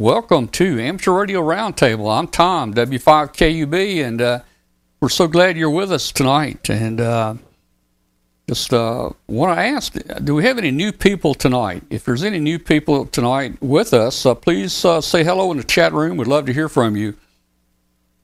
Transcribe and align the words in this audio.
Welcome 0.00 0.48
to 0.52 0.80
Amateur 0.80 1.12
Radio 1.12 1.42
Roundtable. 1.42 2.10
I'm 2.10 2.26
Tom, 2.26 2.72
W5KUB, 2.72 4.02
and 4.02 4.22
uh, 4.22 4.40
we're 4.98 5.10
so 5.10 5.28
glad 5.28 5.58
you're 5.58 5.68
with 5.68 5.92
us 5.92 6.10
tonight. 6.10 6.70
And 6.70 7.02
uh, 7.02 7.34
just 8.48 8.72
uh, 8.72 9.10
want 9.26 9.54
to 9.54 9.62
ask 9.62 9.92
do 10.24 10.34
we 10.34 10.44
have 10.44 10.56
any 10.56 10.70
new 10.70 10.90
people 10.90 11.34
tonight? 11.34 11.82
If 11.90 12.06
there's 12.06 12.22
any 12.22 12.38
new 12.38 12.58
people 12.58 13.04
tonight 13.04 13.60
with 13.60 13.92
us, 13.92 14.24
uh, 14.24 14.34
please 14.34 14.86
uh, 14.86 15.02
say 15.02 15.22
hello 15.22 15.50
in 15.50 15.58
the 15.58 15.64
chat 15.64 15.92
room. 15.92 16.16
We'd 16.16 16.28
love 16.28 16.46
to 16.46 16.54
hear 16.54 16.70
from 16.70 16.96
you. 16.96 17.14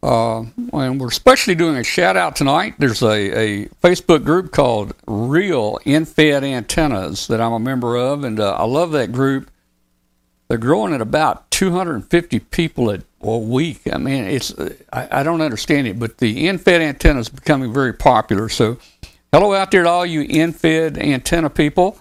Uh, 0.03 0.45
and 0.73 0.99
we're 0.99 1.09
especially 1.09 1.57
doing 1.57 1.77
a 1.77 1.85
shout 1.85 2.17
out 2.17 2.37
tonight. 2.37 2.77
There's 2.79 3.03
a, 3.03 3.39
a 3.39 3.67
Facebook 3.85 4.25
group 4.25 4.51
called 4.51 4.95
Real 5.07 5.79
End-Fed 5.85 6.43
Antennas 6.43 7.27
that 7.27 7.43
I'm 7.43 7.53
a 7.53 7.61
member 7.61 7.97
of, 7.97 8.25
and 8.25 8.41
I 8.41 8.65
love 8.65 8.93
that 8.93 9.13
group. 9.13 9.51
They're 10.49 10.59
growing 10.59 10.95
at 10.95 11.01
about 11.01 11.51
250 11.51 12.39
people 12.41 12.91
a, 12.91 13.01
a 13.21 13.39
week. 13.39 13.81
I 13.93 13.99
mean, 13.99 14.25
it's 14.25 14.55
I, 14.93 15.09
I 15.11 15.23
don't 15.23 15.41
understand 15.41 15.87
it, 15.87 15.99
but 15.99 16.19
the 16.19 16.49
end-fed 16.49 16.81
antenna 16.81 17.21
is 17.21 17.29
becoming 17.29 17.73
very 17.73 17.93
popular. 17.93 18.49
So, 18.49 18.79
hello 19.33 19.55
out 19.55 19.71
there 19.71 19.83
to 19.83 19.89
all 19.89 20.07
you 20.07 20.25
end-fed 20.29 20.99
antenna 20.99 21.51
people, 21.51 21.99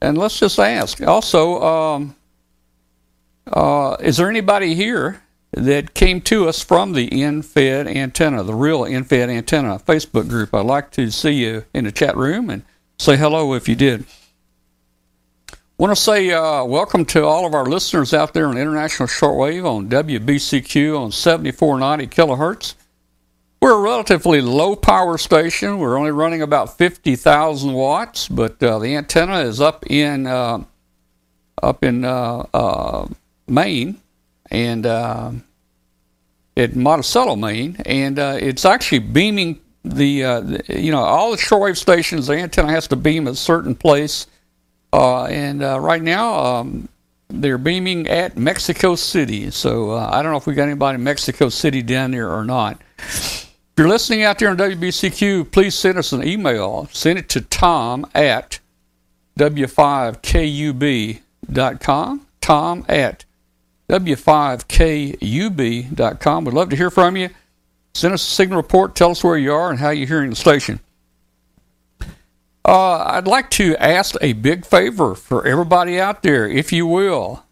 and 0.00 0.16
let's 0.16 0.38
just 0.38 0.58
ask. 0.58 1.02
Also, 1.02 1.60
um, 1.62 2.16
uh, 3.52 3.96
is 4.00 4.18
there 4.18 4.30
anybody 4.30 4.74
here 4.74 5.22
that 5.52 5.94
came 5.94 6.20
to 6.20 6.48
us 6.48 6.62
from 6.62 6.92
the 6.92 7.22
end-fed 7.22 7.88
antenna, 7.88 8.44
the 8.44 8.54
real 8.54 8.84
end-fed 8.84 9.28
antenna 9.28 9.80
Facebook 9.80 10.28
group? 10.28 10.54
I'd 10.54 10.66
like 10.66 10.92
to 10.92 11.10
see 11.10 11.32
you 11.32 11.64
in 11.74 11.84
the 11.84 11.92
chat 11.92 12.16
room 12.16 12.48
and 12.48 12.62
say 12.98 13.16
hello 13.16 13.54
if 13.54 13.68
you 13.68 13.74
did 13.74 14.04
want 15.78 15.96
to 15.96 16.02
say 16.02 16.32
uh, 16.32 16.64
welcome 16.64 17.04
to 17.04 17.24
all 17.24 17.46
of 17.46 17.54
our 17.54 17.64
listeners 17.64 18.12
out 18.12 18.34
there 18.34 18.48
on 18.48 18.58
international 18.58 19.06
shortwave 19.06 19.64
on 19.64 19.88
WBCQ 19.88 20.98
on 20.98 21.12
7490 21.12 22.08
kilohertz. 22.08 22.74
We're 23.62 23.78
a 23.78 23.80
relatively 23.80 24.40
low 24.40 24.74
power 24.74 25.18
station. 25.18 25.78
We're 25.78 25.96
only 25.96 26.10
running 26.10 26.42
about 26.42 26.76
50,000 26.76 27.72
watts, 27.72 28.26
but 28.26 28.60
uh, 28.60 28.80
the 28.80 28.96
antenna 28.96 29.38
is 29.42 29.60
up 29.60 29.88
in 29.88 30.26
uh, 30.26 30.64
up 31.62 31.84
in 31.84 32.04
uh, 32.04 32.46
uh, 32.52 33.06
Maine 33.46 34.00
and 34.50 34.84
uh, 34.84 35.30
in 36.56 36.82
Monticello, 36.82 37.36
Maine, 37.36 37.76
and 37.86 38.18
it's 38.18 38.64
actually 38.64 38.98
beaming 38.98 39.60
the, 39.84 40.22
the 40.22 40.64
you 40.80 40.90
know 40.90 41.04
all 41.04 41.30
the 41.30 41.36
shortwave 41.36 41.76
stations. 41.76 42.26
The 42.26 42.34
antenna 42.34 42.72
has 42.72 42.88
to 42.88 42.96
beam 42.96 43.28
a 43.28 43.36
certain 43.36 43.76
place 43.76 44.26
uh, 44.92 45.24
and 45.24 45.62
uh, 45.62 45.80
right 45.80 46.02
now, 46.02 46.38
um, 46.38 46.88
they're 47.28 47.58
beaming 47.58 48.06
at 48.08 48.38
Mexico 48.38 48.94
City. 48.94 49.50
So 49.50 49.90
uh, 49.92 50.10
I 50.12 50.22
don't 50.22 50.32
know 50.32 50.38
if 50.38 50.46
we 50.46 50.54
got 50.54 50.64
anybody 50.64 50.96
in 50.96 51.04
Mexico 51.04 51.50
City 51.50 51.82
down 51.82 52.12
there 52.12 52.30
or 52.30 52.44
not. 52.44 52.80
If 52.98 53.50
you're 53.76 53.88
listening 53.88 54.22
out 54.22 54.38
there 54.38 54.48
on 54.50 54.56
WBCQ, 54.56 55.52
please 55.52 55.74
send 55.74 55.98
us 55.98 56.12
an 56.12 56.26
email. 56.26 56.88
Send 56.92 57.18
it 57.18 57.28
to 57.30 57.40
tom 57.42 58.06
at 58.14 58.60
w5kub.com. 59.38 62.26
Tom 62.40 62.84
at 62.88 63.24
w5kub.com. 63.88 66.44
We'd 66.44 66.54
love 66.54 66.70
to 66.70 66.76
hear 66.76 66.90
from 66.90 67.16
you. 67.16 67.28
Send 67.94 68.14
us 68.14 68.22
a 68.22 68.30
signal 68.30 68.56
report. 68.56 68.94
Tell 68.94 69.10
us 69.10 69.22
where 69.22 69.36
you 69.36 69.52
are 69.52 69.68
and 69.70 69.78
how 69.78 69.90
you're 69.90 70.08
hearing 70.08 70.30
the 70.30 70.36
station. 70.36 70.80
Uh, 72.68 73.02
I'd 73.14 73.26
like 73.26 73.48
to 73.52 73.74
ask 73.82 74.14
a 74.20 74.34
big 74.34 74.66
favor 74.66 75.14
for 75.14 75.46
everybody 75.46 75.98
out 75.98 76.22
there, 76.22 76.46
if 76.46 76.70
you 76.70 76.86
will. 76.86 77.42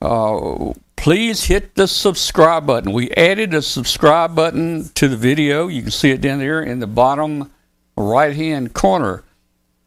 Uh, 0.00 0.74
please 0.94 1.46
hit 1.46 1.74
the 1.74 1.88
subscribe 1.88 2.68
button. 2.68 2.92
We 2.92 3.10
added 3.10 3.52
a 3.52 3.60
subscribe 3.60 4.36
button 4.36 4.90
to 4.90 5.08
the 5.08 5.16
video. 5.16 5.66
You 5.66 5.82
can 5.82 5.90
see 5.90 6.12
it 6.12 6.20
down 6.20 6.38
there 6.38 6.62
in 6.62 6.78
the 6.78 6.86
bottom 6.86 7.50
right 7.96 8.36
hand 8.36 8.74
corner. 8.74 9.24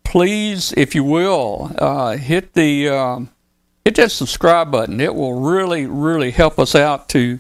Please, 0.04 0.74
if 0.76 0.94
you 0.94 1.06
will, 1.06 1.72
uh, 1.78 2.18
hit 2.18 2.56
the 2.56 2.90
um, 2.90 3.30
hit 3.86 3.96
that 3.96 4.12
subscribe 4.12 4.70
button. 4.70 5.00
It 5.00 5.16
will 5.16 5.40
really, 5.40 5.86
really 5.86 6.32
help 6.32 6.60
us 6.60 6.76
out 6.76 7.08
to 7.10 7.40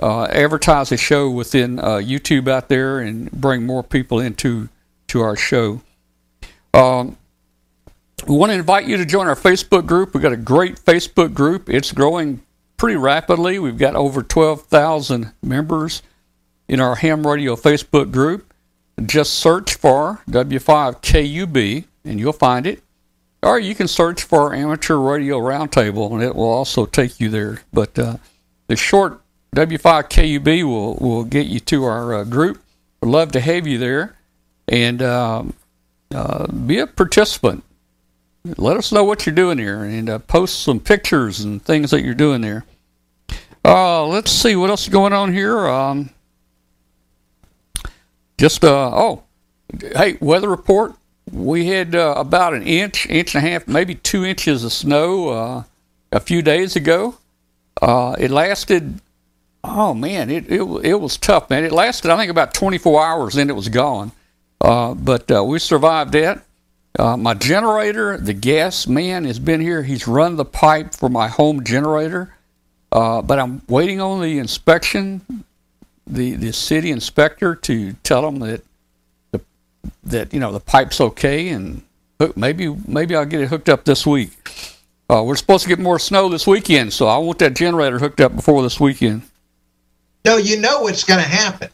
uh, 0.00 0.26
advertise 0.26 0.90
the 0.90 0.96
show 0.96 1.28
within 1.28 1.80
uh, 1.80 1.96
YouTube 1.96 2.46
out 2.46 2.68
there 2.68 3.00
and 3.00 3.32
bring 3.32 3.66
more 3.66 3.82
people 3.82 4.20
into 4.20 4.68
to 5.08 5.20
our 5.20 5.34
show. 5.34 5.80
Um, 6.74 7.16
we 8.26 8.36
want 8.36 8.50
to 8.50 8.58
invite 8.58 8.86
you 8.86 8.96
to 8.96 9.06
join 9.06 9.28
our 9.28 9.36
Facebook 9.36 9.86
group. 9.86 10.12
We've 10.12 10.22
got 10.22 10.32
a 10.32 10.36
great 10.36 10.76
Facebook 10.76 11.32
group. 11.32 11.70
It's 11.70 11.92
growing 11.92 12.42
pretty 12.76 12.96
rapidly. 12.96 13.58
We've 13.58 13.78
got 13.78 13.94
over 13.94 14.22
12,000 14.22 15.32
members 15.42 16.02
in 16.66 16.80
our 16.80 16.96
ham 16.96 17.26
radio 17.26 17.54
Facebook 17.54 18.10
group. 18.10 18.52
Just 19.04 19.34
search 19.34 19.74
for 19.74 20.22
W5KUB 20.28 21.84
and 22.04 22.18
you'll 22.18 22.32
find 22.32 22.66
it. 22.66 22.82
Or 23.42 23.58
you 23.58 23.74
can 23.74 23.88
search 23.88 24.22
for 24.22 24.54
Amateur 24.54 24.96
Radio 24.96 25.38
Roundtable 25.38 26.12
and 26.12 26.22
it 26.22 26.34
will 26.34 26.50
also 26.50 26.86
take 26.86 27.20
you 27.20 27.28
there. 27.28 27.60
But 27.72 27.98
uh, 27.98 28.16
the 28.66 28.76
short 28.76 29.20
W5KUB 29.54 30.64
will, 30.64 30.94
will 30.94 31.24
get 31.24 31.46
you 31.46 31.60
to 31.60 31.84
our 31.84 32.14
uh, 32.14 32.24
group. 32.24 32.62
We'd 33.00 33.10
love 33.10 33.32
to 33.32 33.40
have 33.40 33.66
you 33.66 33.78
there. 33.78 34.16
And 34.66 35.02
um, 35.02 35.54
uh, 36.14 36.46
be 36.46 36.78
a 36.78 36.86
participant. 36.86 37.64
Let 38.56 38.76
us 38.76 38.92
know 38.92 39.04
what 39.04 39.24
you're 39.24 39.34
doing 39.34 39.58
here 39.58 39.82
and 39.84 40.08
uh, 40.08 40.18
post 40.18 40.60
some 40.60 40.78
pictures 40.78 41.40
and 41.40 41.62
things 41.62 41.90
that 41.90 42.02
you're 42.02 42.14
doing 42.14 42.42
there. 42.42 42.64
Uh, 43.64 44.06
let's 44.06 44.30
see 44.30 44.54
what 44.54 44.68
else 44.70 44.82
is 44.82 44.90
going 44.90 45.14
on 45.14 45.32
here. 45.32 45.66
Um, 45.66 46.10
just 48.36 48.62
uh, 48.64 48.90
oh, 48.92 49.22
hey, 49.80 50.18
weather 50.20 50.50
report. 50.50 50.94
We 51.32 51.66
had 51.66 51.94
uh, 51.94 52.14
about 52.16 52.52
an 52.52 52.62
inch, 52.64 53.06
inch 53.06 53.34
and 53.34 53.44
a 53.44 53.48
half, 53.48 53.66
maybe 53.66 53.94
two 53.94 54.24
inches 54.24 54.62
of 54.62 54.72
snow 54.72 55.64
a 56.12 56.20
few 56.20 56.42
days 56.42 56.76
ago. 56.76 57.16
It 57.82 58.30
lasted. 58.30 59.00
Oh 59.66 59.94
man, 59.94 60.28
it, 60.28 60.52
it 60.52 60.60
it 60.60 61.00
was 61.00 61.16
tough, 61.16 61.48
man. 61.48 61.64
It 61.64 61.72
lasted, 61.72 62.10
I 62.10 62.18
think, 62.18 62.30
about 62.30 62.52
24 62.52 63.02
hours, 63.02 63.34
then 63.34 63.48
it 63.48 63.56
was 63.56 63.70
gone. 63.70 64.12
Uh, 64.64 64.94
but 64.94 65.30
uh, 65.30 65.44
we 65.44 65.58
survived 65.58 66.12
that. 66.12 66.42
Uh, 66.98 67.18
my 67.18 67.34
generator, 67.34 68.16
the 68.16 68.32
gas 68.32 68.86
man 68.86 69.24
has 69.24 69.38
been 69.38 69.60
here. 69.60 69.82
He's 69.82 70.08
run 70.08 70.36
the 70.36 70.44
pipe 70.44 70.94
for 70.94 71.10
my 71.10 71.28
home 71.28 71.64
generator, 71.64 72.34
uh, 72.90 73.20
but 73.20 73.38
I'm 73.38 73.60
waiting 73.68 74.00
on 74.00 74.22
the 74.22 74.38
inspection, 74.38 75.44
the 76.06 76.36
the 76.36 76.52
city 76.52 76.90
inspector 76.90 77.54
to 77.56 77.92
tell 78.04 78.22
them 78.22 78.38
that 78.38 78.62
the 79.32 79.40
that 80.04 80.32
you 80.32 80.40
know 80.40 80.50
the 80.50 80.60
pipe's 80.60 80.98
okay 81.00 81.50
and 81.50 81.82
maybe 82.34 82.74
maybe 82.86 83.14
I'll 83.14 83.26
get 83.26 83.42
it 83.42 83.48
hooked 83.48 83.68
up 83.68 83.84
this 83.84 84.06
week. 84.06 84.32
Uh, 85.10 85.22
we're 85.22 85.36
supposed 85.36 85.64
to 85.64 85.68
get 85.68 85.78
more 85.78 85.98
snow 85.98 86.30
this 86.30 86.46
weekend, 86.46 86.94
so 86.94 87.06
I 87.06 87.18
want 87.18 87.38
that 87.40 87.54
generator 87.54 87.98
hooked 87.98 88.20
up 88.22 88.34
before 88.34 88.62
this 88.62 88.80
weekend. 88.80 89.22
No, 90.24 90.38
you 90.38 90.58
know 90.58 90.80
what's 90.80 91.04
going 91.04 91.22
to 91.22 91.28
happen. 91.28 91.68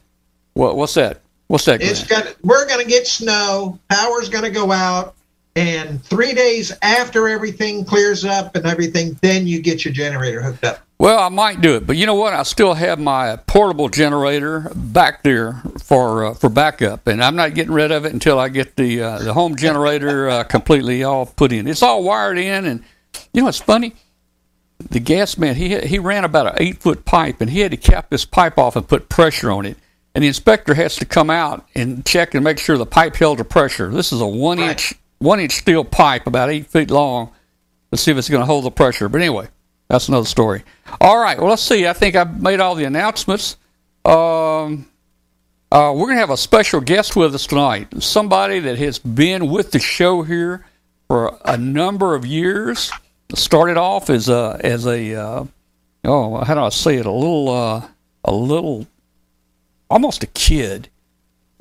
What 0.54 0.76
what's 0.76 0.94
that? 0.94 1.20
What's 1.50 1.64
that? 1.64 1.82
It's 1.82 2.06
gonna. 2.06 2.30
We're 2.44 2.68
gonna 2.68 2.84
get 2.84 3.08
snow. 3.08 3.76
Power's 3.88 4.28
gonna 4.28 4.50
go 4.50 4.70
out, 4.70 5.16
and 5.56 6.00
three 6.00 6.32
days 6.32 6.72
after 6.80 7.26
everything 7.26 7.84
clears 7.84 8.24
up 8.24 8.54
and 8.54 8.66
everything, 8.66 9.18
then 9.20 9.48
you 9.48 9.60
get 9.60 9.84
your 9.84 9.92
generator 9.92 10.40
hooked 10.40 10.62
up. 10.62 10.78
Well, 10.98 11.18
I 11.18 11.28
might 11.28 11.60
do 11.60 11.74
it, 11.74 11.88
but 11.88 11.96
you 11.96 12.06
know 12.06 12.14
what? 12.14 12.34
I 12.34 12.44
still 12.44 12.74
have 12.74 13.00
my 13.00 13.34
portable 13.48 13.88
generator 13.88 14.70
back 14.76 15.24
there 15.24 15.60
for 15.82 16.26
uh, 16.26 16.34
for 16.34 16.48
backup, 16.50 17.08
and 17.08 17.20
I'm 17.20 17.34
not 17.34 17.54
getting 17.54 17.72
rid 17.72 17.90
of 17.90 18.04
it 18.04 18.12
until 18.12 18.38
I 18.38 18.48
get 18.48 18.76
the 18.76 19.02
uh, 19.02 19.18
the 19.18 19.32
home 19.32 19.56
generator 19.56 20.30
uh, 20.30 20.44
completely 20.44 21.02
all 21.02 21.26
put 21.26 21.50
in. 21.50 21.66
It's 21.66 21.82
all 21.82 22.04
wired 22.04 22.38
in, 22.38 22.64
and 22.64 22.84
you 23.32 23.42
know 23.42 23.48
it's 23.48 23.58
funny. 23.58 23.96
The 24.78 25.00
gas 25.00 25.36
man 25.36 25.56
he 25.56 25.80
he 25.80 25.98
ran 25.98 26.22
about 26.22 26.46
an 26.46 26.52
eight 26.58 26.78
foot 26.78 27.04
pipe, 27.04 27.40
and 27.40 27.50
he 27.50 27.58
had 27.58 27.72
to 27.72 27.76
cap 27.76 28.08
this 28.08 28.24
pipe 28.24 28.56
off 28.56 28.76
and 28.76 28.86
put 28.86 29.08
pressure 29.08 29.50
on 29.50 29.66
it 29.66 29.76
and 30.14 30.24
the 30.24 30.28
inspector 30.28 30.74
has 30.74 30.96
to 30.96 31.04
come 31.04 31.30
out 31.30 31.68
and 31.74 32.04
check 32.04 32.34
and 32.34 32.42
make 32.42 32.58
sure 32.58 32.76
the 32.76 32.86
pipe 32.86 33.16
held 33.16 33.38
the 33.38 33.44
pressure. 33.44 33.90
This 33.90 34.12
is 34.12 34.20
a 34.20 34.26
one 34.26 34.58
right. 34.58 34.70
inch 34.70 34.94
one 35.18 35.40
inch 35.40 35.52
steel 35.52 35.84
pipe 35.84 36.26
about 36.26 36.50
eight 36.50 36.66
feet 36.66 36.90
long. 36.90 37.30
Let's 37.92 38.02
see 38.02 38.10
if 38.10 38.16
it's 38.16 38.28
going 38.28 38.40
to 38.40 38.46
hold 38.46 38.64
the 38.64 38.70
pressure. 38.70 39.08
But 39.08 39.20
anyway, 39.20 39.48
that's 39.88 40.08
another 40.08 40.26
story. 40.26 40.62
All 41.00 41.18
right. 41.18 41.38
Well, 41.38 41.48
let's 41.48 41.62
see. 41.62 41.86
I 41.86 41.92
think 41.92 42.16
I've 42.16 42.40
made 42.40 42.60
all 42.60 42.74
the 42.74 42.84
announcements. 42.84 43.56
Um, 44.04 44.86
uh, 45.72 45.92
we're 45.94 46.06
going 46.06 46.16
to 46.16 46.20
have 46.20 46.30
a 46.30 46.36
special 46.36 46.80
guest 46.80 47.16
with 47.16 47.34
us 47.34 47.46
tonight. 47.46 48.02
Somebody 48.02 48.60
that 48.60 48.78
has 48.78 48.98
been 48.98 49.50
with 49.50 49.72
the 49.72 49.78
show 49.78 50.22
here 50.22 50.66
for 51.06 51.38
a 51.44 51.56
number 51.56 52.14
of 52.14 52.24
years. 52.24 52.90
Started 53.34 53.76
off 53.76 54.10
as 54.10 54.28
a 54.28 54.60
as 54.64 54.86
a 54.86 55.14
uh, 55.14 55.44
oh 56.04 56.42
how 56.42 56.54
do 56.54 56.60
I 56.62 56.68
say 56.70 56.96
it 56.96 57.06
a 57.06 57.12
little 57.12 57.48
uh, 57.48 57.86
a 58.24 58.32
little 58.34 58.88
almost 59.90 60.22
a 60.22 60.26
kid 60.28 60.88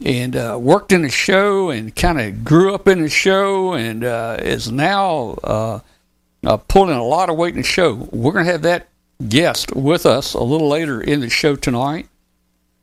and 0.06 0.36
uh, 0.36 0.58
worked 0.62 0.92
in 0.92 1.02
the 1.02 1.10
show 1.10 1.72
and 1.72 1.96
kind 1.96 2.20
of 2.22 2.46
grew 2.46 2.74
up 2.74 2.88
in 2.88 3.02
the 3.02 3.10
show 3.10 3.74
and 3.74 4.04
uh, 4.04 4.38
is 4.40 4.72
now 4.72 5.38
uh, 5.44 5.80
uh, 6.46 6.58
pulling 6.58 6.96
a 6.96 7.04
lot 7.04 7.30
of 7.30 7.36
weight 7.36 7.54
in 7.54 7.62
the 7.62 7.68
show. 7.68 7.96
We're 8.12 8.32
going 8.32 8.46
to 8.46 8.52
have 8.52 8.62
that 8.62 8.88
guest 9.28 9.76
with 9.76 10.06
us 10.06 10.34
a 10.34 10.44
little 10.44 10.70
later 10.70 11.02
in 11.02 11.20
the 11.20 11.30
show 11.30 11.56
tonight. 11.56 12.08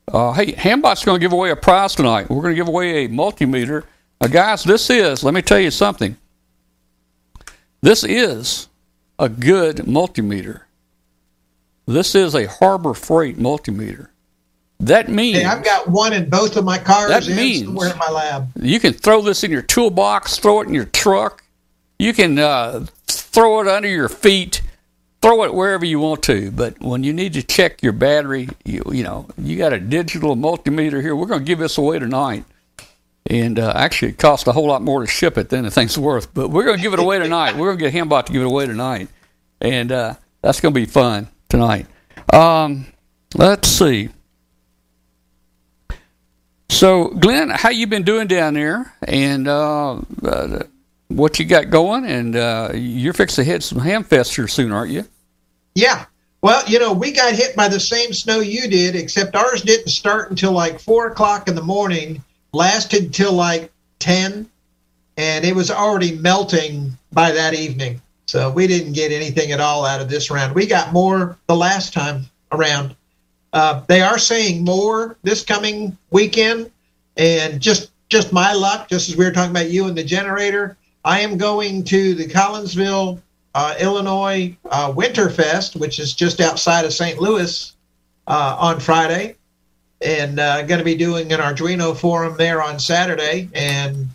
Uh, 0.08 0.32
hey, 0.32 0.52
Hambot's 0.52 1.04
going 1.04 1.18
to 1.18 1.24
give 1.24 1.32
away 1.32 1.50
a 1.50 1.56
prize 1.56 1.94
tonight. 1.94 2.28
We're 2.28 2.42
going 2.42 2.54
to 2.54 2.60
give 2.60 2.68
away 2.68 3.04
a 3.04 3.08
multimeter. 3.08 3.84
Guys, 4.30 4.64
this 4.64 4.90
is, 4.90 5.24
let 5.24 5.34
me 5.34 5.42
tell 5.42 5.58
you 5.58 5.70
something. 5.70 6.16
This 7.80 8.04
is 8.04 8.68
a 9.18 9.28
good 9.28 9.76
multimeter. 9.78 10.62
This 11.86 12.14
is 12.14 12.34
a 12.34 12.46
Harbor 12.46 12.94
Freight 12.94 13.38
multimeter. 13.38 14.08
That 14.80 15.08
means 15.08 15.38
Hey, 15.38 15.44
I've 15.44 15.64
got 15.64 15.88
one 15.88 16.12
in 16.12 16.28
both 16.28 16.56
of 16.56 16.64
my 16.64 16.78
cars 16.78 17.08
That 17.08 17.26
means- 17.28 17.64
somewhere 17.64 17.90
in 17.92 17.98
my 17.98 18.10
lab. 18.10 18.48
you 18.60 18.78
can 18.78 18.92
throw 18.92 19.22
this 19.22 19.42
in 19.42 19.50
your 19.50 19.62
toolbox, 19.62 20.38
throw 20.38 20.60
it 20.60 20.68
in 20.68 20.74
your 20.74 20.84
truck. 20.84 21.42
You 21.98 22.12
can 22.12 22.38
uh, 22.38 22.84
throw 23.06 23.60
it 23.60 23.68
under 23.68 23.88
your 23.88 24.10
feet, 24.10 24.60
throw 25.22 25.44
it 25.44 25.54
wherever 25.54 25.84
you 25.86 25.98
want 25.98 26.22
to. 26.24 26.50
But 26.50 26.78
when 26.80 27.04
you 27.04 27.14
need 27.14 27.32
to 27.32 27.42
check 27.42 27.82
your 27.82 27.92
battery, 27.94 28.50
you 28.66 28.82
you 28.92 29.02
know 29.02 29.26
you 29.38 29.56
got 29.56 29.72
a 29.72 29.80
digital 29.80 30.36
multimeter 30.36 31.00
here. 31.00 31.16
We're 31.16 31.26
going 31.26 31.40
to 31.40 31.44
give 31.46 31.58
this 31.58 31.78
away 31.78 31.98
tonight, 31.98 32.44
and 33.24 33.58
uh, 33.58 33.72
actually 33.74 34.10
it 34.10 34.18
costs 34.18 34.46
a 34.46 34.52
whole 34.52 34.66
lot 34.66 34.82
more 34.82 35.00
to 35.00 35.06
ship 35.06 35.38
it 35.38 35.48
than 35.48 35.64
the 35.64 35.70
thing's 35.70 35.96
worth. 36.08 36.34
But 36.34 36.50
we're 36.50 36.64
going 36.64 36.76
to 36.76 36.82
give 36.82 36.92
it 36.92 36.98
away 37.00 37.18
tonight. 37.18 37.56
We're 37.56 37.74
going 37.74 37.78
to 37.78 37.90
get 37.90 37.94
Hambot 37.94 38.26
to 38.26 38.32
give 38.34 38.42
it 38.42 38.46
away 38.46 38.66
tonight, 38.66 39.08
and 39.62 39.90
uh, 39.90 40.14
that's 40.42 40.60
going 40.60 40.74
to 40.74 40.78
be 40.78 40.84
fun 40.84 41.28
tonight. 41.48 41.86
Um, 42.30 42.86
let's 43.34 43.68
see. 43.68 44.10
So, 46.68 47.08
Glenn, 47.08 47.50
how 47.50 47.70
you 47.70 47.86
been 47.86 48.02
doing 48.02 48.26
down 48.26 48.54
there, 48.54 48.92
and 49.02 49.48
uh, 49.48 50.00
uh, 50.22 50.62
what 51.08 51.38
you 51.38 51.44
got 51.44 51.70
going? 51.70 52.04
And 52.04 52.36
uh, 52.36 52.72
you're 52.74 53.12
fixing 53.12 53.44
to 53.44 53.50
hit 53.50 53.62
some 53.62 53.78
Hamfest 53.78 54.34
here 54.34 54.48
soon, 54.48 54.72
aren't 54.72 54.90
you? 54.90 55.04
Yeah. 55.74 56.06
Well, 56.42 56.62
you 56.68 56.78
know, 56.78 56.92
we 56.92 57.12
got 57.12 57.34
hit 57.34 57.56
by 57.56 57.68
the 57.68 57.80
same 57.80 58.12
snow 58.12 58.40
you 58.40 58.68
did, 58.68 58.94
except 58.94 59.34
ours 59.36 59.62
didn't 59.62 59.88
start 59.88 60.30
until 60.30 60.52
like 60.52 60.78
four 60.78 61.06
o'clock 61.06 61.48
in 61.48 61.54
the 61.54 61.62
morning, 61.62 62.22
lasted 62.52 63.12
till 63.14 63.32
like 63.32 63.72
10, 64.00 64.48
and 65.16 65.44
it 65.44 65.54
was 65.54 65.70
already 65.70 66.16
melting 66.18 66.92
by 67.12 67.30
that 67.32 67.54
evening. 67.54 68.00
So 68.26 68.50
we 68.50 68.66
didn't 68.66 68.92
get 68.92 69.12
anything 69.12 69.52
at 69.52 69.60
all 69.60 69.86
out 69.86 70.00
of 70.00 70.08
this 70.08 70.30
round. 70.30 70.54
We 70.54 70.66
got 70.66 70.92
more 70.92 71.36
the 71.46 71.56
last 71.56 71.92
time 71.92 72.26
around. 72.52 72.94
Uh, 73.56 73.80
they 73.86 74.02
are 74.02 74.18
saying 74.18 74.62
more 74.62 75.16
this 75.22 75.42
coming 75.42 75.96
weekend, 76.10 76.70
and 77.16 77.58
just 77.58 77.90
just 78.10 78.30
my 78.30 78.52
luck, 78.52 78.86
just 78.86 79.08
as 79.08 79.16
we 79.16 79.24
were 79.24 79.30
talking 79.30 79.50
about 79.50 79.70
you 79.70 79.86
and 79.86 79.96
the 79.96 80.04
generator, 80.04 80.76
I 81.06 81.20
am 81.20 81.38
going 81.38 81.82
to 81.84 82.14
the 82.14 82.26
Collinsville 82.26 83.18
uh, 83.54 83.74
Illinois 83.80 84.54
uh, 84.70 84.92
Winterfest, 84.92 85.74
which 85.80 85.98
is 85.98 86.12
just 86.12 86.38
outside 86.38 86.84
of 86.84 86.92
St. 86.92 87.18
Louis, 87.18 87.72
uh, 88.26 88.58
on 88.60 88.78
Friday, 88.78 89.36
and 90.02 90.38
uh, 90.38 90.60
going 90.60 90.78
to 90.78 90.84
be 90.84 90.94
doing 90.94 91.32
an 91.32 91.40
Arduino 91.40 91.96
forum 91.96 92.36
there 92.36 92.62
on 92.62 92.78
Saturday, 92.78 93.48
and 93.54 94.06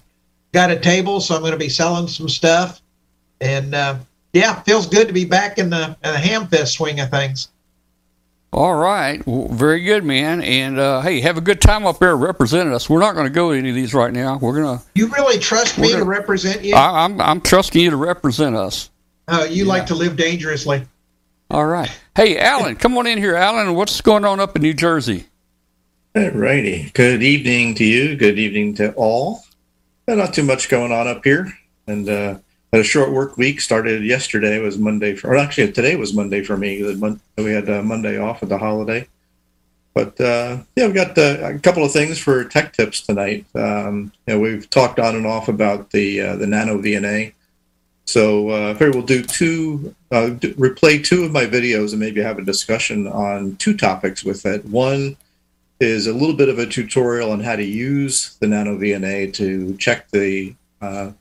got 0.51 0.69
a 0.69 0.79
table, 0.79 1.19
so 1.19 1.33
I'm 1.33 1.41
going 1.41 1.53
to 1.53 1.57
be 1.57 1.67
selling 1.67 2.07
some 2.07 2.29
stuff, 2.29 2.79
and 3.41 3.73
uh, 3.73 3.95
yeah, 4.33 4.61
feels 4.61 4.85
good 4.85 5.07
to 5.07 5.13
be 5.15 5.25
back 5.25 5.57
in 5.57 5.71
the, 5.71 5.97
in 6.03 6.11
the 6.11 6.19
Hamfest 6.19 6.73
swing 6.73 6.99
of 6.99 7.09
things. 7.09 7.47
All 8.53 8.75
right, 8.75 9.25
well, 9.25 9.47
very 9.47 9.81
good, 9.81 10.03
man. 10.03 10.41
And 10.41 10.77
uh, 10.77 10.99
hey, 11.01 11.21
have 11.21 11.37
a 11.37 11.41
good 11.41 11.61
time 11.61 11.85
up 11.85 11.99
there 11.99 12.17
representing 12.17 12.73
us. 12.73 12.89
We're 12.89 12.99
not 12.99 13.13
going 13.15 13.25
to 13.25 13.33
go 13.33 13.53
to 13.53 13.57
any 13.57 13.69
of 13.69 13.75
these 13.75 13.93
right 13.93 14.11
now. 14.11 14.37
We're 14.39 14.61
gonna. 14.61 14.81
You 14.93 15.07
really 15.07 15.39
trust 15.39 15.77
me 15.77 15.87
We're 15.87 15.93
to 15.93 15.97
gonna- 15.99 16.09
represent 16.09 16.61
you? 16.61 16.75
I, 16.75 17.05
I'm 17.05 17.21
I'm 17.21 17.39
trusting 17.39 17.81
you 17.81 17.89
to 17.91 17.95
represent 17.95 18.57
us. 18.57 18.89
Uh, 19.29 19.47
you 19.49 19.63
yeah. 19.63 19.69
like 19.69 19.85
to 19.85 19.95
live 19.95 20.17
dangerously. 20.17 20.85
All 21.49 21.65
right. 21.65 21.89
Hey, 22.15 22.37
Alan, 22.39 22.75
come 22.75 22.97
on 22.97 23.07
in 23.07 23.17
here, 23.17 23.35
Alan. 23.35 23.73
What's 23.73 24.01
going 24.01 24.25
on 24.25 24.41
up 24.41 24.55
in 24.57 24.61
New 24.61 24.73
Jersey? 24.73 25.25
All 26.13 26.29
righty. 26.31 26.91
Good 26.93 27.23
evening 27.23 27.75
to 27.75 27.85
you. 27.85 28.17
Good 28.17 28.37
evening 28.37 28.73
to 28.75 28.91
all. 28.93 29.43
Not 30.09 30.33
too 30.33 30.43
much 30.43 30.67
going 30.67 30.91
on 30.91 31.07
up 31.07 31.23
here, 31.23 31.53
and 31.87 32.09
uh, 32.09 32.33
had 32.33 32.41
a 32.73 32.83
short 32.83 33.11
work 33.11 33.37
week. 33.37 33.61
Started 33.61 34.03
yesterday. 34.03 34.59
Was 34.59 34.77
Monday 34.77 35.15
for, 35.15 35.31
or 35.31 35.37
actually 35.37 35.71
today 35.71 35.95
was 35.95 36.13
Monday 36.13 36.43
for 36.43 36.57
me. 36.57 36.81
We 37.37 37.51
had 37.51 37.69
uh, 37.69 37.81
Monday 37.83 38.17
off 38.17 38.41
with 38.41 38.49
the 38.49 38.57
holiday. 38.57 39.07
But 39.93 40.19
uh, 40.21 40.59
yeah, 40.75 40.85
we've 40.85 40.95
got 40.95 41.17
uh, 41.17 41.53
a 41.55 41.59
couple 41.59 41.83
of 41.83 41.91
things 41.91 42.17
for 42.17 42.45
tech 42.45 42.73
tips 42.73 43.01
tonight. 43.01 43.45
Um, 43.55 44.13
you 44.25 44.33
know, 44.33 44.39
we've 44.39 44.69
talked 44.69 44.99
on 44.99 45.15
and 45.15 45.27
off 45.27 45.49
about 45.49 45.91
the 45.91 46.21
uh, 46.21 46.35
the 46.37 46.47
Nano 46.47 46.77
VNA. 46.77 47.33
So 48.05 48.49
uh, 48.49 48.73
here 48.75 48.91
we'll 48.91 49.03
do 49.03 49.23
two, 49.23 49.95
uh, 50.11 50.31
replay 50.41 51.03
two 51.03 51.23
of 51.23 51.31
my 51.31 51.45
videos 51.45 51.91
and 51.91 51.99
maybe 51.99 52.21
have 52.21 52.39
a 52.39 52.43
discussion 52.43 53.07
on 53.07 53.55
two 53.57 53.77
topics 53.77 54.23
with 54.23 54.45
it. 54.45 54.65
One 54.65 55.15
is 55.79 56.07
a 56.07 56.13
little 56.13 56.35
bit 56.35 56.49
of 56.49 56.59
a 56.59 56.65
tutorial 56.65 57.31
on 57.31 57.39
how 57.39 57.55
to 57.55 57.63
use 57.63 58.37
the 58.39 58.47
Nano 58.47 58.77
VNA 58.77 59.33
to 59.35 59.77
check 59.77 60.09
the 60.09 60.53
uh, 60.81 61.11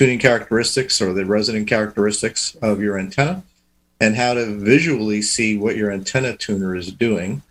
tuning 0.00 0.18
characteristics 0.18 1.02
or 1.02 1.12
the 1.12 1.26
resonant 1.26 1.68
characteristics 1.68 2.56
of 2.62 2.80
your 2.80 2.98
antenna 2.98 3.42
and 4.00 4.16
how 4.16 4.32
to 4.32 4.46
visually 4.46 5.20
see 5.20 5.58
what 5.58 5.76
your 5.76 5.92
antenna 5.92 6.34
tuner 6.34 6.74
is 6.74 6.90
doing. 6.90 7.42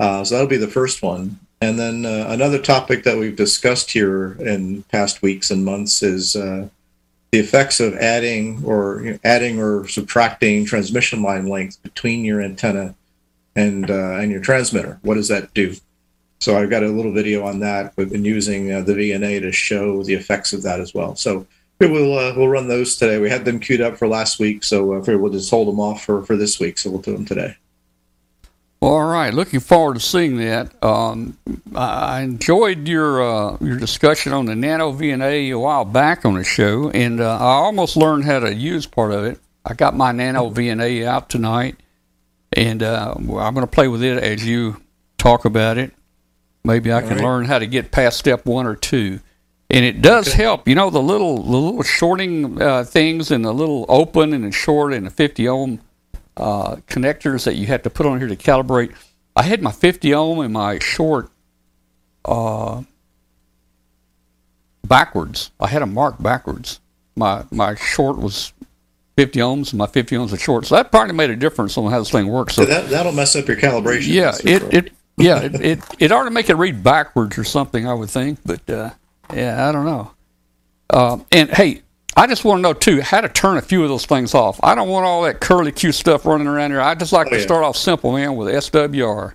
Uh, 0.00 0.24
so 0.24 0.34
that'll 0.34 0.50
be 0.50 0.56
the 0.56 0.66
first 0.66 1.04
one. 1.04 1.38
And 1.60 1.78
then 1.78 2.04
uh, 2.04 2.26
another 2.30 2.58
topic 2.58 3.04
that 3.04 3.16
we've 3.16 3.36
discussed 3.36 3.92
here 3.92 4.32
in 4.40 4.82
past 4.90 5.22
weeks 5.22 5.52
and 5.52 5.64
months 5.64 6.02
is 6.02 6.34
uh, 6.34 6.68
the 7.30 7.38
effects 7.38 7.78
of 7.78 7.94
adding 7.94 8.60
or 8.64 9.02
you 9.04 9.12
know, 9.12 9.18
adding 9.22 9.60
or 9.60 9.86
subtracting 9.86 10.64
transmission 10.64 11.22
line 11.22 11.46
length 11.46 11.80
between 11.84 12.24
your 12.24 12.42
antenna 12.42 12.96
and 13.54 13.88
uh, 13.88 14.16
and 14.16 14.32
your 14.32 14.40
transmitter. 14.40 14.98
What 15.02 15.14
does 15.14 15.28
that 15.28 15.54
do? 15.54 15.76
So 16.40 16.58
I've 16.58 16.70
got 16.70 16.82
a 16.82 16.88
little 16.88 17.12
video 17.12 17.46
on 17.46 17.60
that. 17.60 17.92
We've 17.96 18.10
been 18.10 18.24
using 18.24 18.72
uh, 18.72 18.80
the 18.80 18.94
VNA 18.94 19.42
to 19.42 19.52
show 19.52 20.02
the 20.02 20.14
effects 20.14 20.52
of 20.52 20.64
that 20.64 20.80
as 20.80 20.92
well. 20.92 21.14
So 21.14 21.46
we'll 21.92 22.18
uh, 22.18 22.34
we'll 22.36 22.48
run 22.48 22.68
those 22.68 22.96
today. 22.96 23.18
We 23.18 23.30
had 23.30 23.44
them 23.44 23.60
queued 23.60 23.80
up 23.80 23.96
for 23.96 24.08
last 24.08 24.38
week, 24.38 24.64
so 24.64 24.94
uh, 24.94 25.02
we'll 25.06 25.32
just 25.32 25.50
hold 25.50 25.68
them 25.68 25.80
off 25.80 26.04
for 26.04 26.24
for 26.24 26.36
this 26.36 26.58
week. 26.58 26.78
So 26.78 26.90
we'll 26.90 27.02
do 27.02 27.12
them 27.12 27.24
today. 27.24 27.56
All 28.80 29.04
right, 29.04 29.34
looking 29.34 29.58
forward 29.58 29.94
to 29.94 30.00
seeing 30.00 30.36
that. 30.36 30.72
Um, 30.84 31.36
I 31.74 32.20
enjoyed 32.20 32.86
your 32.86 33.22
uh, 33.22 33.56
your 33.60 33.76
discussion 33.76 34.32
on 34.32 34.46
the 34.46 34.54
Nano 34.54 34.92
VNA 34.92 35.50
a 35.50 35.54
while 35.54 35.84
back 35.84 36.24
on 36.24 36.34
the 36.34 36.44
show, 36.44 36.88
and 36.90 37.20
uh, 37.20 37.38
I 37.38 37.54
almost 37.54 37.96
learned 37.96 38.24
how 38.24 38.38
to 38.38 38.54
use 38.54 38.86
part 38.86 39.10
of 39.10 39.24
it. 39.24 39.40
I 39.64 39.74
got 39.74 39.96
my 39.96 40.12
Nano 40.12 40.50
VNA 40.50 41.04
out 41.04 41.28
tonight, 41.28 41.76
and 42.52 42.82
uh, 42.82 43.14
I'm 43.16 43.26
going 43.26 43.56
to 43.56 43.66
play 43.66 43.88
with 43.88 44.02
it 44.02 44.22
as 44.22 44.46
you 44.46 44.80
talk 45.18 45.44
about 45.44 45.76
it. 45.76 45.92
Maybe 46.62 46.92
I 46.92 47.02
All 47.02 47.08
can 47.08 47.16
right. 47.16 47.24
learn 47.24 47.44
how 47.46 47.58
to 47.58 47.66
get 47.66 47.90
past 47.90 48.18
step 48.18 48.46
one 48.46 48.66
or 48.66 48.76
two, 48.76 49.18
and 49.70 49.84
it 49.84 50.00
does 50.02 50.32
help. 50.32 50.66
You 50.68 50.74
know 50.74 50.90
the 50.90 51.02
little 51.02 51.42
the 51.42 51.56
little 51.56 51.82
shorting 51.82 52.60
uh, 52.60 52.84
things 52.84 53.30
and 53.30 53.44
the 53.44 53.52
little 53.52 53.84
open 53.88 54.32
and 54.32 54.44
the 54.44 54.52
short 54.52 54.92
and 54.94 55.06
the 55.06 55.10
50 55.10 55.48
ohm 55.48 55.80
uh, 56.36 56.76
connectors 56.86 57.44
that 57.44 57.56
you 57.56 57.66
have 57.66 57.82
to 57.82 57.90
put 57.90 58.06
on 58.06 58.18
here 58.18 58.28
to 58.28 58.36
calibrate. 58.36 58.94
I 59.36 59.42
had 59.42 59.62
my 59.62 59.72
50 59.72 60.14
ohm 60.14 60.38
and 60.40 60.52
my 60.52 60.78
short 60.78 61.30
uh, 62.24 62.82
backwards. 64.84 65.50
I 65.60 65.68
had 65.68 65.82
them 65.82 65.94
marked 65.94 66.22
backwards. 66.22 66.80
My 67.16 67.44
my 67.50 67.74
short 67.74 68.18
was 68.18 68.52
50 69.16 69.40
ohms, 69.40 69.70
and 69.72 69.78
my 69.78 69.86
50 69.86 70.16
ohms 70.16 70.30
was 70.30 70.40
short. 70.40 70.66
So 70.66 70.76
that 70.76 70.90
probably 70.92 71.14
made 71.14 71.30
a 71.30 71.36
difference 71.36 71.76
on 71.76 71.90
how 71.90 71.98
this 71.98 72.10
thing 72.10 72.28
works. 72.28 72.54
So 72.54 72.64
So 72.64 72.70
that 72.70 72.88
that'll 72.90 73.12
mess 73.12 73.34
up 73.36 73.48
your 73.48 73.56
calibration. 73.56 74.08
yeah, 74.08 74.34
it, 74.44 74.62
it 74.72 74.92
yeah 75.16 75.40
it, 75.42 75.60
it 75.60 75.80
it 75.98 76.12
ought 76.12 76.24
to 76.24 76.30
make 76.30 76.48
it 76.48 76.54
read 76.54 76.82
backwards 76.82 77.36
or 77.36 77.44
something. 77.44 77.86
I 77.86 77.94
would 77.94 78.10
think, 78.10 78.38
but 78.46 78.68
uh, 78.70 78.90
yeah, 79.34 79.68
I 79.68 79.72
don't 79.72 79.84
know. 79.84 80.10
Uh, 80.90 81.18
and 81.32 81.50
hey, 81.50 81.82
I 82.16 82.26
just 82.26 82.44
want 82.44 82.58
to 82.58 82.62
know 82.62 82.72
too 82.72 83.00
how 83.02 83.20
to 83.20 83.28
turn 83.28 83.56
a 83.58 83.62
few 83.62 83.82
of 83.82 83.88
those 83.88 84.06
things 84.06 84.34
off. 84.34 84.58
I 84.62 84.74
don't 84.74 84.88
want 84.88 85.04
all 85.06 85.22
that 85.22 85.40
curly 85.40 85.70
Q 85.72 85.92
stuff 85.92 86.24
running 86.26 86.46
around 86.46 86.70
here. 86.70 86.80
I 86.80 86.94
just 86.94 87.12
like 87.12 87.26
Oh, 87.28 87.30
to 87.30 87.36
yeah. 87.36 87.42
start 87.42 87.64
off 87.64 87.76
simple, 87.76 88.12
man, 88.12 88.36
with 88.36 88.48
SWR. 88.48 89.34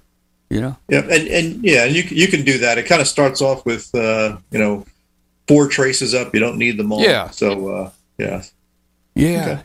You 0.49 0.61
know, 0.61 0.77
Yeah, 0.87 0.99
and, 0.99 1.27
and 1.29 1.63
yeah, 1.63 1.85
and 1.85 1.95
you 1.95 2.03
can- 2.03 2.15
you 2.17 2.27
can 2.27 2.43
do 2.43 2.59
that. 2.59 2.77
It 2.77 2.83
kind 2.85 3.01
of 3.01 3.07
starts 3.07 3.41
off 3.41 3.65
with 3.65 3.89
uh, 3.95 4.37
you 4.51 4.59
know 4.59 4.85
four 5.47 5.67
traces 5.67 6.13
up. 6.13 6.33
You 6.33 6.39
don't 6.39 6.57
need 6.57 6.77
them 6.77 6.91
all. 6.91 7.01
Yeah. 7.01 7.29
So 7.31 7.69
uh, 7.69 7.89
yeah, 8.19 8.43
yeah, 9.15 9.41
Okay. 9.59 9.61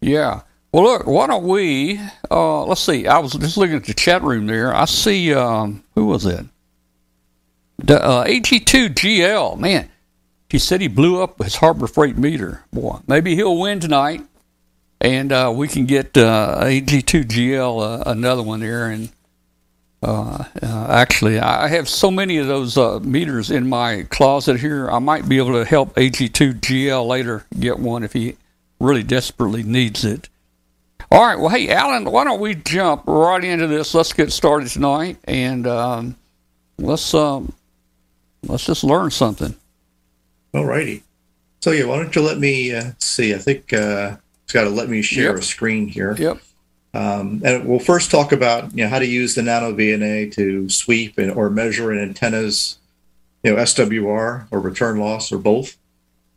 yeah. 0.00 0.40
Well, 0.72 0.82
look, 0.84 1.06
why 1.06 1.26
don't 1.26 1.44
we? 1.44 2.00
Uh, 2.30 2.64
let's 2.64 2.80
see. 2.82 3.06
I 3.06 3.18
was 3.18 3.32
just 3.34 3.56
looking 3.56 3.76
at 3.76 3.84
the 3.84 3.94
chat 3.94 4.22
room 4.22 4.46
there. 4.46 4.74
I 4.74 4.84
see. 4.86 5.32
Um, 5.34 5.82
who 5.94 6.06
was 6.06 6.26
it? 6.26 6.44
The 7.78 8.02
uh, 8.02 8.24
AG2GL. 8.26 9.58
Man, 9.58 9.88
he 10.48 10.58
said 10.58 10.80
he 10.80 10.88
blew 10.88 11.22
up 11.22 11.42
his 11.42 11.56
Harbor 11.56 11.86
Freight 11.86 12.16
meter. 12.16 12.64
Boy, 12.72 12.98
maybe 13.06 13.34
he'll 13.34 13.58
win 13.58 13.80
tonight, 13.80 14.22
and 15.00 15.32
uh, 15.32 15.52
we 15.54 15.68
can 15.68 15.86
get 15.86 16.16
uh, 16.16 16.60
AG2GL 16.62 18.00
uh, 18.00 18.10
another 18.10 18.42
one 18.42 18.60
there. 18.60 18.88
And 18.88 19.10
uh, 20.02 20.44
uh, 20.62 20.86
actually, 20.90 21.40
I 21.40 21.68
have 21.68 21.88
so 21.88 22.10
many 22.10 22.38
of 22.38 22.46
those 22.46 22.76
meters 23.02 23.50
in 23.50 23.68
my 23.68 24.02
closet 24.10 24.60
here. 24.60 24.90
I 24.90 24.98
might 24.98 25.28
be 25.28 25.38
able 25.38 25.52
to 25.52 25.64
help 25.64 25.94
AG2GL 25.94 27.06
later 27.06 27.46
get 27.58 27.78
one 27.78 28.02
if 28.04 28.12
he 28.12 28.36
really 28.78 29.02
desperately 29.02 29.62
needs 29.62 30.04
it. 30.04 30.28
All 31.10 31.22
right. 31.22 31.38
Well, 31.38 31.50
hey, 31.50 31.68
Alan, 31.68 32.10
why 32.10 32.24
don't 32.24 32.40
we 32.40 32.54
jump 32.54 33.04
right 33.06 33.42
into 33.42 33.66
this? 33.66 33.94
Let's 33.94 34.12
get 34.12 34.32
started 34.32 34.68
tonight, 34.68 35.18
and 35.24 35.66
um, 35.66 36.16
let's 36.78 37.12
um, 37.12 37.52
let's 38.46 38.64
just 38.66 38.84
learn 38.84 39.10
something. 39.10 39.54
All 40.54 40.64
righty. 40.66 41.02
So 41.60 41.70
yeah, 41.70 41.84
why 41.84 41.96
don't 41.96 42.14
you 42.14 42.22
let 42.22 42.38
me 42.38 42.74
uh, 42.74 42.92
see? 42.98 43.34
I 43.34 43.38
think 43.38 43.72
uh, 43.72 44.16
it's 44.44 44.52
got 44.52 44.64
to 44.64 44.70
let 44.70 44.88
me 44.88 45.00
share 45.02 45.30
Yep. 45.30 45.38
a 45.38 45.42
screen 45.42 45.88
here. 45.88 46.14
Yep. 46.18 46.38
Um, 46.94 47.40
and 47.44 47.66
we'll 47.66 47.78
first 47.78 48.10
talk 48.10 48.32
about 48.32 48.76
you 48.76 48.84
know 48.84 48.90
how 48.90 48.98
to 48.98 49.06
use 49.06 49.34
the 49.34 49.42
nano 49.42 49.72
VNA 49.72 50.32
to 50.34 50.68
sweep 50.68 51.16
and, 51.16 51.30
or 51.30 51.48
measure 51.48 51.90
an 51.90 51.98
antenna's 51.98 52.78
you 53.42 53.50
know 53.54 53.62
SWR 53.62 54.46
or 54.50 54.60
return 54.60 54.98
loss 54.98 55.32
or 55.32 55.38
both, 55.38 55.76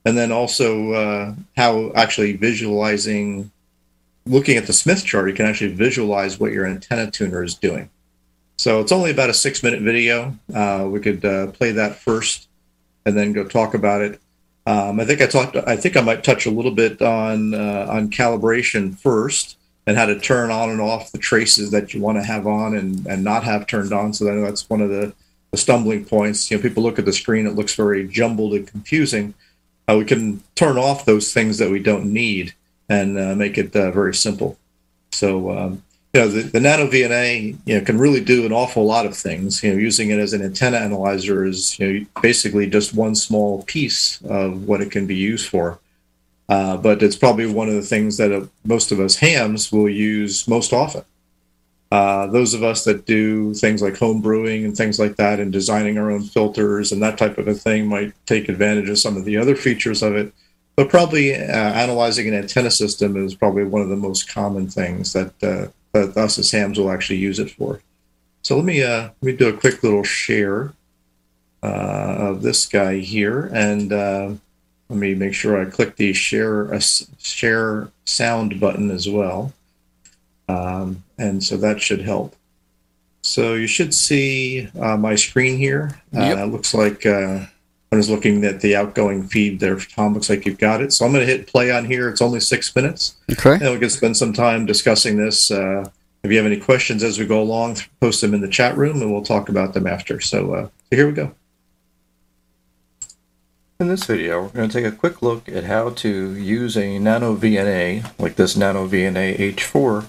and 0.06 0.18
then 0.18 0.32
also 0.32 0.94
uh, 0.94 1.34
how 1.58 1.92
actually 1.94 2.34
visualizing, 2.34 3.52
looking 4.26 4.56
at 4.56 4.66
the 4.68 4.74
Smith 4.74 5.04
chart, 5.04 5.28
you 5.28 5.36
can 5.36 5.46
actually 5.46 5.74
visualize 5.74 6.40
what 6.40 6.54
your 6.54 6.66
antenna 6.66 7.12
tuner 7.12 7.44
is 7.44 7.56
doing. 7.56 7.90
So 8.58 8.80
it's 8.80 8.92
only 8.92 9.12
about 9.12 9.30
a 9.30 9.34
six 9.34 9.64
minute 9.64 9.82
video. 9.82 10.36
Uh, 10.54 10.88
we 10.90 11.00
could 11.00 11.24
uh, 11.26 11.48
play 11.48 11.72
that 11.74 11.96
first, 11.96 12.48
and 13.06 13.18
then 13.18 13.34
go 13.34 13.44
talk 13.44 13.74
about 13.74 14.02
it. 14.02 14.20
Um, 14.66 15.00
I 15.00 15.06
think 15.06 15.22
I 15.22 15.28
talked. 15.28 15.56
I 15.56 15.76
think 15.76 15.98
I 15.98 16.02
might 16.02 16.24
touch 16.24 16.46
a 16.46 16.52
little 16.52 16.72
bit 16.72 17.02
on 17.02 17.54
uh, 17.54 17.88
on 17.90 18.10
calibration 18.10 18.98
first 18.98 19.58
and 19.88 19.98
how 19.98 20.06
to 20.06 20.20
turn 20.20 20.50
on 20.50 20.70
and 20.70 20.82
off 20.82 21.12
the 21.12 21.18
traces 21.18 21.72
that 21.72 21.94
you 21.94 22.02
want 22.02 22.18
to 22.18 22.24
have 22.24 22.48
on 22.48 22.76
and, 22.76 23.06
and 23.06 23.24
not 23.24 23.44
have 23.44 23.68
turned 23.68 23.94
on. 23.94 24.14
So 24.14 24.26
that's 24.42 24.68
one 24.68 24.82
of 24.82 24.90
the, 24.90 25.14
the 25.52 25.58
stumbling 25.58 26.06
points. 26.06 26.50
You 26.50 26.58
know, 26.58 26.64
people 26.64 26.82
look 26.82 26.98
at 26.98 27.06
the 27.06 27.14
screen; 27.14 27.46
it 27.46 27.56
looks 27.56 27.76
very 27.76 28.08
jumbled 28.08 28.54
and 28.54 28.68
confusing. 28.68 29.34
Uh, 29.88 29.98
we 29.98 30.06
can 30.06 30.42
turn 30.56 30.78
off 30.78 31.06
those 31.06 31.32
things 31.32 31.60
that 31.60 31.70
we 31.70 31.80
don't 31.80 32.12
need 32.12 32.54
and 32.90 33.20
uh, 33.20 33.36
make 33.36 33.58
it 33.58 33.76
uh, 33.76 33.92
very 33.92 34.16
simple. 34.16 34.58
So 35.12 35.52
um, 35.56 35.84
you 36.16 36.22
know, 36.22 36.28
the, 36.30 36.44
the 36.44 36.62
Nano 36.62 36.88
VNA 36.88 37.58
you 37.66 37.78
know 37.78 37.84
can 37.84 37.98
really 37.98 38.24
do 38.24 38.46
an 38.46 38.54
awful 38.54 38.86
lot 38.86 39.06
of 39.06 39.18
things. 39.18 39.62
You 39.62 39.74
know, 39.74 39.78
using 39.78 40.12
it 40.12 40.20
as 40.20 40.32
an 40.32 40.42
antenna 40.42 40.78
analyzer 40.78 41.44
is 41.44 41.78
you 41.78 41.88
know 41.88 42.06
basically 42.22 42.70
just 42.70 42.94
one 42.94 43.16
small 43.16 43.64
piece 43.64 44.22
of 44.22 44.66
what 44.66 44.80
it 44.80 44.92
can 44.92 45.06
be 45.06 45.16
used 45.16 45.50
for. 45.50 45.78
Uh, 46.48 46.78
but 46.78 47.04
it's 47.04 47.18
probably 47.18 47.46
one 47.46 47.68
of 47.68 47.74
the 47.74 47.82
things 47.82 48.16
that 48.16 48.32
uh, 48.32 48.46
most 48.64 48.94
of 48.94 49.02
us 49.02 49.18
hams 49.18 49.74
will 49.74 49.90
use 49.90 50.48
most 50.48 50.72
often. 50.72 51.04
Uh, 51.92 52.28
those 52.28 52.54
of 52.54 52.64
us 52.64 52.86
that 52.86 53.06
do 53.06 53.54
things 53.54 53.82
like 53.82 53.98
home 53.98 54.22
brewing 54.22 54.64
and 54.64 54.78
things 54.78 55.00
like 55.00 55.18
that 55.18 55.42
and 55.42 55.52
designing 55.52 55.98
our 55.98 56.12
own 56.12 56.24
filters 56.24 56.94
and 56.94 57.02
that 57.02 57.18
type 57.18 57.38
of 57.38 57.48
a 57.50 57.54
thing 57.54 57.88
might 57.88 58.14
take 58.26 58.48
advantage 58.48 58.90
of 58.90 59.00
some 59.00 59.18
of 59.18 59.26
the 59.26 59.36
other 59.36 59.56
features 59.56 60.02
of 60.02 60.16
it. 60.16 60.32
But 60.78 60.90
probably 60.90 61.36
uh, 61.36 61.38
analyzing 61.38 62.30
an 62.30 62.36
antenna 62.36 62.72
system 62.72 63.18
is 63.18 63.36
probably 63.36 63.66
one 63.66 63.82
of 63.82 63.90
the 63.90 63.98
most 63.98 64.30
common 64.30 64.70
things 64.70 65.12
that, 65.12 65.74
uh, 65.96 66.06
that 66.08 66.18
us 66.18 66.38
as 66.38 66.52
hams 66.52 66.78
will 66.78 66.92
actually 66.92 67.18
use 67.18 67.40
it 67.40 67.52
for. 67.52 67.82
So 68.42 68.56
let 68.56 68.66
me 68.66 68.84
uh, 68.84 69.10
let 69.22 69.24
me 69.24 69.36
do 69.36 69.50
a 69.50 69.58
quick 69.58 69.82
little 69.82 70.04
share 70.04 70.74
uh, 71.64 72.16
of 72.20 72.42
this 72.42 72.68
guy 72.68 73.00
here, 73.00 73.50
and 73.54 73.92
uh, 73.92 74.34
let 74.90 75.00
me 75.00 75.16
make 75.16 75.34
sure 75.34 75.60
I 75.60 75.66
click 75.66 75.96
the 75.96 76.14
share 76.14 76.74
uh, 76.74 76.80
share 77.20 77.90
sound 78.06 78.60
button 78.60 78.92
as 78.92 79.10
well, 79.10 79.54
um, 80.48 81.04
and 81.18 81.44
so 81.44 81.58
that 81.58 81.82
should 81.82 82.02
help. 82.02 82.36
So 83.24 83.56
you 83.56 83.66
should 83.66 83.96
see 83.96 84.70
uh, 84.80 84.98
my 84.98 85.16
screen 85.16 85.58
here. 85.58 86.00
Uh, 86.16 86.20
Yep. 86.20 86.38
It 86.38 86.46
looks 86.46 86.74
like 86.76 87.06
I 87.96 87.98
was 87.98 88.10
looking 88.10 88.44
at 88.44 88.62
the 88.62 88.76
outgoing 88.76 89.28
feed 89.28 89.60
there. 89.60 89.78
Tom 89.78 90.14
looks 90.14 90.30
like 90.30 90.46
you've 90.46 90.58
got 90.58 90.82
it. 90.82 90.92
So 90.92 91.06
I'm 91.06 91.14
going 91.14 91.26
to 91.26 91.32
hit 91.32 91.48
play 91.48 91.72
on 91.72 91.86
here. 91.86 92.10
It's 92.10 92.22
only 92.22 92.40
six 92.40 92.76
minutes. 92.76 93.16
Okay. 93.32 93.54
And 93.54 93.74
we 93.74 93.80
can 93.80 93.90
spend 93.90 94.18
some 94.18 94.34
time 94.34 94.66
discussing 94.66 95.18
this. 95.18 95.50
Uh, 95.50 95.90
if 96.24 96.32
you 96.32 96.38
have 96.38 96.46
any 96.46 96.60
questions 96.60 97.04
as 97.04 97.18
we 97.18 97.26
go 97.26 97.42
along, 97.42 97.78
post 98.02 98.20
them 98.22 98.34
in 98.34 98.42
the 98.42 98.50
chat 98.50 98.76
room 98.76 99.02
and 99.02 99.12
we'll 99.12 99.24
talk 99.24 99.48
about 99.48 99.74
them 99.74 99.88
after. 99.88 100.20
So, 100.20 100.54
uh, 100.54 100.64
so 100.66 100.96
here 100.96 101.08
we 101.08 101.14
go. 101.14 101.34
In 103.80 103.88
this 103.88 104.06
video, 104.06 104.44
we're 104.44 104.50
going 104.50 104.70
to 104.70 104.74
take 104.74 104.92
a 104.92 104.96
quick 104.96 105.22
look 105.22 105.48
at 105.48 105.64
how 105.66 105.92
to 105.92 106.36
use 106.36 106.78
a 106.78 106.98
Nano 107.00 107.36
VNA, 107.36 108.20
like 108.20 108.36
this 108.36 108.56
Nano 108.58 108.88
VNA 108.88 109.38
H4, 109.38 110.06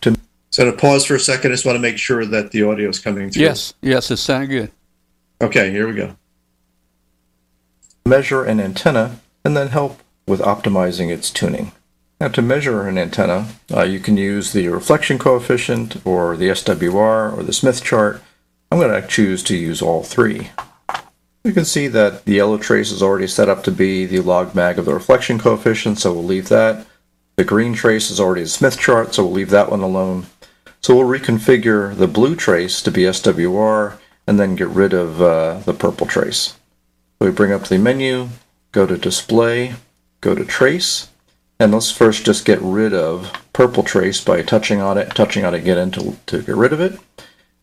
to... 0.00 0.16
So 0.50 0.64
to 0.64 0.76
pause 0.76 1.04
for 1.04 1.16
a 1.16 1.20
second, 1.20 1.50
I 1.50 1.54
just 1.54 1.66
want 1.66 1.76
to 1.76 1.80
make 1.80 1.98
sure 1.98 2.24
that 2.24 2.50
the 2.52 2.62
audio 2.62 2.88
is 2.88 2.98
coming 2.98 3.30
through. 3.30 3.42
Yes. 3.42 3.74
Yes. 3.82 4.10
It 4.10 4.16
sounded 4.16 4.48
good. 4.48 4.72
Okay, 5.40 5.70
here 5.70 5.86
we 5.86 5.94
go. 5.94 6.16
Measure 8.08 8.44
an 8.44 8.60
antenna, 8.60 9.20
and 9.44 9.56
then 9.56 9.68
help 9.68 10.00
with 10.26 10.40
optimizing 10.40 11.10
its 11.10 11.30
tuning. 11.30 11.72
Now, 12.20 12.28
to 12.28 12.42
measure 12.42 12.88
an 12.88 12.98
antenna, 12.98 13.46
uh, 13.72 13.84
you 13.84 14.00
can 14.00 14.16
use 14.16 14.52
the 14.52 14.68
reflection 14.68 15.18
coefficient, 15.18 16.04
or 16.04 16.36
the 16.36 16.48
SWR, 16.48 17.36
or 17.36 17.42
the 17.42 17.52
Smith 17.52 17.84
chart. 17.84 18.20
I'm 18.72 18.78
going 18.78 19.00
to 19.00 19.06
choose 19.06 19.42
to 19.44 19.56
use 19.56 19.80
all 19.80 20.02
three. 20.02 20.50
You 21.44 21.52
can 21.52 21.64
see 21.64 21.86
that 21.88 22.24
the 22.24 22.34
yellow 22.34 22.58
trace 22.58 22.90
is 22.90 23.02
already 23.02 23.28
set 23.28 23.48
up 23.48 23.62
to 23.64 23.70
be 23.70 24.04
the 24.04 24.20
log 24.20 24.54
mag 24.54 24.78
of 24.78 24.84
the 24.84 24.94
reflection 24.94 25.38
coefficient, 25.38 25.98
so 25.98 26.12
we'll 26.12 26.24
leave 26.24 26.48
that. 26.48 26.86
The 27.36 27.44
green 27.44 27.74
trace 27.74 28.10
is 28.10 28.18
already 28.18 28.42
a 28.42 28.46
Smith 28.48 28.78
chart, 28.78 29.14
so 29.14 29.22
we'll 29.22 29.32
leave 29.32 29.50
that 29.50 29.70
one 29.70 29.80
alone. 29.80 30.26
So 30.80 30.96
we'll 30.96 31.20
reconfigure 31.20 31.96
the 31.96 32.08
blue 32.08 32.34
trace 32.34 32.82
to 32.82 32.90
be 32.90 33.02
SWR, 33.02 33.96
and 34.26 34.40
then 34.40 34.56
get 34.56 34.68
rid 34.68 34.92
of 34.92 35.22
uh, 35.22 35.60
the 35.60 35.72
purple 35.72 36.06
trace. 36.06 36.56
We 37.20 37.32
bring 37.32 37.52
up 37.52 37.64
the 37.64 37.78
menu, 37.78 38.28
go 38.70 38.86
to 38.86 38.96
display, 38.96 39.74
go 40.20 40.36
to 40.36 40.44
trace, 40.44 41.08
and 41.58 41.72
let's 41.72 41.90
first 41.90 42.24
just 42.24 42.44
get 42.44 42.60
rid 42.62 42.94
of 42.94 43.32
purple 43.52 43.82
trace 43.82 44.22
by 44.22 44.42
touching 44.42 44.80
on 44.80 44.96
it, 44.96 45.16
touching 45.16 45.44
on 45.44 45.54
it 45.54 45.58
again 45.58 45.90
to, 45.92 46.16
to 46.26 46.42
get 46.42 46.54
rid 46.54 46.72
of 46.72 46.80
it. 46.80 46.98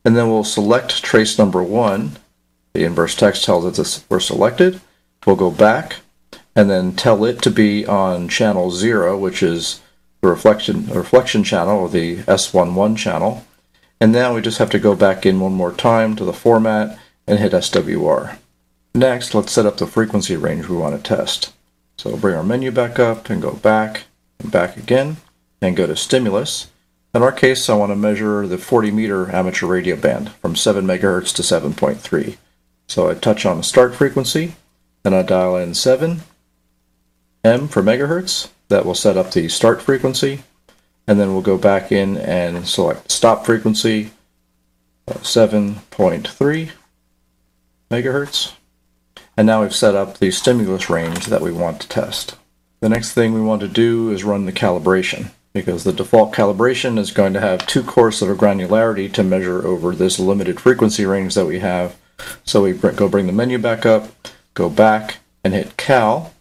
And 0.03 0.17
then 0.17 0.29
we'll 0.29 0.43
select 0.43 1.01
trace 1.01 1.38
number 1.38 1.63
one. 1.63 2.17
The 2.74 2.83
inverse 2.83 3.15
text 3.15 3.45
tells 3.45 3.65
us 3.65 3.77
this- 3.77 4.03
we're 4.09 4.19
selected. 4.19 4.81
We'll 5.25 5.38
go 5.38 5.51
back 5.51 5.97
and 6.53 6.69
then 6.69 6.91
tell 6.91 7.24
it 7.24 7.41
to 7.43 7.50
be 7.50 7.85
on 7.85 8.27
channel 8.27 8.71
zero, 8.71 9.17
which 9.17 9.41
is 9.41 9.79
the 10.21 10.27
reflection 10.27 10.88
reflection 10.88 11.43
channel 11.43 11.79
or 11.79 11.89
the 11.89 12.17
S11 12.27 12.97
channel. 12.97 13.45
And 14.01 14.12
now 14.12 14.35
we 14.35 14.41
just 14.41 14.57
have 14.57 14.69
to 14.71 14.79
go 14.79 14.95
back 14.95 15.25
in 15.25 15.39
one 15.39 15.53
more 15.53 15.71
time 15.71 16.15
to 16.17 16.25
the 16.25 16.33
format 16.33 17.00
and 17.25 17.39
hit 17.39 17.53
SWR. 17.53 18.38
Next, 18.95 19.35
let's 19.35 19.51
set 19.51 19.65
up 19.65 19.75
the 19.75 19.87
frequency 19.87 20.37
range 20.37 20.69
we 20.69 20.77
want 20.77 20.95
to 20.95 21.03
test. 21.03 21.51
So 21.97 22.11
we'll 22.11 22.19
bring 22.19 22.37
our 22.37 22.43
menu 22.43 22.71
back 22.71 22.97
up 22.97 23.29
and 23.29 23.41
go 23.41 23.51
back 23.51 24.03
and 24.39 24.49
back 24.49 24.77
again 24.77 25.17
and 25.61 25.75
go 25.75 25.85
to 25.85 25.97
stimulus. 25.97 26.69
In 27.13 27.21
our 27.21 27.33
case, 27.33 27.69
I 27.69 27.75
want 27.75 27.91
to 27.91 27.97
measure 27.97 28.47
the 28.47 28.57
40 28.57 28.91
meter 28.91 29.29
amateur 29.35 29.67
radio 29.67 29.97
band 29.97 30.31
from 30.35 30.55
7 30.55 30.85
megahertz 30.85 31.35
to 31.35 31.41
7.3. 31.41 32.37
So 32.87 33.09
I 33.09 33.15
touch 33.15 33.45
on 33.45 33.57
the 33.57 33.63
start 33.63 33.95
frequency, 33.95 34.55
then 35.03 35.13
I 35.13 35.23
dial 35.23 35.57
in 35.57 35.73
7 35.73 36.21
M 37.43 37.67
for 37.67 37.83
megahertz. 37.83 38.49
That 38.69 38.85
will 38.85 38.95
set 38.95 39.17
up 39.17 39.31
the 39.31 39.49
start 39.49 39.81
frequency, 39.81 40.43
and 41.05 41.19
then 41.19 41.33
we'll 41.33 41.41
go 41.41 41.57
back 41.57 41.91
in 41.91 42.15
and 42.15 42.65
select 42.65 43.11
stop 43.11 43.45
frequency, 43.45 44.11
uh, 45.05 45.15
7.3 45.15 46.71
megahertz. 47.91 48.53
And 49.37 49.47
now 49.47 49.61
we've 49.61 49.75
set 49.75 49.95
up 49.95 50.17
the 50.17 50.31
stimulus 50.31 50.89
range 50.89 51.25
that 51.25 51.41
we 51.41 51.51
want 51.51 51.81
to 51.81 51.89
test. 51.89 52.37
The 52.81 52.89
next 52.89 53.13
thing 53.13 53.33
we 53.33 53.41
want 53.41 53.61
to 53.61 53.67
do 53.67 54.11
is 54.11 54.23
run 54.23 54.45
the 54.45 54.53
calibration 54.53 55.31
because 55.53 55.83
the 55.83 55.93
default 55.93 56.33
calibration 56.33 56.97
is 56.97 57.11
going 57.11 57.33
to 57.33 57.41
have 57.41 57.65
too 57.65 57.83
coarse 57.83 58.21
of 58.21 58.29
a 58.29 58.35
granularity 58.35 59.11
to 59.13 59.23
measure 59.23 59.65
over 59.65 59.95
this 59.95 60.19
limited 60.19 60.59
frequency 60.59 61.05
range 61.05 61.33
that 61.35 61.45
we 61.45 61.59
have. 61.59 61.95
So 62.43 62.63
we 62.63 62.73
go 62.73 63.07
bring 63.09 63.27
the 63.27 63.33
menu 63.33 63.57
back 63.57 63.85
up, 63.85 64.09
go 64.53 64.69
back 64.69 65.17
and 65.43 65.53
hit 65.53 65.77
cal 65.77 66.33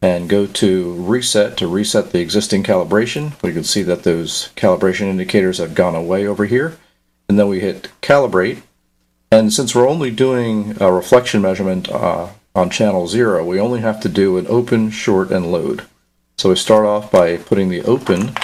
and 0.00 0.28
go 0.28 0.46
to 0.46 0.94
reset 0.94 1.56
to 1.58 1.68
reset 1.68 2.10
the 2.10 2.20
existing 2.20 2.64
calibration. 2.64 3.40
We 3.42 3.52
can 3.52 3.64
see 3.64 3.82
that 3.84 4.02
those 4.02 4.50
calibration 4.56 5.02
indicators 5.02 5.58
have 5.58 5.74
gone 5.74 5.94
away 5.94 6.26
over 6.26 6.44
here. 6.44 6.76
And 7.28 7.38
then 7.38 7.48
we 7.48 7.60
hit 7.60 7.88
calibrate 8.02 8.62
and 9.32 9.50
since 9.50 9.74
we're 9.74 9.88
only 9.88 10.10
doing 10.10 10.76
a 10.78 10.92
reflection 10.92 11.40
measurement 11.40 11.88
uh, 11.88 12.28
on 12.54 12.68
channel 12.68 13.08
zero, 13.08 13.42
we 13.42 13.58
only 13.58 13.80
have 13.80 13.98
to 14.00 14.08
do 14.10 14.36
an 14.36 14.46
open, 14.46 14.90
short, 14.90 15.30
and 15.30 15.50
load. 15.50 15.86
So 16.36 16.50
we 16.50 16.56
start 16.56 16.84
off 16.84 17.10
by 17.10 17.38
putting 17.38 17.70
the 17.70 17.80
open 17.84 18.34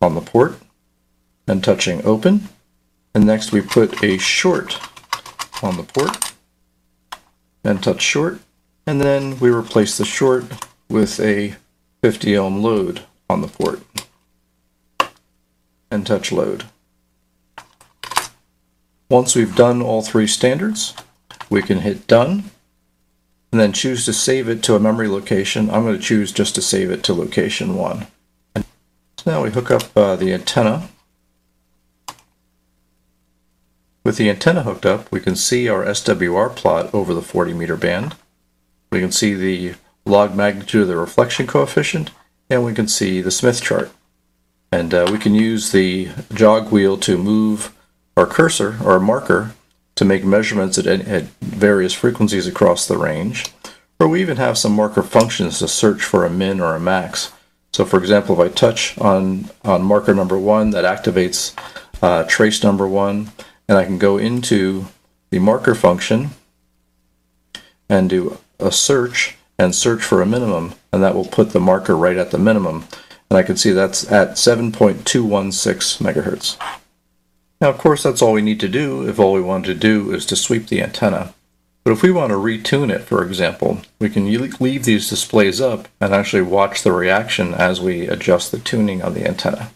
on 0.00 0.16
the 0.16 0.20
port 0.20 0.58
and 1.46 1.62
touching 1.62 2.04
open. 2.04 2.48
And 3.14 3.24
next 3.24 3.52
we 3.52 3.60
put 3.60 4.02
a 4.02 4.18
short 4.18 4.80
on 5.62 5.76
the 5.76 5.84
port 5.84 6.34
and 7.62 7.80
touch 7.80 8.02
short. 8.02 8.40
And 8.84 9.00
then 9.00 9.38
we 9.38 9.48
replace 9.48 9.96
the 9.96 10.04
short 10.04 10.44
with 10.88 11.20
a 11.20 11.54
50 12.02 12.36
ohm 12.36 12.62
load 12.62 13.02
on 13.30 13.42
the 13.42 13.46
port 13.46 13.80
and 15.88 16.04
touch 16.04 16.32
load. 16.32 16.64
Once 19.12 19.36
we've 19.36 19.54
done 19.54 19.82
all 19.82 20.00
three 20.00 20.26
standards, 20.26 20.94
we 21.50 21.60
can 21.60 21.80
hit 21.80 22.06
done 22.06 22.44
and 23.52 23.60
then 23.60 23.70
choose 23.70 24.06
to 24.06 24.12
save 24.12 24.48
it 24.48 24.62
to 24.62 24.74
a 24.74 24.80
memory 24.80 25.06
location. 25.06 25.68
I'm 25.68 25.82
going 25.82 25.98
to 25.98 26.02
choose 26.02 26.32
just 26.32 26.54
to 26.54 26.62
save 26.62 26.90
it 26.90 27.04
to 27.04 27.12
location 27.12 27.76
one. 27.76 28.06
So 28.56 28.64
now 29.26 29.42
we 29.42 29.50
hook 29.50 29.70
up 29.70 29.94
uh, 29.94 30.16
the 30.16 30.32
antenna. 30.32 30.88
With 34.02 34.16
the 34.16 34.30
antenna 34.30 34.62
hooked 34.62 34.86
up, 34.86 35.12
we 35.12 35.20
can 35.20 35.36
see 35.36 35.68
our 35.68 35.84
SWR 35.84 36.56
plot 36.56 36.94
over 36.94 37.12
the 37.12 37.20
40 37.20 37.52
meter 37.52 37.76
band. 37.76 38.14
We 38.90 39.00
can 39.00 39.12
see 39.12 39.34
the 39.34 39.74
log 40.06 40.34
magnitude 40.34 40.84
of 40.84 40.88
the 40.88 40.96
reflection 40.96 41.46
coefficient, 41.46 42.12
and 42.48 42.64
we 42.64 42.72
can 42.72 42.88
see 42.88 43.20
the 43.20 43.30
Smith 43.30 43.60
chart. 43.60 43.92
And 44.72 44.94
uh, 44.94 45.06
we 45.12 45.18
can 45.18 45.34
use 45.34 45.70
the 45.70 46.08
jog 46.32 46.72
wheel 46.72 46.96
to 46.96 47.18
move 47.18 47.74
our 48.16 48.26
cursor 48.26 48.78
or 48.84 48.98
marker 49.00 49.54
to 49.94 50.04
make 50.04 50.24
measurements 50.24 50.78
at, 50.78 50.86
at 50.86 51.24
various 51.40 51.92
frequencies 51.92 52.46
across 52.46 52.86
the 52.86 52.98
range. 52.98 53.46
Or 54.00 54.08
we 54.08 54.20
even 54.20 54.36
have 54.36 54.58
some 54.58 54.72
marker 54.72 55.02
functions 55.02 55.58
to 55.58 55.68
search 55.68 56.02
for 56.02 56.24
a 56.24 56.30
min 56.30 56.60
or 56.60 56.74
a 56.74 56.80
max. 56.80 57.32
So 57.72 57.84
for 57.84 57.98
example, 57.98 58.40
if 58.40 58.50
I 58.50 58.54
touch 58.54 58.98
on, 58.98 59.50
on 59.64 59.82
marker 59.82 60.14
number 60.14 60.38
one, 60.38 60.70
that 60.70 60.84
activates 60.84 61.54
uh, 62.02 62.24
trace 62.24 62.62
number 62.62 62.86
one, 62.86 63.30
and 63.68 63.78
I 63.78 63.84
can 63.84 63.98
go 63.98 64.18
into 64.18 64.86
the 65.30 65.38
marker 65.38 65.74
function 65.74 66.30
and 67.88 68.10
do 68.10 68.38
a 68.58 68.72
search 68.72 69.36
and 69.58 69.74
search 69.74 70.02
for 70.02 70.20
a 70.20 70.26
minimum, 70.26 70.74
and 70.92 71.02
that 71.02 71.14
will 71.14 71.24
put 71.24 71.50
the 71.50 71.60
marker 71.60 71.96
right 71.96 72.16
at 72.16 72.30
the 72.30 72.38
minimum. 72.38 72.84
And 73.30 73.38
I 73.38 73.42
can 73.42 73.56
see 73.56 73.70
that's 73.70 74.10
at 74.10 74.32
7.216 74.32 76.02
megahertz. 76.02 76.81
Now, 77.62 77.68
of 77.68 77.78
course, 77.78 78.02
that's 78.02 78.20
all 78.20 78.32
we 78.32 78.42
need 78.42 78.58
to 78.58 78.68
do 78.68 79.08
if 79.08 79.20
all 79.20 79.32
we 79.32 79.40
want 79.40 79.66
to 79.66 79.74
do 79.74 80.12
is 80.12 80.26
to 80.26 80.34
sweep 80.34 80.66
the 80.66 80.82
antenna. 80.82 81.32
But 81.84 81.92
if 81.92 82.02
we 82.02 82.10
want 82.10 82.30
to 82.30 82.36
retune 82.36 82.92
it, 82.92 83.02
for 83.02 83.24
example, 83.24 83.82
we 84.00 84.10
can 84.10 84.26
leave 84.58 84.84
these 84.84 85.08
displays 85.08 85.60
up 85.60 85.86
and 86.00 86.12
actually 86.12 86.42
watch 86.42 86.82
the 86.82 86.90
reaction 86.90 87.54
as 87.54 87.80
we 87.80 88.08
adjust 88.08 88.50
the 88.50 88.58
tuning 88.58 89.00
on 89.00 89.14
the 89.14 89.24
antenna. 89.24 89.70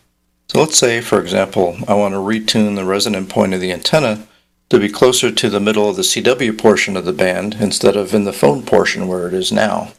So 0.49 0.59
let's 0.59 0.77
say, 0.77 1.01
for 1.01 1.21
example, 1.21 1.79
I 1.87 1.95
want 1.95 2.15
to 2.15 2.19
retune 2.19 2.75
the 2.75 2.85
resonant 2.85 3.29
point 3.29 3.55
of 3.55 3.61
the 3.61 3.71
antenna 3.71 4.27
to 4.71 4.81
be 4.81 4.89
closer 4.89 5.31
to 5.31 5.49
the 5.49 5.61
middle 5.61 5.89
of 5.89 5.95
the 5.95 6.03
CW 6.03 6.59
portion 6.59 6.97
of 6.97 7.05
the 7.05 7.13
band 7.13 7.55
instead 7.61 7.97
of 7.97 8.13
in 8.13 8.25
the 8.25 8.33
phone 8.33 8.65
portion 8.65 9.07
where 9.07 9.29
it 9.29 9.35
is 9.35 9.53
now. 9.53 9.93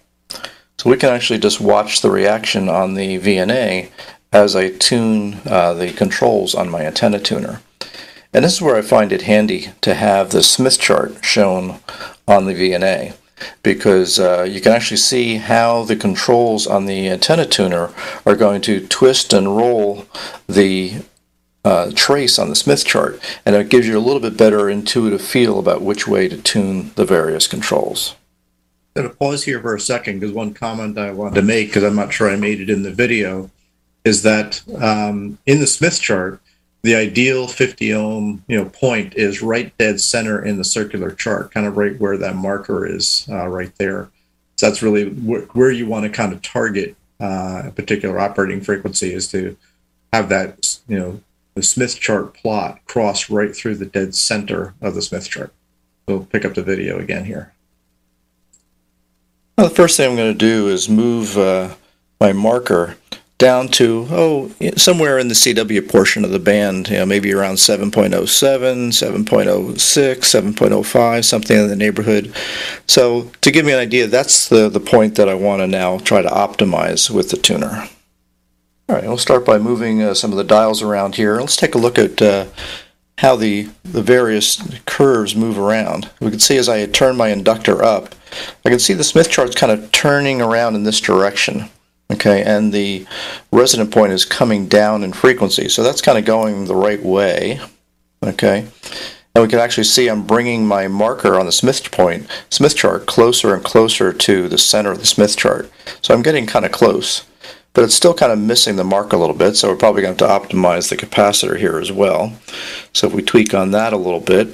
So 0.77 0.89
we 0.89 0.97
can 0.97 1.13
actually 1.13 1.39
just 1.39 1.61
watch 1.61 2.01
the 2.01 2.11
reaction 2.11 2.67
on 2.67 2.95
the 2.95 3.17
VNA 3.17 3.89
as 4.37 4.55
I 4.55 4.69
tune 4.69 5.39
uh, 5.47 5.73
the 5.73 5.91
controls 5.91 6.53
on 6.53 6.69
my 6.69 6.85
antenna 6.85 7.19
tuner. 7.19 7.61
And 8.31 8.45
this 8.45 8.53
is 8.53 8.61
where 8.61 8.75
I 8.75 8.83
find 8.83 9.11
it 9.11 9.23
handy 9.23 9.69
to 9.81 9.95
have 9.95 10.29
the 10.29 10.43
Smith 10.43 10.79
chart 10.79 11.25
shown 11.25 11.79
on 12.27 12.45
the 12.45 12.53
VNA 12.53 13.15
because 13.63 14.19
uh, 14.19 14.43
you 14.43 14.61
can 14.61 14.73
actually 14.73 14.97
see 14.97 15.37
how 15.37 15.83
the 15.83 15.95
controls 15.95 16.67
on 16.67 16.85
the 16.85 17.09
antenna 17.09 17.47
tuner 17.47 17.89
are 18.27 18.35
going 18.35 18.61
to 18.61 18.85
twist 18.87 19.33
and 19.33 19.57
roll 19.57 20.05
the 20.47 21.01
uh, 21.65 21.91
trace 21.95 22.37
on 22.37 22.49
the 22.49 22.55
Smith 22.55 22.85
chart, 22.85 23.19
and 23.43 23.55
it 23.55 23.69
gives 23.69 23.87
you 23.87 23.97
a 23.97 24.07
little 24.07 24.21
bit 24.21 24.37
better 24.37 24.69
intuitive 24.69 25.21
feel 25.21 25.57
about 25.59 25.81
which 25.81 26.07
way 26.07 26.27
to 26.27 26.37
tune 26.37 26.91
the 26.95 27.05
various 27.05 27.47
controls. 27.47 28.15
I'm 28.95 29.03
going 29.03 29.11
to 29.11 29.17
pause 29.17 29.43
here 29.43 29.61
for 29.61 29.75
a 29.75 29.79
second 29.79 30.19
because 30.19 30.33
one 30.33 30.53
comment 30.53 30.97
I 30.97 31.11
wanted 31.11 31.35
to 31.35 31.41
make, 31.41 31.69
because 31.69 31.83
I'm 31.83 31.95
not 31.95 32.13
sure 32.13 32.29
I 32.29 32.35
made 32.35 32.61
it 32.61 32.69
in 32.69 32.83
the 32.83 32.91
video, 32.91 33.49
is 34.03 34.23
that 34.23 34.61
um, 34.81 35.37
in 35.45 35.59
the 35.59 35.67
Smith 35.67 35.99
chart, 36.01 36.41
the 36.83 36.95
ideal 36.95 37.47
50 37.47 37.93
ohm 37.93 38.43
you 38.47 38.57
know 38.57 38.69
point 38.69 39.15
is 39.15 39.41
right 39.41 39.77
dead 39.77 39.99
center 39.99 40.43
in 40.43 40.57
the 40.57 40.63
circular 40.63 41.11
chart, 41.11 41.51
kind 41.51 41.65
of 41.65 41.75
right 41.77 41.99
where 41.99 42.17
that 42.17 42.35
marker 42.35 42.85
is, 42.85 43.27
uh, 43.29 43.47
right 43.47 43.73
there. 43.77 44.09
So 44.55 44.67
that's 44.67 44.81
really 44.81 45.09
wh- 45.09 45.53
where 45.55 45.71
you 45.71 45.85
want 45.87 46.05
to 46.05 46.09
kind 46.09 46.33
of 46.33 46.41
target 46.41 46.95
uh, 47.19 47.63
a 47.65 47.71
particular 47.71 48.19
operating 48.19 48.61
frequency 48.61 49.13
is 49.13 49.27
to 49.29 49.57
have 50.13 50.29
that 50.29 50.79
you 50.87 50.97
know 50.97 51.21
the 51.55 51.63
Smith 51.63 51.99
chart 51.99 52.33
plot 52.33 52.79
cross 52.85 53.29
right 53.29 53.55
through 53.55 53.75
the 53.75 53.85
dead 53.85 54.15
center 54.15 54.73
of 54.81 54.95
the 54.95 55.01
Smith 55.01 55.29
chart. 55.29 55.51
We'll 56.07 56.23
pick 56.23 56.45
up 56.45 56.53
the 56.53 56.63
video 56.63 56.99
again 56.99 57.25
here. 57.25 57.53
Well, 59.57 59.67
the 59.67 59.75
first 59.75 59.97
thing 59.97 60.11
I'm 60.11 60.15
going 60.15 60.31
to 60.31 60.37
do 60.37 60.69
is 60.69 60.87
move 60.87 61.35
uh, 61.35 61.73
my 62.21 62.31
marker 62.31 62.95
down 63.37 63.67
to, 63.67 64.07
oh, 64.09 64.51
somewhere 64.75 65.19
in 65.19 65.27
the 65.27 65.35
CW 65.35 65.87
portion 65.87 66.25
of 66.25 66.31
the 66.31 66.39
band, 66.39 66.89
you 66.89 66.97
know, 66.97 67.05
maybe 67.05 67.31
around 67.33 67.55
7.07, 67.55 67.91
7.06, 68.23 69.75
7.05, 69.75 71.25
something 71.25 71.57
in 71.57 71.67
the 71.67 71.75
neighborhood. 71.75 72.33
So 72.87 73.31
to 73.41 73.51
give 73.51 73.65
me 73.65 73.73
an 73.73 73.79
idea, 73.79 74.07
that's 74.07 74.49
the, 74.49 74.69
the 74.69 74.79
point 74.79 75.15
that 75.15 75.29
I 75.29 75.35
want 75.35 75.61
to 75.61 75.67
now 75.67 75.99
try 75.99 76.23
to 76.23 76.29
optimize 76.29 77.11
with 77.11 77.29
the 77.29 77.37
tuner. 77.37 77.87
All 78.89 78.95
right, 78.95 79.03
we'll 79.03 79.17
start 79.17 79.45
by 79.45 79.59
moving 79.59 80.01
uh, 80.01 80.13
some 80.13 80.31
of 80.31 80.37
the 80.37 80.43
dials 80.43 80.81
around 80.81 81.15
here. 81.15 81.39
Let's 81.39 81.57
take 81.57 81.75
a 81.75 81.79
look 81.79 81.99
at 81.99 82.21
uh, 82.21 82.47
how 83.19 83.35
the, 83.35 83.69
the 83.83 84.01
various 84.01 84.63
curves 84.85 85.35
move 85.35 85.59
around. 85.59 86.09
We 86.19 86.31
can 86.31 86.39
see 86.39 86.57
as 86.57 86.69
I 86.69 86.85
turn 86.87 87.17
my 87.17 87.27
inductor 87.27 87.83
up, 87.83 88.15
I 88.65 88.69
can 88.69 88.79
see 88.79 88.93
the 88.93 89.03
Smith 89.03 89.29
chart's 89.29 89.55
kind 89.55 89.71
of 89.71 89.91
turning 89.91 90.41
around 90.41 90.75
in 90.75 90.83
this 90.83 91.01
direction. 91.01 91.69
Okay, 92.17 92.41
and 92.41 92.73
the 92.73 93.05
resonant 93.51 93.91
point 93.91 94.11
is 94.11 94.25
coming 94.25 94.67
down 94.67 95.03
in 95.03 95.13
frequency, 95.13 95.69
so 95.69 95.83
that's 95.83 96.01
kind 96.01 96.17
of 96.17 96.25
going 96.25 96.65
the 96.65 96.75
right 96.75 97.01
way. 97.03 97.59
Okay, 98.23 98.65
and 99.35 99.43
we 99.43 99.47
can 99.47 99.59
actually 99.59 99.83
see 99.83 100.07
I'm 100.07 100.25
bringing 100.25 100.65
my 100.65 100.87
marker 100.87 101.39
on 101.39 101.45
the 101.45 101.51
Smith 101.51 101.91
point, 101.91 102.27
Smith 102.49 102.75
chart, 102.75 103.05
closer 103.05 103.53
and 103.53 103.63
closer 103.63 104.11
to 104.11 104.49
the 104.49 104.57
center 104.57 104.91
of 104.91 104.99
the 104.99 105.05
Smith 105.05 105.37
chart. 105.37 105.69
So 106.01 106.15
I'm 106.15 106.23
getting 106.23 106.47
kind 106.47 106.65
of 106.65 106.71
close 106.71 107.25
but 107.77 107.83
it's 107.83 107.93
still 107.93 108.15
kind 108.15 108.31
of 108.31 108.39
missing 108.39 108.75
the 108.75 108.83
mark 108.83 109.13
a 109.13 109.17
little 109.17 109.35
bit, 109.35 109.55
so 109.55 109.69
we're 109.69 109.75
probably 109.75 110.01
going 110.01 110.17
to 110.17 110.27
have 110.27 110.41
to 110.41 110.55
optimize 110.55 110.89
the 110.89 110.97
capacitor 110.97 111.55
here 111.55 111.77
as 111.77 111.91
well. 111.91 112.33
So 112.91 113.05
if 113.05 113.13
we 113.13 113.21
tweak 113.21 113.53
on 113.53 113.69
that 113.69 113.93
a 113.93 113.97
little 113.97 114.19
bit, 114.19 114.47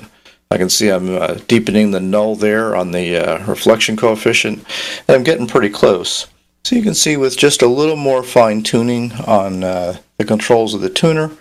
I 0.52 0.58
can 0.58 0.68
see 0.68 0.90
I'm 0.90 1.16
uh, 1.16 1.36
deepening 1.48 1.92
the 1.92 2.02
null 2.02 2.36
there 2.36 2.76
on 2.76 2.92
the 2.92 3.16
uh, 3.16 3.46
reflection 3.46 3.96
coefficient, 3.96 4.66
and 5.08 5.16
I'm 5.16 5.24
getting 5.24 5.48
pretty 5.48 5.70
close. 5.70 6.28
So 6.66 6.78
you 6.78 6.82
can 6.82 6.94
see 6.94 7.18
with 7.18 7.38
just 7.38 7.62
a 7.62 7.68
little 7.68 7.98
more 7.98 8.24
fine 8.24 8.64
tuning 8.64 9.12
on 9.12 9.66
uh, 9.66 9.98
the 10.18 10.24
controls 10.24 10.74
of 10.74 10.80
the 10.80 10.90
tuner, 10.90 11.32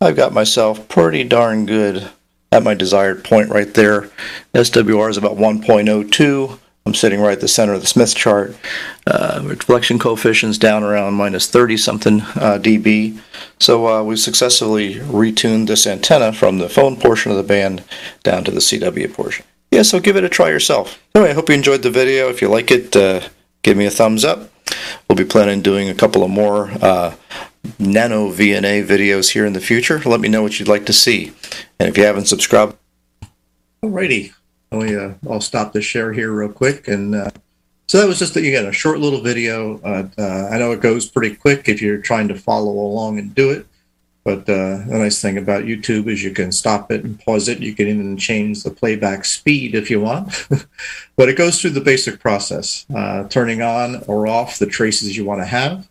I've 0.00 0.14
got 0.14 0.32
myself 0.32 0.86
pretty 0.86 1.24
darn 1.24 1.66
good 1.66 2.08
at 2.52 2.62
my 2.62 2.74
desired 2.74 3.24
point 3.24 3.50
right 3.50 3.74
there. 3.74 4.10
SWR 4.54 5.10
is 5.10 5.16
about 5.16 5.36
1.02. 5.36 6.58
I'm 6.86 6.94
sitting 6.94 7.20
right 7.20 7.32
at 7.32 7.40
the 7.40 7.48
center 7.48 7.72
of 7.72 7.80
the 7.80 7.88
Smith 7.88 8.14
chart. 8.14 8.54
Uh, 9.08 9.40
reflection 9.42 9.98
coefficients 9.98 10.56
down 10.56 10.84
around 10.84 11.14
minus 11.14 11.48
30 11.48 11.76
something 11.76 12.20
uh, 12.20 12.60
dB. 12.62 13.18
So 13.58 13.88
uh, 13.88 14.04
we've 14.04 14.20
successfully 14.20 14.94
retuned 14.94 15.66
this 15.66 15.84
antenna 15.84 16.32
from 16.32 16.58
the 16.58 16.68
phone 16.68 16.94
portion 16.94 17.32
of 17.32 17.36
the 17.36 17.42
band 17.42 17.82
down 18.22 18.44
to 18.44 18.52
the 18.52 18.60
CW 18.60 19.12
portion. 19.12 19.44
Yeah, 19.72 19.82
so 19.82 19.98
give 19.98 20.16
it 20.16 20.22
a 20.22 20.28
try 20.28 20.48
yourself. 20.48 21.02
Anyway, 21.16 21.30
I 21.30 21.34
hope 21.34 21.48
you 21.48 21.56
enjoyed 21.56 21.82
the 21.82 21.90
video. 21.90 22.28
If 22.28 22.40
you 22.40 22.48
like 22.48 22.70
it, 22.70 22.94
uh, 22.94 23.28
give 23.62 23.76
me 23.76 23.86
a 23.86 23.90
thumbs 23.90 24.24
up. 24.24 24.49
We'll 25.08 25.16
be 25.16 25.24
planning 25.24 25.62
doing 25.62 25.88
a 25.88 25.94
couple 25.94 26.22
of 26.22 26.30
more 26.30 26.70
uh, 26.80 27.14
nano 27.78 28.30
VNA 28.30 28.86
videos 28.86 29.30
here 29.30 29.46
in 29.46 29.52
the 29.52 29.60
future. 29.60 29.98
Let 29.98 30.20
me 30.20 30.28
know 30.28 30.42
what 30.42 30.58
you'd 30.58 30.68
like 30.68 30.86
to 30.86 30.92
see. 30.92 31.32
And 31.78 31.88
if 31.88 31.98
you 31.98 32.04
haven't 32.04 32.26
subscribed, 32.26 32.76
alrighty. 33.82 34.32
Let 34.72 34.94
uh, 34.94 35.14
I'll 35.28 35.40
stop 35.40 35.72
the 35.72 35.82
share 35.82 36.12
here 36.12 36.32
real 36.32 36.52
quick. 36.52 36.86
And 36.86 37.14
uh, 37.14 37.30
so 37.88 37.98
that 37.98 38.06
was 38.06 38.20
just, 38.20 38.36
again, 38.36 38.66
a 38.66 38.72
short 38.72 39.00
little 39.00 39.20
video. 39.20 39.80
Uh, 39.80 40.08
uh, 40.16 40.48
I 40.52 40.58
know 40.58 40.70
it 40.70 40.80
goes 40.80 41.08
pretty 41.08 41.34
quick 41.34 41.68
if 41.68 41.82
you're 41.82 41.98
trying 41.98 42.28
to 42.28 42.36
follow 42.36 42.70
along 42.70 43.18
and 43.18 43.34
do 43.34 43.50
it. 43.50 43.66
But 44.30 44.48
uh, 44.48 44.84
the 44.86 44.98
nice 44.98 45.20
thing 45.20 45.38
about 45.38 45.64
YouTube 45.64 46.06
is 46.06 46.22
you 46.22 46.30
can 46.30 46.52
stop 46.52 46.92
it 46.92 47.02
and 47.02 47.18
pause 47.18 47.48
it. 47.48 47.58
You 47.58 47.74
can 47.74 47.88
even 47.88 48.16
change 48.16 48.62
the 48.62 48.70
playback 48.70 49.24
speed 49.24 49.74
if 49.74 49.90
you 49.90 50.00
want. 50.00 50.46
but 51.16 51.28
it 51.28 51.36
goes 51.36 51.60
through 51.60 51.70
the 51.70 51.80
basic 51.80 52.20
process 52.20 52.86
uh, 52.94 53.24
turning 53.24 53.60
on 53.60 54.04
or 54.06 54.28
off 54.28 54.60
the 54.60 54.66
traces 54.66 55.16
you 55.16 55.24
want 55.24 55.40
to 55.40 55.46
have, 55.46 55.88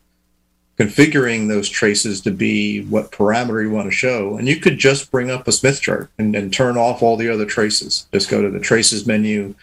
configuring 0.77 1.49
those 1.49 1.67
traces 1.67 2.21
to 2.21 2.31
be 2.31 2.85
what 2.85 3.11
parameter 3.11 3.61
you 3.61 3.71
want 3.71 3.87
to 3.87 3.91
show. 3.91 4.37
And 4.37 4.47
you 4.47 4.55
could 4.55 4.77
just 4.77 5.11
bring 5.11 5.29
up 5.29 5.45
a 5.45 5.51
Smith 5.51 5.81
chart 5.81 6.09
and, 6.17 6.33
and 6.33 6.53
turn 6.53 6.77
off 6.77 7.03
all 7.03 7.17
the 7.17 7.29
other 7.29 7.45
traces. 7.45 8.07
Just 8.13 8.29
go 8.29 8.41
to 8.41 8.49
the 8.49 8.61
traces 8.61 9.05
menu 9.05 9.53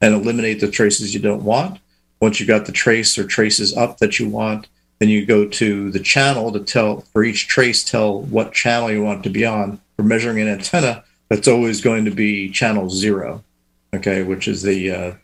and 0.00 0.12
eliminate 0.12 0.60
the 0.60 0.68
traces 0.68 1.14
you 1.14 1.20
don't 1.20 1.44
want. 1.44 1.78
Once 2.18 2.40
you've 2.40 2.48
got 2.48 2.66
the 2.66 2.72
trace 2.72 3.16
or 3.16 3.24
traces 3.24 3.76
up 3.76 3.98
that 3.98 4.18
you 4.18 4.28
want, 4.28 4.66
then 4.98 5.08
you 5.08 5.26
go 5.26 5.46
to 5.46 5.90
the 5.90 6.00
channel 6.00 6.52
to 6.52 6.60
tell 6.60 7.00
for 7.12 7.24
each 7.24 7.48
trace, 7.48 7.84
tell 7.84 8.22
what 8.22 8.52
channel 8.52 8.90
you 8.90 9.02
want 9.02 9.22
to 9.24 9.30
be 9.30 9.44
on. 9.44 9.80
For 9.96 10.02
measuring 10.02 10.40
an 10.40 10.48
antenna, 10.48 11.04
that's 11.28 11.46
always 11.46 11.80
going 11.80 12.04
to 12.04 12.10
be 12.10 12.50
channel 12.50 12.90
zero, 12.90 13.44
okay, 13.94 14.22
which 14.22 14.48
is 14.48 14.62
the 14.62 14.90
uh, 14.90 15.14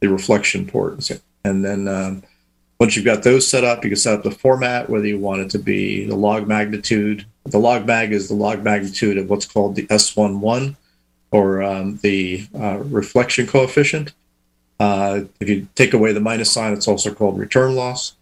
the 0.00 0.08
reflection 0.08 0.66
port. 0.66 1.10
And 1.44 1.64
then 1.64 1.88
um, 1.88 2.22
once 2.78 2.96
you've 2.96 3.04
got 3.04 3.22
those 3.22 3.46
set 3.46 3.64
up, 3.64 3.84
you 3.84 3.90
can 3.90 3.96
set 3.96 4.14
up 4.14 4.24
the 4.24 4.30
format, 4.30 4.90
whether 4.90 5.06
you 5.06 5.18
want 5.18 5.40
it 5.40 5.50
to 5.50 5.58
be 5.58 6.04
the 6.04 6.16
log 6.16 6.48
magnitude. 6.48 7.24
The 7.44 7.58
log 7.58 7.86
mag 7.86 8.12
is 8.12 8.28
the 8.28 8.34
log 8.34 8.62
magnitude 8.62 9.18
of 9.18 9.30
what's 9.30 9.46
called 9.46 9.76
the 9.76 9.86
S11 9.86 10.76
or 11.30 11.62
um, 11.62 11.98
the 12.02 12.46
uh, 12.58 12.78
reflection 12.78 13.46
coefficient. 13.46 14.12
Uh, 14.80 15.22
if 15.40 15.48
you 15.48 15.68
take 15.74 15.94
away 15.94 16.12
the 16.12 16.20
minus 16.20 16.50
sign, 16.50 16.72
it's 16.72 16.88
also 16.88 17.14
called 17.14 17.38
return 17.38 17.74
loss. 17.76 18.14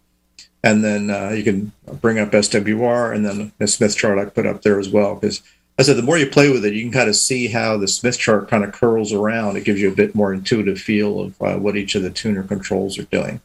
And 0.63 0.83
then 0.83 1.09
uh, 1.09 1.29
you 1.29 1.43
can 1.43 1.71
bring 2.01 2.19
up 2.19 2.31
SWR 2.31 3.15
and 3.15 3.25
then 3.25 3.51
the 3.57 3.67
Smith 3.67 3.95
chart 3.95 4.19
I 4.19 4.25
put 4.25 4.45
up 4.45 4.61
there 4.61 4.79
as 4.79 4.89
well. 4.89 5.15
Because 5.15 5.41
I 5.79 5.83
said 5.83 5.97
the 5.97 6.03
more 6.03 6.17
you 6.17 6.27
play 6.29 6.51
with 6.51 6.63
it, 6.65 6.73
you 6.73 6.83
can 6.83 6.91
kind 6.91 7.09
of 7.09 7.15
see 7.15 7.47
how 7.47 7.77
the 7.77 7.87
Smith 7.87 8.19
chart 8.19 8.47
kind 8.47 8.63
of 8.63 8.71
curls 8.71 9.11
around. 9.11 9.57
It 9.57 9.65
gives 9.65 9.81
you 9.81 9.91
a 9.91 9.95
bit 9.95 10.13
more 10.13 10.33
intuitive 10.33 10.79
feel 10.79 11.19
of 11.19 11.41
uh, 11.41 11.57
what 11.57 11.75
each 11.75 11.95
of 11.95 12.03
the 12.03 12.11
tuner 12.11 12.43
controls 12.43 12.99
are 12.99 13.03
doing. 13.03 13.41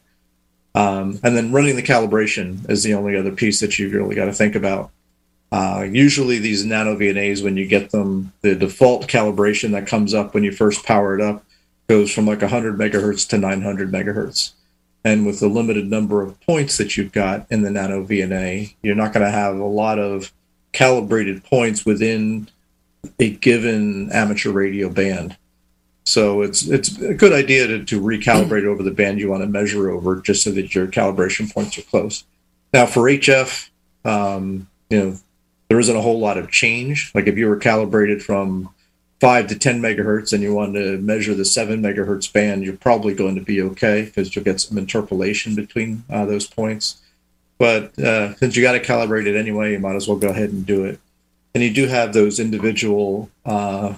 Um, 0.75 1.19
and 1.23 1.35
then 1.35 1.51
running 1.51 1.75
the 1.75 1.81
calibration 1.81 2.69
is 2.69 2.83
the 2.83 2.93
only 2.93 3.17
other 3.17 3.31
piece 3.31 3.59
that 3.61 3.79
you've 3.79 3.93
really 3.93 4.15
got 4.15 4.25
to 4.25 4.33
think 4.33 4.53
about. 4.53 4.91
Uh, 5.51 5.87
usually, 5.89 6.37
these 6.37 6.65
nano 6.65 6.95
VNAs, 6.95 7.43
when 7.43 7.57
you 7.57 7.65
get 7.65 7.89
them, 7.89 8.33
the 8.41 8.53
default 8.53 9.07
calibration 9.07 9.71
that 9.71 9.87
comes 9.87 10.13
up 10.13 10.33
when 10.33 10.43
you 10.43 10.51
first 10.51 10.85
power 10.85 11.15
it 11.17 11.21
up 11.21 11.43
goes 11.87 12.11
from 12.11 12.27
like 12.27 12.41
100 12.41 12.77
megahertz 12.77 13.27
to 13.29 13.37
900 13.37 13.91
megahertz. 13.91 14.51
And 15.03 15.25
with 15.25 15.39
the 15.39 15.47
limited 15.47 15.89
number 15.89 16.21
of 16.21 16.39
points 16.41 16.77
that 16.77 16.97
you've 16.97 17.11
got 17.11 17.47
in 17.49 17.61
the 17.61 17.71
nano 17.71 18.05
VNA, 18.05 18.75
you're 18.81 18.95
not 18.95 19.13
going 19.13 19.25
to 19.25 19.31
have 19.31 19.57
a 19.57 19.63
lot 19.63 19.99
of 19.99 20.33
calibrated 20.73 21.43
points 21.43 21.85
within 21.85 22.49
a 23.19 23.29
given 23.29 24.11
amateur 24.11 24.51
radio 24.51 24.89
band. 24.89 25.37
So 26.05 26.41
it's 26.41 26.65
it's 26.67 26.97
a 27.01 27.13
good 27.13 27.33
idea 27.33 27.67
to, 27.67 27.85
to 27.85 28.01
recalibrate 28.01 28.65
over 28.65 28.81
the 28.81 28.91
band 28.91 29.19
you 29.19 29.29
want 29.29 29.43
to 29.43 29.47
measure 29.47 29.89
over, 29.89 30.21
just 30.21 30.43
so 30.43 30.51
that 30.51 30.73
your 30.73 30.87
calibration 30.87 31.53
points 31.53 31.77
are 31.77 31.81
close. 31.81 32.23
Now 32.73 32.85
for 32.85 33.03
HF, 33.03 33.69
um, 34.05 34.69
you 34.89 34.99
know, 34.99 35.17
there 35.67 35.79
isn't 35.79 35.95
a 35.95 36.01
whole 36.01 36.19
lot 36.19 36.37
of 36.37 36.49
change. 36.49 37.11
Like 37.13 37.27
if 37.27 37.37
you 37.37 37.47
were 37.47 37.57
calibrated 37.57 38.23
from 38.23 38.73
five 39.19 39.47
to 39.47 39.57
10 39.57 39.81
megahertz 39.81 40.31
and 40.31 40.43
you 40.43 40.53
want 40.53 40.75
to 40.75 40.97
measure 40.99 41.33
the 41.33 41.45
seven 41.45 41.81
megahertz 41.81 42.31
band, 42.31 42.63
you're 42.63 42.77
probably 42.77 43.13
going 43.13 43.35
to 43.35 43.41
be 43.41 43.61
okay 43.61 44.03
because 44.03 44.35
you'll 44.35 44.45
get 44.45 44.61
some 44.61 44.77
interpolation 44.77 45.55
between 45.55 46.03
uh, 46.09 46.25
those 46.25 46.45
points. 46.45 47.01
But 47.57 47.97
uh, 47.97 48.35
since 48.35 48.55
you 48.55 48.61
got 48.61 48.73
to 48.73 48.79
calibrate 48.79 49.25
it 49.25 49.35
anyway, 49.35 49.71
you 49.71 49.79
might 49.79 49.95
as 49.95 50.07
well 50.07 50.17
go 50.17 50.29
ahead 50.29 50.51
and 50.51 50.65
do 50.65 50.85
it. 50.85 50.99
And 51.55 51.63
you 51.63 51.73
do 51.73 51.87
have 51.87 52.13
those 52.13 52.39
individual 52.39 53.31
uh, 53.43 53.95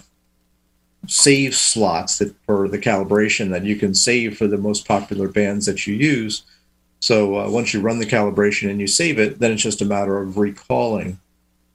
save 1.07 1.55
slots 1.55 2.19
that 2.19 2.33
for 2.45 2.69
the 2.69 2.79
calibration 2.79 3.49
that 3.49 3.65
you 3.65 3.75
can 3.75 3.93
save 3.93 4.37
for 4.37 4.47
the 4.47 4.57
most 4.57 4.87
popular 4.87 5.27
bands 5.27 5.65
that 5.65 5.85
you 5.85 5.93
use. 5.93 6.43
So 7.01 7.37
uh, 7.37 7.49
once 7.49 7.73
you 7.73 7.81
run 7.81 7.99
the 7.99 8.05
calibration 8.05 8.69
and 8.69 8.79
you 8.79 8.87
save 8.87 9.19
it, 9.19 9.39
then 9.39 9.51
it's 9.51 9.63
just 9.63 9.81
a 9.81 9.85
matter 9.85 10.19
of 10.19 10.37
recalling 10.37 11.19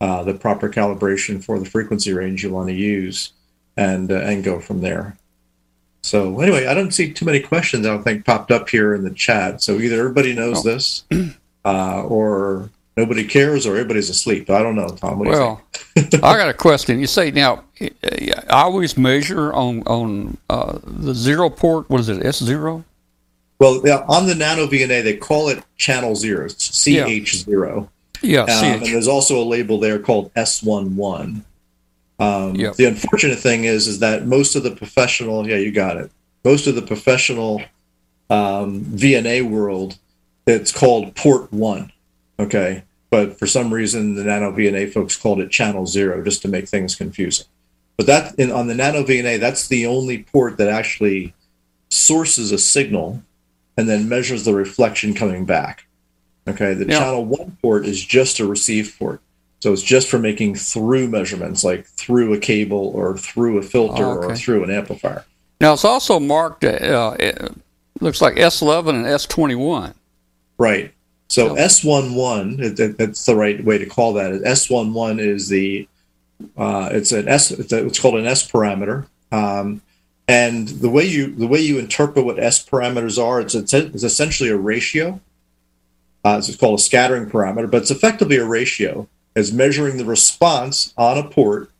uh, 0.00 0.22
the 0.24 0.34
proper 0.34 0.68
calibration 0.68 1.42
for 1.42 1.58
the 1.58 1.64
frequency 1.64 2.12
range 2.12 2.42
you 2.42 2.50
want 2.50 2.68
to 2.68 2.74
use, 2.74 3.32
and 3.76 4.10
uh, 4.10 4.16
and 4.16 4.44
go 4.44 4.60
from 4.60 4.80
there. 4.80 5.16
So 6.02 6.40
anyway, 6.40 6.66
I 6.66 6.74
don't 6.74 6.92
see 6.92 7.12
too 7.12 7.24
many 7.24 7.40
questions. 7.40 7.86
I 7.86 7.90
don't 7.90 8.02
think 8.02 8.26
popped 8.26 8.50
up 8.50 8.68
here 8.68 8.94
in 8.94 9.04
the 9.04 9.10
chat. 9.10 9.62
So 9.62 9.78
either 9.78 9.98
everybody 9.98 10.34
knows 10.34 10.58
oh. 10.58 10.62
this, 10.62 11.04
uh, 11.64 12.02
or 12.02 12.68
nobody 12.96 13.24
cares, 13.24 13.66
or 13.66 13.70
everybody's 13.70 14.10
asleep. 14.10 14.50
I 14.50 14.62
don't 14.62 14.76
know, 14.76 14.88
Tom. 14.88 15.20
well, 15.20 15.62
I 15.96 16.10
got 16.36 16.48
a 16.48 16.54
question. 16.54 17.00
You 17.00 17.06
say 17.06 17.30
now, 17.30 17.64
I 17.80 18.42
always 18.50 18.98
measure 18.98 19.52
on 19.54 19.82
on 19.84 20.36
uh, 20.50 20.78
the 20.84 21.14
zero 21.14 21.48
port. 21.48 21.88
What 21.88 22.00
is 22.00 22.08
it? 22.10 22.24
S 22.24 22.42
zero. 22.42 22.84
Well, 23.58 23.80
yeah, 23.84 24.04
on 24.08 24.26
the 24.26 24.34
Nano 24.34 24.66
VNA, 24.66 25.04
they 25.04 25.16
call 25.16 25.48
it 25.48 25.62
channel 25.76 26.16
zero, 26.16 26.48
CH 26.48 27.36
zero. 27.36 27.88
Yeah, 28.24 28.42
um, 28.42 28.64
and 28.64 28.82
there's 28.86 29.08
also 29.08 29.40
a 29.40 29.44
label 29.44 29.78
there 29.78 29.98
called 29.98 30.32
S11. 30.34 31.42
Um, 32.18 32.54
yep. 32.54 32.74
The 32.76 32.84
unfortunate 32.86 33.38
thing 33.38 33.64
is, 33.64 33.86
is 33.86 33.98
that 33.98 34.26
most 34.26 34.54
of 34.54 34.62
the 34.62 34.70
professional, 34.70 35.48
yeah, 35.48 35.56
you 35.56 35.72
got 35.72 35.96
it. 35.96 36.10
Most 36.44 36.66
of 36.66 36.74
the 36.74 36.82
professional 36.82 37.62
um, 38.30 38.84
VNA 38.84 39.48
world, 39.48 39.98
it's 40.46 40.72
called 40.72 41.14
port 41.14 41.52
one. 41.52 41.92
Okay, 42.38 42.82
but 43.10 43.38
for 43.38 43.46
some 43.46 43.72
reason, 43.72 44.14
the 44.14 44.24
Nano 44.24 44.52
VNA 44.52 44.92
folks 44.92 45.16
called 45.16 45.40
it 45.40 45.50
channel 45.50 45.86
zero 45.86 46.22
just 46.24 46.42
to 46.42 46.48
make 46.48 46.68
things 46.68 46.94
confusing. 46.94 47.46
But 47.96 48.06
that 48.06 48.34
in, 48.36 48.50
on 48.50 48.66
the 48.66 48.74
Nano 48.74 49.04
VNA, 49.04 49.38
that's 49.38 49.68
the 49.68 49.86
only 49.86 50.24
port 50.24 50.56
that 50.58 50.68
actually 50.68 51.34
sources 51.90 52.50
a 52.50 52.58
signal 52.58 53.22
and 53.76 53.88
then 53.88 54.08
measures 54.08 54.44
the 54.44 54.54
reflection 54.54 55.14
coming 55.14 55.44
back. 55.44 55.86
Okay, 56.46 56.74
the 56.74 56.86
yeah. 56.86 56.98
channel 56.98 57.24
one 57.24 57.56
port 57.62 57.86
is 57.86 58.04
just 58.04 58.38
a 58.38 58.46
receive 58.46 58.94
port. 58.98 59.20
So 59.60 59.72
it's 59.72 59.82
just 59.82 60.08
for 60.08 60.18
making 60.18 60.56
through 60.56 61.08
measurements, 61.08 61.64
like 61.64 61.86
through 61.86 62.34
a 62.34 62.38
cable 62.38 62.92
or 62.94 63.16
through 63.16 63.56
a 63.56 63.62
filter 63.62 64.04
oh, 64.04 64.18
okay. 64.18 64.26
or 64.26 64.36
through 64.36 64.62
an 64.62 64.70
amplifier. 64.70 65.24
Now 65.58 65.72
it's 65.72 65.86
also 65.86 66.20
marked, 66.20 66.64
uh, 66.64 67.16
it 67.18 67.54
looks 68.00 68.20
like 68.20 68.34
S11 68.34 68.90
and 68.90 69.06
S21. 69.06 69.94
Right. 70.58 70.92
So 71.28 71.50
oh. 71.50 71.54
S11, 71.54 72.96
that's 72.98 73.24
the 73.24 73.34
right 73.34 73.64
way 73.64 73.78
to 73.78 73.86
call 73.86 74.12
that. 74.12 74.32
S11 74.32 75.18
is 75.18 75.48
the, 75.48 75.88
uh, 76.58 76.90
it's 76.92 77.12
an 77.12 77.26
S, 77.26 77.50
it's, 77.50 77.72
a, 77.72 77.86
it's, 77.86 77.98
called 77.98 78.16
an 78.16 78.26
S 78.26 78.46
parameter. 78.46 79.06
Um, 79.32 79.80
and 80.28 80.68
the 80.68 80.90
way 80.90 81.04
you 81.04 81.34
the 81.34 81.46
way 81.46 81.60
you 81.60 81.78
interpret 81.78 82.24
what 82.24 82.38
S 82.38 82.64
parameters 82.64 83.22
are, 83.22 83.40
it's, 83.40 83.54
it's, 83.54 83.72
it's 83.72 84.04
essentially 84.04 84.50
a 84.50 84.56
ratio 84.56 85.20
uh, 86.24 86.36
it's 86.38 86.56
called 86.56 86.78
a 86.78 86.82
scattering 86.82 87.28
parameter, 87.28 87.70
but 87.70 87.82
it's 87.82 87.90
effectively 87.90 88.36
a 88.36 88.44
ratio. 88.44 89.08
as 89.36 89.52
measuring 89.52 89.96
the 89.96 90.04
response 90.04 90.94
on 90.96 91.18
a 91.18 91.28
port 91.28 91.70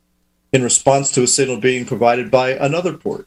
in 0.53 0.63
response 0.63 1.11
to 1.13 1.23
a 1.23 1.27
signal 1.27 1.59
being 1.59 1.85
provided 1.85 2.31
by 2.31 2.51
another 2.51 2.93
port. 2.93 3.27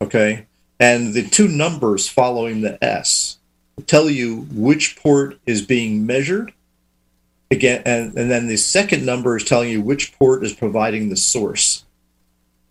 Okay. 0.00 0.46
And 0.78 1.14
the 1.14 1.26
two 1.26 1.48
numbers 1.48 2.08
following 2.08 2.60
the 2.60 2.82
S 2.84 3.38
tell 3.86 4.10
you 4.10 4.46
which 4.52 4.96
port 4.96 5.38
is 5.46 5.62
being 5.62 6.06
measured. 6.06 6.52
Again, 7.50 7.82
and, 7.84 8.16
and 8.16 8.30
then 8.30 8.46
the 8.46 8.56
second 8.56 9.04
number 9.04 9.36
is 9.36 9.44
telling 9.44 9.70
you 9.70 9.82
which 9.82 10.16
port 10.18 10.44
is 10.44 10.54
providing 10.54 11.08
the 11.08 11.16
source. 11.16 11.84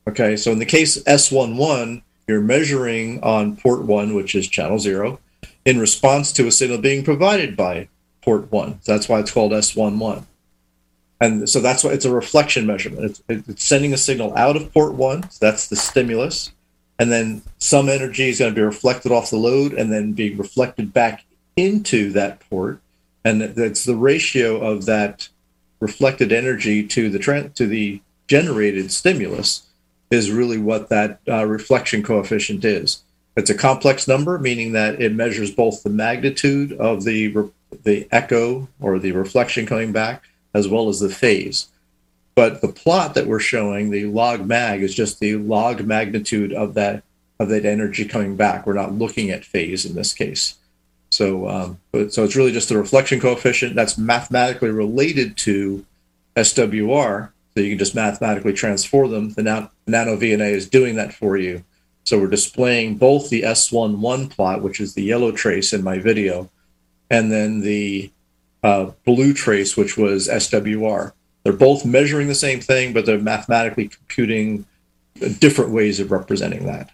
Okay, 0.07 0.35
so 0.35 0.51
in 0.51 0.59
the 0.59 0.65
case 0.65 1.01
S11, 1.03 2.01
you're 2.27 2.41
measuring 2.41 3.21
on 3.21 3.57
port 3.57 3.83
one, 3.83 4.15
which 4.15 4.33
is 4.33 4.47
channel 4.47 4.79
zero, 4.79 5.19
in 5.65 5.79
response 5.79 6.31
to 6.33 6.47
a 6.47 6.51
signal 6.51 6.79
being 6.79 7.03
provided 7.03 7.55
by 7.55 7.87
port 8.21 8.51
one. 8.51 8.79
That's 8.85 9.09
why 9.09 9.19
it's 9.19 9.31
called 9.31 9.51
S11. 9.51 10.25
And 11.19 11.47
so 11.47 11.59
that's 11.59 11.83
why 11.83 11.91
it's 11.91 12.05
a 12.05 12.13
reflection 12.13 12.65
measurement. 12.65 13.05
It's, 13.05 13.23
it's 13.47 13.63
sending 13.63 13.93
a 13.93 13.97
signal 13.97 14.35
out 14.35 14.55
of 14.55 14.73
port 14.73 14.93
one. 14.93 15.29
So 15.29 15.45
that's 15.45 15.67
the 15.67 15.75
stimulus. 15.75 16.51
And 16.97 17.11
then 17.11 17.43
some 17.59 17.89
energy 17.89 18.29
is 18.29 18.39
going 18.39 18.51
to 18.51 18.55
be 18.55 18.63
reflected 18.63 19.11
off 19.11 19.29
the 19.29 19.37
load 19.37 19.73
and 19.73 19.91
then 19.91 20.13
be 20.13 20.33
reflected 20.33 20.93
back 20.93 21.25
into 21.55 22.11
that 22.13 22.39
port. 22.49 22.79
And 23.23 23.41
that's 23.41 23.85
the 23.85 23.95
ratio 23.95 24.61
of 24.61 24.85
that 24.85 25.29
reflected 25.79 26.31
energy 26.31 26.87
to 26.87 27.09
the 27.09 27.51
to 27.55 27.67
the 27.67 28.01
generated 28.27 28.91
stimulus 28.91 29.63
is 30.09 30.31
really 30.31 30.57
what 30.57 30.89
that 30.89 31.19
uh, 31.27 31.45
reflection 31.45 32.03
coefficient 32.03 32.63
is. 32.65 33.03
It's 33.35 33.49
a 33.49 33.55
complex 33.55 34.07
number, 34.07 34.37
meaning 34.37 34.73
that 34.73 35.01
it 35.01 35.13
measures 35.13 35.51
both 35.51 35.83
the 35.83 35.89
magnitude 35.89 36.73
of 36.73 37.03
the 37.03 37.49
the 37.83 38.07
echo 38.11 38.67
or 38.81 38.99
the 38.99 39.13
reflection 39.13 39.65
coming 39.65 39.93
back, 39.93 40.23
as 40.53 40.67
well 40.67 40.89
as 40.89 40.99
the 40.99 41.09
phase. 41.09 41.69
But 42.35 42.61
the 42.61 42.67
plot 42.67 43.13
that 43.15 43.27
we're 43.27 43.39
showing, 43.39 43.89
the 43.89 44.05
log 44.05 44.45
mag, 44.45 44.81
is 44.81 44.93
just 44.93 45.19
the 45.19 45.37
log 45.37 45.85
magnitude 45.85 46.51
of 46.51 46.73
that 46.73 47.03
of 47.39 47.49
that 47.49 47.65
energy 47.65 48.05
coming 48.05 48.35
back. 48.35 48.67
We're 48.67 48.73
not 48.73 48.93
looking 48.93 49.31
at 49.31 49.45
phase 49.45 49.85
in 49.85 49.95
this 49.95 50.13
case. 50.13 50.55
So, 51.09 51.49
um, 51.49 51.79
but, 51.91 52.13
so 52.13 52.23
it's 52.23 52.35
really 52.35 52.51
just 52.51 52.69
the 52.69 52.77
reflection 52.77 53.19
coefficient 53.19 53.75
that's 53.75 53.97
mathematically 53.97 54.69
related 54.69 55.35
to 55.37 55.85
SWR. 56.35 57.31
So 57.53 57.61
you 57.61 57.69
can 57.69 57.79
just 57.79 57.95
mathematically 57.95 58.53
transform 58.53 59.11
them. 59.11 59.33
The 59.33 59.43
Nano 59.43 60.15
VNA 60.15 60.51
is 60.51 60.69
doing 60.69 60.95
that 60.95 61.13
for 61.13 61.35
you 61.35 61.63
so 62.11 62.19
we're 62.19 62.27
displaying 62.27 62.95
both 62.97 63.29
the 63.29 63.43
S11 63.43 64.29
plot, 64.31 64.61
which 64.61 64.81
is 64.81 64.95
the 64.95 65.01
yellow 65.01 65.31
trace 65.31 65.71
in 65.71 65.81
my 65.81 65.97
video, 65.97 66.49
and 67.09 67.31
then 67.31 67.61
the 67.61 68.11
uh, 68.63 68.91
blue 69.05 69.33
trace, 69.33 69.77
which 69.77 69.97
was 69.97 70.27
SWR. 70.27 71.13
They're 71.43 71.53
both 71.53 71.85
measuring 71.85 72.27
the 72.27 72.35
same 72.35 72.59
thing, 72.59 72.91
but 72.91 73.05
they're 73.05 73.17
mathematically 73.17 73.87
computing 73.87 74.65
different 75.39 75.71
ways 75.71 76.01
of 76.01 76.11
representing 76.11 76.65
that. 76.65 76.89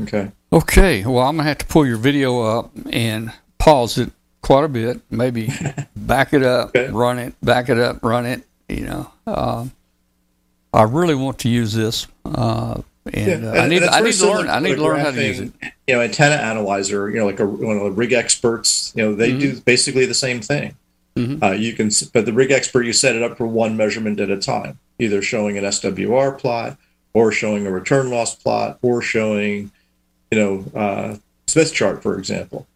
Okay. 0.00 0.32
Okay. 0.50 1.04
Well, 1.04 1.18
I'm 1.18 1.36
going 1.36 1.44
to 1.44 1.48
have 1.48 1.58
to 1.58 1.66
pull 1.66 1.86
your 1.86 1.98
video 1.98 2.40
up 2.40 2.70
and 2.90 3.34
pause 3.58 3.98
it 3.98 4.12
quite 4.40 4.64
a 4.64 4.68
bit, 4.68 5.02
maybe 5.10 5.50
back 5.94 6.32
it 6.32 6.42
up, 6.42 6.70
okay. 6.70 6.90
run 6.90 7.18
it, 7.18 7.34
back 7.42 7.68
it 7.68 7.78
up, 7.78 8.02
run 8.02 8.24
it. 8.24 8.44
You 8.70 8.86
know, 8.86 9.12
uh, 9.26 9.66
I 10.72 10.84
really 10.84 11.14
want 11.14 11.40
to 11.40 11.50
use 11.50 11.74
this. 11.74 12.06
Uh, 12.24 12.80
and, 13.12 13.42
yeah, 13.44 13.50
uh, 13.50 13.62
I 13.62 13.68
need 13.68 13.82
I 13.82 14.00
need 14.00 14.14
to 14.14 14.26
learn 14.26 14.48
I 14.48 14.58
need 14.58 14.76
to 14.76 14.82
learn 14.82 15.00
how 15.00 15.10
to 15.10 15.24
use 15.24 15.40
it. 15.40 15.52
You 15.86 15.94
know, 15.94 16.00
antenna 16.02 16.36
analyzer. 16.36 17.08
You 17.10 17.18
know, 17.20 17.26
like 17.26 17.40
a, 17.40 17.46
one 17.46 17.76
of 17.76 17.82
the 17.84 17.90
rig 17.92 18.12
experts. 18.12 18.92
You 18.96 19.04
know, 19.04 19.14
they 19.14 19.30
mm-hmm. 19.30 19.38
do 19.38 19.60
basically 19.60 20.06
the 20.06 20.14
same 20.14 20.40
thing. 20.40 20.76
Mm-hmm. 21.16 21.42
Uh, 21.42 21.52
you 21.52 21.72
can, 21.72 21.90
but 22.12 22.26
the 22.26 22.32
rig 22.32 22.50
expert, 22.50 22.82
you 22.82 22.92
set 22.92 23.16
it 23.16 23.22
up 23.22 23.38
for 23.38 23.46
one 23.46 23.74
measurement 23.76 24.20
at 24.20 24.28
a 24.28 24.36
time, 24.36 24.78
either 24.98 25.22
showing 25.22 25.56
an 25.56 25.64
SWR 25.64 26.36
plot 26.38 26.76
or 27.14 27.32
showing 27.32 27.66
a 27.66 27.70
return 27.70 28.10
loss 28.10 28.34
plot 28.34 28.78
or 28.82 29.00
showing, 29.00 29.70
you 30.30 30.38
know, 30.38 30.64
uh, 30.78 31.16
Smith 31.46 31.72
chart, 31.72 32.02
for 32.02 32.18
example. 32.18 32.66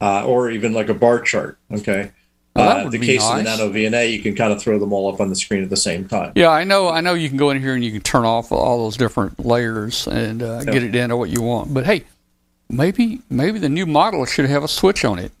uh, 0.00 0.24
or 0.26 0.50
even 0.50 0.72
like 0.72 0.88
a 0.88 0.94
bar 0.94 1.20
chart. 1.20 1.58
Okay. 1.72 2.12
Well, 2.56 2.86
uh, 2.86 2.90
the 2.90 2.98
case 2.98 3.20
nice. 3.20 3.30
of 3.40 3.44
the 3.58 3.64
Nano 3.64 3.72
VNA, 3.72 4.12
you 4.12 4.20
can 4.22 4.34
kind 4.34 4.52
of 4.52 4.60
throw 4.60 4.78
them 4.78 4.92
all 4.92 5.12
up 5.12 5.20
on 5.20 5.28
the 5.28 5.36
screen 5.36 5.62
at 5.62 5.70
the 5.70 5.76
same 5.76 6.08
time. 6.08 6.32
Yeah, 6.34 6.48
I 6.48 6.64
know. 6.64 6.88
I 6.88 7.00
know 7.00 7.14
you 7.14 7.28
can 7.28 7.36
go 7.38 7.50
in 7.50 7.60
here 7.60 7.74
and 7.74 7.84
you 7.84 7.92
can 7.92 8.00
turn 8.02 8.24
off 8.24 8.50
all 8.52 8.78
those 8.84 8.96
different 8.96 9.44
layers 9.44 10.06
and 10.06 10.42
uh, 10.42 10.62
Yeah. 10.66 10.72
get 10.72 10.82
it 10.82 10.92
down 10.92 11.10
to 11.10 11.16
what 11.16 11.30
you 11.30 11.42
want. 11.42 11.72
But 11.74 11.84
hey, 11.86 12.04
maybe 12.68 13.20
maybe 13.30 13.58
the 13.58 13.68
new 13.68 13.86
model 13.86 14.24
should 14.26 14.46
have 14.46 14.64
a 14.64 14.68
switch 14.68 15.04
on 15.04 15.18
it. 15.18 15.32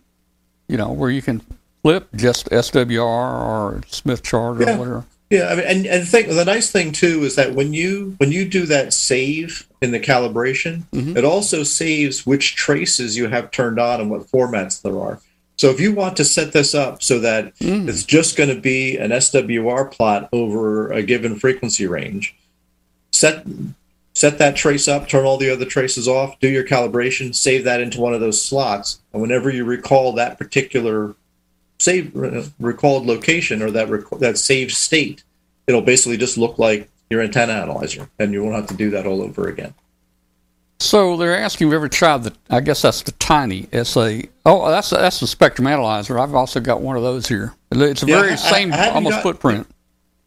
You 0.68 0.76
know, 0.76 0.90
where 0.92 1.10
you 1.10 1.22
can 1.22 1.42
flip 1.82 2.08
just 2.14 2.48
SWR 2.50 3.00
or 3.02 3.82
Smith 3.88 4.22
chart 4.22 4.58
or 4.60 4.64
Yeah. 4.64 4.76
whatever. 4.78 5.04
Yeah, 5.30 5.48
I 5.48 5.56
mean, 5.56 5.64
and 5.66 5.86
and 5.86 6.06
think 6.08 6.28
the 6.28 6.44
nice 6.44 6.70
thing 6.70 6.92
too 6.92 7.24
is 7.24 7.34
that 7.34 7.54
when 7.54 7.72
you 7.72 8.14
when 8.18 8.30
you 8.30 8.48
do 8.48 8.64
that 8.66 8.92
save 8.94 9.66
in 9.82 9.90
the 9.90 9.98
calibration, 9.98 10.84
Mhm. 10.94 11.16
it 11.16 11.24
also 11.24 11.64
saves 11.64 12.24
which 12.24 12.54
traces 12.54 13.16
you 13.16 13.26
have 13.28 13.50
turned 13.50 13.80
on 13.80 14.00
and 14.00 14.08
what 14.10 14.22
formats 14.30 14.80
there 14.82 14.98
are. 15.00 15.18
So 15.56 15.70
if 15.70 15.80
you 15.80 15.92
want 15.92 16.16
to 16.18 16.24
set 16.24 16.52
this 16.52 16.74
up 16.74 17.02
so 17.02 17.18
that 17.20 17.56
Mm. 17.58 17.88
it's 17.88 18.04
just 18.04 18.36
going 18.36 18.54
to 18.54 18.60
be 18.60 18.96
an 18.98 19.10
SWR 19.10 19.90
plot 19.90 20.28
over 20.32 20.92
a 20.92 21.02
given 21.02 21.36
frequency 21.38 21.86
range, 21.86 22.34
set 23.12 23.44
set 24.14 24.38
that 24.38 24.56
trace 24.56 24.88
up, 24.88 25.06
turn 25.08 25.26
all 25.26 25.36
the 25.36 25.50
other 25.50 25.66
traces 25.66 26.08
off, 26.08 26.40
do 26.40 26.48
your 26.48 26.64
calibration, 26.64 27.34
save 27.34 27.64
that 27.64 27.82
into 27.82 28.00
one 28.00 28.14
of 28.14 28.20
those 28.20 28.42
slots, 28.42 29.00
and 29.12 29.20
whenever 29.20 29.50
you 29.50 29.62
recall 29.64 30.12
that 30.14 30.38
particular 30.38 31.14
save 31.78 32.12
recalled 32.58 33.04
location 33.04 33.60
or 33.60 33.70
that 33.70 33.90
rec- 33.90 34.08
that 34.20 34.38
saved 34.38 34.72
state, 34.72 35.22
it'll 35.66 35.82
basically 35.82 36.16
just 36.16 36.38
look 36.38 36.58
like 36.58 36.88
your 37.10 37.20
antenna 37.20 37.52
analyzer, 37.52 38.08
and 38.18 38.32
you 38.32 38.42
won't 38.42 38.56
have 38.56 38.66
to 38.68 38.74
do 38.74 38.88
that 38.90 39.06
all 39.06 39.20
over 39.20 39.48
again. 39.48 39.74
So 40.78 41.16
they're 41.16 41.38
asking 41.38 41.68
if 41.68 41.70
you 41.72 41.76
ever 41.76 41.88
tried 41.88 42.24
the. 42.24 42.34
I 42.50 42.60
guess 42.60 42.82
that's 42.82 43.02
the 43.02 43.12
tiny 43.12 43.66
SA. 43.82 44.18
Oh, 44.44 44.68
that's 44.70 44.90
that's 44.90 45.20
the 45.20 45.26
spectrum 45.26 45.66
analyzer. 45.66 46.18
I've 46.18 46.34
also 46.34 46.60
got 46.60 46.82
one 46.82 46.96
of 46.96 47.02
those 47.02 47.26
here. 47.26 47.54
It's 47.72 48.02
a 48.02 48.06
Yeah, 48.06 48.20
very 48.20 48.32
I- 48.32 48.36
same 48.36 48.72
I 48.72 48.90
almost 48.90 49.16
got- 49.16 49.22
footprint. 49.22 49.66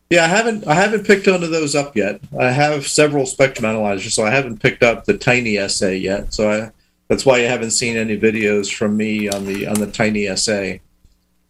Yeah, 0.09 0.23
I 0.23 0.27
haven't 0.27 0.65
I 0.67 0.73
haven't 0.73 1.05
picked 1.05 1.27
one 1.27 1.43
of 1.43 1.51
those 1.51 1.75
up 1.75 1.95
yet. 1.95 2.19
I 2.39 2.49
have 2.49 2.88
several 2.88 3.27
spectrum 3.27 3.63
analyzers, 3.69 4.15
so 4.15 4.25
I 4.25 4.31
haven't 4.31 4.59
picked 4.59 4.81
up 4.81 5.05
the 5.05 5.15
tiny 5.15 5.55
SA 5.67 5.89
yet. 5.89 6.33
So 6.33 6.49
I, 6.51 6.71
that's 7.09 7.27
why 7.27 7.38
you 7.38 7.47
haven't 7.47 7.71
seen 7.71 7.95
any 7.95 8.17
videos 8.17 8.73
from 8.73 8.97
me 8.97 9.29
on 9.29 9.45
the 9.45 9.67
on 9.67 9.75
the 9.75 9.85
tiny 9.85 10.25
SA. 10.35 10.77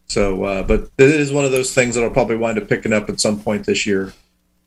So, 0.07 0.43
uh, 0.43 0.63
but 0.63 0.89
it 0.97 1.07
is 1.09 1.31
one 1.31 1.45
of 1.45 1.51
those 1.51 1.73
things 1.73 1.95
that 1.95 2.03
I'll 2.03 2.09
probably 2.09 2.35
wind 2.35 2.57
up 2.57 2.67
picking 2.67 2.91
up 2.91 3.09
at 3.09 3.21
some 3.21 3.39
point 3.39 3.65
this 3.65 3.85
year. 3.85 4.11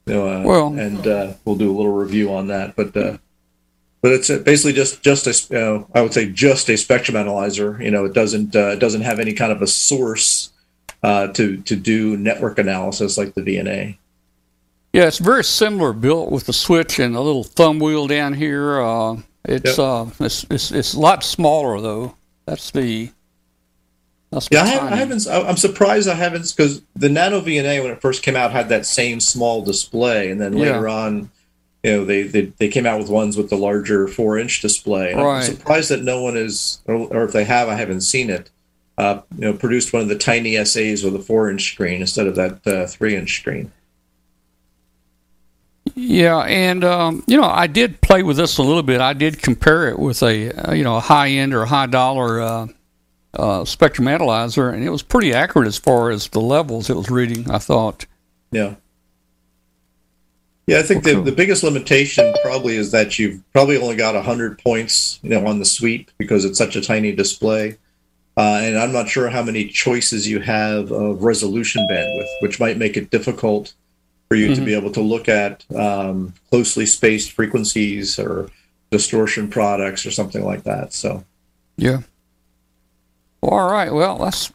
You 0.07 0.14
know, 0.14 0.27
uh, 0.29 0.42
Well- 0.42 0.73
and 0.79 1.07
uh, 1.07 1.33
we'll 1.45 1.57
do 1.57 1.71
a 1.71 1.77
little 1.77 1.92
review 1.92 2.33
on 2.33 2.47
that. 2.47 2.75
But 2.77 2.97
uh, 2.97 3.18
but 4.03 4.12
it's 4.12 4.29
uh, 4.29 4.38
basically 4.38 4.73
just 4.73 5.03
just 5.03 5.27
a 5.27 5.55
you 5.55 5.61
know, 5.61 5.87
I 5.95 6.03
would 6.03 6.12
say 6.12 6.29
just 6.31 6.69
a 6.69 6.77
spectrum 6.77 7.17
analyzer. 7.17 7.79
You 7.83 7.91
know, 7.91 8.05
it 8.05 8.12
doesn't 8.12 8.55
uh, 8.55 8.71
it 8.71 8.79
doesn't 8.81 9.03
have 9.03 9.19
any 9.21 9.33
kind 9.33 9.53
of 9.53 9.62
a 9.62 9.67
source 9.67 10.51
uh, 11.03 11.29
to 11.29 11.57
to 11.59 11.77
do 11.77 12.17
network 12.17 12.59
analysis 12.59 13.17
like 13.17 13.35
the 13.35 13.43
VNA. 13.43 13.97
Yeah, 14.93 15.07
it's 15.07 15.19
very 15.19 15.45
similar 15.45 15.95
built 15.95 16.31
with 16.31 16.45
the 16.45 16.53
switch 16.53 16.99
and 16.99 17.17
a 17.17 17.21
little 17.21 17.45
thumb 17.45 17.79
wheel 17.79 18.07
down 18.07 18.35
here. 18.35 18.81
Uh, 18.83 19.17
it's 19.45 19.79
Yep. 19.79 19.79
uh, 19.79 20.07
it's, 20.21 20.45
it's 20.51 20.71
it's 20.71 20.95
a 20.95 21.01
lot 21.01 21.25
smaller 21.25 21.81
though. 21.81 22.15
That's 22.47 22.71
the 22.73 23.11
that's 24.31 24.49
Yeah, 24.51 24.62
I, 24.62 24.67
have. 24.67 24.93
I 24.93 24.97
haven't. 24.97 25.27
I'm 25.29 25.57
surprised 25.57 26.09
I 26.09 26.15
haven't 26.15 26.53
because 26.57 26.83
the 26.97 27.09
Nano 27.09 27.41
VNA 27.41 27.83
when 27.83 27.93
it 27.93 28.01
first 28.01 28.23
came 28.23 28.35
out 28.37 28.51
had 28.53 28.69
that 28.71 28.85
same 28.87 29.21
small 29.21 29.62
display, 29.62 30.31
and 30.31 30.41
then 30.41 30.55
Yeah. 30.57 30.73
later 30.73 30.88
on, 30.88 31.31
you 31.83 31.97
know, 31.97 32.05
they, 32.05 32.23
they 32.23 32.42
they 32.59 32.68
came 32.68 32.87
out 32.87 32.99
with 32.99 33.09
ones 33.09 33.37
with 33.37 33.51
the 33.51 33.57
larger 33.57 34.07
four 34.07 34.38
inch 34.38 34.61
display. 34.61 35.14
Right. 35.14 35.38
I'm 35.38 35.42
surprised 35.42 35.90
that 35.90 36.03
no 36.03 36.23
one 36.23 36.37
is, 36.37 36.81
or, 36.87 36.95
or 36.95 37.25
if 37.25 37.33
they 37.33 37.45
have, 37.45 37.68
I 37.68 37.75
haven't 37.75 38.03
seen 38.03 38.31
it. 38.31 38.51
Uh, 38.99 39.23
you 39.37 39.40
know, 39.40 39.53
produced 39.55 39.92
one 39.92 40.03
of 40.03 40.09
the 40.09 40.18
tiny 40.18 40.62
SAs 40.64 41.03
with 41.03 41.16
a 41.16 41.18
four 41.18 41.51
inch 41.51 41.73
screen 41.73 42.01
instead 42.01 42.27
of 42.27 42.37
that 42.37 42.66
uh, 42.66 42.87
three 42.87 43.16
inch 43.16 43.40
screen. 43.40 43.73
Yeah, 45.95 46.38
and 46.40 46.85
um, 46.85 47.25
you 47.27 47.37
know, 47.37 47.45
I 47.45 47.66
did 47.66 48.01
play 48.01 48.23
with 48.23 48.37
this 48.37 48.59
a 48.59 48.62
little 48.62 48.83
bit. 48.83 49.01
I 49.01 49.12
did 49.12 49.42
compare 49.42 49.88
it 49.88 49.99
with 49.99 50.23
a 50.23 50.53
uh, 50.53 50.73
you 50.73 50.85
know 50.85 50.97
a 50.97 51.01
high 51.01 51.31
end 51.31 51.53
or 51.53 51.64
high 51.64 51.87
dollar 51.87 52.40
uh, 52.40 52.66
uh, 53.35 53.64
spectrum 53.64 54.07
analyzer, 54.07 54.71
and 54.71 54.85
it 54.85 54.90
was 54.90 55.03
pretty 55.03 55.35
accurate 55.35 55.66
as 55.66 55.79
far 55.79 56.11
as 56.11 56.29
the 56.29 56.40
levels 56.40 56.88
it 56.88 56.97
was 56.97 57.11
reading. 57.11 57.51
I 57.51 57.59
thought. 57.59 58.07
Yeah. 58.53 58.77
Yeah, 60.66 60.79
I 60.79 60.83
think 60.83 61.03
the, 61.03 61.20
the 61.20 61.33
biggest 61.33 61.64
limitation 61.64 62.33
probably 62.42 62.77
is 62.77 62.92
that 62.92 63.18
you've 63.18 63.42
probably 63.53 63.77
only 63.79 63.96
got 63.96 64.14
100 64.14 64.59
points, 64.59 65.18
you 65.22 65.31
know, 65.31 65.44
on 65.46 65.59
the 65.59 65.64
sweep 65.64 66.11
because 66.18 66.44
it's 66.44 66.57
such 66.59 66.77
a 66.77 66.81
tiny 66.81 67.12
display. 67.12 67.79
Uh, 68.37 68.61
and 68.62 68.79
I'm 68.79 68.92
not 68.92 69.09
sure 69.09 69.29
how 69.29 69.42
many 69.42 69.66
choices 69.68 70.29
you 70.29 70.38
have 70.40 70.92
of 70.92 71.22
resolution 71.25 71.87
bandwidth, 71.90 72.29
which 72.42 72.61
might 72.61 72.79
make 72.79 72.96
it 72.96 73.11
difficult 73.11 73.75
for 74.29 74.37
you 74.37 74.55
to 74.55 74.61
Mhm. 74.62 74.64
be 74.64 74.75
able 74.75 74.92
to 74.92 75.03
look 75.03 75.29
at 75.29 75.64
um, 75.75 76.33
closely 76.48 76.87
spaced 76.87 77.33
frequencies 77.33 78.18
or 78.18 78.48
distortion 78.90 79.48
products 79.48 80.07
or 80.07 80.11
something 80.11 80.44
like 80.44 80.62
that. 80.62 80.94
So, 80.94 81.25
Yeah. 81.77 82.03
Well, 83.42 83.51
all 83.61 83.70
right. 83.70 83.92
Well, 83.92 84.16
that's 84.18 84.53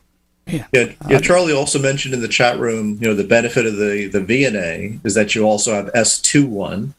yeah, 0.48 0.94
yeah. 1.08 1.20
Charlie 1.20 1.54
also 1.54 1.80
mentioned 1.80 2.14
in 2.14 2.22
the 2.22 2.28
chat 2.28 2.60
room, 2.60 2.98
you 3.02 3.08
know, 3.08 3.14
the 3.14 3.24
benefit 3.24 3.66
of 3.66 3.76
the 3.76 4.08
the 4.08 4.20
VNA 4.20 5.06
is 5.06 5.14
that 5.14 5.36
you 5.36 5.44
also 5.44 5.74
have 5.74 5.92
S21. 5.94 6.94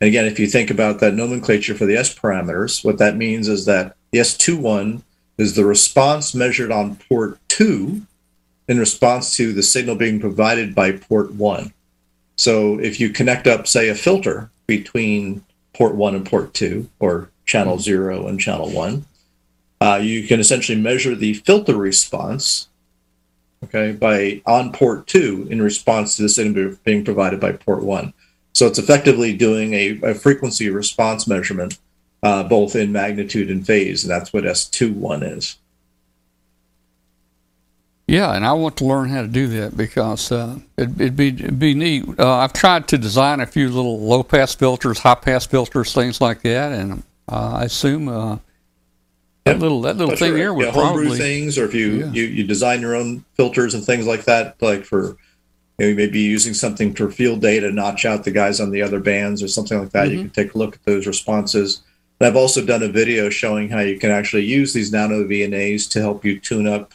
And 0.00 0.08
again, 0.08 0.26
if 0.26 0.38
you 0.38 0.46
think 0.46 0.70
about 0.70 1.00
that 1.00 1.14
nomenclature 1.14 1.74
for 1.74 1.86
the 1.86 1.96
S 1.96 2.14
parameters, 2.14 2.84
what 2.84 2.98
that 2.98 3.16
means 3.16 3.48
is 3.48 3.64
that 3.66 3.96
the 4.10 4.18
S21 4.18 5.02
is 5.38 5.54
the 5.54 5.64
response 5.64 6.34
measured 6.34 6.70
on 6.70 6.96
port 6.96 7.38
2 7.48 8.02
in 8.68 8.78
response 8.78 9.36
to 9.36 9.52
the 9.52 9.62
signal 9.62 9.96
being 9.96 10.20
provided 10.20 10.74
by 10.74 10.92
port 10.92 11.32
1. 11.32 11.72
So 12.36 12.78
if 12.78 13.00
you 13.00 13.10
connect 13.10 13.46
up, 13.46 13.66
say, 13.66 13.88
a 13.88 13.94
filter 13.94 14.50
between 14.66 15.44
port 15.72 15.94
1 15.94 16.14
and 16.14 16.26
port 16.26 16.52
2, 16.54 16.88
or 16.98 17.30
channel 17.44 17.78
0 17.78 18.26
and 18.26 18.40
channel 18.40 18.70
1, 18.70 19.04
uh, 19.80 20.00
you 20.02 20.26
can 20.26 20.40
essentially 20.40 20.78
measure 20.78 21.14
the 21.14 21.34
filter 21.34 21.76
response 21.76 22.68
okay, 23.68 23.92
by 23.92 24.42
on 24.46 24.72
port 24.72 25.06
2 25.06 25.48
in 25.50 25.62
response 25.62 26.16
to 26.16 26.22
the 26.22 26.28
signal 26.28 26.76
being 26.84 27.04
provided 27.04 27.40
by 27.40 27.52
port 27.52 27.82
1. 27.82 28.12
So 28.52 28.66
it's 28.66 28.78
effectively 28.78 29.36
doing 29.36 29.74
a, 29.74 30.00
a 30.02 30.14
frequency 30.14 30.70
response 30.70 31.28
measurement 31.28 31.78
uh, 32.22 32.42
both 32.42 32.74
in 32.74 32.92
magnitude 32.92 33.50
and 33.50 33.66
phase, 33.66 34.02
and 34.02 34.10
that's 34.10 34.32
what 34.32 34.44
S21 34.44 35.36
is. 35.36 35.56
Yeah, 38.08 38.34
and 38.34 38.44
I 38.46 38.52
want 38.52 38.76
to 38.78 38.84
learn 38.84 39.08
how 39.08 39.22
to 39.22 39.28
do 39.28 39.48
that 39.48 39.76
because 39.76 40.30
uh, 40.30 40.58
it, 40.76 40.90
it'd 41.00 41.16
be 41.16 41.28
it'd 41.28 41.58
be 41.58 41.74
neat. 41.74 42.04
Uh, 42.18 42.36
I've 42.36 42.52
tried 42.52 42.86
to 42.88 42.98
design 42.98 43.40
a 43.40 43.46
few 43.46 43.68
little 43.68 43.98
low 44.00 44.22
pass 44.22 44.54
filters, 44.54 45.00
high 45.00 45.16
pass 45.16 45.44
filters, 45.44 45.92
things 45.92 46.20
like 46.20 46.42
that, 46.42 46.72
and 46.72 47.02
uh, 47.28 47.54
I 47.54 47.64
assume 47.64 48.08
uh, 48.08 48.38
that 49.46 49.58
little 49.60 49.80
that 49.82 49.96
little 49.96 50.14
thing 50.16 50.32
for, 50.32 50.38
there 50.38 50.52
would 50.54 50.66
yeah, 50.66 50.72
homebrew 50.72 51.14
things, 51.16 51.56
or 51.58 51.64
if 51.64 51.74
you, 51.74 52.00
Yeah. 52.00 52.12
you 52.12 52.24
you 52.24 52.44
design 52.44 52.80
your 52.80 52.94
own 52.94 53.24
filters 53.34 53.74
and 53.74 53.84
things 53.84 54.06
like 54.06 54.24
that, 54.24 54.56
like 54.60 54.84
for 54.84 55.16
you 55.78 55.88
know, 55.90 55.94
maybe 55.94 56.20
using 56.20 56.54
something 56.54 56.94
for 56.94 57.10
field 57.10 57.40
data, 57.40 57.70
notch 57.70 58.04
out 58.04 58.24
the 58.24 58.30
guys 58.30 58.60
on 58.60 58.70
the 58.70 58.82
other 58.82 58.98
bands 59.00 59.42
or 59.42 59.48
something 59.48 59.78
like 59.78 59.90
that. 59.90 60.10
You 60.10 60.18
Mhm. 60.18 60.20
can 60.22 60.30
take 60.30 60.54
a 60.54 60.58
look 60.58 60.74
at 60.74 60.84
those 60.84 61.06
responses. 61.06 61.82
And 62.18 62.26
I've 62.26 62.36
also 62.36 62.64
done 62.64 62.82
a 62.82 62.88
video 62.88 63.28
showing 63.28 63.68
how 63.68 63.80
you 63.80 63.98
can 63.98 64.10
actually 64.10 64.44
use 64.46 64.72
these 64.72 64.90
nano 64.90 65.22
VNAs 65.24 65.86
to 65.90 66.00
help 66.00 66.24
you 66.24 66.38
tune 66.40 66.66
up 66.66 66.94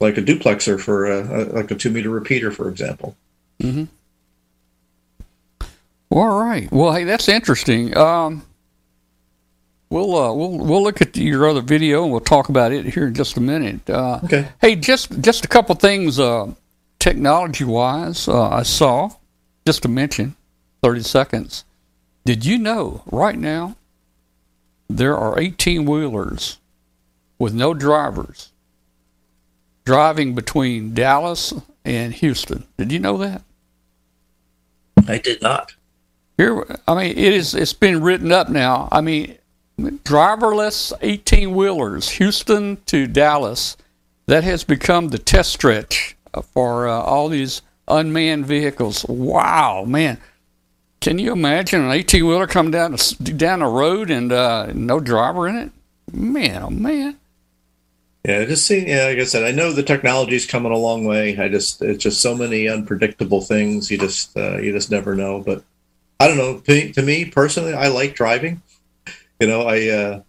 like 0.00 0.16
a 0.18 0.22
duplexer 0.22 0.78
for 0.80 1.06
a, 1.06 1.18
a 1.20 1.40
like 1.52 1.70
a 1.70 1.74
two 1.74 1.90
meter 1.90 2.10
repeater, 2.10 2.50
for 2.52 2.68
example. 2.68 3.16
Well, 3.60 3.88
all 6.12 6.40
right. 6.40 6.70
Well, 6.70 6.92
hey, 6.92 7.04
that's 7.04 7.28
interesting. 7.28 7.96
Um, 7.96 8.42
we'll 9.90 10.16
uh, 10.16 10.32
we'll 10.32 10.58
we'll 10.58 10.82
look 10.82 11.00
at 11.00 11.16
your 11.16 11.48
other 11.48 11.60
video 11.60 12.02
and 12.02 12.12
we'll 12.12 12.20
talk 12.20 12.48
about 12.48 12.72
it 12.72 12.86
here 12.86 13.06
in 13.08 13.14
just 13.14 13.36
a 13.36 13.40
minute. 13.40 13.88
Uh, 13.88 14.20
Okay. 14.24 14.48
Hey, 14.60 14.76
just 14.76 15.20
just 15.20 15.44
a 15.44 15.48
couple 15.48 15.74
things, 15.74 16.18
uh, 16.18 16.52
technology 16.98 17.64
wise. 17.64 18.28
Uh, 18.28 18.48
I 18.48 18.62
saw 18.62 19.10
just 19.66 19.82
to 19.82 19.88
mention, 19.88 20.36
thirty 20.82 21.02
seconds. 21.02 21.64
Did 22.24 22.44
you 22.44 22.58
know 22.58 23.02
right 23.10 23.38
now 23.38 23.76
there 24.88 25.16
are 25.16 25.38
eighteen 25.38 25.84
wheelers 25.86 26.58
with 27.38 27.54
no 27.54 27.74
drivers 27.74 28.52
driving 29.84 30.34
between 30.34 30.94
Dallas 30.94 31.52
and 31.84 32.12
Houston? 32.14 32.66
Did 32.76 32.90
you 32.90 32.98
know 32.98 33.16
that? 33.18 33.42
I 35.06 35.18
did 35.18 35.40
not. 35.40 35.74
Here, 36.36 36.64
I 36.88 36.94
mean, 36.94 37.16
it 37.16 37.32
is. 37.32 37.54
It's 37.54 37.72
been 37.72 38.02
written 38.02 38.32
up 38.32 38.48
now. 38.48 38.88
I 38.90 39.00
mean, 39.00 39.38
driverless 39.78 40.92
eighteen 41.02 41.54
wheelers, 41.54 42.10
Houston 42.10 42.78
to 42.86 43.06
Dallas, 43.06 43.76
that 44.26 44.44
has 44.44 44.64
become 44.64 45.08
the 45.08 45.18
test 45.18 45.52
stretch 45.52 46.16
for 46.52 46.88
uh, 46.88 47.00
all 47.00 47.28
these 47.28 47.62
unmanned 47.88 48.46
vehicles. 48.46 49.04
Wow, 49.08 49.84
man! 49.86 50.18
Can 51.00 51.18
you 51.18 51.32
imagine 51.32 51.82
an 51.82 51.92
eighteen 51.92 52.26
wheeler 52.26 52.46
coming 52.46 52.72
down 52.72 52.96
down 53.36 53.60
the 53.60 53.66
road 53.66 54.10
and 54.10 54.32
uh, 54.32 54.72
no 54.74 55.00
driver 55.00 55.48
in 55.48 55.56
it? 55.56 55.72
Man, 56.12 56.62
oh 56.62 56.70
man! 56.70 57.18
Yeah, 58.26 58.44
just 58.44 58.66
seeing, 58.66 58.88
Yeah, 58.88 59.04
like 59.04 59.18
I 59.18 59.24
said, 59.24 59.44
I 59.44 59.52
know 59.52 59.72
the 59.72 59.84
technology's 59.84 60.46
coming 60.46 60.72
a 60.72 60.76
long 60.76 61.04
way. 61.04 61.38
I 61.38 61.48
just 61.48 61.80
it's 61.82 62.02
just 62.02 62.20
so 62.20 62.34
many 62.34 62.68
unpredictable 62.68 63.40
things. 63.40 63.90
You 63.90 63.98
just 63.98 64.36
uh, 64.36 64.58
you 64.58 64.72
just 64.72 64.90
never 64.90 65.14
know. 65.14 65.40
But 65.40 65.62
I 66.18 66.26
don't 66.26 66.38
know. 66.38 66.58
To 66.60 67.02
me 67.02 67.26
personally, 67.26 67.74
I 67.74 67.88
like 67.88 68.14
driving. 68.14 68.62
You 69.40 69.46
know, 69.46 69.62
I 69.62 69.88
uh, 69.88 70.22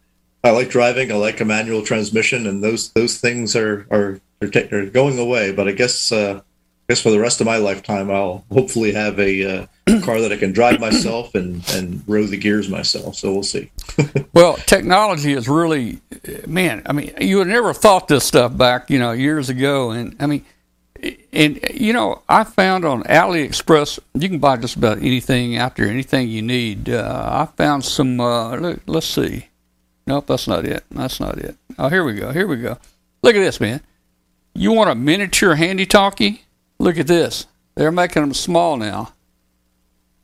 I 0.43 0.51
like 0.51 0.69
driving. 0.69 1.11
I 1.11 1.15
like 1.15 1.41
a 1.41 1.45
manual 1.45 1.83
transmission, 1.83 2.47
and 2.47 2.63
those 2.63 2.91
those 2.91 3.19
things 3.19 3.55
are 3.55 3.87
are 3.91 4.19
are, 4.41 4.47
ta- 4.47 4.75
are 4.75 4.85
going 4.85 5.19
away. 5.19 5.51
But 5.51 5.67
I 5.67 5.71
guess 5.71 6.11
uh, 6.11 6.41
I 6.41 6.93
guess 6.93 7.01
for 7.01 7.11
the 7.11 7.19
rest 7.19 7.41
of 7.41 7.47
my 7.47 7.57
lifetime, 7.57 8.09
I'll 8.09 8.45
hopefully 8.51 8.93
have 8.93 9.19
a 9.19 9.43
uh, 9.43 9.65
car 10.03 10.21
that 10.21 10.31
I 10.31 10.37
can 10.37 10.53
drive 10.53 10.79
myself 10.79 11.35
and 11.35 11.67
and 11.71 12.03
row 12.07 12.25
the 12.25 12.37
gears 12.37 12.69
myself. 12.69 13.15
So 13.15 13.33
we'll 13.33 13.43
see. 13.43 13.71
Well, 14.33 14.57
technology 14.57 15.33
is 15.33 15.49
really, 15.49 15.99
man. 16.45 16.83
I 16.85 16.93
mean, 16.93 17.11
you 17.19 17.37
would 17.37 17.47
never 17.47 17.73
thought 17.73 18.07
this 18.07 18.23
stuff 18.23 18.55
back, 18.55 18.91
you 18.91 18.99
know, 18.99 19.11
years 19.13 19.49
ago. 19.49 19.89
And 19.89 20.15
I 20.19 20.27
mean, 20.27 20.45
and 21.33 21.59
you 21.73 21.93
know, 21.93 22.21
I 22.27 22.43
found 22.43 22.85
on 22.85 23.03
AliExpress 23.03 23.99
you 24.13 24.29
can 24.29 24.39
buy 24.39 24.57
just 24.57 24.75
about 24.75 24.99
anything 24.99 25.57
out 25.57 25.75
there, 25.75 25.87
anything 25.87 26.27
you 26.29 26.41
need. 26.41 26.89
Uh, 26.89 27.47
I 27.47 27.55
found 27.55 27.85
some. 27.85 28.19
Uh, 28.19 28.55
look, 28.55 28.81
let's 28.85 29.07
see. 29.07 29.47
Nope, 30.05 30.27
that's 30.27 30.47
not 30.47 30.65
it. 30.65 30.83
That's 30.91 31.19
not 31.19 31.37
it. 31.37 31.57
Oh, 31.77 31.89
here 31.89 32.03
we 32.03 32.13
go. 32.13 32.31
Here 32.31 32.47
we 32.47 32.57
go. 32.57 32.77
Look 33.21 33.35
at 33.35 33.39
this, 33.39 33.59
man. 33.59 33.81
You 34.53 34.71
want 34.71 34.89
a 34.89 34.95
miniature 34.95 35.55
handy 35.55 35.85
talkie? 35.85 36.43
Look 36.79 36.97
at 36.97 37.07
this. 37.07 37.45
They're 37.75 37.91
making 37.91 38.21
them 38.23 38.33
small 38.33 38.77
now. 38.77 39.13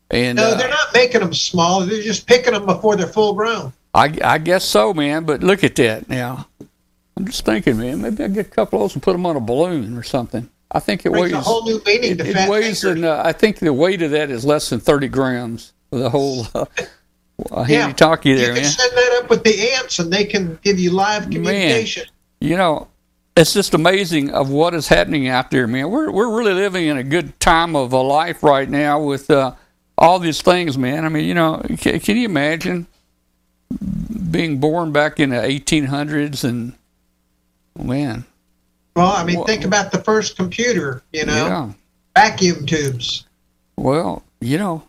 And 0.10 0.38
No, 0.38 0.50
uh, 0.50 0.56
they're 0.56 0.70
not 0.70 0.94
making 0.94 1.22
them 1.22 1.34
small. 1.34 1.86
They're 1.86 2.02
just 2.02 2.28
picking 2.28 2.54
them 2.54 2.66
before 2.66 2.96
they're 2.96 3.08
full 3.08 3.34
grown. 3.34 3.74
I, 3.94 4.18
I 4.24 4.38
guess 4.38 4.64
so, 4.64 4.94
man. 4.94 5.26
But 5.26 5.44
look 5.44 5.64
at 5.64 5.76
that 5.76 6.10
now. 6.10 6.48
I'm 7.16 7.26
just 7.28 7.46
thinking, 7.46 7.78
man. 7.78 8.02
Maybe 8.02 8.24
I 8.24 8.28
get 8.28 8.48
a 8.48 8.50
couple 8.50 8.80
of 8.80 8.84
those 8.84 8.94
and 8.96 9.04
put 9.04 9.12
them 9.12 9.26
on 9.26 9.36
a 9.36 9.40
balloon 9.40 9.98
or 9.98 10.04
something. 10.04 10.50
I 10.74 10.80
think 10.80 11.06
it 11.06 11.12
Brings 11.12 11.26
weighs. 11.32 11.34
a 11.34 11.42
whole 11.42 11.64
new 11.66 11.80
meaning 11.86 12.12
It, 12.14 12.18
to 12.20 12.28
it 12.30 12.34
fat 12.34 12.50
weighs, 12.50 12.82
fingers. 12.82 12.96
and 12.98 13.06
uh, 13.06 13.22
I 13.24 13.32
think 13.32 13.60
the 13.60 13.72
weight 13.74 14.02
of 14.02 14.12
that 14.12 14.30
is 14.32 14.44
less 14.44 14.70
than 14.70 14.80
30 14.80 15.08
grams. 15.10 15.74
The 15.92 16.10
whole 16.10 16.48
uh, 16.56 16.66
handy 17.52 17.74
Yeah. 17.74 17.94
talkie 17.94 18.30
You 18.30 18.38
there, 18.38 18.48
you 18.50 18.54
can 18.56 18.64
man. 18.64 18.72
send 18.72 18.92
that 18.98 19.20
up 19.24 19.30
with 19.30 19.44
the 19.44 19.72
ants, 19.74 20.00
and 20.00 20.12
they 20.12 20.26
can 20.26 20.58
give 20.64 20.80
you 20.80 20.90
live 20.92 21.30
communication. 21.30 22.06
Man, 22.42 22.50
You 22.50 22.58
know, 22.58 22.88
it's 23.38 23.54
just 23.54 23.74
amazing 23.76 24.32
of 24.32 24.50
what 24.50 24.74
is 24.74 24.88
happening 24.88 25.28
out 25.28 25.52
there, 25.52 25.68
man. 25.68 25.90
We're 25.92 26.10
we're 26.12 26.36
really 26.36 26.54
living 26.54 26.88
in 26.88 26.98
a 26.98 27.04
good 27.04 27.40
time 27.40 27.76
of 27.76 27.94
a 27.94 28.02
life 28.02 28.42
right 28.44 28.68
now 28.70 29.00
with 29.02 29.30
uh, 29.30 29.54
all 29.98 30.18
these 30.20 30.42
things, 30.42 30.78
man. 30.78 31.06
I 31.06 31.10
mean, 31.10 31.26
you 31.26 31.34
know, 31.36 31.62
can, 31.78 32.00
can 32.00 32.18
you 32.18 32.26
imagine 32.26 32.88
being 34.32 34.60
born 34.60 34.92
back 34.92 35.20
in 35.20 35.30
the 35.30 35.36
1800s 35.38 36.44
and 36.44 36.74
man, 37.78 38.26
Well, 38.96 39.08
I 39.12 39.24
mean, 39.24 39.40
Wha- 39.40 39.46
think 39.46 39.66
about 39.66 39.92
the 39.92 40.00
first 40.00 40.36
computer. 40.38 41.02
You 41.12 41.26
know, 41.26 41.46
yeah. 41.48 41.72
vacuum 42.16 42.66
tubes. 42.66 43.26
Well, 43.76 44.24
you 44.40 44.58
know, 44.58 44.84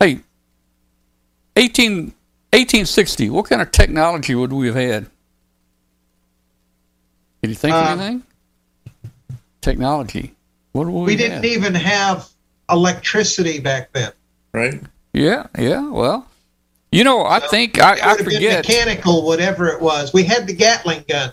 hey, 0.00 0.20
18, 1.56 2.12
1860, 2.52 3.30
what 3.30 3.48
kind 3.48 3.62
of 3.62 3.70
technology 3.70 4.34
would 4.34 4.52
we 4.52 4.66
have 4.66 4.76
had? 4.76 5.06
Can 7.42 7.50
you 7.50 7.54
think 7.56 7.74
of 7.74 7.86
Um, 7.86 8.00
anything? 8.00 8.22
Technology. 9.60 10.34
What 10.72 10.86
would 10.86 10.92
we, 10.92 11.16
We 11.16 11.22
have 11.22 11.42
didn't 11.42 11.44
even 11.46 11.74
have 11.74 12.28
electricity 12.70 13.58
back 13.60 13.92
then. 13.92 14.12
Right? 14.52 14.80
Yeah, 15.12 15.46
yeah. 15.58 15.88
Well, 15.88 16.26
you 16.92 17.04
know, 17.04 17.24
I 17.24 17.40
think 17.40 17.80
I, 17.80 17.92
I 17.92 18.12
would 18.12 18.18
have 18.18 18.24
forget. 18.24 18.66
mechanical, 18.66 19.24
whatever 19.26 19.68
it 19.68 19.80
was. 19.80 20.12
We 20.12 20.24
had 20.24 20.46
the 20.46 20.52
Gatling 20.54 21.04
gun. 21.08 21.32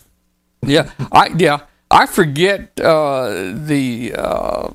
Yeah, 0.66 0.92
I 1.12 1.28
yeah 1.38 1.62
I 1.92 2.06
forget 2.06 2.80
uh, 2.80 3.54
the 3.56 4.14
uh, 4.18 4.70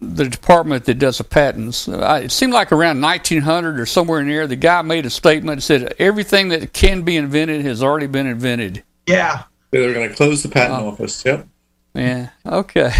the 0.00 0.28
department 0.28 0.84
that 0.84 0.94
does 0.98 1.18
the 1.18 1.24
patents. 1.24 1.88
I, 1.88 2.20
it 2.20 2.32
seemed 2.32 2.52
like 2.52 2.72
around 2.72 3.00
1900 3.00 3.80
or 3.80 3.86
somewhere 3.86 4.20
in 4.20 4.28
there, 4.28 4.46
the 4.46 4.56
guy 4.56 4.82
made 4.82 5.06
a 5.06 5.10
statement 5.10 5.58
that 5.58 5.62
said 5.62 5.94
everything 5.98 6.48
that 6.50 6.72
can 6.72 7.02
be 7.02 7.16
invented 7.16 7.62
has 7.64 7.82
already 7.82 8.06
been 8.06 8.26
invented. 8.26 8.82
Yeah. 9.06 9.44
They 9.70 9.84
were 9.86 9.94
going 9.94 10.08
to 10.10 10.14
close 10.14 10.42
the 10.42 10.48
patent 10.50 10.82
Oh. 10.82 10.88
office. 10.88 11.24
Yep. 11.24 11.48
Yeah. 11.94 12.28
Okay. 12.46 12.90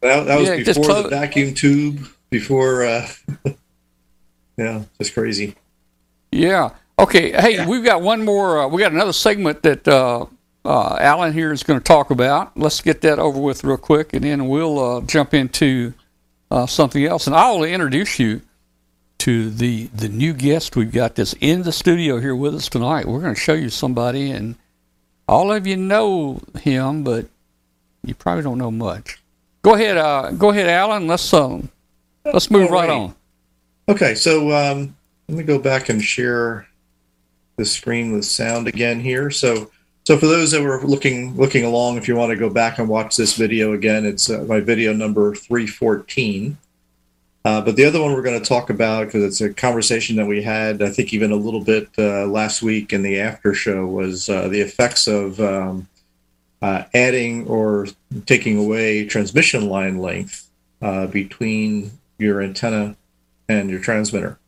That, 0.00 0.24
that 0.26 0.38
was 0.40 0.48
Yeah, 0.48 0.56
before 0.64 0.84
close- 0.84 1.02
the 1.04 1.10
vacuum 1.10 1.54
tube. 1.54 2.06
Before. 2.30 2.84
Uh, 2.84 3.08
yeah, 4.56 4.82
just 4.98 5.14
crazy. 5.14 5.54
Yeah. 6.32 6.70
Okay. 6.98 7.30
Hey, 7.32 7.54
Yeah. 7.56 7.68
we've 7.68 7.84
got 7.84 8.02
one 8.02 8.24
more. 8.24 8.62
Uh, 8.64 8.68
we 8.68 8.80
got 8.82 8.92
another 8.92 9.12
segment 9.12 9.62
that 9.62 9.86
uh, 9.88 10.26
uh, 10.64 10.96
Alan 11.00 11.32
here 11.32 11.52
is 11.52 11.62
going 11.62 11.78
to 11.78 11.84
talk 11.84 12.10
about. 12.10 12.56
Let's 12.56 12.80
get 12.80 13.00
that 13.02 13.18
over 13.18 13.40
with 13.40 13.64
real 13.64 13.76
quick, 13.76 14.12
and 14.12 14.24
then 14.24 14.48
we'll 14.48 14.78
uh, 14.78 15.00
jump 15.02 15.34
into 15.34 15.94
uh, 16.50 16.66
something 16.66 17.04
else. 17.04 17.26
And 17.26 17.34
I'll 17.34 17.62
introduce 17.62 18.18
you 18.18 18.42
to 19.18 19.50
the 19.50 19.86
the 19.94 20.08
new 20.08 20.32
guest 20.32 20.76
we've 20.76 20.92
got 20.92 21.16
that's 21.16 21.34
in 21.40 21.62
the 21.62 21.72
studio 21.72 22.20
here 22.20 22.36
with 22.36 22.54
us 22.54 22.68
tonight. 22.68 23.06
We're 23.06 23.20
going 23.20 23.34
to 23.34 23.40
show 23.40 23.54
you 23.54 23.68
somebody, 23.68 24.30
and 24.30 24.56
all 25.26 25.52
of 25.52 25.66
you 25.66 25.76
know 25.76 26.40
him, 26.60 27.04
but 27.04 27.26
you 28.04 28.14
probably 28.14 28.42
don't 28.42 28.58
know 28.58 28.70
much. 28.70 29.20
Go 29.62 29.74
ahead. 29.74 29.96
Uh, 29.96 30.30
go 30.32 30.50
ahead, 30.50 30.68
Alan. 30.68 31.06
Let's 31.06 31.32
um, 31.32 31.68
let's 32.24 32.50
move 32.50 32.70
right 32.70 32.88
Alrighty. 32.88 33.08
on. 33.08 33.14
Okay, 33.88 34.14
so 34.14 34.52
um, 34.52 34.96
let 35.28 35.38
me 35.38 35.44
go 35.44 35.58
back 35.58 35.88
and 35.88 36.02
share 36.02 36.66
the 37.56 37.64
screen 37.64 38.12
with 38.12 38.24
sound 38.24 38.68
again 38.68 39.00
here. 39.00 39.30
So, 39.30 39.70
so 40.08 40.16
for 40.16 40.26
those 40.26 40.52
that 40.52 40.62
were 40.62 40.80
looking 40.84 41.36
looking 41.36 41.64
along, 41.64 41.98
if 41.98 42.08
you 42.08 42.16
want 42.16 42.30
to 42.30 42.36
go 42.36 42.48
back 42.48 42.78
and 42.78 42.88
watch 42.88 43.14
this 43.14 43.36
video 43.36 43.74
again, 43.74 44.06
it's 44.06 44.30
uh, 44.30 44.42
my 44.48 44.58
video 44.58 44.94
number 44.94 45.34
three 45.34 45.66
fourteen. 45.66 46.56
Uh, 47.44 47.60
but 47.60 47.76
the 47.76 47.84
other 47.84 48.00
one 48.00 48.14
we're 48.14 48.22
going 48.22 48.40
to 48.40 48.48
talk 48.48 48.70
about 48.70 49.04
because 49.04 49.22
it's 49.22 49.42
a 49.42 49.52
conversation 49.52 50.16
that 50.16 50.24
we 50.24 50.42
had, 50.42 50.80
I 50.80 50.88
think, 50.88 51.12
even 51.12 51.30
a 51.30 51.36
little 51.36 51.62
bit 51.62 51.90
uh, 51.98 52.24
last 52.24 52.62
week 52.62 52.94
in 52.94 53.02
the 53.02 53.20
after 53.20 53.52
show 53.52 53.84
was 53.84 54.30
uh, 54.30 54.48
the 54.48 54.62
effects 54.62 55.08
of 55.08 55.38
um, 55.40 55.86
uh, 56.62 56.84
adding 56.94 57.46
or 57.46 57.86
taking 58.24 58.56
away 58.56 59.04
transmission 59.04 59.68
line 59.68 59.98
length 59.98 60.48
uh, 60.80 61.06
between 61.06 61.90
your 62.16 62.40
antenna 62.40 62.96
and 63.46 63.68
your 63.68 63.80
transmitter. 63.80 64.38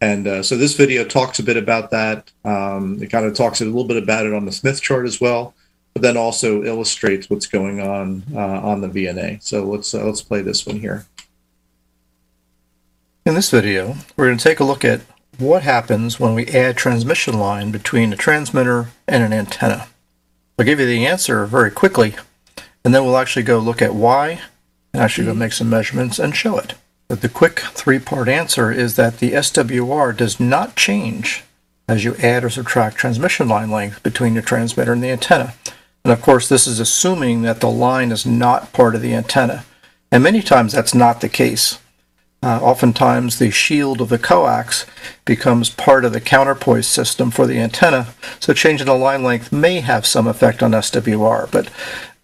And 0.00 0.26
uh, 0.26 0.42
so 0.42 0.56
this 0.56 0.74
video 0.74 1.04
talks 1.04 1.38
a 1.38 1.42
bit 1.42 1.56
about 1.56 1.90
that. 1.90 2.30
Um, 2.44 3.02
it 3.02 3.08
kind 3.10 3.26
of 3.26 3.34
talks 3.34 3.60
a 3.60 3.66
little 3.66 3.84
bit 3.84 4.02
about 4.02 4.24
it 4.24 4.32
on 4.32 4.46
the 4.46 4.52
Smith 4.52 4.80
chart 4.80 5.06
as 5.06 5.20
well, 5.20 5.54
but 5.92 6.02
then 6.02 6.16
also 6.16 6.62
illustrates 6.62 7.28
what's 7.28 7.46
going 7.46 7.80
on 7.80 8.22
uh, 8.34 8.38
on 8.38 8.80
the 8.80 8.88
VNA. 8.88 9.42
So 9.42 9.64
let's 9.64 9.92
uh, 9.94 10.04
let's 10.04 10.22
play 10.22 10.40
this 10.40 10.66
one 10.66 10.80
here. 10.80 11.06
In 13.26 13.34
this 13.34 13.50
video, 13.50 13.96
we're 14.16 14.26
going 14.26 14.38
to 14.38 14.42
take 14.42 14.60
a 14.60 14.64
look 14.64 14.84
at 14.84 15.02
what 15.36 15.62
happens 15.62 16.18
when 16.18 16.34
we 16.34 16.46
add 16.46 16.76
transmission 16.76 17.38
line 17.38 17.70
between 17.70 18.12
a 18.12 18.16
transmitter 18.16 18.88
and 19.06 19.22
an 19.22 19.32
antenna. 19.32 19.88
I'll 20.58 20.64
give 20.64 20.80
you 20.80 20.86
the 20.86 21.06
answer 21.06 21.44
very 21.44 21.70
quickly, 21.70 22.14
and 22.84 22.94
then 22.94 23.04
we'll 23.04 23.18
actually 23.18 23.42
go 23.42 23.58
look 23.58 23.82
at 23.82 23.94
why, 23.94 24.40
and 24.92 25.02
actually 25.02 25.26
go 25.26 25.34
make 25.34 25.52
some 25.52 25.68
measurements 25.68 26.18
and 26.18 26.34
show 26.34 26.58
it. 26.58 26.74
The 27.10 27.28
quick 27.28 27.58
three-part 27.58 28.28
answer 28.28 28.70
is 28.70 28.94
that 28.94 29.18
the 29.18 29.32
SWR 29.32 30.16
does 30.16 30.38
not 30.38 30.76
change 30.76 31.42
as 31.88 32.04
you 32.04 32.14
add 32.22 32.44
or 32.44 32.50
subtract 32.50 32.98
transmission 32.98 33.48
line 33.48 33.68
length 33.68 34.00
between 34.04 34.34
the 34.34 34.42
transmitter 34.42 34.92
and 34.92 35.02
the 35.02 35.10
antenna. 35.10 35.54
And 36.04 36.12
of 36.12 36.22
course, 36.22 36.48
this 36.48 36.68
is 36.68 36.78
assuming 36.78 37.42
that 37.42 37.58
the 37.58 37.68
line 37.68 38.12
is 38.12 38.24
not 38.24 38.72
part 38.72 38.94
of 38.94 39.02
the 39.02 39.12
antenna. 39.12 39.64
And 40.12 40.22
many 40.22 40.40
times 40.40 40.72
that's 40.72 40.94
not 40.94 41.20
the 41.20 41.28
case. 41.28 41.80
Uh, 42.44 42.60
oftentimes, 42.62 43.40
the 43.40 43.50
shield 43.50 44.00
of 44.00 44.08
the 44.08 44.16
coax 44.16 44.86
becomes 45.24 45.68
part 45.68 46.04
of 46.04 46.12
the 46.12 46.20
counterpoise 46.20 46.86
system 46.86 47.32
for 47.32 47.44
the 47.44 47.58
antenna, 47.60 48.14
so 48.38 48.54
changing 48.54 48.86
the 48.86 48.94
line 48.94 49.24
length 49.24 49.52
may 49.52 49.80
have 49.80 50.06
some 50.06 50.28
effect 50.28 50.62
on 50.62 50.70
SWR. 50.70 51.50
But 51.50 51.68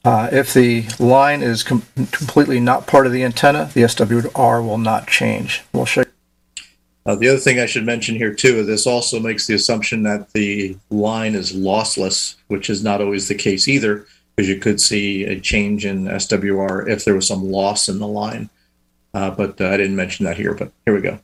uh, 0.07 0.29
if 0.31 0.55
the 0.55 0.87
line 1.01 1.43
is 1.43 1.65
com- 1.65 1.83
completely 2.13 2.61
not 2.61 2.87
part 2.87 3.07
of 3.07 3.13
the 3.13 3.25
antenna, 3.25 3.71
the 3.75 3.83
SWR 3.83 4.65
will 4.65 4.79
not 4.79 5.09
change. 5.09 5.65
We'll 5.73 5.85
show 5.85 6.03
you. 6.03 6.65
Uh, 7.05 7.17
the 7.17 7.29
other 7.29 7.39
thing 7.39 7.59
I 7.59 7.67
should 7.67 7.85
mention 7.85 8.15
here 8.15 8.33
too 8.33 8.61
is 8.61 8.67
this 8.69 8.87
also 8.87 9.19
makes 9.19 9.47
the 9.47 9.55
assumption 9.55 10.05
that 10.05 10.33
the 10.33 10.77
line 10.91 11.35
is 11.35 11.53
lossless, 11.53 12.37
which 12.47 12.71
is 12.71 12.85
not 12.85 13.01
always 13.01 13.27
the 13.27 13.35
case 13.35 13.67
either, 13.67 14.07
because 14.35 14.49
you 14.49 14.59
could 14.59 14.81
see 14.81 15.25
a 15.25 15.41
change 15.41 15.85
in 15.85 16.05
SWR 16.05 16.89
if 16.89 17.05
there 17.05 17.17
was 17.17 17.27
some 17.27 17.51
loss 17.51 17.89
in 17.89 17.99
the 17.99 18.07
line. 18.07 18.49
Uh, 19.13 19.31
but 19.31 19.61
uh, 19.61 19.69
I 19.69 19.77
didn't 19.77 19.97
mention 19.97 20.25
that 20.27 20.37
here. 20.37 20.55
But 20.55 20.71
here 20.85 20.95
we 20.95 21.01
go. 21.01 21.19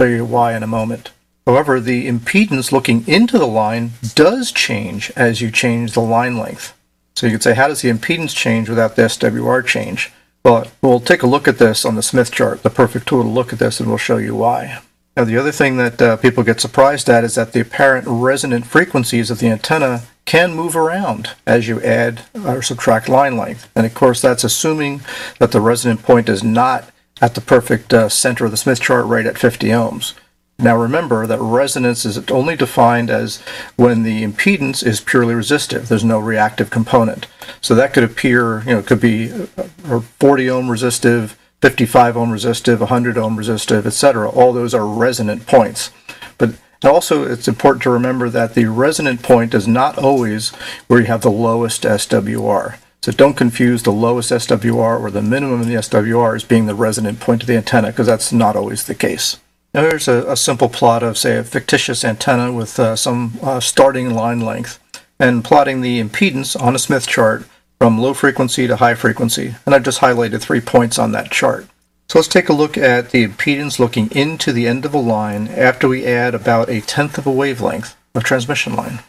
show 0.00 0.08
you 0.08 0.24
why 0.24 0.56
in 0.56 0.62
a 0.64 0.68
moment. 0.68 1.12
However, 1.46 1.78
the 1.78 2.08
impedance 2.08 2.72
looking 2.72 3.06
into 3.06 3.38
the 3.38 3.46
line 3.46 3.92
does 4.14 4.50
change 4.50 5.12
as 5.14 5.40
you 5.40 5.50
change 5.50 5.92
the 5.92 6.00
line 6.00 6.36
length. 6.36 6.77
So 7.18 7.26
you 7.26 7.32
could 7.32 7.42
say, 7.42 7.54
how 7.54 7.66
does 7.66 7.82
the 7.82 7.90
impedance 7.90 8.32
change 8.32 8.68
without 8.68 8.94
the 8.94 9.02
SWR 9.02 9.66
change? 9.66 10.12
Well, 10.44 10.68
we'll 10.80 11.00
take 11.00 11.24
a 11.24 11.26
look 11.26 11.48
at 11.48 11.58
this 11.58 11.84
on 11.84 11.96
the 11.96 12.02
Smith 12.02 12.30
chart, 12.30 12.62
the 12.62 12.70
perfect 12.70 13.08
tool 13.08 13.24
to 13.24 13.28
look 13.28 13.52
at 13.52 13.58
this, 13.58 13.80
and 13.80 13.88
we'll 13.88 13.98
show 13.98 14.18
you 14.18 14.36
why. 14.36 14.82
Now, 15.16 15.24
the 15.24 15.36
other 15.36 15.50
thing 15.50 15.78
that 15.78 16.00
uh, 16.00 16.16
people 16.18 16.44
get 16.44 16.60
surprised 16.60 17.08
at 17.08 17.24
is 17.24 17.34
that 17.34 17.54
the 17.54 17.60
apparent 17.60 18.06
resonant 18.06 18.66
frequencies 18.66 19.32
of 19.32 19.40
the 19.40 19.48
antenna 19.48 20.02
can 20.26 20.54
move 20.54 20.76
around 20.76 21.30
as 21.44 21.66
you 21.66 21.82
add 21.82 22.22
or 22.46 22.62
subtract 22.62 23.08
line 23.08 23.36
length. 23.36 23.68
And 23.74 23.84
of 23.84 23.94
course, 23.94 24.20
that's 24.20 24.44
assuming 24.44 25.00
that 25.40 25.50
the 25.50 25.60
resonant 25.60 26.04
point 26.04 26.28
is 26.28 26.44
not 26.44 26.88
at 27.20 27.34
the 27.34 27.40
perfect 27.40 27.92
uh, 27.92 28.08
center 28.08 28.44
of 28.44 28.52
the 28.52 28.56
Smith 28.56 28.80
chart 28.80 29.06
right 29.06 29.26
at 29.26 29.38
50 29.38 29.66
ohms. 29.66 30.14
Now 30.60 30.76
remember 30.76 31.24
that 31.24 31.40
resonance 31.40 32.04
is 32.04 32.18
only 32.30 32.56
defined 32.56 33.10
as 33.10 33.36
when 33.76 34.02
the 34.02 34.24
impedance 34.24 34.84
is 34.84 35.00
purely 35.00 35.36
resistive. 35.36 35.88
There's 35.88 36.02
no 36.02 36.18
reactive 36.18 36.68
component. 36.68 37.28
So 37.60 37.76
that 37.76 37.94
could 37.94 38.02
appear, 38.02 38.60
you 38.62 38.72
know, 38.72 38.78
it 38.80 38.86
could 38.86 39.00
be 39.00 39.30
uh, 39.56 40.00
40 40.18 40.50
ohm 40.50 40.68
resistive, 40.68 41.38
55 41.62 42.16
ohm 42.16 42.32
resistive, 42.32 42.80
100 42.80 43.16
ohm 43.16 43.36
resistive, 43.36 43.86
etc. 43.86 44.28
All 44.28 44.52
those 44.52 44.74
are 44.74 44.84
resonant 44.84 45.46
points. 45.46 45.92
But 46.38 46.54
also, 46.82 47.22
it's 47.22 47.46
important 47.46 47.84
to 47.84 47.90
remember 47.90 48.28
that 48.28 48.54
the 48.54 48.66
resonant 48.66 49.22
point 49.22 49.54
is 49.54 49.68
not 49.68 49.96
always 49.96 50.50
where 50.88 51.00
you 51.00 51.06
have 51.06 51.22
the 51.22 51.30
lowest 51.30 51.84
SWR. 51.84 52.78
So 53.00 53.12
don't 53.12 53.36
confuse 53.36 53.84
the 53.84 53.92
lowest 53.92 54.32
SWR 54.32 55.00
or 55.00 55.10
the 55.12 55.22
minimum 55.22 55.62
in 55.62 55.68
the 55.68 55.76
SWR 55.76 56.34
as 56.34 56.42
being 56.42 56.66
the 56.66 56.74
resonant 56.74 57.20
point 57.20 57.42
of 57.44 57.46
the 57.46 57.56
antenna, 57.56 57.88
because 57.88 58.08
that's 58.08 58.32
not 58.32 58.56
always 58.56 58.82
the 58.82 58.94
case. 58.96 59.38
Now 59.74 59.82
here's 59.82 60.08
a, 60.08 60.30
a 60.30 60.36
simple 60.36 60.68
plot 60.68 61.02
of, 61.02 61.18
say, 61.18 61.36
a 61.36 61.44
fictitious 61.44 62.04
antenna 62.04 62.52
with 62.52 62.78
uh, 62.78 62.96
some 62.96 63.38
uh, 63.42 63.60
starting 63.60 64.14
line 64.14 64.40
length, 64.40 64.78
and 65.20 65.44
plotting 65.44 65.80
the 65.80 66.02
impedance 66.02 66.60
on 66.60 66.74
a 66.74 66.78
Smith 66.78 67.06
chart 67.06 67.44
from 67.78 67.98
low 67.98 68.14
frequency 68.14 68.66
to 68.66 68.76
high 68.76 68.94
frequency. 68.94 69.54
And 69.66 69.74
I've 69.74 69.82
just 69.82 70.00
highlighted 70.00 70.40
three 70.40 70.60
points 70.60 70.98
on 70.98 71.12
that 71.12 71.30
chart. 71.30 71.66
So 72.08 72.18
let's 72.18 72.28
take 72.28 72.48
a 72.48 72.54
look 72.54 72.78
at 72.78 73.10
the 73.10 73.26
impedance 73.26 73.78
looking 73.78 74.10
into 74.12 74.50
the 74.50 74.66
end 74.66 74.86
of 74.86 74.94
a 74.94 74.98
line 74.98 75.48
after 75.48 75.86
we 75.86 76.06
add 76.06 76.34
about 76.34 76.70
a 76.70 76.80
tenth 76.80 77.18
of 77.18 77.26
a 77.26 77.30
wavelength 77.30 77.94
of 78.14 78.24
transmission 78.24 78.74
line. 78.74 79.00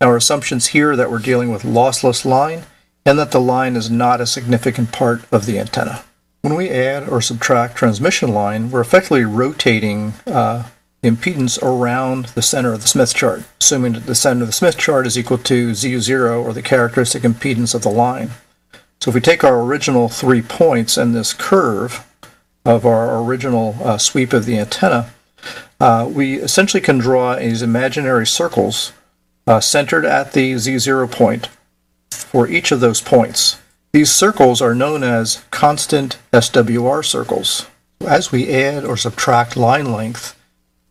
Now 0.00 0.08
our 0.08 0.16
assumptions 0.16 0.68
here 0.68 0.96
that 0.96 1.10
we're 1.10 1.18
dealing 1.18 1.52
with 1.52 1.64
lossless 1.64 2.24
line 2.24 2.62
and 3.04 3.18
that 3.18 3.30
the 3.30 3.40
line 3.40 3.76
is 3.76 3.90
not 3.90 4.22
a 4.22 4.26
significant 4.26 4.90
part 4.90 5.30
of 5.30 5.44
the 5.44 5.58
antenna. 5.58 6.02
When 6.46 6.54
we 6.54 6.70
add 6.70 7.08
or 7.08 7.20
subtract 7.20 7.74
transmission 7.74 8.32
line, 8.32 8.70
we're 8.70 8.80
effectively 8.80 9.24
rotating 9.24 10.12
uh, 10.28 10.68
impedance 11.02 11.60
around 11.60 12.26
the 12.36 12.40
center 12.40 12.72
of 12.72 12.82
the 12.82 12.86
Smith 12.86 13.12
chart, 13.16 13.42
assuming 13.60 13.94
that 13.94 14.06
the 14.06 14.14
center 14.14 14.42
of 14.42 14.46
the 14.46 14.52
Smith 14.52 14.78
chart 14.78 15.08
is 15.08 15.18
equal 15.18 15.38
to 15.38 15.72
ZU0 15.72 16.44
or 16.44 16.52
the 16.52 16.62
characteristic 16.62 17.24
impedance 17.24 17.74
of 17.74 17.82
the 17.82 17.88
line. 17.88 18.30
So 19.00 19.08
if 19.08 19.16
we 19.16 19.20
take 19.20 19.42
our 19.42 19.60
original 19.60 20.08
three 20.08 20.40
points 20.40 20.96
and 20.96 21.16
this 21.16 21.34
curve, 21.34 22.06
of 22.64 22.86
our 22.86 23.20
original 23.24 23.76
uh, 23.82 23.98
sweep 23.98 24.32
of 24.32 24.46
the 24.46 24.56
antenna, 24.56 25.12
uh, 25.80 26.08
we 26.08 26.36
essentially 26.36 26.80
can 26.80 26.98
draw 26.98 27.34
these 27.34 27.60
imaginary 27.60 28.24
circles 28.24 28.92
uh, 29.48 29.58
centered 29.58 30.04
at 30.04 30.32
the 30.32 30.52
Z0 30.52 31.10
point 31.10 31.48
for 32.12 32.46
each 32.46 32.70
of 32.70 32.78
those 32.78 33.00
points. 33.00 33.60
These 33.96 34.14
circles 34.14 34.60
are 34.60 34.74
known 34.74 35.02
as 35.02 35.42
constant 35.50 36.18
SWR 36.30 37.02
circles. 37.02 37.64
As 38.06 38.30
we 38.30 38.52
add 38.52 38.84
or 38.84 38.98
subtract 38.98 39.56
line 39.56 39.90
length, 39.90 40.38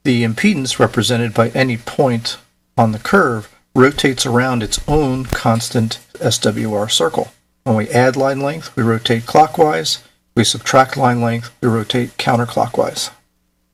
the 0.03 0.23
impedance 0.23 0.79
represented 0.79 1.31
by 1.31 1.49
any 1.49 1.77
point 1.77 2.37
on 2.75 2.93
the 2.93 2.97
curve 2.97 3.55
rotates 3.75 4.25
around 4.25 4.63
its 4.63 4.79
own 4.87 5.25
constant 5.25 5.99
SWR 6.15 6.89
circle. 6.89 7.31
When 7.63 7.75
we 7.75 7.89
add 7.89 8.15
line 8.15 8.39
length, 8.39 8.75
we 8.75 8.81
rotate 8.81 9.27
clockwise 9.27 9.99
we 10.35 10.43
subtract 10.43 10.97
line 10.97 11.21
length, 11.21 11.55
we 11.61 11.67
rotate 11.69 12.17
counterclockwise. 12.17 13.11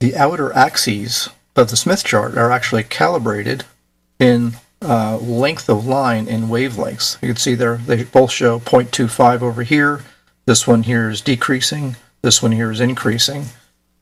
The 0.02 0.18
outer 0.18 0.54
axes 0.54 1.30
of 1.56 1.70
the 1.70 1.78
Smith 1.78 2.04
chart 2.04 2.36
are 2.36 2.52
actually 2.52 2.84
calibrated 2.84 3.64
in 4.20 4.56
uh, 4.82 5.18
length 5.18 5.70
of 5.70 5.86
line 5.86 6.28
in 6.28 6.44
wavelengths. 6.44 7.22
You 7.22 7.30
can 7.30 7.38
see 7.38 7.56
there 7.56 7.78
they 7.78 8.04
both 8.04 8.32
show 8.32 8.60
0.25 8.60 9.42
over 9.42 9.64
here. 9.64 10.04
This 10.46 10.68
one 10.68 10.84
here 10.84 11.10
is 11.10 11.22
decreasing. 11.22 11.96
This 12.22 12.42
one 12.42 12.52
here 12.52 12.72
is 12.72 12.82
increasing. 12.82 13.46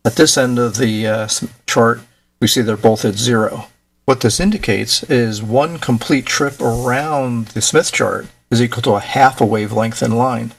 At 0.05 0.15
this 0.15 0.38
end 0.38 0.57
of 0.57 0.77
the 0.77 1.07
uh, 1.07 1.27
chart, 1.67 2.01
we 2.39 2.47
see 2.47 2.61
they're 2.61 2.77
both 2.77 3.03
at 3.03 3.15
zero. 3.15 3.67
What 4.05 4.21
this 4.21 4.39
indicates 4.39 5.03
is 5.03 5.43
one 5.43 5.77
complete 5.77 6.25
trip 6.25 6.59
around 6.61 7.47
the 7.49 7.61
Smith 7.61 7.91
chart 7.91 8.27
is 8.49 8.61
equal 8.61 8.82
to 8.84 8.93
a 8.93 8.99
half 8.99 9.39
a 9.39 9.45
wavelength 9.45 10.01
in 10.01 10.13
line. 10.15 10.53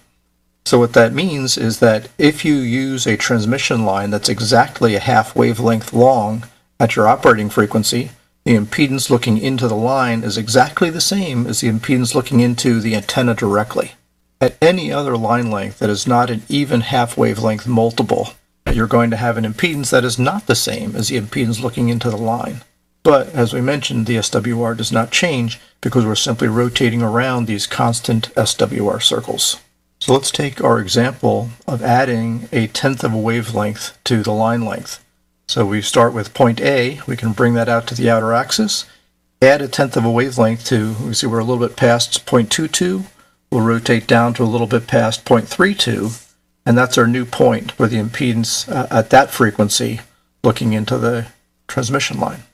So 0.66 0.78
what 0.78 0.92
that 0.92 1.12
means 1.12 1.58
is 1.58 1.80
that 1.80 2.08
if 2.18 2.44
you 2.44 2.54
use 2.54 3.06
a 3.06 3.16
transmission 3.16 3.84
line 3.84 4.10
that's 4.10 4.28
exactly 4.28 4.94
a 4.94 5.00
half 5.00 5.34
wavelength 5.34 5.92
long 5.92 6.44
at 6.78 6.94
your 6.94 7.08
operating 7.08 7.50
frequency, 7.50 8.10
the 8.45 8.57
impedance 8.57 9.11
looking 9.11 9.38
into 9.38 9.68
the 9.68 9.76
line 9.76 10.22
is 10.22 10.38
exactly 10.38 10.91
the 10.91 11.01
same 11.01 11.47
as 11.47 11.61
the 11.61 11.68
impedance 11.68 12.14
looking 12.14 12.41
into 12.41 12.80
the 12.80 12.95
antenna 12.95 13.34
directly. 13.34 13.93
At 14.41 14.57
any 14.62 14.91
other 14.91 15.16
line 15.16 15.51
length 15.51 15.80
that 15.80 15.91
is 15.91 16.07
not 16.07 16.30
an 16.30 16.43
even 16.49 16.80
half 16.80 17.16
wavelength 17.18 17.66
multiple, 17.66 18.30
you're 18.72 18.86
going 18.86 19.11
to 19.11 19.16
have 19.16 19.36
an 19.36 19.45
impedance 19.45 19.91
that 19.91 20.05
is 20.05 20.18
not 20.18 20.47
the 20.47 20.55
same 20.55 20.97
as 20.97 21.09
the 21.09 21.20
impedance 21.20 21.62
looking 21.62 21.88
into 21.88 22.09
the 22.09 22.16
line. 22.16 22.62
But 23.03 23.28
as 23.34 23.53
we 23.53 23.61
mentioned, 23.61 24.07
the 24.07 24.16
SWR 24.16 24.76
does 24.76 24.93
not 24.93 25.11
change 25.11 25.59
because 25.80 26.05
we're 26.05 26.14
simply 26.14 26.49
rotating 26.49 27.03
around 27.03 27.47
these 27.47 27.66
constant 27.66 28.34
SWR 28.34 29.03
circles. 29.03 29.59
So 30.01 30.14
let's 30.14 30.30
take 30.30 30.62
our 30.62 30.78
example 30.78 31.51
of 31.66 31.82
adding 31.82 32.49
a 32.53 32.68
tenth 32.68 33.05
of 33.05 33.12
a 33.12 33.18
wavelength 33.18 33.99
to 34.05 34.22
the 34.22 34.32
line 34.32 34.64
length. 34.64 35.05
So 35.51 35.66
we 35.66 35.82
start 35.82 36.14
with 36.14 36.32
point 36.32 36.61
A, 36.61 37.01
we 37.09 37.16
can 37.16 37.32
bring 37.32 37.55
that 37.55 37.68
out 37.68 37.88
to 37.88 37.94
the 37.96 38.09
outer 38.09 38.32
axis, 38.32 38.84
add 39.42 39.61
a 39.61 39.66
tenth 39.66 39.96
of 39.96 40.05
a 40.05 40.11
wavelength 40.11 40.64
to, 40.66 40.94
we 41.05 41.12
see 41.12 41.26
we're 41.26 41.40
a 41.40 41.44
little 41.44 41.66
bit 41.66 41.76
past 41.76 42.24
0.22, 42.24 43.07
we'll 43.51 43.61
rotate 43.61 44.07
down 44.07 44.32
to 44.34 44.44
a 44.44 44.46
little 44.46 44.68
bit 44.68 44.86
past 44.86 45.24
0.32, 45.24 46.32
and 46.64 46.78
that's 46.78 46.96
our 46.96 47.09
new 47.09 47.24
point 47.24 47.76
where 47.80 47.88
the 47.88 47.96
impedance 47.96 48.68
uh, 48.72 48.86
at 48.92 49.11
that 49.11 49.32
frequency 49.32 49.98
looking 50.44 50.72
into 50.72 50.96
the 50.96 51.26
transmission 51.66 52.20
line. 52.20 52.44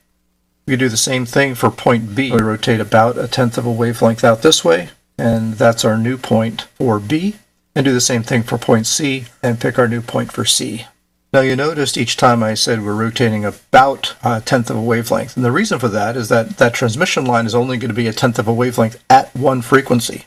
We 0.65 0.75
do 0.75 0.89
the 0.89 0.97
same 0.97 1.27
thing 1.27 1.53
for 1.53 1.69
point 1.69 2.15
B. 2.15 2.31
We 2.31 2.41
rotate 2.41 2.79
about 2.79 3.19
a 3.19 3.27
tenth 3.27 3.59
of 3.59 3.67
a 3.67 3.71
wavelength 3.71 4.23
out 4.23 4.41
this 4.41 4.65
way, 4.65 4.89
and 5.19 5.53
that's 5.53 5.85
our 5.85 5.99
new 5.99 6.17
point 6.17 6.63
for 6.63 6.99
B, 6.99 7.35
and 7.75 7.85
do 7.85 7.93
the 7.93 8.01
same 8.01 8.23
thing 8.23 8.41
for 8.41 8.57
point 8.57 8.87
C, 8.87 9.25
and 9.43 9.61
pick 9.61 9.77
our 9.77 9.87
new 9.87 10.01
point 10.01 10.31
for 10.31 10.45
C. 10.45 10.87
Now 11.33 11.41
you 11.41 11.57
noticed 11.57 11.97
each 11.97 12.15
time 12.15 12.41
I 12.41 12.53
said 12.53 12.85
we're 12.85 12.95
rotating 12.95 13.43
about 13.43 14.15
a 14.23 14.39
tenth 14.39 14.69
of 14.69 14.77
a 14.77 14.81
wavelength, 14.81 15.35
and 15.35 15.43
the 15.43 15.51
reason 15.51 15.77
for 15.77 15.89
that 15.89 16.15
is 16.15 16.29
that 16.29 16.57
that 16.57 16.73
transmission 16.73 17.25
line 17.25 17.45
is 17.45 17.53
only 17.53 17.77
going 17.77 17.89
to 17.89 17.93
be 17.93 18.07
a 18.07 18.13
tenth 18.13 18.39
of 18.39 18.47
a 18.47 18.53
wavelength 18.53 19.03
at 19.09 19.35
one 19.35 19.61
frequency. 19.61 20.23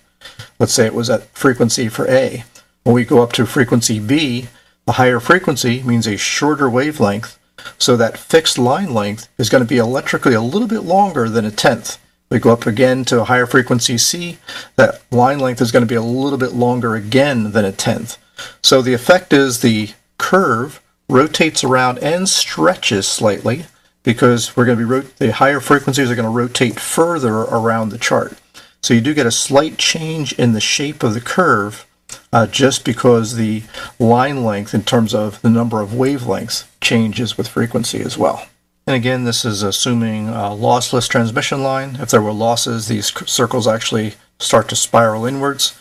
Let's 0.58 0.74
say 0.74 0.84
it 0.84 0.94
was 0.94 1.08
at 1.08 1.24
frequency 1.34 1.88
for 1.88 2.06
A. 2.06 2.44
When 2.82 2.94
we 2.94 3.06
go 3.06 3.22
up 3.22 3.32
to 3.32 3.46
frequency 3.46 3.98
B, 3.98 4.48
the 4.84 4.92
higher 4.92 5.20
frequency 5.20 5.82
means 5.82 6.06
a 6.06 6.18
shorter 6.18 6.68
wavelength, 6.68 7.38
so 7.78 7.96
that 7.96 8.18
fixed 8.18 8.58
line 8.58 8.92
length 8.92 9.26
is 9.38 9.48
going 9.48 9.64
to 9.64 9.68
be 9.68 9.78
electrically 9.78 10.34
a 10.34 10.42
little 10.42 10.68
bit 10.68 10.82
longer 10.82 11.30
than 11.30 11.46
a 11.46 11.50
tenth. 11.50 11.98
We 12.28 12.40
go 12.40 12.52
up 12.52 12.66
again 12.66 13.06
to 13.06 13.22
a 13.22 13.24
higher 13.24 13.46
frequency 13.46 13.96
C, 13.96 14.36
that 14.76 15.00
line 15.10 15.38
length 15.38 15.62
is 15.62 15.72
going 15.72 15.82
to 15.82 15.88
be 15.88 15.94
a 15.94 16.02
little 16.02 16.38
bit 16.38 16.52
longer 16.52 16.94
again 16.94 17.52
than 17.52 17.64
a 17.64 17.72
tenth. 17.72 18.18
So 18.62 18.82
the 18.82 18.94
effect 18.94 19.32
is 19.32 19.60
the 19.60 19.92
curve 20.18 20.82
rotates 21.10 21.64
around 21.64 21.98
and 21.98 22.28
stretches 22.28 23.06
slightly 23.06 23.66
because 24.02 24.56
we're 24.56 24.64
going 24.64 24.78
to 24.78 25.02
be 25.02 25.08
the 25.18 25.32
higher 25.32 25.60
frequencies 25.60 26.10
are 26.10 26.14
going 26.14 26.24
to 26.24 26.30
rotate 26.30 26.80
further 26.80 27.34
around 27.34 27.90
the 27.90 27.98
chart. 27.98 28.38
So 28.82 28.94
you 28.94 29.00
do 29.00 29.12
get 29.12 29.26
a 29.26 29.30
slight 29.30 29.76
change 29.76 30.32
in 30.34 30.52
the 30.52 30.60
shape 30.60 31.02
of 31.02 31.14
the 31.14 31.20
curve 31.20 31.86
uh, 32.32 32.46
just 32.46 32.84
because 32.84 33.36
the 33.36 33.62
line 33.98 34.44
length 34.44 34.72
in 34.74 34.82
terms 34.82 35.14
of 35.14 35.40
the 35.42 35.50
number 35.50 35.80
of 35.80 35.90
wavelengths 35.90 36.64
changes 36.80 37.36
with 37.36 37.48
frequency 37.48 38.00
as 38.00 38.16
well. 38.16 38.46
And 38.86 38.96
again, 38.96 39.24
this 39.24 39.44
is 39.44 39.62
assuming 39.62 40.28
a 40.28 40.50
lossless 40.50 41.08
transmission 41.08 41.62
line. 41.62 41.96
If 42.00 42.10
there 42.10 42.22
were 42.22 42.32
losses, 42.32 42.88
these 42.88 43.12
circles 43.28 43.68
actually 43.68 44.14
start 44.38 44.68
to 44.70 44.76
spiral 44.76 45.26
inwards. 45.26 45.78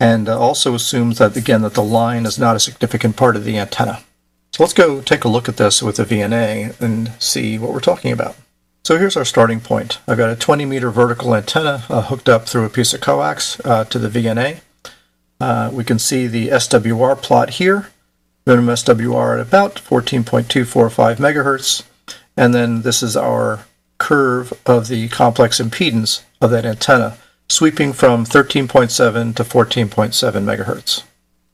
And 0.00 0.28
uh, 0.28 0.38
also 0.38 0.74
assumes 0.74 1.18
that, 1.18 1.36
again, 1.36 1.60
that 1.60 1.74
the 1.74 1.82
line 1.82 2.24
is 2.24 2.38
not 2.38 2.56
a 2.56 2.60
significant 2.60 3.16
part 3.16 3.36
of 3.36 3.44
the 3.44 3.58
antenna. 3.58 4.02
So 4.52 4.62
let's 4.62 4.72
go 4.72 5.00
take 5.00 5.24
a 5.24 5.28
look 5.28 5.48
at 5.48 5.56
this 5.56 5.82
with 5.82 5.98
a 5.98 6.04
VNA 6.04 6.80
and 6.80 7.12
see 7.22 7.58
what 7.58 7.72
we're 7.72 7.80
talking 7.80 8.12
about. 8.12 8.36
So 8.84 8.98
here's 8.98 9.16
our 9.16 9.24
starting 9.24 9.60
point. 9.60 10.00
I've 10.08 10.18
got 10.18 10.30
a 10.30 10.36
20 10.36 10.64
meter 10.64 10.90
vertical 10.90 11.34
antenna 11.34 11.84
uh, 11.88 12.02
hooked 12.02 12.28
up 12.28 12.48
through 12.48 12.64
a 12.64 12.70
piece 12.70 12.92
of 12.92 13.00
coax 13.00 13.60
uh, 13.64 13.84
to 13.84 13.98
the 13.98 14.08
VNA. 14.08 14.60
Uh, 15.40 15.70
we 15.72 15.84
can 15.84 15.98
see 15.98 16.26
the 16.26 16.48
SWR 16.48 17.20
plot 17.22 17.50
here. 17.50 17.88
Minimum 18.46 18.74
SWR 18.74 19.34
at 19.34 19.46
about 19.46 19.76
14.245 19.76 21.16
megahertz. 21.16 21.84
And 22.36 22.54
then 22.54 22.82
this 22.82 23.02
is 23.02 23.16
our 23.16 23.64
curve 23.98 24.52
of 24.66 24.88
the 24.88 25.08
complex 25.08 25.60
impedance 25.60 26.22
of 26.40 26.50
that 26.50 26.64
antenna, 26.64 27.18
sweeping 27.48 27.92
from 27.92 28.24
13.7 28.24 29.36
to 29.36 29.44
14.7 29.44 29.86
megahertz. 30.44 31.04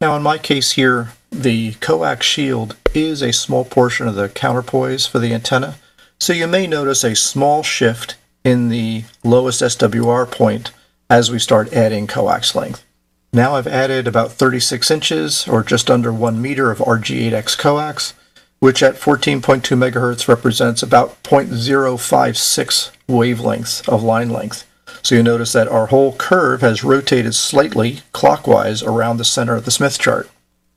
Now 0.01 0.15
in 0.15 0.23
my 0.23 0.37
case 0.37 0.73
here, 0.73 1.13
the 1.31 1.73
coax 1.75 2.27
shield 2.27 2.77
is 2.95 3.23
a 3.23 3.33
small 3.33 3.65
portion 3.65 4.07
of 4.07 4.15
the 4.15 4.29
counterpoise 4.29 5.07
for 5.07 5.19
the 5.19 5.33
antenna, 5.33 5.77
so 6.21 6.33
you 6.33 6.47
may 6.47 6.67
notice 6.67 7.03
a 7.03 7.17
small 7.17 7.63
shift 7.63 8.17
in 8.45 8.69
the 8.69 9.05
lowest 9.25 9.63
SWR 9.63 10.31
point 10.31 10.71
as 11.09 11.31
we 11.31 11.39
start 11.39 11.73
adding 11.73 12.07
coax 12.07 12.55
length. 12.55 12.85
Now 13.33 13.55
I've 13.55 13.67
added 13.67 14.07
about 14.07 14.33
36 14.33 14.91
inches 14.91 15.49
or 15.49 15.63
just 15.63 15.91
under 15.91 16.13
1 16.13 16.41
meter 16.43 16.71
of 16.71 16.79
RG8X 16.79 17.57
coax, 17.59 18.13
which 18.59 18.83
at 18.83 18.97
14.2 18.97 19.41
megahertz 19.77 20.29
represents 20.29 20.83
about 20.83 21.23
0.056 21.23 22.91
wavelengths 23.09 23.89
of 23.89 24.03
line 24.03 24.31
length. 24.31 24.67
So 25.03 25.15
you 25.15 25.23
notice 25.23 25.53
that 25.53 25.69
our 25.69 25.87
whole 25.87 26.13
curve 26.15 26.61
has 26.61 26.85
rotated 26.85 27.35
slightly 27.35 28.01
clockwise 28.13 28.83
around 28.83 29.17
the 29.17 29.25
center 29.25 29.55
of 29.55 29.65
the 29.65 29.71
Smith 29.71 29.99
chart. 29.99 30.29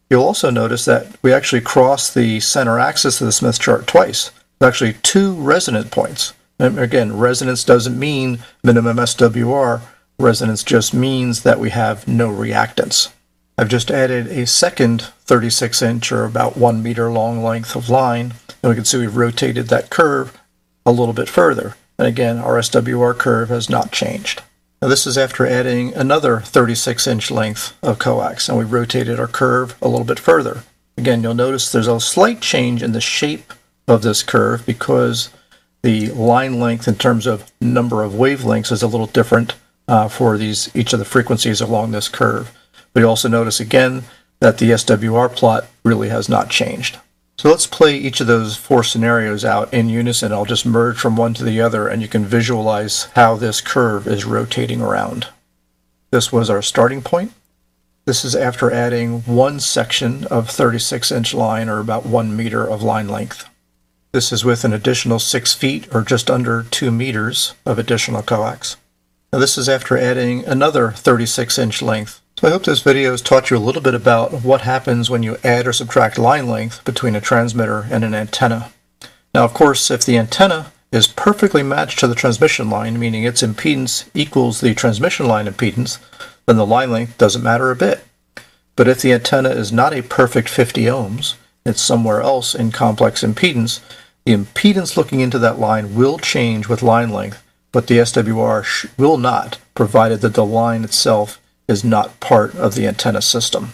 You'll 0.09 0.23
also 0.23 0.49
notice 0.49 0.85
that 0.85 1.07
we 1.21 1.31
actually 1.31 1.61
cross 1.61 2.11
the 2.13 2.39
center 2.39 2.79
axis 2.79 3.21
of 3.21 3.25
the 3.25 3.31
Smith 3.31 3.59
chart 3.59 3.85
twice. 3.85 4.31
There's 4.59 4.69
actually 4.69 4.93
two 5.03 5.33
resonant 5.33 5.91
points. 5.91 6.33
And 6.57 6.79
again, 6.79 7.17
resonance 7.17 7.63
doesn't 7.63 7.97
mean 7.97 8.39
minimum 8.63 8.97
SWR. 8.97 9.81
Resonance 10.19 10.63
just 10.63 10.93
means 10.93 11.43
that 11.43 11.59
we 11.59 11.69
have 11.69 12.07
no 12.07 12.29
reactance. 12.29 13.11
I've 13.57 13.69
just 13.69 13.91
added 13.91 14.27
a 14.27 14.47
second 14.47 15.01
36 15.25 15.81
inch 15.81 16.11
or 16.11 16.25
about 16.25 16.57
one 16.57 16.81
meter 16.81 17.11
long 17.11 17.43
length 17.43 17.75
of 17.75 17.89
line. 17.89 18.33
And 18.61 18.69
we 18.69 18.75
can 18.75 18.85
see 18.85 18.97
we've 18.97 19.15
rotated 19.15 19.67
that 19.67 19.89
curve 19.89 20.37
a 20.85 20.91
little 20.91 21.13
bit 21.13 21.29
further. 21.29 21.75
And 21.99 22.07
again, 22.07 22.37
our 22.37 22.57
SWR 22.59 23.17
curve 23.17 23.49
has 23.49 23.69
not 23.69 23.91
changed. 23.91 24.41
Now 24.81 24.87
this 24.87 25.05
is 25.05 25.17
after 25.17 25.45
adding 25.45 25.93
another 25.93 26.39
36 26.39 27.05
inch 27.05 27.29
length 27.29 27.77
of 27.83 27.99
coax 27.99 28.47
and 28.47 28.57
we 28.57 28.63
rotated 28.63 29.19
our 29.19 29.27
curve 29.27 29.75
a 29.81 29.89
little 29.89 30.05
bit 30.05 30.17
further. 30.17 30.63
Again, 30.97 31.21
you'll 31.21 31.33
notice 31.33 31.69
there's 31.69 31.87
a 31.87 31.99
slight 31.99 32.39
change 32.39 32.81
in 32.81 32.93
the 32.93 33.01
shape 33.01 33.53
of 33.85 34.01
this 34.01 34.23
curve 34.23 34.65
because 34.65 35.29
the 35.81 36.07
line 36.11 36.61
length 36.61 36.87
in 36.87 36.95
terms 36.95 37.27
of 37.27 37.51
number 37.59 38.01
of 38.01 38.13
wavelengths 38.13 38.71
is 38.71 38.81
a 38.81 38.87
little 38.87 39.07
different 39.07 39.55
uh, 39.89 40.07
for 40.07 40.37
these 40.37 40.73
each 40.73 40.93
of 40.93 40.99
the 40.99 41.05
frequencies 41.05 41.59
along 41.59 41.91
this 41.91 42.07
curve. 42.07 42.57
But 42.93 43.01
you 43.01 43.09
also 43.09 43.27
notice 43.27 43.59
again 43.59 44.03
that 44.39 44.57
the 44.57 44.71
SWR 44.71 45.35
plot 45.35 45.65
really 45.83 46.07
has 46.07 46.29
not 46.29 46.49
changed. 46.49 46.97
So 47.39 47.49
let's 47.49 47.67
play 47.67 47.95
each 47.95 48.19
of 48.19 48.27
those 48.27 48.57
four 48.57 48.83
scenarios 48.83 49.45
out 49.45 49.73
in 49.73 49.87
unison. 49.87 50.33
I'll 50.33 50.43
just 50.43 50.65
merge 50.65 50.99
from 50.99 51.15
one 51.15 51.33
to 51.35 51.43
the 51.45 51.61
other 51.61 51.87
and 51.87 52.01
you 52.01 52.09
can 52.09 52.25
visualize 52.25 53.05
how 53.15 53.37
this 53.37 53.61
curve 53.61 54.07
is 54.07 54.25
rotating 54.25 54.81
around. 54.81 55.29
This 56.11 56.33
was 56.33 56.49
our 56.49 56.61
starting 56.61 57.01
point. 57.01 57.31
This 58.03 58.25
is 58.25 58.35
after 58.35 58.69
adding 58.69 59.21
one 59.21 59.61
section 59.61 60.25
of 60.25 60.49
36 60.49 61.13
inch 61.13 61.33
line 61.33 61.69
or 61.69 61.79
about 61.79 62.05
one 62.05 62.35
meter 62.35 62.67
of 62.67 62.83
line 62.83 63.07
length. 63.07 63.47
This 64.11 64.33
is 64.33 64.43
with 64.43 64.65
an 64.65 64.73
additional 64.73 65.17
six 65.17 65.53
feet 65.53 65.87
or 65.95 66.01
just 66.01 66.29
under 66.29 66.63
two 66.63 66.91
meters 66.91 67.53
of 67.65 67.79
additional 67.79 68.21
coax. 68.21 68.75
Now 69.31 69.39
this 69.39 69.57
is 69.57 69.69
after 69.69 69.97
adding 69.97 70.43
another 70.43 70.91
36 70.91 71.57
inch 71.57 71.81
length. 71.81 72.19
So 72.39 72.47
I 72.47 72.51
hope 72.51 72.63
this 72.63 72.79
video 72.79 73.11
has 73.11 73.21
taught 73.21 73.49
you 73.49 73.57
a 73.57 73.59
little 73.59 73.81
bit 73.81 73.93
about 73.93 74.31
what 74.45 74.61
happens 74.61 75.09
when 75.09 75.23
you 75.23 75.35
add 75.43 75.67
or 75.67 75.73
subtract 75.73 76.17
line 76.17 76.47
length 76.47 76.85
between 76.85 77.13
a 77.13 77.19
transmitter 77.19 77.85
and 77.91 78.05
an 78.05 78.13
antenna. 78.13 78.71
Now 79.35 79.43
of 79.43 79.53
course 79.53 79.91
if 79.91 80.05
the 80.05 80.17
antenna 80.17 80.71
is 80.89 81.05
perfectly 81.05 81.63
matched 81.63 81.99
to 81.99 82.07
the 82.07 82.15
transmission 82.15 82.69
line, 82.69 82.97
meaning 82.97 83.25
its 83.25 83.41
impedance 83.41 84.09
equals 84.13 84.61
the 84.61 84.73
transmission 84.73 85.27
line 85.27 85.47
impedance, 85.47 85.99
then 86.45 86.55
the 86.55 86.65
line 86.65 86.91
length 86.91 87.17
doesn't 87.17 87.43
matter 87.43 87.71
a 87.71 87.75
bit. 87.75 88.05
But 88.77 88.87
if 88.87 89.01
the 89.01 89.11
antenna 89.11 89.49
is 89.49 89.73
not 89.73 89.93
a 89.93 90.01
perfect 90.01 90.47
50 90.47 90.83
ohms, 90.83 91.35
it's 91.65 91.81
somewhere 91.81 92.21
else 92.21 92.55
in 92.55 92.71
complex 92.71 93.21
impedance, 93.21 93.81
the 94.23 94.33
impedance 94.33 94.95
looking 94.95 95.19
into 95.19 95.39
that 95.39 95.59
line 95.59 95.93
will 95.93 96.17
change 96.17 96.69
with 96.69 96.83
line 96.83 97.09
length 97.09 97.43
but 97.71 97.87
the 97.87 97.99
SWR 97.99 98.89
will 98.97 99.17
not, 99.17 99.59
provided 99.75 100.21
that 100.21 100.33
the 100.33 100.45
line 100.45 100.83
itself 100.83 101.38
is 101.69 101.83
not 101.83 102.19
part 102.19 102.55
of 102.55 102.73
the 102.73 102.87
antenna 102.87 103.21
system. 103.21 103.73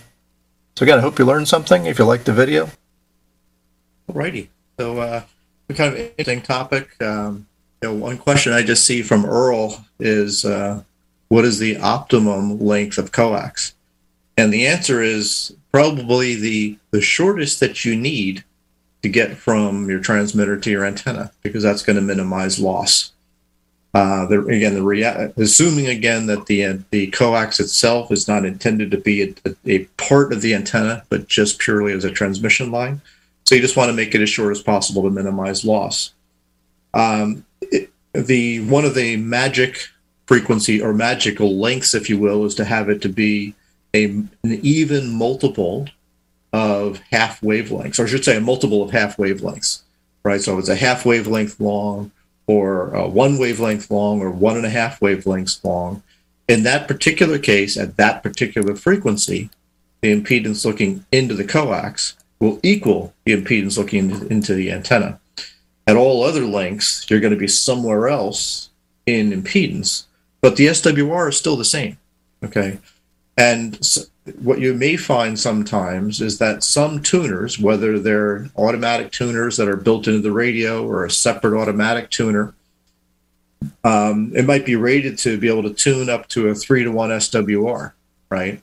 So 0.75 0.83
again, 0.83 0.97
I 0.97 1.01
hope 1.01 1.17
you 1.17 1.25
learned 1.25 1.47
something. 1.47 1.85
If 1.85 1.97
you 1.97 2.05
liked 2.05 2.25
the 2.25 2.33
video. 2.33 2.69
Alrighty. 4.09 4.49
So 4.77 4.99
uh, 4.99 5.23
kind 5.73 5.93
of 5.93 5.99
interesting 5.99 6.41
topic. 6.41 7.01
Um, 7.01 7.47
you 7.81 7.89
know, 7.89 7.95
one 7.95 8.17
question 8.17 8.51
I 8.51 8.63
just 8.63 8.83
see 8.83 9.01
from 9.01 9.25
Earl 9.25 9.85
is 9.99 10.43
uh, 10.43 10.83
what 11.29 11.45
is 11.45 11.59
the 11.59 11.77
optimum 11.77 12.59
length 12.59 12.97
of 12.97 13.13
coax? 13.13 13.73
And 14.37 14.53
the 14.53 14.67
answer 14.67 15.01
is 15.01 15.55
probably 15.71 16.35
the, 16.35 16.77
the 16.91 17.01
shortest 17.01 17.61
that 17.61 17.85
you 17.85 17.95
need 17.95 18.43
to 19.01 19.07
get 19.07 19.37
from 19.37 19.89
your 19.89 19.99
transmitter 19.99 20.59
to 20.59 20.69
your 20.69 20.83
antenna 20.83 21.31
because 21.41 21.63
that's 21.63 21.83
going 21.83 21.95
to 21.95 22.01
minimize 22.01 22.59
loss. 22.59 23.13
Uh, 23.95 24.25
the, 24.25 24.45
again, 24.47 24.73
the 24.73 24.83
rea- 24.83 25.31
assuming 25.37 25.87
again 25.87 26.25
that 26.25 26.47
the 26.47 26.83
the 26.91 27.07
coax 27.11 27.61
itself 27.61 28.11
is 28.11 28.27
not 28.27 28.43
intended 28.43 28.91
to 28.91 28.97
be 28.97 29.23
a, 29.23 29.33
a, 29.65 29.85
part 29.95 30.33
of 30.33 30.41
the 30.41 30.53
antenna, 30.53 31.01
but 31.07 31.29
just 31.29 31.59
purely 31.59 31.93
as 31.93 32.03
a 32.03 32.11
transmission 32.11 32.71
line. 32.71 32.99
So 33.45 33.55
you 33.55 33.61
just 33.61 33.77
want 33.77 33.87
to 33.87 33.93
make 33.95 34.13
it 34.13 34.19
as 34.19 34.29
short 34.29 34.51
as 34.51 34.61
possible 34.61 35.03
to 35.03 35.09
minimize 35.09 35.63
loss. 35.63 36.11
Um, 36.93 37.45
it, 37.61 37.89
the 38.11 38.65
one 38.65 38.83
of 38.83 38.95
the 38.95 39.15
magic 39.15 39.87
frequency 40.25 40.81
or 40.81 40.93
magical 40.93 41.57
lengths, 41.57 41.95
if 41.95 42.09
you 42.09 42.19
will, 42.19 42.43
is 42.43 42.55
to 42.55 42.65
have 42.65 42.89
it 42.89 43.01
to 43.03 43.09
be 43.09 43.55
a, 43.93 44.07
an 44.07 44.29
even 44.43 45.09
multiple 45.09 45.87
of 46.51 46.99
half 47.11 47.39
wavelengths, 47.39 47.97
or 47.97 48.03
I 48.03 48.07
should 48.07 48.25
say, 48.25 48.35
a 48.35 48.41
multiple 48.41 48.83
of 48.83 48.91
half 48.91 49.15
wavelengths. 49.15 49.83
Right. 50.23 50.41
So 50.41 50.57
it's 50.57 50.67
a 50.67 50.75
half 50.75 51.05
wavelength 51.05 51.61
long 51.61 52.11
or 52.47 52.95
uh, 52.95 53.07
one 53.07 53.37
wavelength 53.37 53.89
long 53.89 54.21
or 54.21 54.29
one 54.29 54.57
and 54.57 54.65
a 54.65 54.69
half 54.69 54.99
wavelengths 54.99 55.63
long. 55.63 56.03
In 56.47 56.63
that 56.63 56.87
particular 56.87 57.39
case, 57.39 57.75
at 57.77 57.97
that 57.97 58.21
particular 58.21 58.75
frequency, 58.75 59.49
the 60.01 60.13
impedance 60.13 60.65
looking 60.65 61.05
into 61.11 61.33
the 61.33 61.43
coax 61.43 62.15
will 62.39 62.59
equal 62.61 63.13
the 63.23 63.35
impedance 63.35 63.77
looking 63.77 64.29
into 64.29 64.53
the 64.53 64.71
antenna. 64.71 65.19
At 65.87 65.95
all 65.95 66.23
other 66.23 66.45
lengths, 66.45 67.09
you're 67.09 67.19
going 67.19 67.33
to 67.33 67.39
be 67.39 67.47
somewhere 67.47 68.07
else 68.07 68.69
in 69.05 69.31
impedance, 69.31 70.05
but 70.41 70.55
the 70.55 70.67
SWR 70.67 71.29
is 71.29 71.37
still 71.37 71.55
the 71.55 71.65
same. 71.65 71.97
Okay. 72.43 72.79
And 73.37 73.83
so 73.83 74.03
what 74.41 74.59
you 74.59 74.73
may 74.73 74.97
find 74.97 75.39
sometimes 75.39 76.21
is 76.21 76.39
that 76.39 76.63
some 76.63 77.01
tuners, 77.01 77.59
whether 77.59 77.99
they're 77.99 78.49
automatic 78.57 79.11
tuners 79.11 79.57
that 79.57 79.67
are 79.67 79.75
built 79.75 80.07
into 80.07 80.21
the 80.21 80.31
radio 80.31 80.85
or 80.85 81.05
a 81.05 81.11
separate 81.11 81.59
automatic 81.59 82.09
tuner, 82.09 82.55
um, 83.83 84.31
it 84.35 84.45
might 84.45 84.65
be 84.65 84.75
rated 84.75 85.17
to 85.19 85.37
be 85.37 85.47
able 85.47 85.63
to 85.63 85.73
tune 85.73 86.09
up 86.09 86.27
to 86.29 86.47
a 86.47 86.55
three 86.55 86.83
to 86.83 86.91
one 86.91 87.09
SWR, 87.09 87.93
right? 88.29 88.61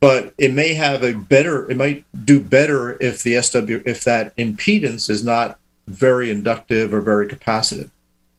But 0.00 0.32
it 0.38 0.52
may 0.52 0.74
have 0.74 1.02
a 1.02 1.12
better, 1.12 1.70
it 1.70 1.76
might 1.76 2.04
do 2.24 2.40
better 2.40 2.96
if 3.02 3.22
the 3.22 3.40
SW, 3.42 3.86
if 3.86 4.04
that 4.04 4.34
impedance 4.36 5.10
is 5.10 5.24
not 5.24 5.58
very 5.86 6.30
inductive 6.30 6.94
or 6.94 7.00
very 7.00 7.26
capacitive. 7.26 7.90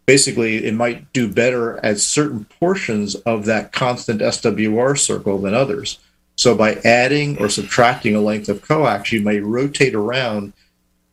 Basically, 0.05 0.65
it 0.65 0.73
might 0.73 1.11
do 1.13 1.31
better 1.31 1.83
at 1.85 1.99
certain 1.99 2.45
portions 2.59 3.15
of 3.15 3.45
that 3.45 3.71
constant 3.71 4.21
SWR 4.21 4.97
circle 4.97 5.37
than 5.37 5.53
others. 5.53 5.99
So 6.35 6.55
by 6.55 6.75
adding 6.83 7.39
or 7.39 7.49
subtracting 7.49 8.15
a 8.15 8.21
length 8.21 8.49
of 8.49 8.61
coax, 8.61 9.11
you 9.11 9.21
may 9.21 9.39
rotate 9.39 9.93
around, 9.93 10.53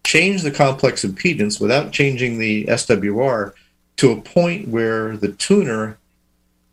change 0.04 0.42
the 0.42 0.50
complex 0.50 1.04
impedance 1.04 1.60
without 1.60 1.92
changing 1.92 2.38
the 2.38 2.64
SWR 2.64 3.52
to 3.98 4.12
a 4.12 4.20
point 4.20 4.68
where 4.68 5.16
the 5.16 5.32
tuner 5.32 5.98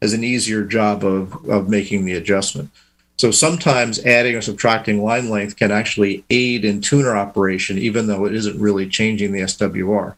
has 0.01 0.13
an 0.13 0.23
easier 0.23 0.63
job 0.63 1.03
of, 1.03 1.49
of 1.49 1.67
making 1.67 2.05
the 2.05 2.13
adjustment. 2.13 2.69
So 3.17 3.31
sometimes 3.31 4.05
adding 4.05 4.35
or 4.35 4.41
subtracting 4.41 5.03
line 5.03 5.29
length 5.29 5.55
can 5.55 5.71
actually 5.71 6.23
aid 6.29 6.65
in 6.65 6.81
tuner 6.81 7.15
operation, 7.15 7.77
even 7.77 8.07
though 8.07 8.25
it 8.25 8.35
isn't 8.35 8.59
really 8.59 8.87
changing 8.87 9.31
the 9.31 9.41
SWR. 9.41 10.15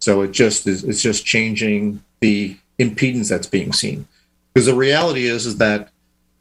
So 0.00 0.22
it 0.22 0.32
just 0.32 0.66
is 0.66 0.82
it's 0.84 1.02
just 1.02 1.24
changing 1.24 2.02
the 2.20 2.56
impedance 2.78 3.28
that's 3.28 3.46
being 3.46 3.72
seen. 3.72 4.06
Because 4.52 4.66
the 4.66 4.74
reality 4.74 5.26
is 5.26 5.46
is 5.46 5.58
that 5.58 5.90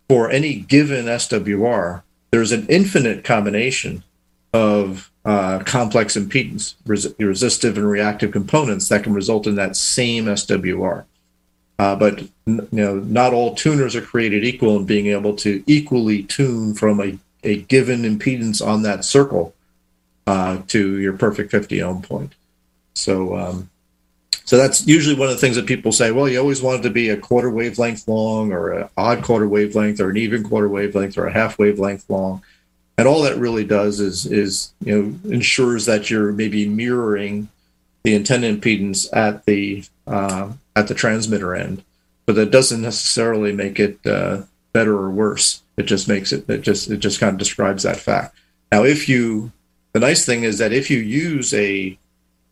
for 0.07 0.31
any 0.31 0.55
given 0.55 1.05
SWR, 1.05 2.01
there's 2.31 2.51
an 2.51 2.65
infinite 2.67 3.23
combination 3.23 4.03
of 4.53 5.11
uh, 5.25 5.59
complex 5.59 6.15
impedance, 6.15 6.75
res- 6.85 7.13
resistive 7.19 7.77
and 7.77 7.87
reactive 7.87 8.31
components 8.31 8.89
that 8.89 9.03
can 9.03 9.13
result 9.13 9.45
in 9.45 9.55
that 9.55 9.75
same 9.75 10.25
SWR. 10.25 11.05
Uh, 11.77 11.95
but 11.95 12.21
you 12.45 12.67
know, 12.71 12.95
not 12.95 13.33
all 13.33 13.55
tuners 13.55 13.95
are 13.95 14.01
created 14.01 14.43
equal 14.43 14.77
in 14.77 14.85
being 14.85 15.07
able 15.07 15.35
to 15.35 15.63
equally 15.67 16.23
tune 16.23 16.73
from 16.73 16.99
a, 16.99 17.17
a 17.43 17.61
given 17.63 18.01
impedance 18.01 18.65
on 18.65 18.81
that 18.81 19.05
circle 19.05 19.53
uh, 20.27 20.61
to 20.67 20.99
your 20.99 21.13
perfect 21.13 21.51
50 21.51 21.81
ohm 21.81 22.01
point. 22.01 22.33
So 22.93 23.35
um, 23.37 23.69
so 24.49 24.57
that's 24.57 24.87
usually 24.87 25.15
one 25.15 25.29
of 25.29 25.35
the 25.35 25.39
things 25.39 25.57
that 25.57 25.67
people 25.67 25.91
say, 25.91 26.09
well, 26.09 26.27
you 26.27 26.39
always 26.39 26.63
wanted 26.63 26.81
to 26.81 26.89
be 26.89 27.09
a 27.09 27.17
quarter 27.17 27.51
wavelength 27.51 28.07
long 28.07 28.51
or 28.51 28.71
an 28.71 28.89
odd 28.97 29.21
quarter 29.23 29.47
wavelength 29.47 29.99
or 29.99 30.09
an 30.09 30.17
even 30.17 30.43
quarter 30.43 30.67
wavelength 30.67 31.19
or 31.19 31.27
a 31.27 31.31
half 31.31 31.59
wavelength 31.59 32.09
long. 32.09 32.41
And 32.97 33.07
all 33.07 33.21
that 33.21 33.37
really 33.37 33.63
does 33.63 33.99
is 33.99 34.25
is 34.25 34.73
you 34.83 34.99
know 35.23 35.31
ensures 35.31 35.85
that 35.85 36.09
you're 36.09 36.31
maybe 36.31 36.67
mirroring 36.67 37.47
the 38.03 38.15
antenna 38.15 38.51
impedance 38.51 39.07
at 39.15 39.45
the 39.45 39.83
uh, 40.07 40.51
at 40.75 40.87
the 40.87 40.95
transmitter 40.95 41.53
end, 41.53 41.83
but 42.25 42.33
that 42.35 42.49
doesn't 42.49 42.81
necessarily 42.81 43.51
make 43.51 43.79
it 43.79 43.99
uh, 44.07 44.41
better 44.73 44.97
or 44.97 45.11
worse. 45.11 45.61
It 45.77 45.83
just 45.83 46.07
makes 46.07 46.31
it 46.31 46.49
it 46.49 46.61
just 46.61 46.89
it 46.89 46.97
just 46.97 47.19
kind 47.19 47.33
of 47.33 47.37
describes 47.37 47.83
that 47.83 47.97
fact. 47.97 48.35
Now, 48.71 48.83
if 48.83 49.07
you 49.07 49.51
the 49.93 49.99
nice 49.99 50.25
thing 50.25 50.41
is 50.41 50.57
that 50.57 50.73
if 50.73 50.89
you 50.89 50.97
use 50.97 51.53
a 51.53 51.99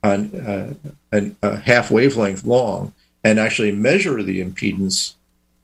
a, 0.03 0.09
uh, 0.09 0.73
a, 1.11 1.31
a 1.41 1.57
half 1.57 1.91
wavelength 1.91 2.45
long 2.45 2.93
and 3.23 3.39
actually 3.39 3.71
measure 3.71 4.21
the 4.23 4.43
impedance, 4.43 5.13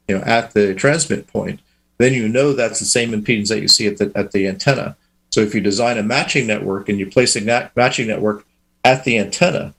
you 0.07 0.17
know, 0.17 0.23
at 0.23 0.53
the 0.53 0.73
transmit 0.75 1.27
point, 1.27 1.59
then 1.97 2.13
you 2.13 2.27
know 2.27 2.53
that's 2.53 2.79
the 2.79 2.86
same 2.86 3.11
impedance 3.11 3.49
that 3.49 3.61
you 3.61 3.67
see 3.67 3.88
at 3.88 3.97
the 3.97 4.11
at 4.15 4.31
the 4.31 4.47
antenna. 4.47 4.95
So 5.29 5.41
if 5.41 5.55
you 5.55 5.61
design 5.61 5.97
a 5.97 6.03
matching 6.03 6.45
network 6.45 6.89
and 6.89 6.99
you're 6.99 7.09
placing 7.09 7.45
that 7.45 7.75
matching 7.75 8.07
network 8.07 8.45
at 8.84 9.03
the 9.03 9.17
antenna, 9.17 9.73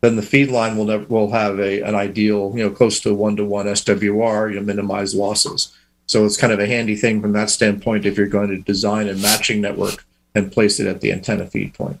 then 0.00 0.16
the 0.16 0.22
feed 0.22 0.50
line 0.50 0.76
will 0.76 0.86
never, 0.86 1.04
will 1.04 1.30
have 1.32 1.58
a 1.58 1.82
an 1.82 1.94
ideal, 1.94 2.52
you 2.56 2.64
know, 2.64 2.70
close 2.70 3.00
to 3.00 3.14
one 3.14 3.36
to 3.36 3.44
one 3.44 3.66
SWR, 3.66 4.50
you 4.50 4.56
know, 4.56 4.64
minimize 4.64 5.14
losses. 5.14 5.76
So 6.06 6.24
it's 6.24 6.36
kind 6.36 6.52
of 6.52 6.60
a 6.60 6.66
handy 6.66 6.94
thing 6.94 7.20
from 7.20 7.32
that 7.32 7.50
standpoint 7.50 8.06
if 8.06 8.16
you're 8.16 8.28
going 8.28 8.48
to 8.48 8.58
design 8.58 9.08
a 9.08 9.14
matching 9.14 9.60
network 9.60 10.04
and 10.34 10.52
place 10.52 10.78
it 10.78 10.86
at 10.86 11.00
the 11.00 11.12
antenna 11.12 11.46
feed 11.46 11.74
point. 11.74 11.98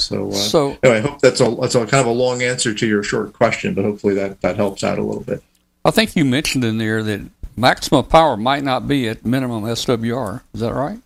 So, 0.00 0.30
uh, 0.30 0.34
so 0.34 0.78
anyway, 0.82 0.98
I 0.98 1.00
hope 1.00 1.20
that's 1.20 1.40
a 1.40 1.50
that's 1.60 1.74
a 1.74 1.86
kind 1.86 2.00
of 2.00 2.06
a 2.06 2.10
long 2.10 2.42
answer 2.42 2.72
to 2.72 2.86
your 2.86 3.02
short 3.02 3.32
question, 3.32 3.74
but 3.74 3.84
hopefully 3.84 4.14
that 4.14 4.40
that 4.42 4.56
helps 4.56 4.84
out 4.84 4.98
a 4.98 5.02
little 5.02 5.22
bit. 5.22 5.42
I 5.84 5.90
think 5.90 6.14
you 6.16 6.24
mentioned 6.24 6.64
in 6.64 6.78
there 6.78 7.02
that 7.02 7.22
maximum 7.56 8.04
power 8.04 8.36
might 8.36 8.62
not 8.62 8.86
be 8.86 9.08
at 9.08 9.24
minimum 9.24 9.64
SWR. 9.64 10.42
Is 10.54 10.60
that 10.60 10.74
right? 10.74 10.98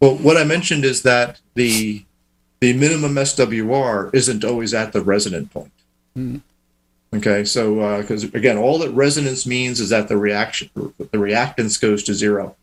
Well, 0.00 0.16
what 0.16 0.36
I 0.36 0.44
mentioned 0.44 0.84
is 0.84 1.02
that 1.02 1.40
the 1.54 2.04
the 2.60 2.72
minimum 2.72 3.14
SWR 3.14 4.14
isn't 4.14 4.44
always 4.44 4.74
at 4.74 4.92
the 4.92 5.02
resonant 5.02 5.52
point. 5.52 5.72
Mm-hmm. 6.16 6.38
Okay, 7.16 7.44
so 7.44 8.00
because 8.00 8.24
uh, 8.24 8.30
again, 8.34 8.56
all 8.56 8.78
that 8.78 8.90
resonance 8.90 9.46
means 9.46 9.78
is 9.80 9.90
that 9.90 10.08
the 10.08 10.16
reaction 10.16 10.70
the 10.74 11.18
reactance 11.18 11.80
goes 11.80 12.02
to 12.04 12.14
zero. 12.14 12.56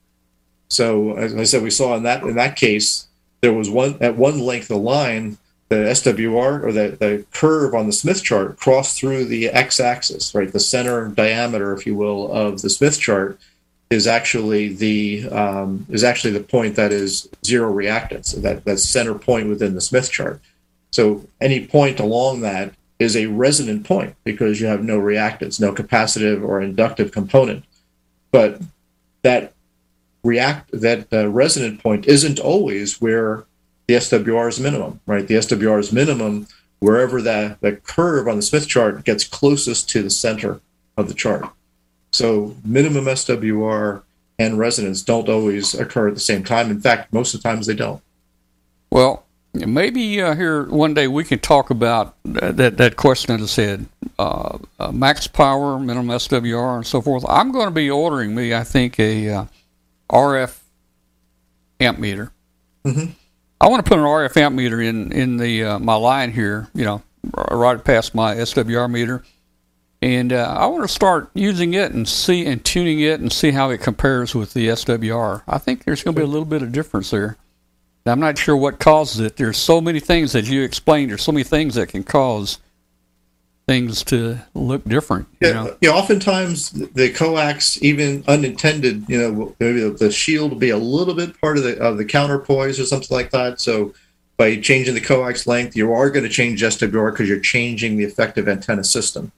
So 0.69 1.15
as 1.17 1.33
I 1.35 1.45
said, 1.45 1.63
we 1.63 1.69
saw 1.69 1.95
in 1.95 2.03
that 2.03 2.23
in 2.23 2.35
that 2.35 2.55
case, 2.55 3.07
there 3.41 3.53
was 3.53 3.69
one 3.69 3.97
at 4.01 4.17
one 4.17 4.39
length 4.39 4.69
of 4.69 4.81
line 4.81 5.37
the 5.71 5.77
SWR 5.77 6.63
or 6.65 6.73
the, 6.73 6.97
the 6.99 7.25
curve 7.31 7.73
on 7.73 7.85
the 7.87 7.93
Smith 7.93 8.21
chart 8.21 8.57
cross 8.57 8.99
through 8.99 9.23
the 9.23 9.47
x-axis, 9.47 10.35
right? 10.35 10.51
The 10.51 10.59
center 10.59 11.07
diameter, 11.07 11.73
if 11.73 11.85
you 11.85 11.95
will, 11.95 12.29
of 12.33 12.61
the 12.61 12.69
Smith 12.69 12.99
chart 12.99 13.39
is 13.89 14.05
actually 14.05 14.73
the 14.73 15.29
um, 15.29 15.85
is 15.87 16.03
actually 16.03 16.33
the 16.33 16.43
point 16.43 16.75
that 16.75 16.91
is 16.91 17.29
zero 17.45 17.73
reactance, 17.73 18.35
that 18.41 18.65
that 18.65 18.79
center 18.79 19.15
point 19.15 19.47
within 19.47 19.73
the 19.73 19.79
Smith 19.79 20.11
chart. 20.11 20.41
So 20.91 21.25
any 21.39 21.65
point 21.65 22.01
along 22.01 22.41
that 22.41 22.73
is 22.99 23.15
a 23.15 23.27
resonant 23.27 23.85
point 23.85 24.15
because 24.25 24.59
you 24.59 24.67
have 24.67 24.83
no 24.83 24.99
reactance, 24.99 25.57
no 25.57 25.71
capacitive 25.71 26.45
or 26.45 26.61
inductive 26.61 27.13
component. 27.13 27.63
But 28.31 28.61
that 29.21 29.53
react 30.21 30.69
that 30.73 31.07
uh, 31.13 31.29
resonant 31.29 31.81
point 31.81 32.07
isn't 32.07 32.39
always 32.39 32.99
where 32.99 33.45
the 33.91 33.97
SWR 33.97 34.47
is 34.47 34.59
minimum, 34.59 35.01
right? 35.05 35.27
The 35.27 35.35
SWR 35.35 35.79
is 35.79 35.91
minimum 35.91 36.47
wherever 36.79 37.21
that, 37.21 37.59
that 37.59 37.83
curve 37.83 38.27
on 38.27 38.37
the 38.37 38.41
Smith 38.41 38.67
chart 38.67 39.03
gets 39.03 39.25
closest 39.25 39.89
to 39.89 40.01
the 40.01 40.09
center 40.09 40.61
of 40.95 41.09
the 41.09 41.13
chart. 41.13 41.45
So 42.13 42.55
minimum 42.63 43.05
SWR 43.05 44.03
and 44.39 44.57
resonance 44.57 45.01
don't 45.01 45.27
always 45.27 45.73
occur 45.73 46.07
at 46.07 46.13
the 46.13 46.21
same 46.21 46.43
time. 46.43 46.71
In 46.71 46.79
fact, 46.79 47.11
most 47.11 47.33
of 47.33 47.43
the 47.43 47.49
times 47.49 47.67
they 47.67 47.75
don't. 47.75 48.01
Well, 48.89 49.25
maybe 49.53 50.21
uh, 50.21 50.35
here 50.35 50.63
one 50.65 50.93
day 50.93 51.07
we 51.07 51.25
can 51.25 51.39
talk 51.39 51.69
about 51.69 52.15
that 52.23 52.77
that 52.77 52.95
question 52.95 53.35
that 53.35 53.43
I 53.43 53.47
said 53.47 53.85
uh, 54.17 54.57
uh, 54.79 54.91
max 54.91 55.27
power, 55.27 55.79
minimum 55.79 56.07
SWR, 56.17 56.77
and 56.77 56.87
so 56.87 57.01
forth. 57.01 57.25
I'm 57.27 57.51
going 57.51 57.67
to 57.67 57.71
be 57.71 57.89
ordering 57.89 58.33
me, 58.35 58.53
I 58.53 58.63
think, 58.63 58.99
a 58.99 59.29
uh, 59.29 59.45
RF 60.09 60.59
amp 61.79 61.99
meter. 61.99 62.31
Mm-hmm. 62.85 63.11
I 63.61 63.67
want 63.67 63.85
to 63.85 63.87
put 63.87 63.99
an 63.99 64.05
RF 64.05 64.37
amp 64.37 64.55
meter 64.55 64.81
in 64.81 65.11
in 65.11 65.37
the 65.37 65.63
uh, 65.63 65.79
my 65.79 65.93
line 65.93 66.31
here, 66.31 66.67
you 66.73 66.83
know, 66.83 67.03
right 67.51 67.81
past 67.81 68.15
my 68.15 68.33
SWR 68.33 68.89
meter, 68.89 69.23
and 70.01 70.33
uh, 70.33 70.55
I 70.57 70.65
want 70.65 70.81
to 70.83 70.87
start 70.87 71.29
using 71.35 71.75
it 71.75 71.91
and 71.91 72.09
see 72.09 72.43
and 72.47 72.65
tuning 72.65 73.01
it 73.01 73.19
and 73.19 73.31
see 73.31 73.51
how 73.51 73.69
it 73.69 73.77
compares 73.77 74.33
with 74.33 74.55
the 74.55 74.69
SWR. 74.69 75.43
I 75.47 75.59
think 75.59 75.83
there's 75.83 76.01
going 76.01 76.15
to 76.15 76.19
be 76.19 76.23
a 76.23 76.27
little 76.27 76.43
bit 76.43 76.63
of 76.63 76.71
difference 76.71 77.11
there. 77.11 77.37
Now, 78.03 78.13
I'm 78.13 78.19
not 78.19 78.39
sure 78.39 78.57
what 78.57 78.79
causes 78.79 79.19
it. 79.19 79.37
There's 79.37 79.59
so 79.59 79.79
many 79.79 79.99
things 79.99 80.31
that 80.31 80.49
you 80.49 80.63
explained. 80.63 81.11
There's 81.11 81.21
so 81.21 81.31
many 81.31 81.43
things 81.43 81.75
that 81.75 81.89
can 81.89 82.03
cause 82.03 82.57
things 83.71 84.03
to 84.03 84.37
look 84.53 84.83
different. 84.83 85.27
Yeah, 85.39 85.47
you 85.47 85.53
know? 85.53 85.77
yeah. 85.79 85.89
Oftentimes, 85.91 86.71
the 86.71 87.09
coax, 87.13 87.81
even 87.81 88.23
unintended, 88.27 89.05
you 89.07 89.17
know, 89.17 89.55
maybe 89.61 89.89
the 89.89 90.11
shield 90.11 90.51
will 90.51 90.59
be 90.59 90.71
a 90.71 90.77
little 90.77 91.13
bit 91.13 91.39
part 91.39 91.57
of 91.57 91.63
the 91.63 91.79
of 91.79 91.97
the 91.97 92.03
counterpoise 92.03 92.79
or 92.81 92.85
something 92.85 93.15
like 93.15 93.31
that. 93.31 93.61
So, 93.61 93.93
by 94.35 94.57
changing 94.57 94.95
the 94.95 95.01
coax 95.01 95.47
length, 95.47 95.77
you 95.77 95.93
are 95.93 96.09
going 96.09 96.23
to 96.23 96.29
change 96.29 96.61
SWR 96.61 97.11
because 97.11 97.29
you're 97.29 97.39
changing 97.39 97.95
the 97.95 98.03
effective 98.03 98.49
antenna 98.49 98.83
system. 98.83 99.31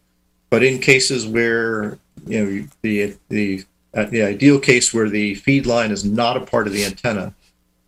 But 0.50 0.64
in 0.64 0.80
cases 0.80 1.28
where 1.28 2.00
you 2.26 2.44
know 2.44 2.68
the 2.82 3.16
the 3.30 3.64
uh, 3.94 4.06
the 4.06 4.24
ideal 4.24 4.60
case 4.60 4.92
where 4.94 5.10
the 5.10 5.36
feed 5.36 5.68
line 5.68 5.92
is 5.92 6.04
not 6.04 6.38
a 6.38 6.42
part 6.42 6.66
of 6.66 6.74
the 6.74 6.86
antenna, 6.86 7.36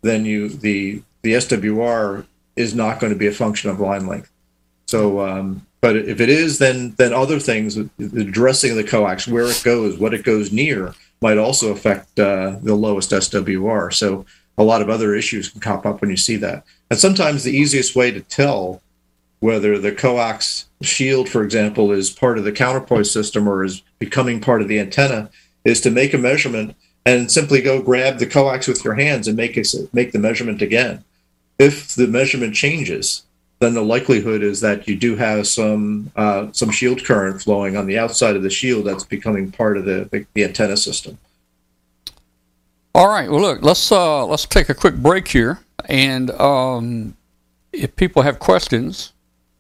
then 0.04 0.26
you 0.26 0.50
the 0.50 1.02
the 1.24 1.34
SWR 1.34 2.28
is 2.56 2.76
not 2.76 3.00
going 3.00 3.12
to 3.12 3.18
be 3.18 3.26
a 3.26 3.32
function 3.32 3.72
of 3.72 3.80
line 3.80 4.06
length. 4.06 4.32
So 4.86 5.22
um, 5.22 5.66
but 5.86 5.98
if 5.98 6.20
it 6.20 6.30
is, 6.30 6.58
then 6.58 6.96
then 6.98 7.14
other 7.14 7.40
things, 7.40 7.76
the 7.76 8.24
dressing 8.24 8.72
of 8.72 8.78
the 8.78 8.84
coax, 8.84 9.28
where 9.28 9.46
it 9.46 9.62
goes, 9.64 10.00
what 10.00 10.16
it 10.16 10.24
goes 10.24 10.52
near, 10.52 10.96
might 11.22 11.38
also 11.38 11.72
affect 11.72 12.20
uh, 12.20 12.56
the 12.64 12.74
lowest 12.74 13.12
SWR. 13.12 13.94
So 13.94 14.26
a 14.58 14.64
lot 14.64 14.82
of 14.82 14.90
other 14.90 15.14
issues 15.14 15.50
can 15.50 15.62
pop 15.62 15.86
up 15.86 16.02
when 16.02 16.10
you 16.10 16.18
see 16.18 16.38
that. 16.38 16.64
And 16.90 16.98
sometimes 16.98 17.44
the 17.44 17.56
easiest 17.56 17.96
way 17.96 18.10
to 18.10 18.22
tell 18.22 18.82
whether 19.42 19.78
the 19.78 19.92
coax 19.92 20.66
shield, 20.82 21.30
for 21.30 21.44
example, 21.44 21.92
is 21.92 22.10
part 22.10 22.40
of 22.40 22.46
the 22.46 22.52
counterpoise 22.52 23.12
system 23.12 23.48
or 23.48 23.64
is 23.64 23.84
becoming 24.00 24.42
part 24.42 24.64
of 24.64 24.68
the 24.68 24.80
antenna 24.80 25.30
is 25.66 25.82
to 25.82 25.92
make 25.92 26.16
a 26.16 26.18
measurement 26.18 26.76
and 27.06 27.32
simply 27.32 27.62
go 27.62 27.80
grab 27.80 28.18
the 28.18 28.26
coax 28.26 28.68
with 28.68 28.84
your 28.84 28.96
hands 28.96 29.28
and 29.28 29.38
make 29.38 29.56
it, 29.56 29.68
make 29.94 30.14
the 30.14 30.18
measurement 30.18 30.64
again. 30.64 31.04
If 31.60 31.94
the 31.94 32.08
measurement 32.08 32.56
changes, 32.56 33.22
then 33.60 33.74
the 33.74 33.82
likelihood 33.82 34.44
is 34.44 34.60
that 34.62 34.88
you 34.88 34.96
do 34.96 35.16
have 35.16 35.48
some 35.48 36.12
uh, 36.16 36.48
some 36.52 36.70
shield 36.72 37.04
current 37.04 37.42
flowing 37.42 37.78
on 37.78 37.86
the 37.88 37.98
outside 37.98 38.36
of 38.36 38.44
the 38.44 38.50
shield 38.50 38.86
that's 38.86 39.04
becoming 39.04 39.52
part 39.52 39.78
of 39.78 39.86
the, 39.86 40.08
the, 40.12 40.26
the 40.34 40.44
antenna 40.44 40.78
system. 40.78 41.18
All 42.94 43.08
right. 43.08 43.30
Well, 43.30 43.42
look, 43.42 43.62
let's 43.62 43.92
uh, 43.92 44.26
let's 44.26 44.46
take 44.46 44.70
a 44.70 44.74
quick 44.74 44.96
break 44.96 45.28
here, 45.28 45.60
and 45.86 46.32
um, 46.32 47.16
if 47.72 47.96
people 47.96 48.22
have 48.22 48.40
questions, 48.40 49.14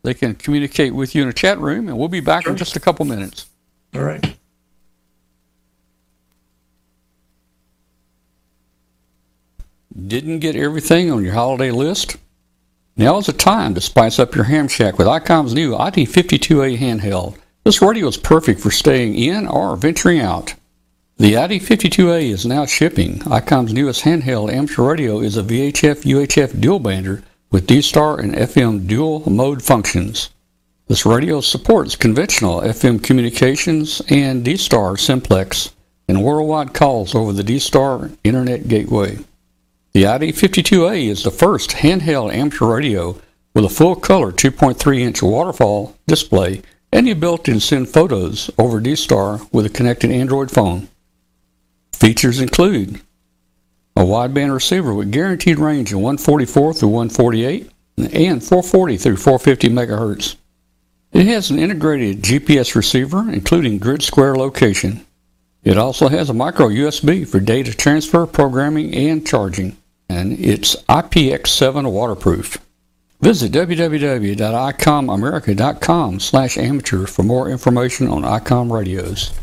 they 0.04 0.14
can 0.14 0.36
communicate 0.36 0.94
with 0.94 1.16
you 1.16 1.24
in 1.24 1.30
a 1.30 1.34
chat 1.34 1.60
room, 1.60 1.88
and 1.88 1.98
we'll 1.98 2.08
be 2.08 2.20
back 2.20 2.44
sure. 2.44 2.52
in 2.52 2.58
just 2.58 2.76
a 2.76 2.80
couple 2.80 3.06
minutes. 3.06 3.48
All 3.94 4.04
right. 4.04 4.36
Didn't 10.08 10.40
get 10.40 10.58
everything 10.58 11.10
on 11.10 11.24
your 11.24 11.34
holiday 11.34 11.72
list? 11.72 12.18
Now 12.98 13.18
is 13.18 13.26
the 13.26 13.34
time 13.34 13.74
to 13.74 13.82
spice 13.82 14.20
up 14.20 14.36
your 14.36 14.46
ham 14.46 14.70
shack 14.70 14.98
with 14.98 15.06
ICOM's 15.06 15.54
new 15.54 15.74
ID52A 15.74 16.78
handheld. 16.78 17.36
This 17.66 17.82
radio 17.82 18.08
is 18.08 18.16
perfect 18.16 18.62
for 18.62 18.72
staying 18.72 19.16
in 19.16 19.48
or 19.50 19.76
venturing 19.76 20.22
out. 20.22 20.54
The 21.18 21.34
ID52A 21.34 22.30
is 22.30 22.46
now 22.46 22.66
shipping. 22.66 23.20
ICOM's 23.20 23.74
newest 23.74 24.06
handheld 24.06 24.50
amateur 24.50 24.84
radio 24.84 25.20
is 25.20 25.36
a 25.36 25.44
VHF 25.44 26.04
UHF 26.04 26.62
dual 26.62 26.80
bander 26.80 27.22
with 27.52 27.68
D-Star 27.68 28.18
and 28.18 28.34
FM 28.34 28.88
dual 28.88 29.30
mode 29.30 29.62
functions. 29.62 30.30
This 30.88 31.06
radio 31.06 31.42
supports 31.42 31.98
conventional 31.98 32.62
FM 32.62 33.04
communications 33.04 34.02
and 34.08 34.46
D-Star 34.46 34.96
simplex 34.96 35.74
and 36.08 36.24
worldwide 36.24 36.74
calls 36.74 37.14
over 37.14 37.34
the 37.34 37.44
D-Star 37.44 38.12
Internet 38.24 38.70
Gateway. 38.70 39.18
The 39.96 40.04
ID52A 40.04 41.08
is 41.08 41.24
the 41.24 41.32
first 41.32 41.70
handheld 41.70 42.34
amateur 42.34 42.66
radio 42.66 43.18
with 43.54 43.64
a 43.64 43.70
full 43.70 43.96
color 43.96 44.34
2.3 44.34 45.00
inch 45.00 45.22
waterfall 45.24 45.96
display 46.06 46.64
and 46.92 47.08
the 47.08 47.12
ability 47.12 47.54
to 47.54 47.62
send 47.62 47.88
photos 47.88 48.52
over 48.58 48.82
D-Star 48.82 49.40
with 49.54 49.66
a 49.66 49.70
connected 49.70 50.12
Android 50.12 50.52
phone. 50.52 50.90
Features 51.94 52.42
include 52.42 53.00
a 53.96 54.02
wideband 54.02 54.54
receiver 54.54 54.94
with 54.94 55.14
guaranteed 55.14 55.60
range 55.60 55.94
of 55.94 56.00
144 56.00 56.74
through 56.74 56.90
148 56.90 57.72
and 57.98 58.44
440 58.44 58.98
through 58.98 59.16
450 59.16 59.70
megahertz. 59.70 60.36
It 61.14 61.26
has 61.28 61.50
an 61.50 61.58
integrated 61.58 62.22
GPS 62.22 62.76
receiver 62.76 63.32
including 63.32 63.78
grid 63.78 64.04
square 64.04 64.36
location. 64.36 65.06
It 65.64 65.78
also 65.78 66.10
has 66.10 66.30
a 66.30 66.34
micro 66.34 66.68
USB 66.68 67.26
for 67.26 67.40
data 67.40 67.74
transfer, 67.74 68.26
programming, 68.26 68.94
and 68.94 69.26
charging 69.26 69.78
and 70.10 70.40
it's 70.40 70.76
IPX7 70.84 71.92
waterproof. 71.92 72.58
Visit 73.22 73.52
www.icomamerica.com 73.52 76.20
slash 76.20 76.58
amateur 76.58 77.06
for 77.06 77.22
more 77.24 77.50
information 77.50 78.08
on 78.08 78.24
ICOM 78.24 78.72
radios. 78.72 79.34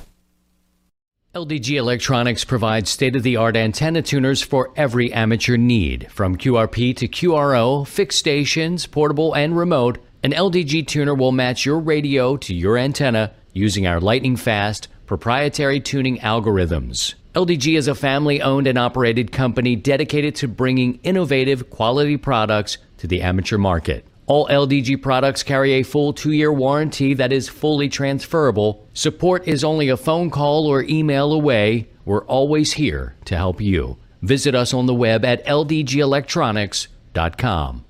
LDG 1.34 1.76
Electronics 1.76 2.44
provides 2.44 2.90
state 2.90 3.16
of 3.16 3.22
the 3.22 3.36
art 3.36 3.56
antenna 3.56 4.02
tuners 4.02 4.42
for 4.42 4.70
every 4.76 5.10
amateur 5.14 5.56
need. 5.56 6.12
From 6.12 6.36
QRP 6.36 6.94
to 6.98 7.08
QRO, 7.08 7.86
fixed 7.86 8.18
stations, 8.18 8.86
portable, 8.86 9.32
and 9.32 9.56
remote, 9.56 9.96
an 10.22 10.32
LDG 10.32 10.86
tuner 10.86 11.14
will 11.14 11.32
match 11.32 11.64
your 11.64 11.78
radio 11.78 12.36
to 12.36 12.54
your 12.54 12.76
antenna 12.76 13.32
using 13.54 13.86
our 13.86 13.98
lightning 13.98 14.36
fast 14.36 14.88
proprietary 15.06 15.80
tuning 15.80 16.18
algorithms. 16.18 17.14
LDG 17.34 17.78
is 17.78 17.88
a 17.88 17.94
family 17.94 18.42
owned 18.42 18.66
and 18.66 18.76
operated 18.76 19.32
company 19.32 19.74
dedicated 19.74 20.34
to 20.34 20.46
bringing 20.46 21.00
innovative 21.02 21.70
quality 21.70 22.18
products 22.18 22.76
to 22.98 23.06
the 23.06 23.22
amateur 23.22 23.56
market. 23.56 24.04
All 24.26 24.46
LDG 24.48 25.00
products 25.00 25.42
carry 25.42 25.72
a 25.72 25.82
full 25.82 26.12
two 26.12 26.32
year 26.32 26.52
warranty 26.52 27.14
that 27.14 27.32
is 27.32 27.48
fully 27.48 27.88
transferable. 27.88 28.86
Support 28.92 29.48
is 29.48 29.64
only 29.64 29.88
a 29.88 29.96
phone 29.96 30.28
call 30.28 30.66
or 30.66 30.82
email 30.82 31.32
away. 31.32 31.88
We're 32.04 32.26
always 32.26 32.72
here 32.72 33.16
to 33.24 33.34
help 33.36 33.62
you. 33.62 33.96
Visit 34.20 34.54
us 34.54 34.74
on 34.74 34.84
the 34.86 34.94
web 34.94 35.24
at 35.24 35.44
ldgelectronics.com. 35.46 37.84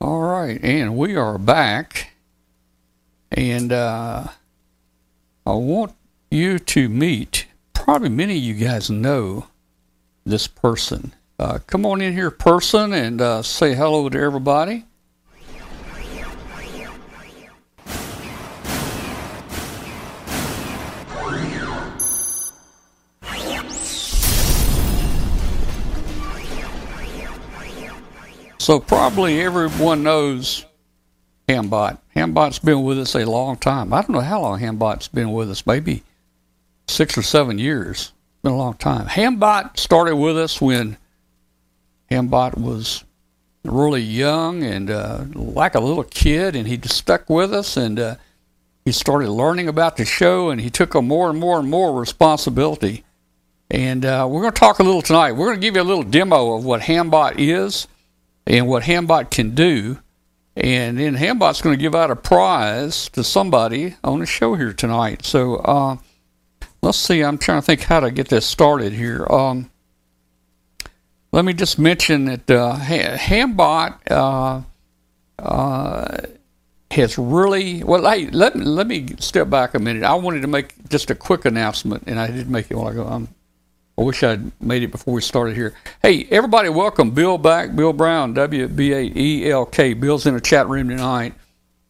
All 0.00 0.20
right, 0.20 0.58
and 0.62 0.96
we 0.96 1.16
are 1.16 1.38
back. 1.38 2.10
And 3.30 3.72
uh, 3.72 4.26
I 5.46 5.52
want 5.52 5.94
you 6.30 6.58
to 6.58 6.88
meet, 6.88 7.46
probably 7.84 8.08
many 8.08 8.38
of 8.38 8.42
you 8.42 8.54
guys 8.54 8.88
know 8.88 9.46
this 10.24 10.46
person. 10.46 11.12
Uh, 11.38 11.58
come 11.66 11.84
on 11.84 12.00
in 12.00 12.14
here, 12.14 12.30
person, 12.30 12.94
and 12.94 13.20
uh, 13.20 13.42
say 13.42 13.74
hello 13.74 14.08
to 14.08 14.18
everybody. 14.18 14.86
So 28.58 28.80
probably 28.80 29.42
everyone 29.42 30.02
knows 30.02 30.64
Hambot. 31.46 31.98
Hambot's 32.16 32.58
been 32.60 32.82
with 32.82 32.98
us 32.98 33.14
a 33.14 33.26
long 33.26 33.58
time. 33.58 33.92
I 33.92 34.00
don't 34.00 34.12
know 34.12 34.20
how 34.20 34.40
long 34.40 34.58
Hambot's 34.58 35.08
been 35.08 35.32
with 35.32 35.50
us, 35.50 35.66
maybe 35.66 36.02
six 36.86 37.16
or 37.16 37.22
seven 37.22 37.58
years. 37.58 38.12
It's 38.12 38.42
been 38.42 38.52
a 38.52 38.56
long 38.56 38.74
time. 38.74 39.06
Hambot 39.06 39.78
started 39.78 40.16
with 40.16 40.38
us 40.38 40.60
when 40.60 40.96
Hambot 42.10 42.58
was 42.58 43.04
really 43.64 44.02
young 44.02 44.62
and 44.62 44.90
uh, 44.90 45.24
like 45.34 45.74
a 45.74 45.80
little 45.80 46.04
kid, 46.04 46.54
and 46.54 46.68
he 46.68 46.76
just 46.76 46.96
stuck 46.96 47.30
with 47.30 47.54
us 47.54 47.76
and 47.76 47.98
uh, 47.98 48.16
he 48.84 48.92
started 48.92 49.30
learning 49.30 49.68
about 49.68 49.96
the 49.96 50.04
show, 50.04 50.50
and 50.50 50.60
he 50.60 50.68
took 50.68 50.94
on 50.94 51.08
more 51.08 51.30
and 51.30 51.38
more 51.38 51.58
and 51.58 51.70
more 51.70 51.98
responsibility. 51.98 53.02
And 53.70 54.04
uh, 54.04 54.28
we're 54.30 54.42
going 54.42 54.52
to 54.52 54.60
talk 54.60 54.78
a 54.78 54.82
little 54.82 55.00
tonight. 55.00 55.32
We're 55.32 55.46
going 55.46 55.60
to 55.60 55.66
give 55.66 55.74
you 55.74 55.80
a 55.80 55.84
little 55.84 56.02
demo 56.02 56.54
of 56.54 56.66
what 56.66 56.82
Hambot 56.82 57.36
is 57.38 57.88
and 58.46 58.68
what 58.68 58.82
Hambot 58.82 59.30
can 59.30 59.54
do. 59.54 59.98
And 60.54 60.98
then 60.98 61.16
Hambot's 61.16 61.62
going 61.62 61.76
to 61.76 61.80
give 61.80 61.94
out 61.94 62.10
a 62.10 62.16
prize 62.16 63.08
to 63.10 63.24
somebody 63.24 63.96
on 64.04 64.20
the 64.20 64.26
show 64.26 64.54
here 64.54 64.74
tonight. 64.74 65.24
So 65.24 65.56
uh, 65.56 65.96
let's 66.84 66.98
see. 66.98 67.22
I'm 67.22 67.38
trying 67.38 67.58
to 67.58 67.66
think 67.66 67.82
how 67.82 68.00
to 68.00 68.10
get 68.10 68.28
this 68.28 68.46
started 68.46 68.92
here. 68.92 69.26
Um, 69.28 69.70
let 71.32 71.44
me 71.44 71.52
just 71.52 71.78
mention 71.78 72.26
that 72.26 72.50
uh, 72.50 72.76
Hambot 72.76 73.98
uh, 74.10 74.62
uh, 75.38 76.18
has 76.90 77.18
really 77.18 77.82
well. 77.82 78.08
Hey, 78.08 78.28
let 78.28 78.54
let 78.56 78.86
me 78.86 79.08
step 79.18 79.50
back 79.50 79.74
a 79.74 79.78
minute. 79.78 80.04
I 80.04 80.14
wanted 80.14 80.42
to 80.42 80.46
make 80.46 80.88
just 80.88 81.10
a 81.10 81.14
quick 81.14 81.44
announcement, 81.44 82.04
and 82.06 82.20
I 82.20 82.28
did 82.28 82.48
make 82.48 82.70
it 82.70 82.76
while 82.76 82.88
ago. 82.88 83.04
I'm, 83.04 83.28
I 83.98 84.02
wish 84.02 84.22
I'd 84.22 84.60
made 84.60 84.82
it 84.82 84.90
before 84.90 85.14
we 85.14 85.20
started 85.22 85.56
here. 85.56 85.74
Hey, 86.02 86.26
everybody, 86.30 86.68
welcome 86.68 87.12
Bill 87.12 87.38
back. 87.38 87.74
Bill 87.74 87.92
Brown, 87.92 88.34
W 88.34 88.68
B 88.68 88.92
A 88.92 89.12
E 89.16 89.50
L 89.50 89.66
K. 89.66 89.94
Bill's 89.94 90.26
in 90.26 90.34
the 90.34 90.40
chat 90.40 90.68
room 90.68 90.88
tonight. 90.88 91.34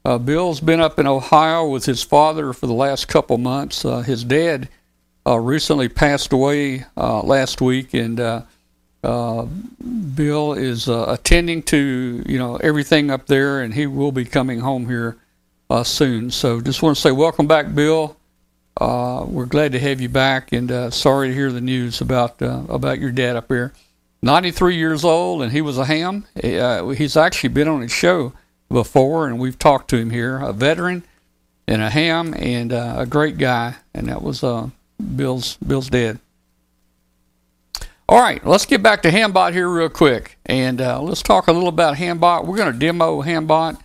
Uh, 0.06 0.18
Bill's 0.18 0.60
been 0.60 0.80
up 0.80 0.98
in 0.98 1.06
Ohio 1.06 1.68
with 1.68 1.86
his 1.86 2.02
father 2.02 2.52
for 2.52 2.66
the 2.66 2.74
last 2.74 3.08
couple 3.08 3.38
months. 3.38 3.84
Uh, 3.84 4.00
his 4.00 4.22
dad 4.22 4.68
uh, 5.26 5.38
recently 5.38 5.88
passed 5.88 6.32
away 6.32 6.84
uh, 6.96 7.22
last 7.22 7.60
week, 7.60 7.94
and 7.94 8.20
uh, 8.20 8.42
uh, 9.02 9.46
Bill 10.14 10.54
is 10.54 10.88
uh, 10.88 11.06
attending 11.08 11.62
to 11.64 12.22
you 12.26 12.38
know 12.38 12.56
everything 12.56 13.10
up 13.10 13.26
there, 13.26 13.60
and 13.60 13.74
he 13.74 13.86
will 13.86 14.12
be 14.12 14.24
coming 14.24 14.60
home 14.60 14.86
here 14.88 15.16
uh, 15.70 15.84
soon. 15.84 16.30
So 16.30 16.60
just 16.60 16.82
want 16.82 16.96
to 16.96 17.00
say 17.00 17.12
welcome 17.12 17.46
back, 17.46 17.74
Bill. 17.74 18.16
Uh, 18.76 19.24
we're 19.28 19.46
glad 19.46 19.72
to 19.72 19.78
have 19.78 20.00
you 20.00 20.08
back, 20.08 20.52
and 20.52 20.70
uh, 20.70 20.90
sorry 20.90 21.28
to 21.28 21.34
hear 21.34 21.52
the 21.52 21.60
news 21.60 22.00
about 22.00 22.40
about 22.40 22.98
your 22.98 23.12
dad 23.12 23.36
up 23.36 23.48
there. 23.48 23.72
93 24.22 24.76
years 24.76 25.04
old, 25.04 25.42
and 25.42 25.52
he 25.52 25.60
was 25.60 25.76
a 25.76 25.84
ham. 25.84 26.24
he's 26.42 27.14
actually 27.14 27.50
been 27.50 27.68
on 27.68 27.82
his 27.82 27.92
show 27.92 28.32
before, 28.70 29.26
and 29.26 29.38
we've 29.38 29.58
talked 29.58 29.90
to 29.90 29.98
him 29.98 30.08
here. 30.08 30.38
A 30.38 30.52
veteran 30.52 31.02
and 31.68 31.82
a 31.82 31.90
ham, 31.90 32.34
and 32.38 32.72
a 32.72 33.06
great 33.08 33.36
guy, 33.36 33.76
and 33.92 34.08
that 34.08 34.22
was 34.22 34.42
Bill's 35.16 35.56
Bill's 35.56 35.88
dead. 35.88 36.18
All 38.06 38.20
right, 38.20 38.44
let's 38.46 38.66
get 38.66 38.82
back 38.82 39.02
to 39.02 39.10
Hambot 39.10 39.52
here 39.52 39.68
real 39.68 39.88
quick, 39.88 40.38
and 40.44 40.80
uh, 40.80 41.00
let's 41.00 41.22
talk 41.22 41.48
a 41.48 41.52
little 41.52 41.70
about 41.70 41.96
Hambot. 41.96 42.44
We're 42.44 42.56
going 42.56 42.72
to 42.72 42.78
demo 42.78 43.22
Hambot 43.22 43.80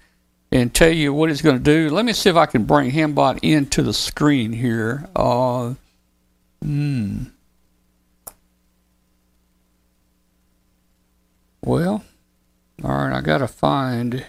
and 0.51 0.73
tell 0.73 0.91
you 0.91 1.13
what 1.13 1.31
it's 1.31 1.41
going 1.41 1.57
to 1.57 1.63
do. 1.63 1.89
Let 1.89 2.03
me 2.03 2.11
see 2.11 2.29
if 2.29 2.35
I 2.35 2.45
can 2.45 2.65
bring 2.65 2.91
Hambot 2.91 3.39
into 3.41 3.81
the 3.81 3.93
screen 3.93 4.51
here. 4.51 5.07
Uh, 5.15 5.75
hmm. 6.61 7.23
Well, 11.63 12.03
all 12.83 12.91
right, 12.91 13.17
I 13.17 13.21
got 13.21 13.37
to 13.37 13.47
find. 13.47 14.25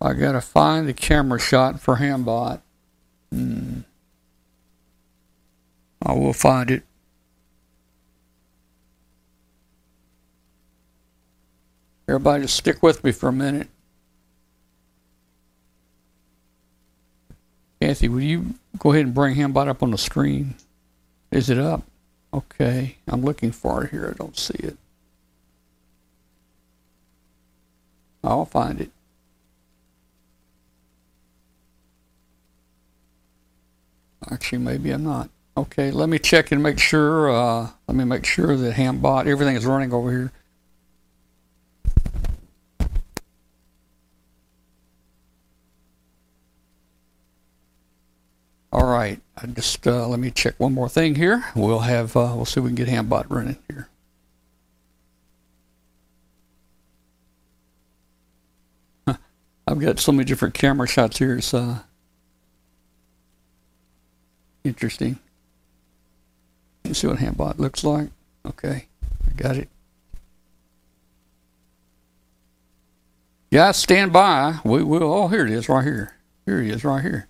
I 0.00 0.14
got 0.14 0.32
to 0.32 0.40
find 0.40 0.88
the 0.88 0.94
camera 0.94 1.38
shot 1.38 1.78
for 1.80 1.96
Hambot. 1.96 2.60
Hmm. 3.30 3.80
I 6.02 6.12
will 6.14 6.32
find 6.32 6.70
it. 6.70 6.82
Everybody 12.08 12.42
just 12.44 12.56
stick 12.56 12.82
with 12.82 13.04
me 13.04 13.12
for 13.12 13.28
a 13.28 13.32
minute. 13.32 13.68
Kathy, 17.80 18.08
will 18.08 18.22
you 18.22 18.54
go 18.78 18.92
ahead 18.92 19.06
and 19.06 19.14
bring 19.14 19.36
Hambot 19.36 19.68
up 19.68 19.82
on 19.82 19.90
the 19.90 19.98
screen? 19.98 20.54
Is 21.30 21.50
it 21.50 21.58
up? 21.58 21.84
Okay. 22.32 22.96
I'm 23.06 23.22
looking 23.22 23.52
for 23.52 23.84
it 23.84 23.90
here. 23.90 24.08
I 24.12 24.16
don't 24.16 24.36
see 24.36 24.58
it. 24.58 24.76
I'll 28.24 28.44
find 28.44 28.80
it. 28.80 28.90
Actually, 34.28 34.58
maybe 34.58 34.90
I'm 34.90 35.04
not. 35.04 35.30
Okay, 35.56 35.90
let 35.90 36.08
me 36.08 36.18
check 36.18 36.52
and 36.52 36.62
make 36.62 36.78
sure. 36.78 37.30
Uh, 37.30 37.70
let 37.86 37.96
me 37.96 38.04
make 38.04 38.24
sure 38.24 38.56
that 38.56 38.74
Hambot 38.74 39.26
everything 39.26 39.56
is 39.56 39.66
running 39.66 39.92
over 39.92 40.10
here. 40.10 40.32
All 48.72 48.86
right, 48.86 49.20
I 49.36 49.46
just 49.46 49.86
uh, 49.86 50.06
let 50.06 50.20
me 50.20 50.30
check 50.30 50.54
one 50.58 50.72
more 50.72 50.88
thing 50.88 51.16
here. 51.16 51.44
We'll 51.56 51.80
have 51.80 52.16
uh, 52.16 52.32
we'll 52.36 52.44
see 52.44 52.60
if 52.60 52.64
we 52.64 52.68
can 52.68 52.76
get 52.76 52.88
Hambot 52.88 53.26
running 53.28 53.58
here. 53.68 53.88
I've 59.66 59.78
got 59.78 60.00
so 60.00 60.10
many 60.10 60.24
different 60.24 60.54
camera 60.54 60.88
shots 60.88 61.18
here. 61.18 61.36
It's 61.36 61.54
uh, 61.54 61.80
interesting. 64.64 65.18
You 66.84 66.94
see 66.94 67.06
what 67.06 67.18
Hambot 67.18 67.58
looks 67.58 67.84
like? 67.84 68.08
Okay, 68.46 68.86
I 69.28 69.32
got 69.36 69.56
it. 69.56 69.68
Guys, 73.52 73.76
stand 73.76 74.12
by. 74.12 74.60
We 74.64 74.82
will. 74.84 75.12
Oh, 75.12 75.28
here 75.28 75.44
it 75.44 75.50
is, 75.50 75.68
right 75.68 75.84
here. 75.84 76.14
Here 76.46 76.62
he 76.62 76.70
is, 76.70 76.84
right 76.84 77.02
here. 77.02 77.26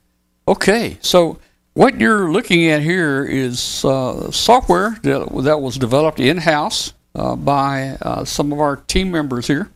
Okay, 0.47 0.99
so 1.01 1.39
what 1.75 1.99
you're 1.99 2.31
looking 2.31 2.69
at 2.69 2.83
here 2.83 3.25
is 3.25 3.85
uh, 3.85 4.31
software 4.31 4.99
that, 5.03 5.29
that 5.45 5.61
was 5.61 5.79
developed 5.79 6.21
in 6.21 6.39
house 6.39 6.93
uh, 7.15 7.37
by 7.37 7.97
uh, 8.03 8.25
some 8.25 8.53
of 8.53 8.61
our 8.61 8.77
team 8.77 9.11
members 9.11 9.47
here, 9.47 9.71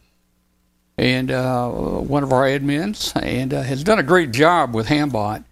and 0.98 1.30
uh, 1.30 1.68
one 1.70 2.22
of 2.22 2.32
our 2.32 2.44
admins, 2.44 3.12
and 3.22 3.54
uh, 3.54 3.62
has 3.62 3.82
done 3.82 3.98
a 3.98 4.02
great 4.02 4.30
job 4.30 4.74
with 4.74 4.88
Hambot. 4.88 5.44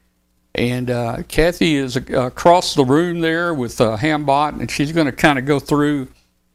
And 0.54 0.90
uh, 0.90 1.22
Kathy 1.28 1.76
is 1.76 1.96
across 1.96 2.74
the 2.74 2.84
room 2.84 3.20
there 3.20 3.54
with 3.54 3.80
uh, 3.80 3.96
Hambot, 3.96 4.60
and 4.60 4.70
she's 4.70 4.92
going 4.92 5.06
to 5.06 5.12
kind 5.12 5.38
of 5.38 5.46
go 5.46 5.58
through 5.58 6.08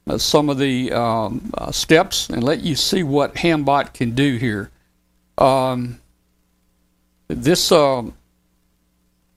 uh, 0.07 0.17
some 0.17 0.49
of 0.49 0.57
the 0.59 0.91
um, 0.93 1.51
uh, 1.55 1.71
steps 1.71 2.29
and 2.29 2.43
let 2.43 2.61
you 2.61 2.75
see 2.75 3.03
what 3.03 3.35
Hambot 3.35 3.93
can 3.93 4.11
do 4.11 4.37
here. 4.37 4.69
Um, 5.37 5.99
this 7.27 7.71
um, 7.71 8.13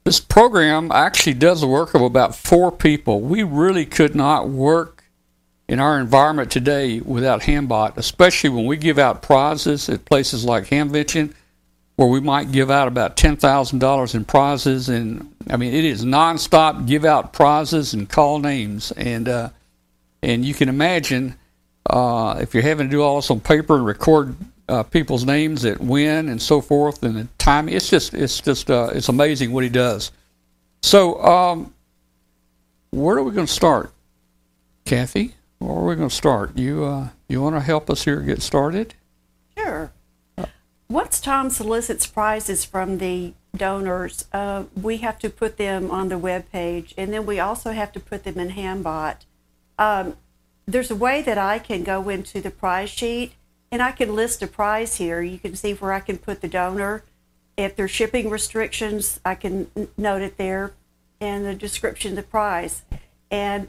this 0.05 0.21
program 0.21 0.93
actually 0.93 1.35
does 1.35 1.61
the 1.61 1.67
work 1.67 1.95
of 1.95 2.03
about 2.03 2.35
four 2.35 2.71
people. 2.71 3.21
We 3.21 3.43
really 3.43 3.87
could 3.87 4.15
not 4.15 4.49
work 4.49 5.05
in 5.69 5.79
our 5.79 6.01
environment 6.01 6.51
today 6.51 7.01
without 7.01 7.43
Hambot, 7.43 7.97
especially 7.97 8.51
when 8.51 8.67
we 8.67 8.77
give 8.77 8.99
out 8.99 9.23
prizes 9.23 9.89
at 9.89 10.05
places 10.05 10.45
like 10.45 10.67
Hamvention, 10.67 11.33
where 12.01 12.09
we 12.09 12.19
might 12.19 12.51
give 12.51 12.71
out 12.71 12.89
about 12.89 13.15
ten 13.15 13.37
thousand 13.37 13.79
dollars 13.79 14.15
in 14.15 14.25
prizes, 14.25 14.89
and 14.89 15.35
I 15.51 15.59
mean 15.59 15.75
it 15.75 15.85
is 15.85 16.03
nonstop 16.03 16.87
give 16.87 17.05
out 17.05 17.35
prizes 17.35 17.93
and 17.93 18.09
call 18.09 18.39
names, 18.39 18.91
and 18.93 19.29
uh, 19.29 19.51
and 20.23 20.43
you 20.43 20.55
can 20.55 20.71
imagine 20.71 21.35
uh, 21.91 22.39
if 22.41 22.55
you're 22.55 22.63
having 22.63 22.87
to 22.87 22.91
do 22.91 23.03
all 23.03 23.17
this 23.17 23.31
on 23.31 23.41
paper 23.41 23.77
and 23.77 23.85
record 23.85 24.35
uh, 24.67 24.83
people's 24.83 25.27
names 25.27 25.61
that 25.61 25.79
win 25.79 26.31
and 26.31 26.41
so 26.41 26.63
forth, 26.63 27.03
and 27.03 27.17
the 27.17 27.29
time. 27.37 27.69
It's 27.69 27.91
just 27.91 28.15
it's 28.15 28.41
just 28.41 28.71
uh, 28.71 28.93
it's 28.95 29.11
amazing 29.11 29.53
what 29.53 29.65
he 29.65 29.69
does. 29.69 30.11
So, 30.83 31.23
um, 31.23 31.75
where 32.93 33.19
are 33.19 33.23
we 33.23 33.33
going 33.33 33.47
to 33.47 33.53
start, 33.53 33.93
Kathy? 34.87 35.35
Where 35.59 35.73
are 35.73 35.85
we 35.85 35.97
going 35.97 36.09
to 36.09 36.15
start? 36.15 36.57
You 36.57 36.83
uh, 36.83 37.09
you 37.29 37.43
want 37.43 37.57
to 37.57 37.61
help 37.61 37.91
us 37.91 38.07
here 38.07 38.21
get 38.21 38.41
started? 38.41 38.95
Once 40.91 41.21
Tom 41.21 41.51
solicits 41.51 42.05
prizes 42.05 42.65
from 42.65 42.99
the 42.99 43.33
donors, 43.57 44.27
uh, 44.33 44.65
we 44.75 44.97
have 44.97 45.21
to 45.21 45.31
put 45.31 45.57
them 45.57 45.89
on 45.89 46.09
the 46.09 46.19
web 46.19 46.51
page, 46.51 46.93
and 46.99 47.13
then 47.13 47.25
we 47.25 47.39
also 47.39 47.71
have 47.71 47.93
to 47.93 48.01
put 48.01 48.25
them 48.25 48.41
in 48.41 48.51
Hambot. 48.51 49.19
Um, 49.79 50.17
there's 50.67 50.91
a 50.91 50.97
way 50.97 51.23
that 51.23 51.39
I 51.39 51.61
can 51.61 51.85
go 51.85 52.09
into 52.09 52.41
the 52.41 52.51
prize 52.51 52.91
sheet 52.91 53.35
and 53.71 53.81
I 53.81 53.93
can 53.93 54.17
list 54.17 54.43
a 54.43 54.49
prize 54.49 54.97
here. 54.97 55.23
You 55.23 55.39
can 55.39 55.55
see 55.55 55.75
where 55.75 55.93
I 55.93 56.01
can 56.01 56.19
put 56.19 56.41
the 56.41 56.49
donor. 56.49 57.05
If 57.57 57.77
there's 57.77 57.93
shipping 57.93 58.29
restrictions, 58.29 59.21
I 59.25 59.37
can 59.37 59.71
note 59.97 60.23
it 60.23 60.39
there 60.39 60.73
and 61.21 61.45
the 61.45 61.55
description 61.55 62.13
of 62.13 62.17
the 62.17 62.23
prize. 62.25 62.83
And 63.31 63.69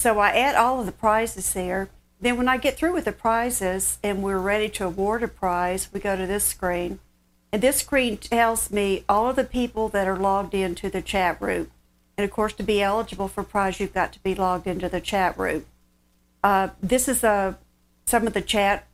so 0.00 0.18
I 0.18 0.30
add 0.30 0.56
all 0.56 0.80
of 0.80 0.86
the 0.86 0.92
prizes 0.92 1.52
there. 1.52 1.90
Then 2.20 2.36
when 2.36 2.48
I 2.48 2.58
get 2.58 2.76
through 2.76 2.92
with 2.92 3.06
the 3.06 3.12
prizes 3.12 3.98
and 4.02 4.22
we're 4.22 4.38
ready 4.38 4.68
to 4.70 4.84
award 4.84 5.22
a 5.22 5.28
prize, 5.28 5.88
we 5.92 6.00
go 6.00 6.16
to 6.16 6.26
this 6.26 6.44
screen. 6.44 6.98
And 7.52 7.62
this 7.62 7.78
screen 7.78 8.18
tells 8.18 8.70
me 8.70 9.04
all 9.08 9.30
of 9.30 9.36
the 9.36 9.44
people 9.44 9.88
that 9.88 10.06
are 10.06 10.18
logged 10.18 10.54
into 10.54 10.90
the 10.90 11.02
chat 11.02 11.40
room. 11.40 11.70
And 12.16 12.24
of 12.26 12.30
course, 12.30 12.52
to 12.54 12.62
be 12.62 12.82
eligible 12.82 13.28
for 13.28 13.42
prize, 13.42 13.80
you've 13.80 13.94
got 13.94 14.12
to 14.12 14.22
be 14.22 14.34
logged 14.34 14.66
into 14.66 14.88
the 14.88 15.00
chat 15.00 15.38
room. 15.38 15.64
Uh, 16.44 16.68
this 16.82 17.08
is 17.08 17.24
uh, 17.24 17.54
some 18.04 18.26
of 18.26 18.34
the 18.34 18.42
chat 18.42 18.86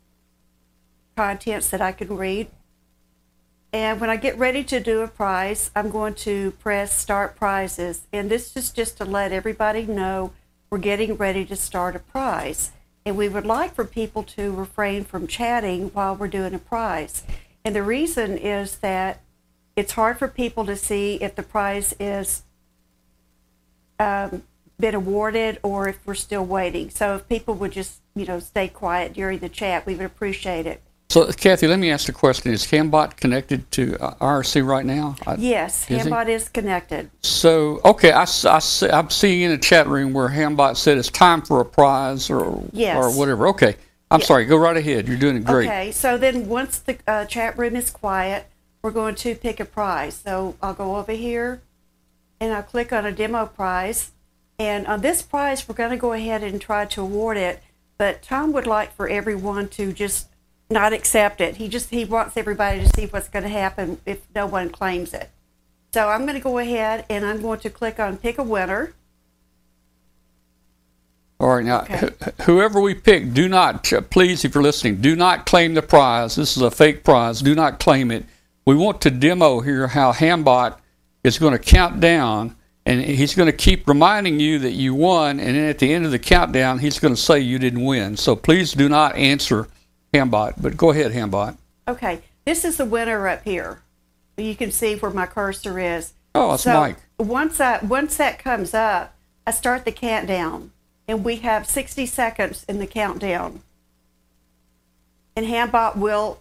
contents 1.16 1.70
that 1.70 1.80
I 1.80 1.92
can 1.92 2.16
read. 2.16 2.48
And 3.72 4.00
when 4.00 4.08
I 4.08 4.16
get 4.16 4.38
ready 4.38 4.62
to 4.64 4.80
do 4.80 5.00
a 5.00 5.08
prize, 5.08 5.70
I'm 5.74 5.90
going 5.90 6.14
to 6.14 6.52
press 6.52 6.96
Start 6.96 7.36
Prizes. 7.36 8.06
And 8.12 8.30
this 8.30 8.56
is 8.56 8.70
just 8.70 8.96
to 8.98 9.04
let 9.04 9.32
everybody 9.32 9.84
know 9.84 10.32
we're 10.70 10.78
getting 10.78 11.16
ready 11.16 11.44
to 11.46 11.56
start 11.56 11.96
a 11.96 11.98
prize. 11.98 12.70
And 13.06 13.16
we 13.16 13.28
would 13.28 13.46
like 13.46 13.72
for 13.72 13.84
people 13.84 14.24
to 14.24 14.52
refrain 14.52 15.04
from 15.04 15.28
chatting 15.28 15.90
while 15.94 16.16
we're 16.16 16.26
doing 16.26 16.52
a 16.54 16.58
prize. 16.58 17.22
And 17.64 17.74
the 17.74 17.84
reason 17.84 18.36
is 18.36 18.78
that 18.78 19.20
it's 19.76 19.92
hard 19.92 20.18
for 20.18 20.26
people 20.26 20.66
to 20.66 20.74
see 20.74 21.14
if 21.22 21.36
the 21.36 21.44
prize 21.44 21.94
is 22.00 22.42
um, 24.00 24.42
been 24.78 24.96
awarded 24.96 25.60
or 25.62 25.88
if 25.88 26.04
we're 26.04 26.14
still 26.14 26.44
waiting. 26.44 26.90
So 26.90 27.14
if 27.14 27.28
people 27.28 27.54
would 27.54 27.72
just, 27.72 28.00
you 28.16 28.26
know, 28.26 28.40
stay 28.40 28.66
quiet 28.66 29.12
during 29.12 29.38
the 29.38 29.48
chat, 29.48 29.86
we 29.86 29.94
would 29.94 30.06
appreciate 30.06 30.66
it. 30.66 30.82
So, 31.08 31.30
Kathy, 31.32 31.68
let 31.68 31.78
me 31.78 31.90
ask 31.90 32.06
the 32.06 32.12
question: 32.12 32.52
Is 32.52 32.64
Hambot 32.64 33.16
connected 33.16 33.70
to 33.72 33.96
uh, 33.98 34.14
IRC 34.16 34.66
right 34.66 34.84
now? 34.84 35.14
Yes, 35.38 35.88
is 35.90 36.04
Hambot 36.04 36.28
is 36.28 36.48
connected. 36.48 37.10
So, 37.22 37.80
okay, 37.84 38.10
I, 38.10 38.24
I, 38.24 38.60
I'm 38.92 39.10
seeing 39.10 39.42
in 39.42 39.52
the 39.52 39.58
chat 39.58 39.86
room 39.86 40.12
where 40.12 40.28
Hambot 40.28 40.76
said 40.76 40.98
it's 40.98 41.08
time 41.08 41.42
for 41.42 41.60
a 41.60 41.64
prize 41.64 42.28
or 42.28 42.62
yes. 42.72 42.96
or 42.96 43.16
whatever. 43.16 43.46
Okay, 43.48 43.76
I'm 44.10 44.20
sorry. 44.20 44.46
Go 44.46 44.56
right 44.56 44.76
ahead. 44.76 45.06
You're 45.06 45.16
doing 45.16 45.36
it 45.36 45.44
great. 45.44 45.66
Okay, 45.68 45.92
so 45.92 46.18
then 46.18 46.48
once 46.48 46.80
the 46.80 46.98
uh, 47.06 47.24
chat 47.24 47.56
room 47.56 47.76
is 47.76 47.90
quiet, 47.90 48.46
we're 48.82 48.90
going 48.90 49.14
to 49.16 49.36
pick 49.36 49.60
a 49.60 49.64
prize. 49.64 50.14
So 50.16 50.56
I'll 50.60 50.74
go 50.74 50.96
over 50.96 51.12
here, 51.12 51.62
and 52.40 52.52
I'll 52.52 52.64
click 52.64 52.92
on 52.92 53.06
a 53.06 53.12
demo 53.12 53.46
prize, 53.46 54.10
and 54.58 54.86
on 54.88 55.02
this 55.02 55.22
prize, 55.22 55.68
we're 55.68 55.76
going 55.76 55.90
to 55.90 55.96
go 55.96 56.12
ahead 56.12 56.42
and 56.42 56.60
try 56.60 56.84
to 56.84 57.00
award 57.00 57.36
it. 57.36 57.62
But 57.96 58.22
Tom 58.22 58.52
would 58.52 58.66
like 58.66 58.92
for 58.92 59.08
everyone 59.08 59.68
to 59.70 59.92
just 59.92 60.28
not 60.68 60.92
accept 60.92 61.40
it. 61.40 61.56
He 61.56 61.68
just 61.68 61.90
he 61.90 62.04
wants 62.04 62.36
everybody 62.36 62.80
to 62.80 62.88
see 62.94 63.06
what's 63.06 63.28
going 63.28 63.44
to 63.44 63.48
happen 63.48 64.00
if 64.04 64.22
no 64.34 64.46
one 64.46 64.70
claims 64.70 65.14
it. 65.14 65.30
So 65.92 66.08
I'm 66.08 66.22
going 66.22 66.34
to 66.34 66.42
go 66.42 66.58
ahead 66.58 67.04
and 67.08 67.24
I'm 67.24 67.40
going 67.40 67.60
to 67.60 67.70
click 67.70 68.00
on 68.00 68.16
pick 68.16 68.38
a 68.38 68.42
winner. 68.42 68.92
All 71.38 71.56
right, 71.56 71.64
now 71.64 71.82
okay. 71.82 72.08
wh- 72.20 72.42
whoever 72.44 72.80
we 72.80 72.94
pick, 72.94 73.34
do 73.34 73.46
not 73.48 73.84
please, 74.10 74.44
if 74.44 74.54
you're 74.54 74.62
listening, 74.62 74.96
do 74.96 75.14
not 75.14 75.44
claim 75.46 75.74
the 75.74 75.82
prize. 75.82 76.34
This 76.34 76.56
is 76.56 76.62
a 76.62 76.70
fake 76.70 77.04
prize. 77.04 77.42
Do 77.42 77.54
not 77.54 77.78
claim 77.78 78.10
it. 78.10 78.24
We 78.64 78.74
want 78.74 79.02
to 79.02 79.10
demo 79.10 79.60
here 79.60 79.86
how 79.86 80.12
Hambot 80.12 80.76
is 81.22 81.38
going 81.38 81.52
to 81.52 81.58
count 81.58 82.00
down, 82.00 82.56
and 82.86 83.02
he's 83.02 83.34
going 83.34 83.50
to 83.50 83.56
keep 83.56 83.86
reminding 83.86 84.40
you 84.40 84.58
that 84.60 84.72
you 84.72 84.94
won, 84.94 85.38
and 85.38 85.56
then 85.56 85.68
at 85.68 85.78
the 85.78 85.92
end 85.92 86.06
of 86.06 86.10
the 86.10 86.18
countdown, 86.18 86.78
he's 86.78 86.98
going 86.98 87.14
to 87.14 87.20
say 87.20 87.38
you 87.38 87.58
didn't 87.58 87.84
win. 87.84 88.16
So 88.16 88.34
please 88.34 88.72
do 88.72 88.88
not 88.88 89.14
answer 89.14 89.68
Hambot, 90.16 90.54
but 90.60 90.76
go 90.76 90.90
ahead, 90.90 91.12
Hambot. 91.12 91.56
Okay, 91.86 92.22
this 92.44 92.64
is 92.64 92.76
the 92.76 92.84
winner 92.84 93.28
up 93.28 93.44
here. 93.44 93.82
You 94.36 94.56
can 94.56 94.70
see 94.70 94.96
where 94.96 95.10
my 95.10 95.26
cursor 95.26 95.78
is. 95.78 96.12
Oh, 96.34 96.50
that's 96.50 96.64
so 96.64 96.74
Mike. 96.74 96.96
Once 97.18 97.58
that 97.58 97.84
once 97.84 98.16
that 98.16 98.38
comes 98.38 98.74
up, 98.74 99.14
I 99.46 99.50
start 99.50 99.84
the 99.84 99.92
countdown, 99.92 100.72
and 101.06 101.24
we 101.24 101.36
have 101.36 101.66
60 101.66 102.06
seconds 102.06 102.64
in 102.68 102.78
the 102.78 102.86
countdown. 102.86 103.62
And 105.34 105.46
Hambot 105.46 105.96
will 105.96 106.40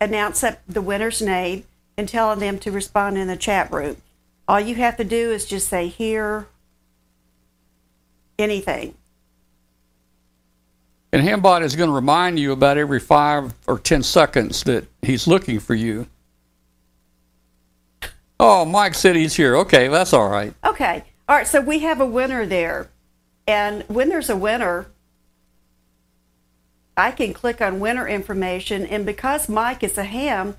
announce 0.00 0.44
the 0.68 0.82
winner's 0.82 1.22
name 1.22 1.64
and 1.96 2.08
telling 2.08 2.40
them 2.40 2.58
to 2.58 2.72
respond 2.72 3.18
in 3.18 3.28
the 3.28 3.36
chat 3.36 3.70
room. 3.70 3.96
All 4.48 4.60
you 4.60 4.74
have 4.76 4.96
to 4.96 5.04
do 5.04 5.30
is 5.30 5.46
just 5.46 5.68
say 5.68 5.88
here, 5.88 6.46
anything. 8.38 8.94
And 11.12 11.26
Hambot 11.26 11.62
is 11.62 11.76
going 11.76 11.90
to 11.90 11.94
remind 11.94 12.38
you 12.38 12.52
about 12.52 12.78
every 12.78 13.00
five 13.00 13.54
or 13.66 13.78
ten 13.78 14.02
seconds 14.02 14.62
that 14.64 14.86
he's 15.02 15.26
looking 15.26 15.60
for 15.60 15.74
you. 15.74 16.06
Oh, 18.40 18.64
Mike 18.64 18.94
said 18.94 19.14
he's 19.14 19.34
here. 19.34 19.56
Okay, 19.56 19.88
that's 19.88 20.12
all 20.12 20.28
right. 20.28 20.54
Okay. 20.64 21.04
All 21.28 21.36
right, 21.36 21.46
so 21.46 21.60
we 21.60 21.80
have 21.80 22.00
a 22.00 22.06
winner 22.06 22.46
there. 22.46 22.88
And 23.46 23.84
when 23.88 24.08
there's 24.08 24.30
a 24.30 24.36
winner, 24.36 24.86
I 26.96 27.10
can 27.10 27.34
click 27.34 27.60
on 27.60 27.78
winner 27.78 28.08
information. 28.08 28.86
And 28.86 29.04
because 29.04 29.48
Mike 29.48 29.82
is 29.82 29.98
a 29.98 30.04
ham, 30.04 30.56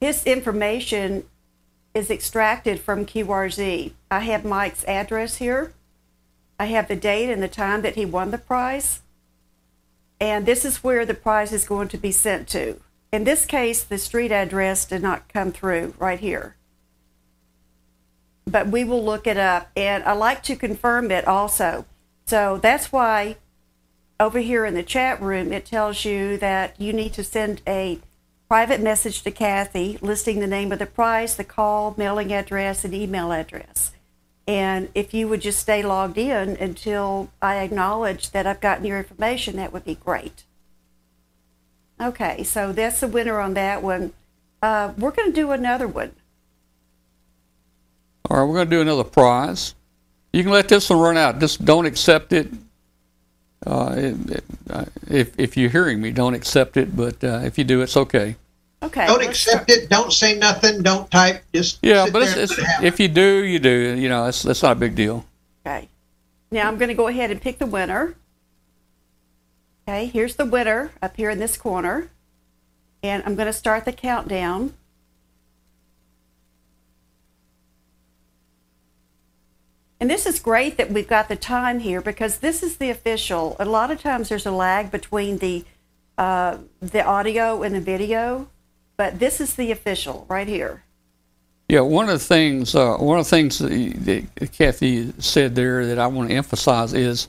his 0.00 0.24
information 0.24 1.24
is 1.94 2.10
extracted 2.10 2.78
from 2.80 3.06
QRZ. 3.06 3.92
I 4.10 4.20
have 4.20 4.44
Mike's 4.44 4.84
address 4.84 5.36
here. 5.36 5.72
I 6.58 6.66
have 6.66 6.88
the 6.88 6.96
date 6.96 7.30
and 7.30 7.42
the 7.42 7.48
time 7.48 7.82
that 7.82 7.96
he 7.96 8.06
won 8.06 8.30
the 8.30 8.38
prize. 8.38 9.00
And 10.20 10.46
this 10.46 10.64
is 10.64 10.82
where 10.82 11.04
the 11.04 11.14
prize 11.14 11.52
is 11.52 11.66
going 11.66 11.88
to 11.88 11.98
be 11.98 12.12
sent 12.12 12.48
to. 12.48 12.80
In 13.12 13.24
this 13.24 13.46
case, 13.46 13.82
the 13.82 13.98
street 13.98 14.32
address 14.32 14.84
did 14.84 15.02
not 15.02 15.32
come 15.32 15.52
through 15.52 15.94
right 15.98 16.20
here. 16.20 16.56
But 18.46 18.68
we 18.68 18.84
will 18.84 19.04
look 19.04 19.26
it 19.26 19.36
up. 19.36 19.70
And 19.76 20.04
I 20.04 20.12
like 20.12 20.42
to 20.44 20.56
confirm 20.56 21.10
it 21.10 21.26
also. 21.26 21.84
So 22.26 22.58
that's 22.58 22.90
why 22.92 23.36
over 24.18 24.38
here 24.38 24.64
in 24.64 24.74
the 24.74 24.82
chat 24.82 25.20
room, 25.20 25.52
it 25.52 25.66
tells 25.66 26.04
you 26.04 26.38
that 26.38 26.80
you 26.80 26.92
need 26.92 27.12
to 27.14 27.24
send 27.24 27.62
a 27.66 28.00
private 28.48 28.80
message 28.80 29.22
to 29.22 29.30
Kathy 29.30 29.98
listing 30.00 30.40
the 30.40 30.46
name 30.46 30.72
of 30.72 30.78
the 30.78 30.86
prize, 30.86 31.36
the 31.36 31.44
call, 31.44 31.94
mailing 31.98 32.32
address, 32.32 32.84
and 32.84 32.94
email 32.94 33.32
address. 33.32 33.92
And 34.46 34.90
if 34.94 35.12
you 35.12 35.26
would 35.28 35.40
just 35.40 35.58
stay 35.58 35.82
logged 35.82 36.18
in 36.18 36.56
until 36.56 37.30
I 37.42 37.56
acknowledge 37.56 38.30
that 38.30 38.46
I've 38.46 38.60
gotten 38.60 38.84
your 38.84 38.98
information, 38.98 39.56
that 39.56 39.72
would 39.72 39.84
be 39.84 39.96
great. 39.96 40.44
Okay, 42.00 42.42
so 42.44 42.72
that's 42.72 43.00
the 43.00 43.08
winner 43.08 43.40
on 43.40 43.54
that 43.54 43.82
one. 43.82 44.12
Uh, 44.62 44.92
we're 44.96 45.10
going 45.10 45.30
to 45.30 45.34
do 45.34 45.50
another 45.50 45.88
one. 45.88 46.12
All 48.28 48.38
right, 48.38 48.44
we're 48.44 48.54
going 48.54 48.70
to 48.70 48.76
do 48.76 48.80
another 48.82 49.04
prize. 49.04 49.74
You 50.32 50.42
can 50.42 50.52
let 50.52 50.68
this 50.68 50.90
one 50.90 50.98
run 50.98 51.16
out. 51.16 51.40
Just 51.40 51.64
don't 51.64 51.86
accept 51.86 52.32
it. 52.32 52.48
Uh, 53.66 54.12
uh, 54.70 54.84
if, 55.08 55.38
if 55.38 55.56
you're 55.56 55.70
hearing 55.70 56.00
me, 56.00 56.12
don't 56.12 56.34
accept 56.34 56.76
it. 56.76 56.94
But 56.94 57.22
uh, 57.24 57.40
if 57.44 57.58
you 57.58 57.64
do, 57.64 57.80
it's 57.80 57.96
okay. 57.96 58.36
Okay. 58.82 59.06
Don't 59.06 59.22
accept 59.22 59.70
start- 59.70 59.70
it. 59.70 59.88
Don't 59.88 60.12
say 60.12 60.36
nothing. 60.38 60.82
Don't 60.82 61.10
type. 61.10 61.42
Just 61.54 61.78
Yeah, 61.82 62.04
sit 62.04 62.12
but 62.12 62.20
there 62.20 62.38
it's, 62.42 62.52
and 62.52 62.60
it's, 62.60 62.80
it 62.80 62.84
if 62.84 63.00
you 63.00 63.08
do, 63.08 63.44
you 63.44 63.58
do. 63.58 63.96
You 63.98 64.08
know, 64.08 64.26
it's 64.26 64.42
that's 64.42 64.62
not 64.62 64.72
a 64.72 64.80
big 64.80 64.94
deal. 64.94 65.24
Okay. 65.66 65.88
Now 66.50 66.68
I'm 66.68 66.76
going 66.78 66.88
to 66.88 66.94
go 66.94 67.08
ahead 67.08 67.30
and 67.30 67.40
pick 67.40 67.58
the 67.58 67.66
winner. 67.66 68.14
Okay, 69.88 70.06
here's 70.06 70.36
the 70.36 70.44
winner 70.44 70.90
up 71.00 71.16
here 71.16 71.30
in 71.30 71.38
this 71.38 71.56
corner. 71.56 72.10
And 73.02 73.22
I'm 73.24 73.34
going 73.34 73.46
to 73.46 73.52
start 73.52 73.84
the 73.84 73.92
countdown. 73.92 74.74
And 79.98 80.10
this 80.10 80.26
is 80.26 80.38
great 80.40 80.76
that 80.76 80.90
we've 80.90 81.08
got 81.08 81.28
the 81.28 81.36
time 81.36 81.80
here 81.80 82.00
because 82.00 82.38
this 82.38 82.62
is 82.62 82.76
the 82.76 82.90
official. 82.90 83.56
A 83.58 83.64
lot 83.64 83.90
of 83.90 84.00
times 84.02 84.28
there's 84.28 84.44
a 84.46 84.50
lag 84.50 84.90
between 84.90 85.38
the 85.38 85.64
uh, 86.18 86.58
the 86.80 87.04
audio 87.04 87.62
and 87.62 87.74
the 87.74 87.80
video, 87.80 88.48
but 88.96 89.18
this 89.18 89.40
is 89.40 89.54
the 89.54 89.70
official 89.70 90.26
right 90.28 90.48
here. 90.48 90.82
Yeah, 91.68 91.80
one 91.80 92.08
of 92.08 92.18
the 92.18 92.24
things, 92.24 92.74
uh, 92.74 92.96
one 92.96 93.18
of 93.18 93.24
the 93.24 93.30
things 93.30 93.58
that, 93.58 94.28
that 94.38 94.52
Kathy 94.52 95.12
said 95.18 95.54
there 95.54 95.86
that 95.86 95.98
I 95.98 96.06
want 96.06 96.28
to 96.28 96.34
emphasize 96.36 96.92
is 96.92 97.28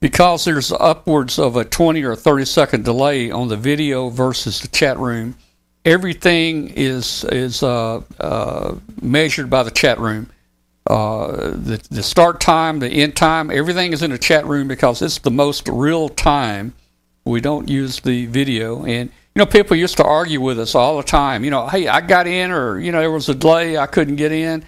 because 0.00 0.44
there's 0.44 0.70
upwards 0.70 1.38
of 1.38 1.56
a 1.56 1.64
20 1.64 2.04
or 2.04 2.14
30 2.14 2.44
second 2.44 2.84
delay 2.84 3.30
on 3.30 3.48
the 3.48 3.56
video 3.56 4.10
versus 4.10 4.60
the 4.60 4.68
chat 4.68 4.96
room, 4.98 5.36
everything 5.84 6.68
is 6.68 7.24
is 7.24 7.62
uh, 7.62 8.00
uh, 8.20 8.76
measured 9.00 9.50
by 9.50 9.62
the 9.62 9.70
chat 9.70 9.98
room. 9.98 10.30
Uh, 10.86 11.50
the 11.50 11.82
the 11.90 12.02
start 12.02 12.40
time, 12.40 12.78
the 12.78 12.88
end 12.88 13.16
time, 13.16 13.50
everything 13.50 13.92
is 13.92 14.02
in 14.02 14.10
the 14.10 14.18
chat 14.18 14.46
room 14.46 14.68
because 14.68 15.02
it's 15.02 15.18
the 15.18 15.30
most 15.30 15.68
real 15.68 16.08
time. 16.08 16.74
We 17.24 17.40
don't 17.40 17.68
use 17.68 18.00
the 18.00 18.26
video, 18.26 18.84
and 18.86 19.10
you 19.38 19.44
know 19.44 19.50
people 19.52 19.76
used 19.76 19.98
to 19.98 20.04
argue 20.04 20.40
with 20.40 20.58
us 20.58 20.74
all 20.74 20.96
the 20.96 21.04
time. 21.04 21.44
You 21.44 21.52
know, 21.52 21.68
hey, 21.68 21.86
I 21.86 22.00
got 22.00 22.26
in, 22.26 22.50
or 22.50 22.80
you 22.80 22.90
know 22.90 22.98
there 22.98 23.12
was 23.12 23.28
a 23.28 23.36
delay, 23.36 23.78
I 23.78 23.86
couldn't 23.86 24.16
get 24.16 24.32
in, 24.32 24.64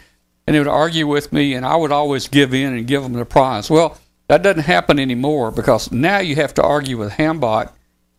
and 0.46 0.54
they 0.54 0.60
would 0.60 0.68
argue 0.68 1.08
with 1.08 1.32
me, 1.32 1.54
and 1.54 1.66
I 1.66 1.74
would 1.74 1.90
always 1.90 2.28
give 2.28 2.54
in 2.54 2.74
and 2.74 2.86
give 2.86 3.02
them 3.02 3.14
the 3.14 3.24
prize. 3.24 3.68
Well, 3.68 3.98
that 4.28 4.44
doesn't 4.44 4.62
happen 4.62 5.00
anymore 5.00 5.50
because 5.50 5.90
now 5.90 6.18
you 6.18 6.36
have 6.36 6.54
to 6.54 6.62
argue 6.62 6.96
with 6.98 7.10
Hambot, 7.10 7.68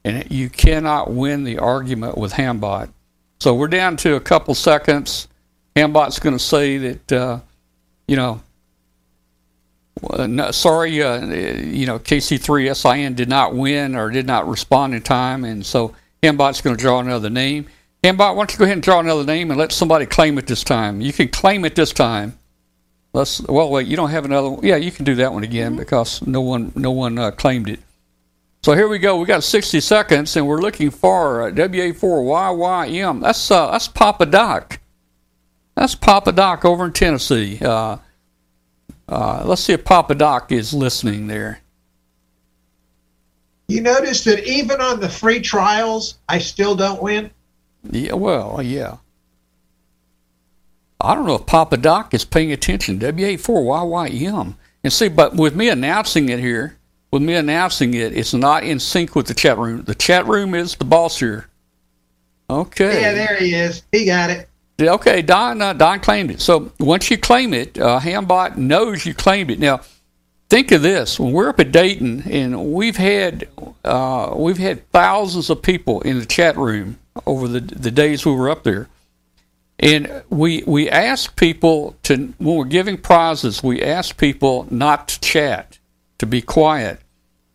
and 0.04 0.30
you 0.30 0.49
cannot 0.49 1.10
win 1.10 1.45
the 1.45 1.58
argument 1.58 2.18
with 2.18 2.34
Hambot. 2.34 2.89
So 3.39 3.56
we're 3.56 3.70
down 3.70 3.95
to 3.97 4.16
a 4.16 4.20
couple 4.20 4.54
seconds. 4.54 5.30
Hambot's 5.78 6.20
going 6.20 6.36
to 6.36 6.43
say 6.43 6.78
that, 6.80 7.12
uh, 7.14 7.39
you 8.10 8.18
know, 8.18 8.41
well, 10.02 10.28
no, 10.28 10.52
sorry, 10.52 11.02
uh, 11.02 11.26
you 11.28 11.86
know, 11.86 11.97
KC3SIN 11.97 13.16
did 13.16 13.30
not 13.30 13.56
win 13.56 13.95
or 13.95 14.10
did 14.10 14.28
not 14.28 14.49
respond 14.49 14.93
in 14.93 15.02
time, 15.02 15.45
and 15.45 15.66
so 15.66 15.95
Hambot's 16.24 16.61
going 16.61 16.76
to 16.76 16.82
draw 16.82 16.99
another 16.99 17.30
name. 17.30 17.67
Hambot, 18.03 18.17
why 18.17 18.36
don't 18.36 18.51
you 18.51 18.57
go 18.59 18.65
ahead 18.65 18.78
and 18.78 18.84
draw 18.84 18.99
another 18.99 19.26
name 19.26 19.49
and 19.51 19.59
let 19.59 19.72
somebody 19.72 20.05
claim 20.05 20.38
it 20.38 20.47
this 20.47 20.63
time? 20.63 21.01
You 21.01 21.13
can 21.13 21.30
claim 21.30 21.65
it 21.65 21.76
this 21.76 21.91
time. 21.91 22.38
Let's. 23.13 23.41
Well, 23.41 23.69
wait. 23.69 23.88
You 23.88 23.97
don't 23.97 24.11
have 24.11 24.26
another. 24.26 24.49
one. 24.49 24.65
Yeah, 24.65 24.78
you 24.78 24.91
can 24.91 25.03
do 25.05 25.15
that 25.15 25.34
one 25.34 25.43
again 25.43 25.76
because 25.76 26.26
no 26.26 26.41
one, 26.41 26.72
no 26.76 26.91
one 26.91 27.17
uh, 27.17 27.32
claimed 27.32 27.69
it. 27.69 27.80
So 28.63 28.74
here 28.74 28.88
we 28.88 28.99
go. 28.99 29.17
We 29.17 29.26
got 29.26 29.43
60 29.43 29.80
seconds, 29.82 30.36
and 30.36 30.47
we're 30.47 30.61
looking 30.61 30.91
for 30.91 31.47
uh, 31.47 31.51
WA4YYM. 31.51 33.22
That's 33.22 33.49
uh, 33.49 33.72
that's 33.72 33.88
Papa 33.88 34.28
Doc. 34.28 34.80
That's 35.76 35.95
Papa 35.95 36.32
Doc 36.32 36.63
over 36.63 36.86
in 36.86 36.93
Tennessee. 36.93 37.57
Uh, 37.59 37.97
uh, 39.09 39.43
let's 39.45 39.63
see 39.63 39.74
if 39.74 39.84
Papa 39.84 40.13
Doc 40.13 40.51
is 40.51 40.74
listening 40.74 41.28
there. 41.28 41.61
You 43.72 43.80
notice 43.80 44.26
that 44.26 44.43
even 44.45 44.82
on 44.82 44.99
the 44.99 45.07
free 45.07 45.39
trials, 45.39 46.17
I 46.28 46.39
still 46.39 46.76
don't 46.76 47.01
win. 47.01 47.32
Yeah, 47.89 48.15
well, 48.15 48.61
yeah. 48.61 48.97
I 50.99 51.15
don't 51.15 51.26
know 51.26 51.36
if 51.36 51.45
Papa 51.45 51.78
Doc 51.78 52.13
is 52.13 52.26
paying 52.26 52.51
attention. 52.51 52.99
WA4YYM. 52.99 54.55
And 54.84 54.91
see, 54.91 55.07
but 55.07 55.38
with 55.38 55.55
me 55.55 55.69
announcing 55.69 56.28
it 56.28 56.39
here, 56.39 56.78
with 57.11 57.22
me 57.22 57.34
announcing 57.34 57.93
it, 57.93 58.11
it's 58.15 58.34
not 58.34 58.65
in 58.65 58.78
sync 58.78 59.15
with 59.15 59.28
the 59.28 59.34
chat 59.34 59.57
room. 59.57 59.84
The 59.84 59.95
chat 59.95 60.28
room 60.28 60.53
is 60.53 60.76
the 60.76 60.84
boss 60.84 61.17
here. 61.17 61.47
Okay. 62.49 63.01
Yeah, 63.01 63.13
there 63.13 63.38
he 63.38 63.53
is. 63.53 63.84
He 63.93 64.05
got 64.05 64.32
it. 64.32 64.49
Okay, 64.82 65.22
Don 65.22 65.61
uh, 65.61 65.72
Don 65.72 66.01
claimed 66.01 66.32
it. 66.32 66.41
So 66.41 66.74
once 66.78 67.09
you 67.09 67.17
claim 67.17 67.53
it, 67.53 67.80
uh, 67.80 68.01
Hambot 68.01 68.57
knows 68.57 69.05
you 69.05 69.13
claimed 69.13 69.49
it. 69.49 69.59
Now, 69.59 69.80
think 70.52 70.74
of 70.74 70.82
this: 70.82 71.18
when 71.18 71.32
we're 71.32 71.47
up 71.47 71.62
at 71.62 71.72
Dayton, 71.72 72.24
and 72.30 72.74
we've 72.74 72.97
had 72.97 73.47
uh, 73.86 74.34
we've 74.36 74.58
had 74.58 74.88
thousands 74.91 75.49
of 75.49 75.62
people 75.62 76.02
in 76.02 76.20
the 76.20 76.26
chat 76.26 76.58
room 76.58 76.99
over 77.26 77.47
the 77.47 77.62
the 77.62 77.89
days 77.89 78.26
we 78.26 78.34
were 78.34 78.49
up 78.49 78.64
there, 78.64 78.89
and 79.80 80.24
we 80.30 80.64
we 80.68 80.89
ask 80.89 81.38
people 81.38 81.95
to 82.04 82.34
when 82.38 82.58
we're 82.58 82.66
giving 82.66 82.97
prizes, 82.97 83.64
we 83.64 83.82
ask 83.82 84.18
people 84.18 84.68
not 84.70 85.08
to 85.08 85.22
chat, 85.22 85.80
to 86.18 86.26
be 86.26 86.41
quiet, 86.41 86.99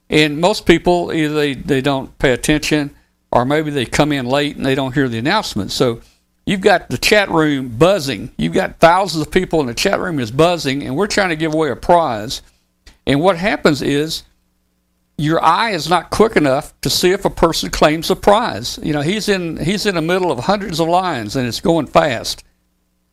and 0.09 0.41
most 0.41 0.65
people 0.65 1.13
either 1.13 1.35
they, 1.35 1.53
they 1.53 1.83
don't 1.83 2.19
pay 2.19 2.33
attention, 2.33 2.97
or 3.31 3.45
maybe 3.45 3.71
they 3.71 3.85
come 3.85 4.11
in 4.11 4.25
late 4.25 4.57
and 4.57 4.65
they 4.65 4.75
don't 4.75 4.95
hear 4.95 5.09
the 5.09 5.19
announcement. 5.19 5.71
So 5.71 6.01
you've 6.47 6.63
got 6.63 6.89
the 6.89 6.97
chat 6.97 7.29
room 7.29 7.77
buzzing. 7.77 8.31
You've 8.39 8.55
got 8.55 8.79
thousands 8.79 9.27
of 9.27 9.31
people 9.31 9.61
in 9.61 9.67
the 9.67 9.75
chat 9.75 10.01
room 10.01 10.19
is 10.19 10.31
buzzing, 10.31 10.83
and 10.83 10.97
we're 10.97 11.09
trying 11.09 11.29
to 11.29 11.37
give 11.37 11.53
away 11.53 11.71
a 11.71 11.77
prize. 11.77 12.41
And 13.07 13.21
what 13.21 13.37
happens 13.37 13.83
is 13.83 14.25
your 15.19 15.43
eye 15.43 15.71
is 15.71 15.89
not 15.89 16.11
quick 16.11 16.37
enough 16.37 16.79
to 16.83 16.91
see 16.91 17.13
if 17.13 17.25
a 17.25 17.31
person 17.31 17.71
claims 17.71 18.11
a 18.11 18.17
prize. 18.17 18.79
You 18.83 18.93
know, 18.93 19.03
he's 19.03 19.29
in 19.29 19.57
he's 19.57 19.87
in 19.87 19.95
the 19.95 20.03
middle 20.03 20.31
of 20.31 20.41
hundreds 20.41 20.81
of 20.81 20.89
lines 20.89 21.37
and 21.37 21.47
it's 21.47 21.61
going 21.61 21.87
fast. 21.87 22.45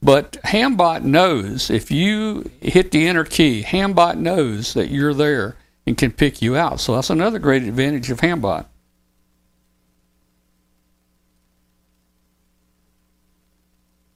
But 0.02 0.34
Hambot 0.44 1.04
knows 1.04 1.70
if 1.70 1.90
you 1.90 2.52
hit 2.60 2.92
the 2.92 3.08
enter 3.08 3.24
key, 3.24 3.64
Hambot 3.64 4.18
knows 4.18 4.74
that 4.74 4.90
you're 4.90 5.14
there 5.14 5.56
and 5.88 5.98
can 5.98 6.12
pick 6.12 6.42
you 6.42 6.58
out. 6.58 6.82
So 6.82 6.96
that's 6.96 7.10
another 7.10 7.40
great 7.40 7.64
advantage 7.64 8.10
of 8.10 8.20
Hambot. 8.20 8.66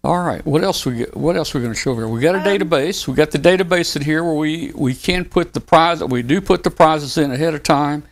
All 0.07 0.23
right. 0.23 0.43
What 0.45 0.63
else 0.63 0.85
we 0.85 0.99
get, 0.99 1.17
what 1.17 1.35
else 1.35 1.53
we 1.53 1.59
going 1.59 1.73
to 1.73 1.77
show 1.77 1.93
here? 1.93 2.07
We 2.07 2.21
got 2.21 2.33
a 2.33 2.39
database. 2.39 3.09
We 3.09 3.13
got 3.13 3.31
the 3.31 3.37
database 3.37 3.93
in 3.97 4.03
here 4.03 4.23
where 4.23 4.35
we 4.35 4.71
we 4.73 4.95
can 4.95 5.25
put 5.25 5.51
the 5.51 5.59
prize. 5.59 6.01
We 6.01 6.21
do 6.21 6.39
put 6.39 6.63
the 6.63 6.71
prizes 6.71 7.17
in 7.17 7.29
ahead 7.29 7.53
of 7.53 7.61
time, 7.61 8.03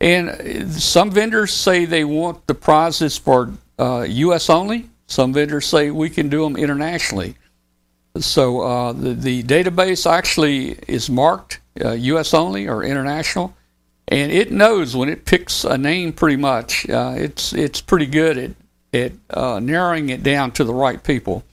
and 0.00 0.28
uh, 0.28 0.68
some 0.70 1.10
vendors 1.10 1.52
say 1.52 1.86
they 1.86 2.04
want 2.04 2.46
the 2.46 2.54
prizes 2.54 3.18
for 3.18 3.52
uh, 3.80 4.06
U.S. 4.08 4.48
only. 4.48 4.88
Some 5.08 5.32
vendors 5.32 5.66
say 5.66 5.90
we 5.90 6.08
can 6.08 6.28
do 6.28 6.44
them 6.44 6.56
internationally. 6.56 7.34
So 8.20 8.60
uh, 8.60 8.92
the 8.92 9.14
the 9.14 9.42
database 9.42 10.08
actually 10.08 10.78
is 10.86 11.10
marked 11.10 11.58
uh, 11.84 11.94
U.S. 11.94 12.32
only 12.32 12.68
or 12.68 12.84
international, 12.84 13.56
and 14.06 14.30
it 14.30 14.52
knows 14.52 14.94
when 14.94 15.08
it 15.08 15.24
picks 15.24 15.64
a 15.64 15.76
name. 15.76 16.12
Pretty 16.12 16.36
much, 16.36 16.88
uh, 16.88 17.14
it's 17.16 17.52
it's 17.52 17.80
pretty 17.80 18.06
good 18.06 18.38
at 18.38 18.50
at 18.94 19.12
uh, 19.30 19.60
narrowing 19.60 20.08
it 20.08 20.22
down 20.22 20.52
to 20.52 20.64
the 20.64 20.74
right 20.74 21.02
people. 21.02 21.44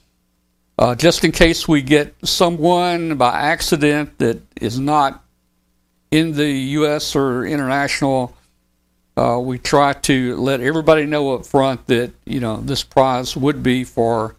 Uh, 0.78 0.96
just 0.96 1.24
in 1.24 1.32
case 1.32 1.68
we 1.68 1.82
get 1.82 2.16
someone 2.24 3.18
by 3.18 3.38
accident 3.39 4.18
that 4.20 4.42
is 4.60 4.80
not 4.80 5.24
in 6.10 6.34
the 6.34 6.50
U.S. 6.50 7.16
or 7.16 7.46
international, 7.46 8.36
uh, 9.18 9.39
we 9.42 9.58
try 9.60 9.94
to 9.94 10.36
let 10.38 10.62
everybody 10.62 11.06
know 11.06 11.36
up 11.36 11.46
front 11.46 11.86
that 11.88 12.12
you 12.26 12.39
know 12.39 12.58
this 12.58 12.84
prize 12.84 13.36
would 13.36 13.62
be 13.62 13.84
for 13.84 14.36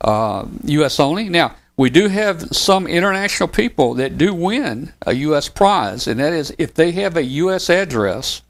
uh, 0.00 0.46
U.S. 0.64 1.00
only. 1.00 1.28
Now 1.28 1.54
we 1.76 1.90
do 1.90 2.08
have 2.08 2.54
some 2.54 2.86
international 2.86 3.48
people 3.48 3.94
that 3.94 4.18
do 4.18 4.34
win 4.34 4.92
a 5.06 5.14
U.S. 5.14 5.48
prize, 5.48 6.06
and 6.06 6.20
that 6.20 6.32
is 6.32 6.54
if 6.58 6.74
they 6.74 6.92
have 6.92 7.16
a 7.16 7.24
U.S. 7.24 7.70
address 7.70 8.42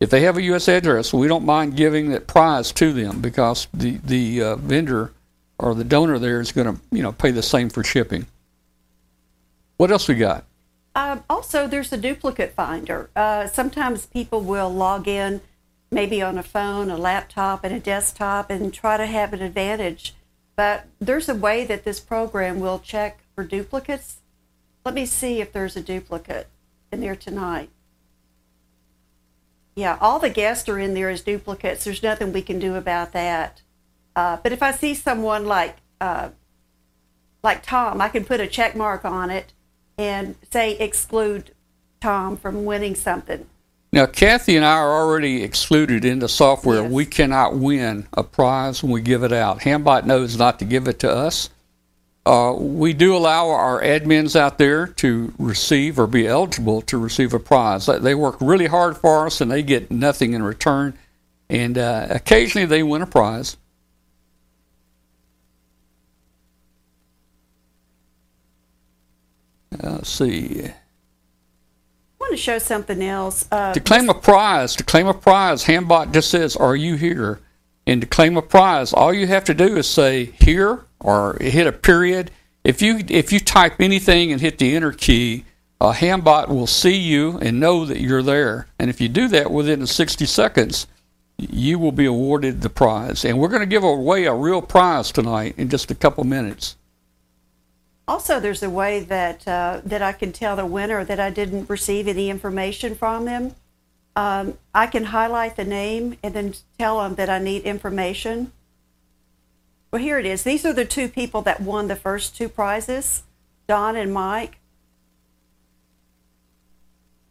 if 0.00 0.10
they 0.10 0.20
have 0.20 0.36
a 0.36 0.42
U.S. 0.42 0.68
address, 0.68 1.12
we 1.12 1.28
don't 1.28 1.44
mind 1.44 1.76
giving 1.76 2.10
that 2.10 2.26
prize 2.26 2.72
to 2.72 2.92
them 2.92 3.20
because 3.20 3.68
the 3.74 3.98
the 4.04 4.42
uh, 4.42 4.56
vendor 4.56 5.12
or 5.58 5.74
the 5.74 5.84
donor 5.84 6.18
there 6.18 6.40
is 6.40 6.52
going 6.52 6.74
to 6.74 6.80
you 6.90 7.02
know 7.02 7.12
pay 7.12 7.30
the 7.30 7.42
same 7.42 7.68
for 7.68 7.82
shipping. 7.82 8.26
What 9.76 9.90
else 9.90 10.08
we 10.08 10.14
got? 10.14 10.44
Um, 10.94 11.22
also, 11.30 11.66
there's 11.68 11.92
a 11.92 11.96
duplicate 11.96 12.52
finder. 12.52 13.10
Uh, 13.14 13.46
sometimes 13.46 14.06
people 14.06 14.40
will 14.40 14.72
log 14.72 15.06
in, 15.06 15.40
maybe 15.90 16.20
on 16.20 16.38
a 16.38 16.42
phone, 16.42 16.90
a 16.90 16.96
laptop, 16.96 17.62
and 17.62 17.72
a 17.72 17.78
desktop, 17.78 18.50
and 18.50 18.74
try 18.74 18.96
to 18.96 19.06
have 19.06 19.32
an 19.32 19.40
advantage. 19.40 20.14
But 20.56 20.86
there's 20.98 21.28
a 21.28 21.36
way 21.36 21.64
that 21.66 21.84
this 21.84 22.00
program 22.00 22.58
will 22.58 22.80
check 22.80 23.20
for 23.34 23.44
duplicates. 23.44 24.16
Let 24.84 24.94
me 24.94 25.06
see 25.06 25.40
if 25.40 25.52
there's 25.52 25.76
a 25.76 25.82
duplicate 25.82 26.48
in 26.90 27.00
there 27.00 27.14
tonight. 27.14 27.70
Yeah, 29.78 29.96
all 30.00 30.18
the 30.18 30.28
guests 30.28 30.68
are 30.68 30.76
in 30.80 30.94
there 30.94 31.08
as 31.08 31.22
duplicates. 31.22 31.84
There's 31.84 32.02
nothing 32.02 32.32
we 32.32 32.42
can 32.42 32.58
do 32.58 32.74
about 32.74 33.12
that. 33.12 33.62
Uh, 34.16 34.36
but 34.42 34.50
if 34.50 34.60
I 34.60 34.72
see 34.72 34.92
someone 34.92 35.46
like 35.46 35.76
uh, 36.00 36.30
like 37.44 37.62
Tom, 37.62 38.00
I 38.00 38.08
can 38.08 38.24
put 38.24 38.40
a 38.40 38.48
check 38.48 38.74
mark 38.74 39.04
on 39.04 39.30
it 39.30 39.52
and 39.96 40.34
say 40.50 40.72
exclude 40.78 41.52
Tom 42.00 42.36
from 42.36 42.64
winning 42.64 42.96
something. 42.96 43.46
Now, 43.92 44.06
Kathy 44.06 44.56
and 44.56 44.64
I 44.64 44.72
are 44.78 45.00
already 45.00 45.44
excluded 45.44 46.04
in 46.04 46.18
the 46.18 46.28
software. 46.28 46.82
Yes. 46.82 46.90
We 46.90 47.06
cannot 47.06 47.54
win 47.54 48.08
a 48.14 48.24
prize 48.24 48.82
when 48.82 48.90
we 48.90 49.00
give 49.00 49.22
it 49.22 49.32
out. 49.32 49.60
Hambot 49.60 50.04
knows 50.06 50.36
not 50.36 50.58
to 50.58 50.64
give 50.64 50.88
it 50.88 50.98
to 50.98 51.10
us. 51.10 51.50
Uh, 52.26 52.52
we 52.58 52.92
do 52.92 53.16
allow 53.16 53.48
our 53.48 53.80
admins 53.80 54.36
out 54.36 54.58
there 54.58 54.86
to 54.86 55.32
receive 55.38 55.98
or 55.98 56.06
be 56.06 56.26
eligible 56.26 56.82
to 56.82 56.98
receive 56.98 57.32
a 57.32 57.38
prize. 57.38 57.86
They- 57.86 58.14
work 58.14 58.36
really 58.40 58.66
hard 58.66 58.98
for 58.98 59.26
us 59.26 59.40
and 59.40 59.50
they 59.50 59.62
get 59.62 59.90
nothing 59.90 60.34
in 60.34 60.42
return. 60.42 60.98
And 61.48 61.78
uh, 61.78 62.06
occasionally 62.10 62.66
they 62.66 62.82
win 62.82 63.00
a 63.00 63.06
prize. 63.06 63.56
Uh, 69.72 69.92
let's 69.92 70.08
see. 70.10 70.64
I 70.64 70.74
want 72.20 72.32
to 72.32 72.36
show 72.36 72.58
something 72.58 73.02
else. 73.02 73.46
Uh, 73.50 73.72
To 73.72 73.80
claim 73.80 74.08
a 74.08 74.14
prize, 74.14 74.74
to 74.76 74.84
claim 74.84 75.06
a 75.06 75.14
prize, 75.14 75.64
Hambot 75.64 76.12
just 76.12 76.30
says, 76.30 76.56
"Are 76.56 76.76
you 76.76 76.96
here?" 76.96 77.40
And 77.86 78.00
to 78.00 78.06
claim 78.06 78.36
a 78.36 78.42
prize, 78.42 78.92
all 78.92 79.14
you 79.14 79.26
have 79.26 79.44
to 79.44 79.54
do 79.54 79.76
is 79.76 79.86
say 79.88 80.26
"here" 80.40 80.84
or 81.00 81.36
hit 81.40 81.66
a 81.66 81.72
period. 81.72 82.30
If 82.64 82.82
you 82.82 83.00
if 83.08 83.32
you 83.32 83.40
type 83.40 83.80
anything 83.80 84.32
and 84.32 84.40
hit 84.40 84.58
the 84.58 84.74
enter 84.74 84.92
key, 84.92 85.44
uh, 85.80 85.92
Hambot 85.92 86.48
will 86.48 86.66
see 86.66 86.96
you 86.96 87.38
and 87.38 87.60
know 87.60 87.84
that 87.84 88.00
you're 88.00 88.22
there. 88.22 88.66
And 88.78 88.90
if 88.90 89.00
you 89.00 89.08
do 89.08 89.28
that 89.28 89.50
within 89.50 89.86
60 89.86 90.26
seconds, 90.26 90.86
you 91.38 91.78
will 91.78 91.92
be 91.92 92.06
awarded 92.06 92.62
the 92.62 92.68
prize. 92.68 93.24
And 93.24 93.38
we're 93.38 93.48
going 93.48 93.60
to 93.60 93.66
give 93.66 93.84
away 93.84 94.24
a 94.24 94.34
real 94.34 94.60
prize 94.60 95.12
tonight 95.12 95.54
in 95.56 95.68
just 95.68 95.90
a 95.90 95.94
couple 95.94 96.24
minutes. 96.24 96.76
Also, 98.08 98.40
there's 98.40 98.62
a 98.62 98.70
way 98.70 99.00
that 99.00 99.46
uh, 99.46 99.82
that 99.84 100.00
I 100.00 100.12
can 100.12 100.32
tell 100.32 100.56
the 100.56 100.66
winner 100.66 101.04
that 101.04 101.20
I 101.20 101.30
didn't 101.30 101.68
receive 101.68 102.08
any 102.08 102.30
information 102.30 102.94
from 102.94 103.26
them. 103.26 103.54
Um, 104.16 104.58
I 104.74 104.86
can 104.86 105.04
highlight 105.04 105.56
the 105.56 105.64
name 105.64 106.16
and 106.22 106.34
then 106.34 106.54
tell 106.78 107.00
them 107.00 107.14
that 107.16 107.28
I 107.28 107.38
need 107.38 107.62
information. 107.62 108.52
Well, 109.90 110.02
here 110.02 110.18
it 110.18 110.26
is. 110.26 110.42
These 110.42 110.66
are 110.66 110.72
the 110.72 110.84
two 110.84 111.08
people 111.08 111.42
that 111.42 111.60
won 111.60 111.88
the 111.88 111.96
first 111.96 112.36
two 112.36 112.48
prizes, 112.48 113.22
Don 113.66 113.96
and 113.96 114.12
Mike. 114.12 114.58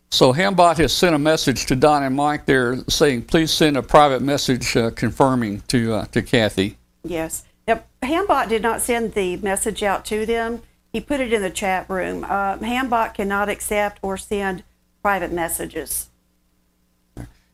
So 0.09 0.33
Hambot 0.33 0.77
has 0.77 0.93
sent 0.93 1.13
a 1.13 1.19
message 1.19 1.65
to 1.67 1.75
Don 1.75 2.01
and 2.01 2.15
Mike 2.15 2.45
there 2.45 2.77
saying, 2.87 3.23
please 3.23 3.51
send 3.51 3.77
a 3.77 3.83
private 3.83 4.21
message 4.21 4.75
uh, 4.75 4.89
confirming 4.91 5.61
to 5.67 5.93
uh, 5.93 6.05
to 6.05 6.21
Kathy. 6.21 6.77
Yes. 7.03 7.43
Now, 7.67 7.83
Hambot 8.01 8.49
did 8.49 8.61
not 8.61 8.81
send 8.81 9.13
the 9.13 9.37
message 9.37 9.83
out 9.83 10.05
to 10.05 10.25
them. 10.25 10.63
He 10.93 11.01
put 11.01 11.19
it 11.19 11.33
in 11.33 11.41
the 11.41 11.49
chat 11.49 11.89
room. 11.89 12.23
Uh, 12.23 12.57
Hambot 12.57 13.13
cannot 13.13 13.49
accept 13.49 13.99
or 14.01 14.17
send 14.17 14.63
private 15.03 15.31
messages. 15.31 16.09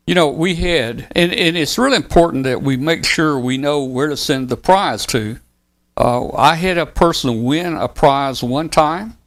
You 0.06 0.16
know, 0.16 0.28
we 0.28 0.56
had, 0.56 1.08
and, 1.16 1.32
and 1.32 1.56
it's 1.56 1.78
really 1.78 1.96
important 1.96 2.44
that 2.44 2.62
we 2.62 2.76
make 2.76 3.06
sure 3.06 3.40
we 3.40 3.58
know 3.58 3.84
where 3.86 4.10
to 4.10 4.18
send 4.18 4.50
the 4.50 4.58
prize 4.58 5.06
to. 5.08 5.40
Uh, 5.96 6.30
I 6.36 6.56
had 6.56 6.78
a 6.78 6.86
person 6.86 7.44
win 7.44 7.74
a 7.76 7.88
prize 7.88 8.44
one 8.44 8.68
time, 8.68 9.18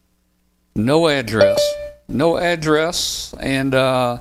no 0.75 1.09
address, 1.09 1.65
no 2.09 2.37
address, 2.37 3.35
and 3.41 3.75
uh, 3.75 4.19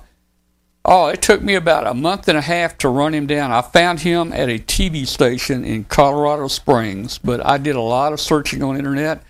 oh, 0.86 1.08
it 1.08 1.22
took 1.22 1.42
me 1.42 1.56
about 1.56 1.88
a 1.88 1.94
month 1.94 2.30
and 2.30 2.38
a 2.38 2.42
half 2.42 2.78
to 2.80 2.90
run 2.90 3.14
him 3.14 3.28
down. 3.28 3.52
I 3.52 3.62
found 3.62 4.00
him 4.00 4.32
at 4.32 4.48
a 4.48 4.60
TV 4.60 5.06
station 5.06 5.66
in 5.66 5.84
Colorado 5.84 6.48
Springs, 6.48 7.18
but 7.18 7.46
I 7.46 7.58
did 7.58 7.76
a 7.76 7.82
lot 7.82 8.14
of 8.14 8.22
searching 8.22 8.64
on 8.64 8.78
internet. 8.78 9.24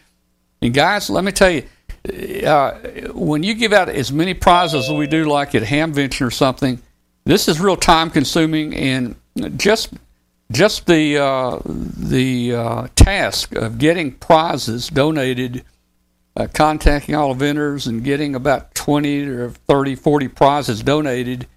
And 0.62 0.74
guys, 0.74 1.10
let 1.10 1.24
me 1.24 1.32
tell 1.32 1.50
you, 1.50 1.64
uh, 2.46 2.80
when 3.14 3.42
you 3.42 3.56
give 3.56 3.74
out 3.74 3.90
as 3.90 4.12
many 4.12 4.36
prizes 4.36 4.90
as 4.90 4.96
we 4.96 5.08
do, 5.08 5.26
like 5.26 5.56
at 5.56 5.64
Hamvention 5.64 6.28
or 6.28 6.32
something, 6.32 6.82
this 7.26 7.48
is 7.48 7.60
real 7.60 7.76
time 7.76 8.10
consuming, 8.10 8.74
and 8.76 9.16
just 9.58 9.94
just 10.52 10.86
the 10.86 11.18
uh, 11.18 11.60
the 11.66 12.56
uh, 12.56 12.88
task 12.96 13.56
of 13.56 13.78
getting 13.78 14.12
prizes 14.12 14.88
donated, 14.90 15.64
uh, 16.38 16.48
contacting 16.54 17.16
all 17.16 17.34
the 17.34 17.40
vendors, 17.46 17.88
and 17.88 18.04
getting 18.04 18.36
about 18.36 18.74
20 18.76 19.26
or 19.28 19.50
30, 19.50 19.96
40 19.96 20.28
prizes 20.30 20.84
donated 20.84 21.48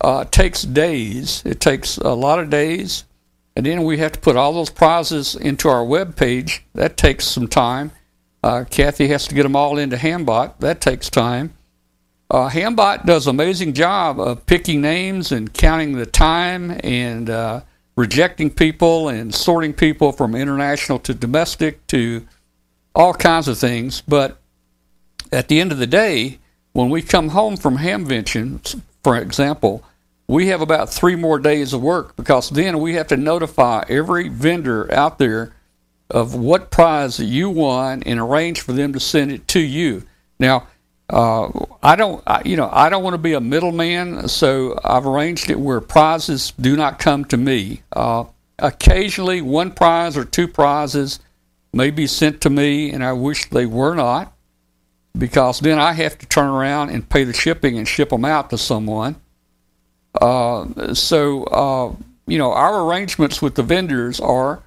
uh, 0.00 0.24
takes 0.24 0.62
days. 0.62 1.42
It 1.44 1.60
takes 1.60 1.98
a 1.98 2.14
lot 2.14 2.38
of 2.38 2.48
days, 2.48 3.04
and 3.56 3.66
then 3.66 3.82
we 3.82 3.98
have 3.98 4.12
to 4.12 4.20
put 4.20 4.36
all 4.36 4.52
those 4.52 4.70
prizes 4.70 5.34
into 5.34 5.68
our 5.68 5.84
web 5.84 6.16
page. 6.16 6.64
That 6.74 6.96
takes 6.96 7.26
some 7.26 7.48
time. 7.48 7.90
Uh, 8.42 8.64
Kathy 8.70 9.08
has 9.08 9.26
to 9.26 9.34
get 9.34 9.42
them 9.42 9.56
all 9.56 9.76
into 9.76 9.96
Hambot. 9.96 10.58
That 10.60 10.80
takes 10.80 11.10
time. 11.10 11.54
Uh, 12.30 12.48
Hambot 12.48 13.04
does 13.06 13.26
an 13.26 13.30
amazing 13.30 13.72
job 13.72 14.20
of 14.20 14.46
picking 14.46 14.80
names 14.80 15.32
and 15.32 15.52
counting 15.52 15.94
the 15.94 16.06
time 16.06 16.78
and 16.84 17.28
uh, 17.28 17.62
rejecting 17.96 18.50
people 18.50 19.08
and 19.08 19.34
sorting 19.34 19.72
people 19.72 20.12
from 20.12 20.36
international 20.36 21.00
to 21.00 21.12
domestic 21.12 21.84
to 21.88 22.24
all 22.94 23.12
kinds 23.12 23.48
of 23.48 23.58
things. 23.58 24.00
But 24.02 24.38
at 25.32 25.48
the 25.48 25.60
end 25.60 25.72
of 25.72 25.78
the 25.78 25.88
day, 25.88 26.38
when 26.72 26.88
we 26.88 27.02
come 27.02 27.30
home 27.30 27.56
from 27.56 27.78
Hamvention, 27.78 28.80
for 29.02 29.16
example, 29.16 29.82
we 30.28 30.46
have 30.46 30.60
about 30.60 30.88
three 30.88 31.16
more 31.16 31.40
days 31.40 31.72
of 31.72 31.82
work 31.82 32.14
because 32.14 32.50
then 32.50 32.78
we 32.78 32.94
have 32.94 33.08
to 33.08 33.16
notify 33.16 33.82
every 33.88 34.28
vendor 34.28 34.92
out 34.94 35.18
there 35.18 35.52
of 36.08 36.36
what 36.36 36.70
prize 36.70 37.18
you 37.18 37.50
won 37.50 38.04
and 38.04 38.20
arrange 38.20 38.60
for 38.60 38.72
them 38.72 38.92
to 38.92 39.00
send 39.00 39.32
it 39.32 39.48
to 39.48 39.60
you. 39.60 40.04
Now, 40.38 40.68
uh, 41.10 41.66
I 41.82 41.96
don't, 41.96 42.22
I, 42.26 42.42
you 42.44 42.56
know, 42.56 42.70
I 42.72 42.88
don't 42.88 43.02
want 43.02 43.14
to 43.14 43.18
be 43.18 43.32
a 43.32 43.40
middleman, 43.40 44.28
so 44.28 44.78
I've 44.84 45.06
arranged 45.06 45.50
it 45.50 45.58
where 45.58 45.80
prizes 45.80 46.52
do 46.60 46.76
not 46.76 46.98
come 46.98 47.24
to 47.26 47.36
me. 47.36 47.82
Uh, 47.92 48.24
occasionally, 48.58 49.42
one 49.42 49.72
prize 49.72 50.16
or 50.16 50.24
two 50.24 50.46
prizes 50.46 51.18
may 51.72 51.90
be 51.90 52.06
sent 52.06 52.40
to 52.42 52.50
me, 52.50 52.90
and 52.90 53.04
I 53.04 53.12
wish 53.12 53.50
they 53.50 53.66
were 53.66 53.94
not, 53.94 54.32
because 55.18 55.60
then 55.60 55.78
I 55.78 55.92
have 55.94 56.16
to 56.18 56.26
turn 56.26 56.48
around 56.48 56.90
and 56.90 57.08
pay 57.08 57.24
the 57.24 57.32
shipping 57.32 57.76
and 57.76 57.88
ship 57.88 58.10
them 58.10 58.24
out 58.24 58.50
to 58.50 58.58
someone. 58.58 59.16
Uh, 60.20 60.94
so, 60.94 61.44
uh, 61.44 61.94
you 62.26 62.38
know, 62.38 62.52
our 62.52 62.84
arrangements 62.84 63.42
with 63.42 63.56
the 63.56 63.62
vendors 63.62 64.20
are 64.20 64.62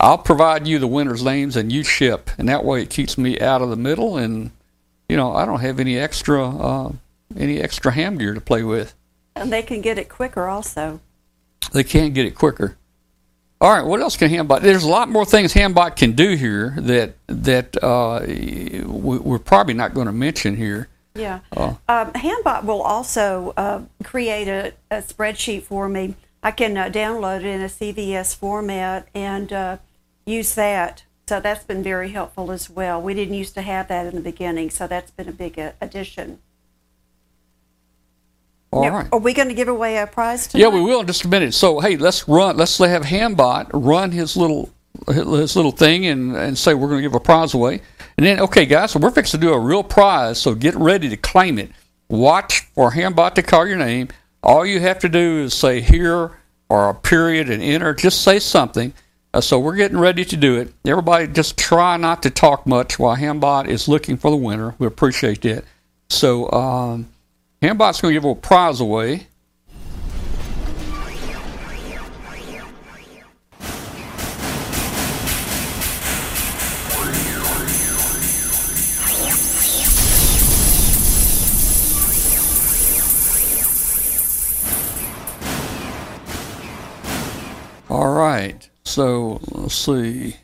I'll 0.00 0.18
provide 0.18 0.66
you 0.66 0.78
the 0.78 0.86
winners' 0.86 1.24
names 1.24 1.56
and 1.56 1.72
you 1.72 1.82
ship, 1.82 2.30
and 2.38 2.48
that 2.48 2.64
way 2.64 2.82
it 2.82 2.90
keeps 2.90 3.18
me 3.18 3.40
out 3.40 3.62
of 3.62 3.70
the 3.70 3.76
middle, 3.76 4.16
and 4.16 4.50
you 5.08 5.16
know 5.16 5.34
I 5.34 5.44
don't 5.44 5.60
have 5.60 5.80
any 5.80 5.98
extra 5.98 6.48
uh, 6.48 6.92
any 7.36 7.60
extra 7.60 7.92
ham 7.92 8.18
gear 8.18 8.34
to 8.34 8.40
play 8.40 8.62
with. 8.62 8.94
And 9.34 9.52
they 9.52 9.62
can 9.62 9.80
get 9.80 9.98
it 9.98 10.08
quicker 10.08 10.48
also. 10.48 11.00
They 11.72 11.84
can 11.84 12.12
get 12.12 12.26
it 12.26 12.34
quicker. 12.34 12.76
All 13.60 13.72
right, 13.72 13.84
what 13.84 14.00
else 14.00 14.16
can 14.16 14.30
Hambot? 14.30 14.62
There's 14.62 14.84
a 14.84 14.88
lot 14.88 15.08
more 15.08 15.24
things 15.24 15.52
Hambot 15.52 15.96
can 15.96 16.12
do 16.12 16.36
here 16.36 16.74
that 16.78 17.16
that 17.26 17.82
uh, 17.82 18.20
we, 18.24 19.18
we're 19.18 19.38
probably 19.40 19.74
not 19.74 19.94
going 19.94 20.06
to 20.06 20.12
mention 20.12 20.56
here. 20.56 20.88
Yeah. 21.14 21.40
Oh. 21.56 21.78
Um, 21.88 22.12
Hambot 22.12 22.64
will 22.64 22.82
also 22.82 23.52
uh, 23.56 23.82
create 24.04 24.46
a, 24.46 24.72
a 24.90 25.02
spreadsheet 25.02 25.64
for 25.64 25.88
me. 25.88 26.14
I 26.40 26.52
can 26.52 26.76
uh, 26.76 26.88
download 26.88 27.40
it 27.40 27.46
in 27.46 27.60
a 27.60 27.64
CVS 27.64 28.36
format 28.36 29.08
and 29.12 29.52
uh, 29.52 29.78
use 30.24 30.54
that. 30.54 31.02
So 31.28 31.40
that's 31.40 31.62
been 31.62 31.82
very 31.82 32.08
helpful 32.08 32.50
as 32.50 32.70
well. 32.70 33.02
We 33.02 33.12
didn't 33.12 33.34
used 33.34 33.52
to 33.56 33.60
have 33.60 33.88
that 33.88 34.06
in 34.06 34.14
the 34.14 34.22
beginning, 34.22 34.70
so 34.70 34.86
that's 34.86 35.10
been 35.10 35.28
a 35.28 35.32
big 35.32 35.58
uh, 35.58 35.72
addition. 35.78 36.38
All 38.70 38.82
Now, 38.82 38.94
right. 38.94 39.08
Are 39.12 39.18
we 39.18 39.34
going 39.34 39.48
to 39.48 39.54
give 39.54 39.68
away 39.68 39.98
a 39.98 40.06
prize 40.06 40.46
tonight? 40.46 40.62
Yeah, 40.62 40.68
we 40.68 40.80
will 40.80 41.00
in 41.00 41.06
just 41.06 41.26
a 41.26 41.28
minute. 41.28 41.52
So 41.52 41.80
hey, 41.80 41.98
let's 41.98 42.26
run. 42.26 42.56
Let's 42.56 42.78
have 42.78 43.02
Hambot 43.02 43.68
run 43.74 44.10
his 44.10 44.38
little 44.38 44.70
his 45.06 45.54
little 45.54 45.70
thing 45.70 46.06
and 46.06 46.34
and 46.34 46.56
say 46.56 46.72
we're 46.72 46.88
going 46.88 47.02
to 47.02 47.06
give 47.06 47.14
a 47.14 47.20
prize 47.20 47.52
away. 47.52 47.82
And 48.16 48.24
then 48.24 48.40
okay, 48.40 48.64
guys, 48.64 48.92
so 48.92 48.98
we're 48.98 49.10
fixing 49.10 49.38
to 49.38 49.46
do 49.46 49.52
a 49.52 49.60
real 49.60 49.82
prize. 49.82 50.40
So 50.40 50.54
get 50.54 50.74
ready 50.76 51.10
to 51.10 51.16
claim 51.18 51.58
it. 51.58 51.70
Watch 52.08 52.60
for 52.74 52.92
Hambot 52.92 53.34
to 53.34 53.42
call 53.42 53.66
your 53.66 53.76
name. 53.76 54.08
All 54.42 54.64
you 54.64 54.80
have 54.80 54.98
to 55.00 55.10
do 55.10 55.42
is 55.42 55.52
say 55.52 55.82
here 55.82 56.38
or 56.70 56.88
a 56.88 56.94
period 56.94 57.50
and 57.50 57.62
enter. 57.62 57.92
Just 57.92 58.22
say 58.22 58.38
something. 58.38 58.94
Uh, 59.34 59.40
so 59.40 59.58
we're 59.58 59.76
getting 59.76 59.98
ready 59.98 60.24
to 60.24 60.36
do 60.36 60.56
it. 60.56 60.72
Everybody, 60.86 61.26
just 61.26 61.58
try 61.58 61.96
not 61.96 62.22
to 62.22 62.30
talk 62.30 62.66
much 62.66 62.98
while 62.98 63.16
Hambot 63.16 63.68
is 63.68 63.86
looking 63.86 64.16
for 64.16 64.30
the 64.30 64.36
winner. 64.36 64.74
We 64.78 64.86
appreciate 64.86 65.42
that. 65.42 65.64
So 66.08 66.50
um, 66.50 67.08
Hambot's 67.60 68.00
going 68.00 68.14
to 68.14 68.20
give 68.20 68.24
a 68.24 68.34
prize 68.34 68.80
away. 68.80 69.26
All 87.90 88.12
right. 88.12 88.67
So 88.88 89.38
let's 89.50 89.74
see. 89.74 90.34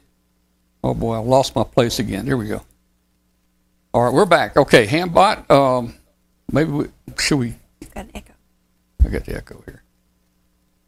Oh 0.85 0.93
boy, 0.93 1.15
I 1.15 1.19
lost 1.19 1.57
my 1.57 1.65
place 1.65 1.99
again. 1.99 2.27
There 2.27 2.37
we 2.37 2.47
go. 2.47 2.61
All 3.95 4.03
right, 4.03 4.13
we're 4.13 4.27
back. 4.27 4.59
Okay, 4.59 4.87
Hambot. 4.87 5.51
Um, 5.51 5.95
maybe 6.53 6.71
we, 6.71 6.87
should 7.19 7.39
we? 7.39 7.55
Got 7.95 8.05
an 8.05 8.11
echo. 8.15 8.35
I 9.03 9.09
got 9.09 9.25
the 9.25 9.35
echo 9.35 9.63
here. 9.65 9.83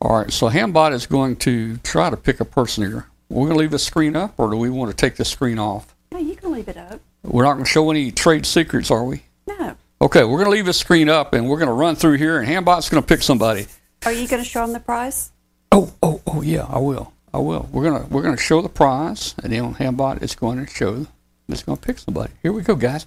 All 0.03 0.19
right, 0.19 0.31
so 0.31 0.51
Hambot 0.51 0.93
is 0.93 1.07
going 1.07 1.37
to 1.37 1.79
try 1.79 2.11
to 2.11 2.17
pick 2.19 2.41
a 2.41 2.45
person 2.45 2.85
here. 2.85 3.07
We're 3.31 3.47
going 3.47 3.57
to 3.57 3.61
leave 3.61 3.71
the 3.71 3.79
screen 3.79 4.17
up, 4.17 4.35
or 4.37 4.51
do 4.51 4.59
we 4.59 4.69
want 4.69 4.91
to 4.91 4.97
take 4.97 5.17
the 5.17 5.25
screen 5.25 5.59
off? 5.59 5.97
No, 6.13 6.19
you 6.19 6.37
can 6.37 6.53
leave 6.53 6.69
it 6.69 6.77
up. 6.77 7.01
We're 7.23 7.45
not 7.45 7.55
going 7.55 7.65
to 7.65 7.71
show 7.71 7.91
any 7.91 8.13
trade 8.13 8.45
secrets, 8.45 8.91
are 8.91 9.05
we? 9.05 9.23
No. 9.47 9.77
Okay, 10.03 10.25
we're 10.25 10.37
going 10.37 10.45
to 10.45 10.51
leave 10.51 10.67
the 10.67 10.75
screen 10.75 11.09
up, 11.09 11.33
and 11.33 11.49
we're 11.49 11.59
going 11.59 11.69
to 11.69 11.73
run 11.73 11.97
through 11.97 12.19
here, 12.19 12.39
and 12.39 12.47
Hambot's 12.47 12.91
going 12.91 13.03
to 13.03 13.07
pick 13.07 13.23
somebody. 13.23 13.67
Are 14.05 14.13
you 14.13 14.29
going 14.29 14.43
to 14.43 14.49
show 14.49 14.61
them 14.61 14.75
the 14.75 14.81
prize? 14.81 15.33
Oh, 15.73 15.95
oh, 16.03 16.21
oh, 16.27 16.43
yeah, 16.43 16.67
I 16.69 16.79
will. 16.79 17.15
I 17.37 17.39
will. 17.39 17.69
We're 17.71 17.85
gonna 17.85 18.07
we're 18.07 18.23
gonna 18.23 18.39
show 18.39 18.63
the 18.63 18.71
prize, 18.71 19.35
and 19.43 19.53
then 19.53 19.75
Hambot 19.75 20.23
is 20.23 20.35
going 20.35 20.65
to 20.65 20.73
show. 20.73 21.07
It's 21.51 21.63
going 21.63 21.77
to 21.77 21.87
pick 21.87 21.99
somebody. 21.99 22.33
Here 22.43 22.51
we 22.51 22.63
go, 22.63 22.75
guys. 22.75 23.07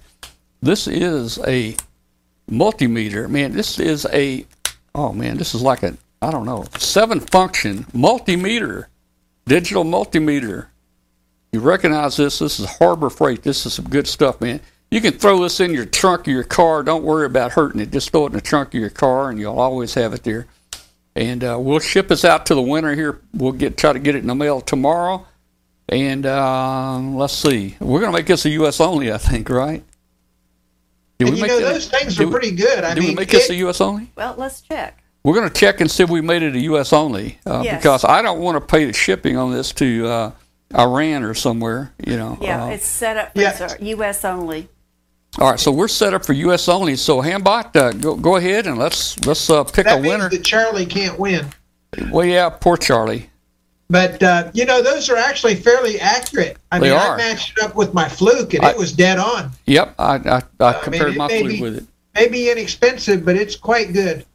This 0.62 0.86
is 0.86 1.38
a 1.48 1.76
multimeter. 2.48 3.28
Man, 3.28 3.54
this 3.54 3.80
is 3.80 4.06
a. 4.12 4.46
Oh 4.94 5.12
man, 5.12 5.36
this 5.36 5.52
is 5.52 5.62
like 5.62 5.82
a 5.82 5.96
I 6.22 6.30
don't 6.30 6.46
know 6.46 6.64
seven 6.78 7.18
function 7.18 7.86
multimeter, 7.86 8.86
digital 9.46 9.82
multimeter. 9.82 10.66
You 11.52 11.58
recognize 11.58 12.16
this? 12.16 12.38
This 12.38 12.60
is 12.60 12.66
Harbor 12.76 13.10
Freight. 13.10 13.42
This 13.42 13.66
is 13.66 13.74
some 13.74 13.88
good 13.88 14.06
stuff, 14.06 14.40
man. 14.40 14.60
You 14.92 15.00
can 15.00 15.14
throw 15.14 15.42
this 15.42 15.58
in 15.58 15.74
your 15.74 15.86
trunk 15.86 16.28
of 16.28 16.32
your 16.32 16.44
car. 16.44 16.84
Don't 16.84 17.02
worry 17.02 17.26
about 17.26 17.52
hurting 17.52 17.80
it. 17.80 17.90
Just 17.90 18.10
throw 18.12 18.26
it 18.26 18.28
in 18.28 18.34
the 18.34 18.40
trunk 18.40 18.68
of 18.68 18.80
your 18.80 18.90
car, 18.90 19.28
and 19.28 19.40
you'll 19.40 19.58
always 19.58 19.94
have 19.94 20.14
it 20.14 20.22
there 20.22 20.46
and 21.20 21.44
uh, 21.44 21.58
we'll 21.60 21.80
ship 21.80 22.08
this 22.08 22.24
out 22.24 22.46
to 22.46 22.54
the 22.54 22.62
winner 22.62 22.94
here. 22.94 23.20
We'll 23.34 23.52
get 23.52 23.76
try 23.76 23.92
to 23.92 23.98
get 23.98 24.14
it 24.14 24.20
in 24.20 24.26
the 24.26 24.34
mail 24.34 24.62
tomorrow, 24.62 25.26
and 25.86 26.24
uh, 26.24 26.98
let's 26.98 27.34
see. 27.34 27.76
We're 27.78 28.00
going 28.00 28.10
to 28.10 28.18
make 28.18 28.26
this 28.26 28.46
a 28.46 28.50
U.S. 28.50 28.80
only, 28.80 29.12
I 29.12 29.18
think, 29.18 29.50
right? 29.50 29.84
Did 31.18 31.28
and 31.28 31.36
you 31.36 31.46
know 31.46 31.60
those 31.60 31.88
things 31.88 32.18
are 32.18 32.26
pretty 32.26 32.52
good. 32.52 32.82
I 32.84 32.94
did 32.94 33.00
mean, 33.00 33.10
we 33.10 33.16
make 33.16 33.28
it, 33.28 33.32
this 33.32 33.50
a 33.50 33.54
U.S. 33.56 33.82
only? 33.82 34.10
Well, 34.16 34.34
let's 34.38 34.62
check. 34.62 35.04
We're 35.22 35.34
going 35.34 35.48
to 35.48 35.54
check 35.54 35.82
and 35.82 35.90
see 35.90 36.02
if 36.02 36.08
we 36.08 36.22
made 36.22 36.42
it 36.42 36.56
a 36.56 36.60
U.S. 36.60 36.94
only 36.94 37.38
uh, 37.44 37.60
yes. 37.62 37.76
because 37.76 38.06
I 38.06 38.22
don't 38.22 38.40
want 38.40 38.56
to 38.56 38.66
pay 38.66 38.86
the 38.86 38.94
shipping 38.94 39.36
on 39.36 39.52
this 39.52 39.72
to 39.74 40.06
uh, 40.06 40.32
Iran 40.74 41.22
or 41.22 41.34
somewhere. 41.34 41.92
You 42.02 42.16
know. 42.16 42.38
Yeah, 42.40 42.64
uh, 42.64 42.68
it's 42.68 42.86
set 42.86 43.18
up 43.18 43.34
for 43.34 43.40
yeah. 43.42 43.74
U.S. 43.78 44.24
only. 44.24 44.70
All 45.38 45.50
right, 45.50 45.60
so 45.60 45.70
we're 45.70 45.88
set 45.88 46.12
up 46.12 46.24
for 46.26 46.32
U.S. 46.32 46.68
only. 46.68 46.96
So 46.96 47.22
Hambot, 47.22 47.74
uh, 47.76 47.92
go 47.92 48.16
go 48.16 48.36
ahead 48.36 48.66
and 48.66 48.76
let's 48.78 49.24
let's 49.26 49.48
uh, 49.48 49.62
pick 49.64 49.86
that 49.86 49.98
a 49.98 50.02
winner. 50.02 50.28
That 50.28 50.42
Charlie 50.44 50.86
can't 50.86 51.18
win. 51.18 51.46
Well, 52.10 52.26
yeah, 52.26 52.48
poor 52.50 52.76
Charlie. 52.76 53.30
But 53.88 54.22
uh, 54.22 54.50
you 54.54 54.64
know, 54.64 54.82
those 54.82 55.08
are 55.08 55.16
actually 55.16 55.54
fairly 55.56 56.00
accurate. 56.00 56.56
I 56.72 56.78
They 56.80 56.88
mean, 56.90 56.98
are. 56.98 57.14
I 57.14 57.16
matched 57.16 57.58
it 57.58 57.64
up 57.64 57.74
with 57.76 57.94
my 57.94 58.08
fluke, 58.08 58.54
and 58.54 58.64
I- 58.64 58.70
it 58.70 58.76
was 58.76 58.92
dead 58.92 59.18
on. 59.18 59.50
Yep, 59.66 59.94
I 59.98 60.14
I, 60.16 60.42
I 60.60 60.72
mean, 60.72 60.82
compared 60.82 61.12
it 61.14 61.16
my 61.18 61.28
fluke 61.28 61.48
be- 61.48 61.60
with 61.62 61.76
it. 61.78 61.84
Maybe 62.14 62.50
inexpensive, 62.50 63.24
but 63.24 63.36
it's 63.36 63.54
quite 63.54 63.92
good. 63.92 64.26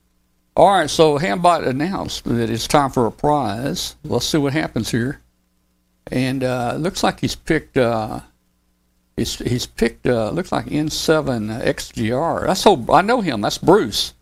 All 0.55 0.73
right, 0.73 0.89
so 0.89 1.19
Hambot 1.19 1.67
announced 1.67 2.23
that 2.23 2.49
it's 2.49 2.67
time 2.67 2.89
for 2.89 3.05
a 3.05 3.11
prize. 3.11 3.97
Let's 4.05 4.25
see 4.25 4.37
what 4.37 4.53
happens 4.53 4.89
here. 4.91 5.19
And 6.07 6.41
uh, 6.45 6.75
looks 6.79 7.03
like 7.03 7.19
he's 7.19 7.35
picked. 7.35 7.75
Uh, 7.75 8.21
he's 9.17 9.37
he's 9.37 9.65
picked. 9.65 10.05
Uh, 10.05 10.29
looks 10.31 10.51
like 10.51 10.65
N7 10.65 11.63
XGR. 11.63 12.47
That's 12.47 12.61
so 12.61 12.85
I 12.91 13.01
know 13.01 13.21
him. 13.21 13.41
That's 13.41 13.57
Bruce. 13.57 14.13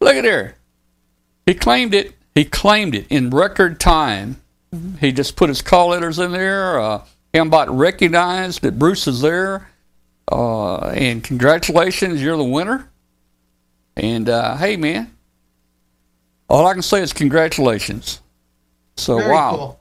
Look 0.00 0.16
at 0.16 0.22
there. 0.22 0.56
He 1.46 1.54
claimed 1.54 1.94
it. 1.94 2.14
He 2.34 2.44
claimed 2.44 2.94
it 2.94 3.06
in 3.08 3.30
record 3.30 3.80
time. 3.80 4.40
He 5.00 5.12
just 5.12 5.34
put 5.34 5.48
his 5.48 5.62
call 5.62 5.88
letters 5.88 6.18
in 6.18 6.32
there. 6.32 6.78
Uh, 6.78 7.04
Hambot 7.34 7.66
recognized 7.70 8.62
that 8.62 8.78
Bruce 8.78 9.06
is 9.06 9.20
there. 9.20 9.68
Uh, 10.30 10.76
and 10.90 11.24
congratulations, 11.24 12.22
you're 12.22 12.36
the 12.36 12.44
winner. 12.44 12.90
And 13.96 14.28
uh, 14.28 14.56
hey, 14.56 14.76
man, 14.76 15.16
all 16.48 16.66
I 16.66 16.74
can 16.74 16.82
say 16.82 17.00
is 17.02 17.12
congratulations. 17.12 18.20
So 18.96 19.18
Very 19.18 19.32
wow, 19.32 19.56
cool. 19.56 19.80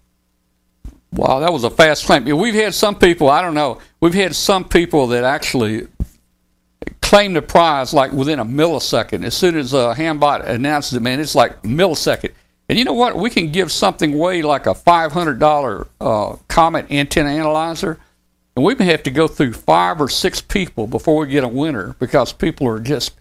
Wow, 1.13 1.39
that 1.39 1.51
was 1.53 1.63
a 1.63 1.69
fast 1.69 2.05
claim. 2.05 2.25
We've 2.25 2.53
had 2.53 2.73
some 2.73 2.95
people, 2.95 3.29
I 3.29 3.41
don't 3.41 3.53
know, 3.53 3.79
we've 3.99 4.13
had 4.13 4.35
some 4.35 4.67
people 4.67 5.07
that 5.07 5.23
actually 5.23 5.87
claim 7.01 7.33
the 7.33 7.41
prize 7.41 7.93
like 7.93 8.11
within 8.11 8.39
a 8.39 8.45
millisecond. 8.45 9.23
As 9.23 9.35
soon 9.35 9.57
as 9.57 9.73
uh, 9.73 9.93
Hambot 9.93 10.45
announces 10.47 10.93
it, 10.93 11.01
man, 11.01 11.19
it's 11.19 11.35
like 11.35 11.61
millisecond. 11.63 12.31
And 12.69 12.77
you 12.77 12.83
know 12.83 12.93
what? 12.93 13.15
We 13.15 13.29
can 13.29 13.51
give 13.51 13.71
something 13.71 14.17
way 14.17 14.41
like 14.41 14.65
a 14.65 14.73
five 14.73 15.13
hundred 15.13 15.39
dollar 15.39 15.87
uh, 16.01 16.35
Comet 16.49 16.91
antenna 16.91 17.29
analyzer, 17.29 17.97
and 18.55 18.65
we 18.65 18.75
may 18.75 18.85
have 18.85 19.03
to 19.03 19.11
go 19.11 19.27
through 19.27 19.53
five 19.53 20.01
or 20.01 20.09
six 20.09 20.41
people 20.41 20.85
before 20.85 21.21
we 21.21 21.27
get 21.27 21.45
a 21.45 21.47
winner 21.47 21.95
because 21.99 22.33
people 22.33 22.67
are 22.67 22.79
just 22.79 23.15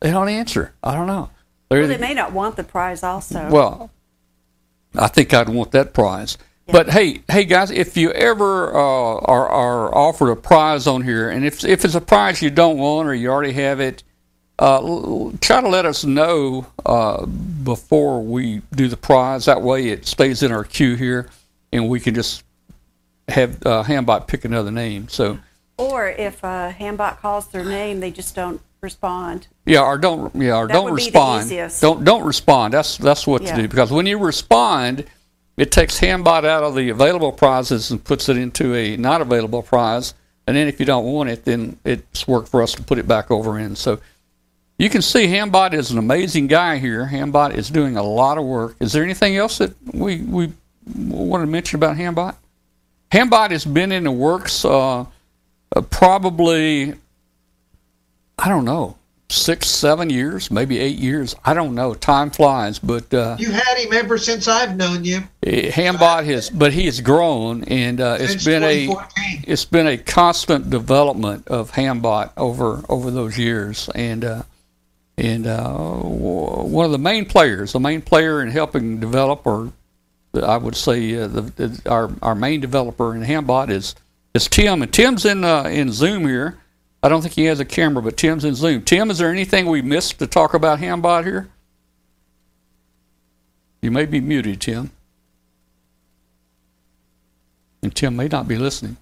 they 0.00 0.10
don't 0.10 0.28
answer. 0.28 0.74
I 0.82 0.94
don't 0.94 1.06
know. 1.06 1.30
They're 1.70 1.80
Well, 1.80 1.88
they 1.88 1.96
may 1.96 2.12
not 2.12 2.32
want 2.32 2.56
the 2.56 2.64
prize 2.64 3.02
also. 3.02 3.48
well, 3.48 3.90
I 4.94 5.08
think 5.08 5.32
I'd 5.32 5.48
want 5.48 5.70
that 5.72 5.94
prize. 5.94 6.36
But 6.72 6.88
hey, 6.88 7.20
hey 7.30 7.44
guys, 7.44 7.70
if 7.70 7.98
you 7.98 8.12
ever 8.12 8.74
uh, 8.74 8.78
are, 8.78 9.46
are 9.46 9.94
offered 9.94 10.30
a 10.30 10.36
prize 10.36 10.86
on 10.86 11.02
here, 11.02 11.28
and 11.28 11.44
if 11.44 11.62
if 11.66 11.84
it's 11.84 11.94
a 11.94 12.00
prize 12.00 12.40
you 12.40 12.48
don't 12.48 12.78
want 12.78 13.06
or 13.06 13.14
you 13.14 13.28
already 13.28 13.52
have 13.52 13.78
it, 13.78 14.02
uh, 14.58 14.80
try 15.42 15.60
to 15.60 15.68
let 15.68 15.84
us 15.84 16.02
know 16.02 16.66
uh, 16.86 17.26
before 17.26 18.22
we 18.22 18.62
do 18.74 18.88
the 18.88 18.96
prize. 18.96 19.44
That 19.44 19.60
way, 19.60 19.88
it 19.88 20.06
stays 20.06 20.42
in 20.42 20.50
our 20.50 20.64
queue 20.64 20.94
here, 20.94 21.28
and 21.74 21.90
we 21.90 22.00
can 22.00 22.14
just 22.14 22.42
have 23.28 23.64
uh, 23.66 23.84
Hambot 23.84 24.26
pick 24.26 24.46
another 24.46 24.70
name. 24.70 25.08
So 25.10 25.38
or 25.76 26.08
if 26.08 26.42
uh, 26.42 26.72
Hambot 26.72 27.18
calls 27.18 27.48
their 27.48 27.66
name, 27.66 28.00
they 28.00 28.10
just 28.10 28.34
don't 28.34 28.62
respond. 28.80 29.46
Yeah, 29.66 29.82
or 29.82 29.98
don't 29.98 30.34
yeah, 30.34 30.56
or 30.56 30.68
That 30.68 30.72
don't 30.72 30.84
would 30.84 30.96
be 30.96 31.10
the 31.10 31.18
respond. 31.18 31.72
Don't 31.82 32.02
don't 32.02 32.24
respond. 32.24 32.72
That's 32.72 32.96
that's 32.96 33.26
what 33.26 33.42
Yeah. 33.42 33.56
to 33.56 33.62
do 33.62 33.68
because 33.68 33.92
when 33.92 34.06
you 34.06 34.16
respond, 34.16 35.04
it 35.62 35.70
takes 35.70 36.00
Hambot 36.00 36.44
out 36.44 36.64
of 36.64 36.74
the 36.74 36.88
available 36.88 37.30
prizes 37.30 37.92
and 37.92 38.02
puts 38.02 38.28
it 38.28 38.36
into 38.36 38.74
a 38.74 38.96
not 38.96 39.20
available 39.20 39.62
prize. 39.62 40.12
And 40.44 40.56
then 40.56 40.66
if 40.66 40.80
you 40.80 40.86
don't 40.86 41.04
want 41.04 41.28
it, 41.28 41.44
then 41.44 41.78
it's 41.84 42.26
work 42.26 42.48
for 42.48 42.64
us 42.64 42.72
to 42.74 42.82
put 42.82 42.98
it 42.98 43.06
back 43.06 43.30
over 43.30 43.60
in. 43.60 43.76
So 43.76 44.00
you 44.76 44.90
can 44.90 45.02
see 45.02 45.28
Hambot 45.28 45.72
is 45.72 45.92
an 45.92 45.98
amazing 45.98 46.48
guy 46.48 46.78
here. 46.78 47.06
Hambot 47.06 47.54
is 47.54 47.70
doing 47.70 47.96
a 47.96 48.02
lot 48.02 48.38
of 48.38 48.44
work. 48.44 48.74
Is 48.80 48.92
there 48.92 49.04
anything 49.04 49.36
else 49.36 49.58
that 49.58 49.72
we 49.94 50.22
we 50.22 50.52
want 50.96 51.44
to 51.44 51.46
mention 51.46 51.76
about 51.76 51.96
Hambot? 51.96 52.34
Hambot 53.12 53.52
has 53.52 53.64
been 53.64 53.92
in 53.92 54.02
the 54.02 54.10
works 54.10 54.64
uh, 54.64 55.02
uh, 55.02 55.80
probably 55.90 56.94
I 58.36 58.48
don't 58.48 58.64
know, 58.64 58.96
six, 59.32 59.68
seven 59.68 60.10
years, 60.10 60.50
maybe 60.50 60.78
eight 60.78 60.98
years. 60.98 61.34
I 61.44 61.54
don't 61.54 61.74
know. 61.74 61.94
Time 61.94 62.30
flies, 62.30 62.78
but 62.78 63.12
uh, 63.12 63.36
You 63.38 63.50
had 63.52 63.78
him 63.78 63.92
ever 63.92 64.18
since 64.18 64.46
I've 64.48 64.76
known 64.76 65.04
you. 65.04 65.22
eh, 65.42 65.70
Hambot 65.70 66.24
has, 66.24 66.50
but 66.50 66.72
he 66.72 66.84
has 66.86 67.00
grown, 67.00 67.64
and 67.64 68.00
uh, 68.00 68.16
it's 68.20 68.44
been 68.44 68.62
a 68.62 68.88
it's 69.44 69.64
been 69.64 69.86
a 69.86 69.96
constant 69.98 70.70
development 70.70 71.48
of 71.48 71.72
Hambot 71.72 72.30
over 72.36 72.82
over 72.88 73.10
those 73.10 73.36
years, 73.38 73.88
and 73.94 74.24
uh, 74.24 74.42
and 75.18 75.46
uh, 75.46 75.72
one 75.72 76.84
of 76.86 76.92
the 76.92 76.98
main 76.98 77.24
players, 77.26 77.72
the 77.72 77.80
main 77.80 78.02
player 78.02 78.42
in 78.42 78.50
helping 78.50 78.98
develop, 79.00 79.46
or 79.46 79.72
I 80.34 80.56
would 80.56 80.76
say 80.76 81.16
uh, 81.16 81.26
the, 81.26 81.42
the, 81.42 81.90
our 81.90 82.10
our 82.22 82.34
main 82.34 82.60
developer 82.60 83.14
in 83.14 83.22
Hambot 83.22 83.70
is 83.70 83.94
is 84.34 84.48
Tim, 84.48 84.82
and 84.82 84.92
Tim's 84.92 85.24
in 85.24 85.44
uh, 85.44 85.64
in 85.64 85.92
Zoom 85.92 86.26
here. 86.26 86.58
I 87.02 87.08
don't 87.08 87.22
think 87.22 87.34
he 87.34 87.44
has 87.46 87.58
a 87.58 87.64
camera, 87.64 88.00
but 88.02 88.16
Tim's 88.16 88.44
in 88.44 88.54
Zoom. 88.54 88.82
Tim, 88.82 89.10
is 89.10 89.18
there 89.18 89.30
anything 89.30 89.66
we 89.66 89.82
missed 89.82 90.18
to 90.20 90.26
talk 90.26 90.54
about 90.54 90.78
Hambot 90.78 91.24
here? 91.24 91.48
You 93.80 93.90
may 93.90 94.06
be 94.06 94.20
muted, 94.20 94.60
Tim. 94.60 94.92
And 97.82 97.92
Tim 97.94 98.14
may 98.14 98.28
not 98.28 98.46
be 98.46 98.56
listening. 98.56 98.96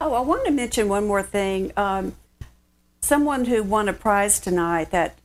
Oh, 0.00 0.14
I 0.14 0.20
wanted 0.20 0.44
to 0.44 0.50
mention 0.52 0.88
one 0.88 1.06
more 1.06 1.22
thing. 1.22 1.72
Um, 1.76 2.14
someone 3.00 3.46
who 3.46 3.64
won 3.64 3.88
a 3.88 3.92
prize 3.92 4.38
tonight, 4.38 4.92
that 4.92 5.16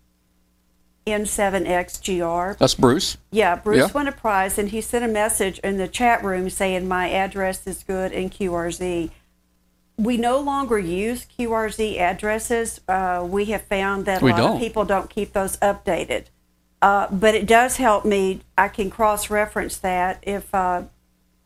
N7XGR. 1.06 2.58
That's 2.58 2.74
Bruce. 2.74 3.18
Yeah, 3.32 3.56
Bruce 3.56 3.78
Yeah. 3.78 3.92
won 3.94 4.08
a 4.08 4.12
prize, 4.12 4.58
and 4.58 4.70
he 4.70 4.82
sent 4.82 5.06
a 5.06 5.08
message 5.08 5.60
in 5.60 5.78
the 5.78 5.88
chat 5.88 6.24
room 6.24 6.50
saying, 6.50 6.88
My 6.88 7.12
address 7.12 7.68
is 7.68 7.84
good 7.84 8.12
in 8.12 8.32
QRZ. 8.32 9.12
We 9.98 10.18
no 10.18 10.40
longer 10.40 10.78
use 10.78 11.26
QRZ 11.26 11.98
addresses. 12.00 12.82
Uh, 12.88 13.26
we 13.30 13.46
have 13.46 13.62
found 13.64 14.06
that 14.06 14.22
a 14.22 14.26
We 14.26 14.32
lot 14.32 14.38
don't. 14.38 14.56
of 14.56 14.60
people 14.62 14.84
don't 14.86 15.10
keep 15.10 15.34
those 15.34 15.58
updated. 15.58 16.26
Uh, 16.82 17.08
but 17.10 17.34
it 17.34 17.46
does 17.46 17.78
help 17.78 18.04
me. 18.06 18.42
I 18.58 18.68
can 18.68 18.90
cross 18.90 19.30
reference 19.30 19.78
that 19.78 20.20
if 20.24 20.54
uh, 20.54 20.84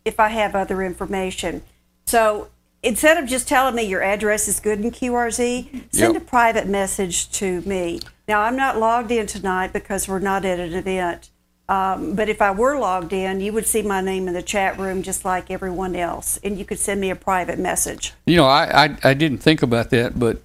if 0.04 0.20
I 0.20 0.30
have 0.30 0.56
other 0.56 0.82
information. 0.82 1.62
So 2.08 2.50
instead 2.82 3.18
of 3.22 3.30
just 3.30 3.48
telling 3.48 3.76
me 3.76 3.84
your 3.84 4.02
address 4.02 4.48
is 4.48 4.60
good 4.60 4.80
in 4.80 4.90
QRZ, 4.92 5.94
send 5.94 6.14
Yep. 6.16 6.22
a 6.24 6.26
private 6.26 6.68
message 6.68 7.30
to 7.34 7.62
me. 7.62 8.00
Now 8.28 8.42
I'm 8.42 8.56
not 8.56 8.80
logged 8.80 9.12
in 9.12 9.28
tonight 9.28 9.72
because 9.74 10.08
we're 10.08 10.20
not 10.20 10.44
at 10.46 10.60
an 10.60 10.74
event. 10.74 11.30
Um, 11.70 12.16
but 12.16 12.30
if 12.30 12.41
I 12.41 12.50
were 12.50 12.80
logged 12.80 13.14
in, 13.14 13.41
you 13.41 13.54
would 13.54 13.68
see 13.68 13.84
my 13.84 14.02
name 14.02 14.28
in 14.28 14.34
the 14.34 14.41
chat 14.41 14.80
room 14.80 15.04
just 15.04 15.24
like 15.24 15.52
everyone 15.52 15.96
else, 15.96 16.40
and 16.44 16.58
you 16.58 16.66
could 16.66 16.80
send 16.80 17.00
me 17.00 17.12
a 17.12 17.16
private 17.16 17.60
message. 17.60 18.14
You 18.26 18.38
know, 18.38 18.46
I, 18.46 18.86
I, 18.86 18.98
I 19.04 19.14
didn't 19.14 19.38
think 19.38 19.62
about 19.62 19.91
that, 19.91 20.18
but 20.18 20.41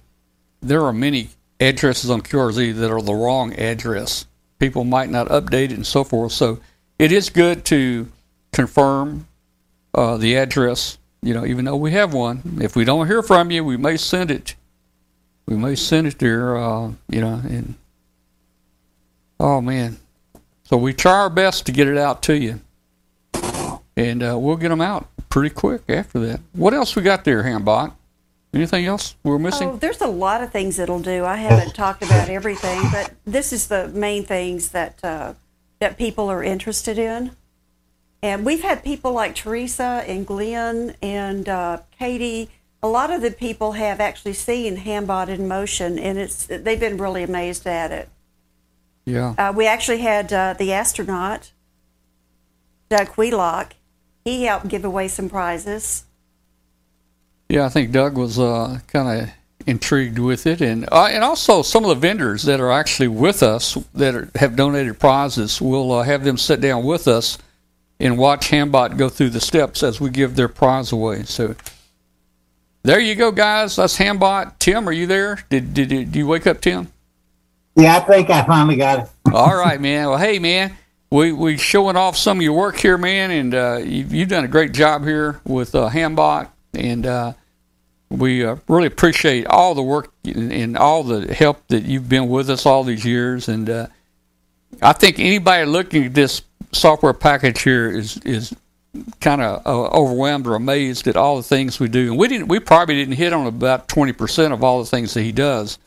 there 0.61 0.85
are 0.85 0.93
many 0.93 1.29
addresses 1.59 2.11
on 2.11 2.21
QRZ 2.21 2.75
that 2.75 2.91
are 2.91 3.01
the 3.01 3.15
wrong 3.15 3.53
address. 3.53 4.27
People 4.59 4.83
might 4.83 5.09
not 5.09 5.27
update 5.29 5.65
it 5.65 5.71
and 5.71 5.87
so 5.87 6.03
forth. 6.03 6.31
So 6.31 6.59
it 6.99 7.11
is 7.11 7.31
good 7.31 7.65
to 7.65 8.07
confirm 8.53 9.27
uh, 9.95 10.17
the 10.17 10.35
address. 10.35 10.99
You 11.23 11.33
know, 11.33 11.43
even 11.43 11.65
though 11.65 11.75
we 11.75 11.91
have 11.93 12.13
one, 12.13 12.59
if 12.61 12.75
we 12.75 12.85
don't 12.85 13.07
hear 13.07 13.23
from 13.23 13.49
you, 13.49 13.63
we 13.63 13.77
may 13.77 13.97
send 13.97 14.29
it. 14.29 14.55
We 15.47 15.55
may 15.55 15.73
send 15.73 16.05
it 16.05 16.19
there. 16.19 16.55
Uh, 16.55 16.91
you 17.09 17.21
know, 17.21 17.41
and 17.43 17.73
oh 19.39 19.59
man, 19.59 19.97
so 20.65 20.77
we 20.77 20.93
try 20.93 21.13
our 21.13 21.29
best 21.29 21.65
to 21.67 21.71
get 21.71 21.87
it 21.87 21.97
out 21.97 22.21
to 22.23 22.37
you, 22.37 22.59
and 23.95 24.21
uh, 24.21 24.37
we'll 24.37 24.57
get 24.57 24.69
them 24.69 24.81
out 24.81 25.07
pretty 25.29 25.53
quick 25.53 25.83
after 25.87 26.19
that. 26.19 26.41
What 26.53 26.73
else 26.73 26.95
we 26.95 27.01
got 27.01 27.23
there, 27.23 27.43
Hambot? 27.43 27.93
Anything 28.53 28.85
else 28.85 29.15
we're 29.21 29.37
missing? 29.37 29.67
Oh, 29.67 29.75
there's 29.75 29.99
a 29.99 30.07
lot 30.07 30.41
of 30.41 30.51
things 30.51 30.79
it'll 30.79 31.01
do. 31.01 31.25
I 31.25 31.35
haven't 31.35 31.75
talked 31.75 32.01
about 32.01 32.29
everything, 32.29 32.81
but 32.91 33.11
this 33.25 33.51
is 33.51 33.67
the 33.67 33.89
main 33.89 34.23
things 34.23 34.69
that 34.69 35.03
uh, 35.03 35.33
that 35.79 35.97
people 35.97 36.29
are 36.29 36.41
interested 36.41 36.97
in. 36.97 37.31
And 38.23 38.45
we've 38.45 38.63
had 38.63 38.83
people 38.83 39.11
like 39.11 39.35
Teresa 39.35 40.03
and 40.07 40.25
Glenn 40.25 40.95
and 41.01 41.47
uh, 41.47 41.79
Katie. 41.99 42.49
A 42.81 42.87
lot 42.87 43.11
of 43.11 43.21
the 43.21 43.31
people 43.31 43.73
have 43.73 43.99
actually 43.99 44.33
seen 44.33 44.77
Hambot 44.77 45.27
in 45.27 45.47
motion, 45.47 45.99
and 45.99 46.17
it's 46.17 46.45
they've 46.45 46.79
been 46.79 46.97
really 46.97 47.23
amazed 47.23 47.67
at 47.67 47.91
it. 47.91 48.09
Yeah. 49.05 49.35
Uh, 49.37 49.53
we 49.55 49.67
actually 49.67 49.99
had 49.99 50.33
uh, 50.33 50.55
the 50.57 50.73
astronaut, 50.73 51.51
Doug 52.89 53.09
Wheelock. 53.09 53.75
He 54.23 54.45
helped 54.45 54.67
give 54.67 54.83
away 54.83 55.07
some 55.07 55.29
prizes. 55.29 56.05
Yeah, 57.47 57.65
I 57.65 57.69
think 57.69 57.91
Doug 57.91 58.17
was 58.17 58.39
uh, 58.39 58.79
kind 58.87 59.21
of 59.21 59.29
intrigued 59.67 60.17
with 60.17 60.47
it, 60.47 60.61
and 60.61 60.87
uh, 60.91 61.09
and 61.11 61.23
also 61.23 61.61
some 61.61 61.83
of 61.83 61.89
the 61.89 61.95
vendors 61.95 62.43
that 62.43 62.59
are 62.59 62.71
actually 62.71 63.07
with 63.07 63.43
us 63.43 63.77
that 63.93 64.15
are, 64.15 64.29
have 64.35 64.55
donated 64.55 64.99
prizes. 64.99 65.61
We'll 65.61 65.91
uh, 65.91 66.03
have 66.03 66.23
them 66.23 66.37
sit 66.37 66.59
down 66.59 66.83
with 66.83 67.07
us 67.07 67.37
and 67.99 68.17
watch 68.17 68.49
Hambot 68.49 68.97
go 68.97 69.09
through 69.09 69.29
the 69.29 69.39
steps 69.39 69.83
as 69.83 70.01
we 70.01 70.09
give 70.09 70.35
their 70.35 70.49
prize 70.49 70.91
away. 70.91 71.23
So 71.23 71.55
there 72.81 72.99
you 72.99 73.15
go, 73.15 73.31
guys. 73.31 73.75
That's 73.75 73.97
Hambot. 73.97 74.57
Tim, 74.57 74.89
are 74.89 74.91
you 74.91 75.05
there? 75.05 75.39
Did 75.49 75.75
did, 75.75 75.89
did 75.89 76.15
you 76.15 76.25
wake 76.25 76.47
up, 76.47 76.61
Tim? 76.61 76.91
Yeah, 77.75 77.97
I 77.97 77.99
think 77.99 78.29
I 78.29 78.45
finally 78.45 78.77
got 78.77 78.99
it. 78.99 79.09
All 79.33 79.55
right, 79.55 79.79
man. 79.81 80.07
Well, 80.07 80.17
hey, 80.17 80.39
man, 80.39 80.77
we 81.09 81.33
we 81.33 81.57
showing 81.57 81.97
off 81.97 82.15
some 82.15 82.37
of 82.37 82.41
your 82.41 82.53
work 82.53 82.77
here, 82.77 82.97
man, 82.97 83.31
and 83.31 83.53
uh, 83.53 83.79
you've, 83.83 84.13
you've 84.13 84.29
done 84.29 84.45
a 84.45 84.47
great 84.47 84.71
job 84.71 85.03
here 85.03 85.41
with 85.43 85.75
uh, 85.75 85.89
Hambot, 85.89 86.47
and 86.73 87.05
uh, 87.05 87.33
we 88.09 88.45
uh, 88.45 88.55
really 88.69 88.87
appreciate 88.87 89.45
all 89.47 89.75
the 89.75 89.81
work 89.81 90.09
and, 90.23 90.53
and 90.53 90.77
all 90.77 91.03
the 91.03 91.33
help 91.33 91.67
that 91.67 91.83
you've 91.83 92.07
been 92.07 92.29
with 92.29 92.49
us 92.49 92.65
all 92.65 92.85
these 92.85 93.03
years. 93.03 93.49
And 93.49 93.69
uh, 93.69 93.87
I 94.81 94.93
think 94.93 95.19
anybody 95.19 95.65
looking 95.65 96.05
at 96.05 96.13
this 96.13 96.43
software 96.71 97.13
package 97.13 97.61
here 97.61 97.89
is 97.89 98.17
is 98.19 98.55
kind 99.19 99.41
of 99.41 99.67
uh, 99.67 99.87
overwhelmed 99.89 100.47
or 100.47 100.55
amazed 100.55 101.07
at 101.09 101.17
all 101.17 101.35
the 101.35 101.43
things 101.43 101.77
we 101.81 101.89
do. 101.89 102.11
And 102.11 102.17
we 102.17 102.29
didn't, 102.29 102.47
we 102.47 102.61
probably 102.61 102.95
didn't 102.95 103.15
hit 103.15 103.33
on 103.33 103.47
about 103.47 103.89
twenty 103.89 104.13
percent 104.13 104.53
of 104.53 104.63
all 104.63 104.79
the 104.79 104.89
things 104.89 105.13
that 105.13 105.23
he 105.23 105.33
does. 105.33 105.77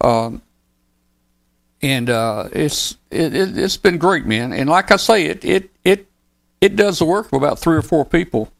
Um, 0.00 0.40
and 1.84 2.08
uh, 2.08 2.48
it's 2.50 2.96
it, 3.10 3.34
it, 3.36 3.56
has 3.56 3.76
been 3.76 3.98
great, 3.98 4.24
man. 4.24 4.54
And 4.54 4.70
like 4.70 4.90
I 4.90 4.96
say, 4.96 5.26
it 5.26 5.44
it 5.44 5.70
it 5.84 6.06
it 6.62 6.76
does 6.76 6.98
the 6.98 7.04
work 7.04 7.28
for 7.28 7.36
about 7.36 7.58
three 7.58 7.76
or 7.76 7.82
four 7.82 8.06
people. 8.06 8.50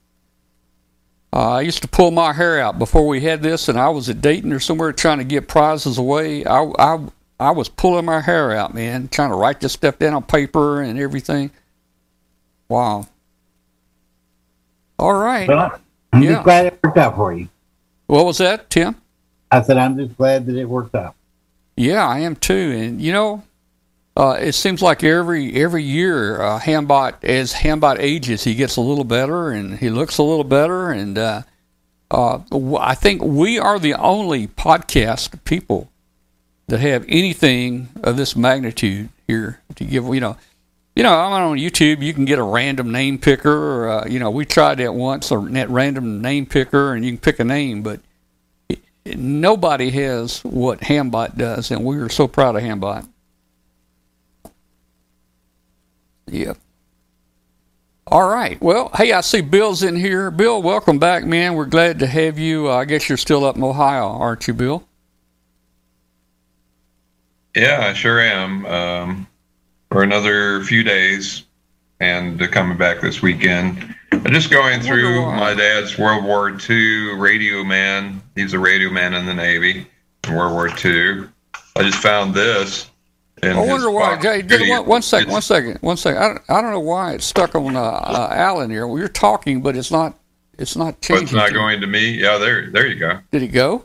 Uh, 1.32 1.52
I 1.54 1.60
used 1.62 1.80
to 1.82 1.88
pull 1.88 2.10
my 2.10 2.34
hair 2.34 2.60
out 2.60 2.78
before 2.78 3.08
we 3.08 3.22
had 3.22 3.42
this, 3.42 3.70
and 3.70 3.80
I 3.80 3.88
was 3.88 4.10
at 4.10 4.20
Dayton 4.20 4.52
or 4.52 4.60
somewhere 4.60 4.92
trying 4.92 5.18
to 5.18 5.24
get 5.24 5.48
prizes 5.48 5.96
away. 5.96 6.44
I 6.44 6.70
I 6.78 6.98
I 7.40 7.50
was 7.52 7.70
pulling 7.70 8.04
my 8.04 8.20
hair 8.20 8.52
out, 8.52 8.74
man, 8.74 9.08
trying 9.08 9.30
to 9.30 9.36
write 9.36 9.58
this 9.60 9.72
stuff 9.72 9.98
down 9.98 10.12
on 10.12 10.22
paper 10.22 10.82
and 10.82 10.98
everything. 10.98 11.50
Wow. 12.68 13.06
All 14.98 15.14
right. 15.14 15.48
Well, 15.48 15.80
I'm 16.12 16.22
Yeah. 16.22 16.32
just 16.32 16.44
glad 16.44 16.66
it 16.66 16.78
worked 16.84 16.98
out 16.98 17.16
for 17.16 17.32
you. 17.32 17.48
What 18.06 18.26
was 18.26 18.36
that, 18.38 18.68
Tim? 18.68 18.96
I 19.50 19.62
said 19.62 19.78
I'm 19.78 19.96
just 19.96 20.14
glad 20.18 20.44
that 20.44 20.56
it 20.56 20.66
worked 20.66 20.94
out. 20.94 21.14
Yeah, 21.76 22.06
I 22.06 22.20
am 22.20 22.36
too. 22.36 22.54
And 22.76 23.00
you 23.00 23.12
know, 23.12 23.42
uh, 24.16 24.36
it 24.40 24.52
seems 24.52 24.80
like 24.80 25.02
every 25.02 25.54
every 25.54 25.82
year, 25.82 26.40
uh, 26.40 26.60
Hambot 26.60 27.24
as 27.24 27.52
Hambot 27.52 27.96
ages, 27.98 28.44
he 28.44 28.54
gets 28.54 28.76
a 28.76 28.80
little 28.80 29.04
better 29.04 29.50
and 29.50 29.78
he 29.78 29.90
looks 29.90 30.18
a 30.18 30.22
little 30.22 30.44
better. 30.44 30.90
And 30.90 31.18
uh, 31.18 31.42
uh, 32.10 32.38
I 32.78 32.94
think 32.94 33.22
we 33.22 33.58
are 33.58 33.78
the 33.78 33.94
only 33.94 34.46
podcast 34.46 35.42
people 35.44 35.90
that 36.68 36.80
have 36.80 37.04
anything 37.08 37.88
of 38.02 38.16
this 38.16 38.36
magnitude 38.36 39.08
here 39.26 39.60
to 39.74 39.84
give. 39.84 40.04
You 40.06 40.20
know, 40.20 40.36
you 40.94 41.02
know, 41.02 41.12
I'm 41.12 41.32
on 41.32 41.58
YouTube. 41.58 42.02
You 42.02 42.14
can 42.14 42.24
get 42.24 42.38
a 42.38 42.44
random 42.44 42.92
name 42.92 43.18
picker. 43.18 43.52
Or, 43.52 43.88
uh, 43.88 44.06
you 44.06 44.20
know, 44.20 44.30
we 44.30 44.44
tried 44.44 44.76
that 44.76 44.94
once, 44.94 45.30
a 45.32 45.40
net 45.40 45.68
random 45.70 46.22
name 46.22 46.46
picker, 46.46 46.94
and 46.94 47.04
you 47.04 47.10
can 47.12 47.18
pick 47.18 47.40
a 47.40 47.44
name, 47.44 47.82
but 47.82 48.00
nobody 49.06 49.90
has 49.90 50.40
what 50.44 50.80
Hambot 50.80 51.36
does, 51.36 51.70
and 51.70 51.84
we 51.84 51.96
are 51.98 52.08
so 52.08 52.26
proud 52.26 52.56
of 52.56 52.62
Hambot. 52.62 53.06
Yep. 56.26 56.56
All 58.06 58.28
right. 58.28 58.60
Well, 58.60 58.90
hey, 58.94 59.12
I 59.12 59.22
see 59.22 59.40
Bill's 59.40 59.82
in 59.82 59.96
here. 59.96 60.30
Bill, 60.30 60.62
welcome 60.62 60.98
back, 60.98 61.24
man. 61.24 61.54
We're 61.54 61.64
glad 61.64 61.98
to 62.00 62.06
have 62.06 62.38
you. 62.38 62.70
Uh, 62.70 62.76
I 62.76 62.84
guess 62.84 63.08
you're 63.08 63.18
still 63.18 63.44
up 63.44 63.56
in 63.56 63.62
Ohio, 63.62 64.06
aren't 64.06 64.46
you, 64.46 64.54
Bill? 64.54 64.86
Yeah, 67.56 67.86
I 67.88 67.92
sure 67.94 68.20
am. 68.20 68.66
Um, 68.66 69.26
for 69.90 70.02
another 70.02 70.62
few 70.64 70.82
days, 70.82 71.43
and 72.04 72.40
uh, 72.42 72.46
coming 72.48 72.76
back 72.76 73.00
this 73.00 73.22
weekend. 73.22 73.94
I'm 74.12 74.32
just 74.32 74.50
going 74.50 74.80
through 74.80 75.24
my 75.32 75.54
dad's 75.54 75.98
World 75.98 76.24
War 76.24 76.56
II 76.68 77.14
radio 77.16 77.64
man. 77.64 78.22
He's 78.36 78.52
a 78.52 78.58
radio 78.58 78.90
man 78.90 79.14
in 79.14 79.26
the 79.26 79.34
Navy 79.34 79.86
in 80.26 80.34
World 80.34 80.52
War 80.52 80.68
II. 80.68 81.28
I 81.76 81.82
just 81.82 81.98
found 81.98 82.34
this. 82.34 82.90
In 83.42 83.56
I 83.56 83.66
wonder 83.66 83.90
why. 83.90 84.20
Jay, 84.20 84.42
just 84.42 84.68
one, 84.68 84.86
one 84.86 85.02
second, 85.02 85.32
one 85.32 85.42
second, 85.42 85.78
one 85.80 85.96
second. 85.96 86.22
I 86.22 86.28
don't, 86.28 86.42
I 86.48 86.60
don't 86.60 86.70
know 86.70 86.80
why 86.80 87.14
it's 87.14 87.24
stuck 87.24 87.54
on 87.54 87.74
uh, 87.74 87.80
uh, 87.80 88.28
Alan 88.30 88.70
here. 88.70 88.86
Well, 88.86 88.98
you're 88.98 89.08
talking, 89.08 89.60
but 89.62 89.76
it's 89.76 89.90
not. 89.90 90.18
It's 90.56 90.76
not 90.76 91.00
changing. 91.00 91.16
But 91.16 91.22
it's 91.24 91.32
not 91.32 91.52
going 91.52 91.80
to 91.80 91.86
me. 91.86 92.10
Yeah, 92.10 92.38
there, 92.38 92.70
there 92.70 92.86
you 92.86 92.94
go. 92.94 93.18
Did 93.32 93.42
it 93.42 93.48
go? 93.48 93.84